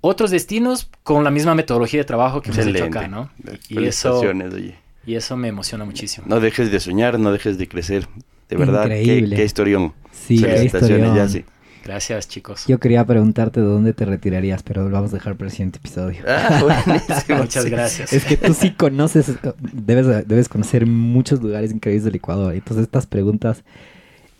otros 0.00 0.30
destinos 0.30 0.88
con 1.02 1.24
la 1.24 1.30
misma 1.30 1.54
metodología 1.54 2.00
de 2.00 2.04
trabajo 2.04 2.40
que 2.42 2.50
hemos 2.50 2.58
hecho 2.58 2.70
Excelente. 2.70 2.98
acá, 2.98 3.08
¿no? 3.08 3.30
Y 3.68 3.84
eso, 3.84 4.20
oye. 4.20 4.76
y 5.06 5.14
eso 5.14 5.36
me 5.36 5.48
emociona 5.48 5.84
muchísimo. 5.84 6.26
No 6.28 6.40
dejes 6.40 6.70
de 6.70 6.80
soñar, 6.80 7.18
no 7.18 7.32
dejes 7.32 7.58
de 7.58 7.68
crecer. 7.68 8.08
De 8.48 8.56
verdad, 8.56 8.86
qué, 8.86 9.00
Increíble. 9.02 9.36
qué 9.36 9.44
historión. 9.44 9.92
Sí, 10.12 10.38
qué 10.40 10.46
Felicitaciones, 10.46 11.06
historión. 11.08 11.16
Yassi. 11.16 11.44
Gracias, 11.84 12.28
chicos. 12.28 12.64
Yo 12.66 12.78
quería 12.80 13.04
preguntarte 13.04 13.60
de 13.60 13.66
dónde 13.66 13.92
te 13.92 14.04
retirarías, 14.04 14.62
pero 14.64 14.84
lo 14.84 14.90
vamos 14.90 15.12
a 15.12 15.16
dejar 15.16 15.36
para 15.36 15.46
el 15.46 15.52
siguiente 15.52 15.78
episodio. 15.78 16.20
Ah, 16.26 16.60
buenísimo. 16.86 17.38
Muchas 17.38 17.64
sí. 17.64 17.70
gracias. 17.70 18.12
Es 18.12 18.24
que 18.24 18.36
tú 18.36 18.54
sí 18.54 18.72
conoces, 18.72 19.32
debes, 19.72 20.26
debes 20.26 20.48
conocer 20.48 20.84
muchos 20.86 21.40
lugares 21.40 21.70
increíbles 21.72 22.04
del 22.04 22.16
Ecuador. 22.16 22.54
Entonces 22.54 22.84
estas 22.84 23.06
preguntas 23.06 23.62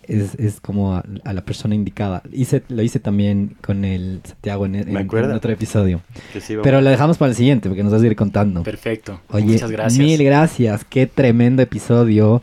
es, 0.09 0.35
es 0.37 0.61
como 0.61 0.95
a, 0.95 1.05
a 1.24 1.33
la 1.33 1.45
persona 1.45 1.74
indicada. 1.74 2.23
Hice, 2.33 2.62
lo 2.69 2.83
hice 2.83 2.99
también 3.01 3.57
con 3.65 3.85
el 3.85 4.20
Santiago 4.24 4.66
en, 4.66 4.74
en- 4.77 4.93
Me 4.93 5.01
acuerdo. 5.01 5.31
en 5.31 5.37
otro 5.37 5.53
episodio. 5.53 6.01
Sí. 6.41 6.57
Pero 6.62 6.81
lo 6.81 6.91
dejamos 6.91 7.19
para 7.19 7.31
el 7.31 7.37
siguiente 7.37 7.69
porque 7.69 7.83
nos 7.83 7.93
vas 7.93 8.03
a 8.03 8.07
ir 8.07 8.16
contando. 8.16 8.62
Perfecto. 8.62 9.20
Oye, 9.31 9.45
Muchas 9.47 9.70
gracias. 9.70 9.99
mil 10.05 10.23
gracias. 10.24 10.85
Qué 10.85 11.07
tremendo 11.07 11.62
episodio. 11.62 12.43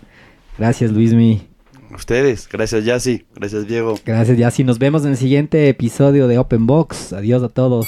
Gracias, 0.57 0.91
Luismi. 0.91 1.41
Ustedes, 1.95 2.49
gracias 2.52 2.85
Yassi, 2.85 3.23
gracias 3.35 3.68
Diego. 3.68 3.99
Gracias, 4.03 4.35
Yassi. 4.38 4.64
Nos 4.64 4.80
vemos 4.80 5.06
en 5.06 5.11
el 5.11 5.18
siguiente 5.18 5.69
episodio 5.69 6.27
de 6.27 6.40
Open 6.40 6.65
Box. 6.65 7.14
Adiós 7.14 7.44
a 7.44 7.49
todos. 7.49 7.88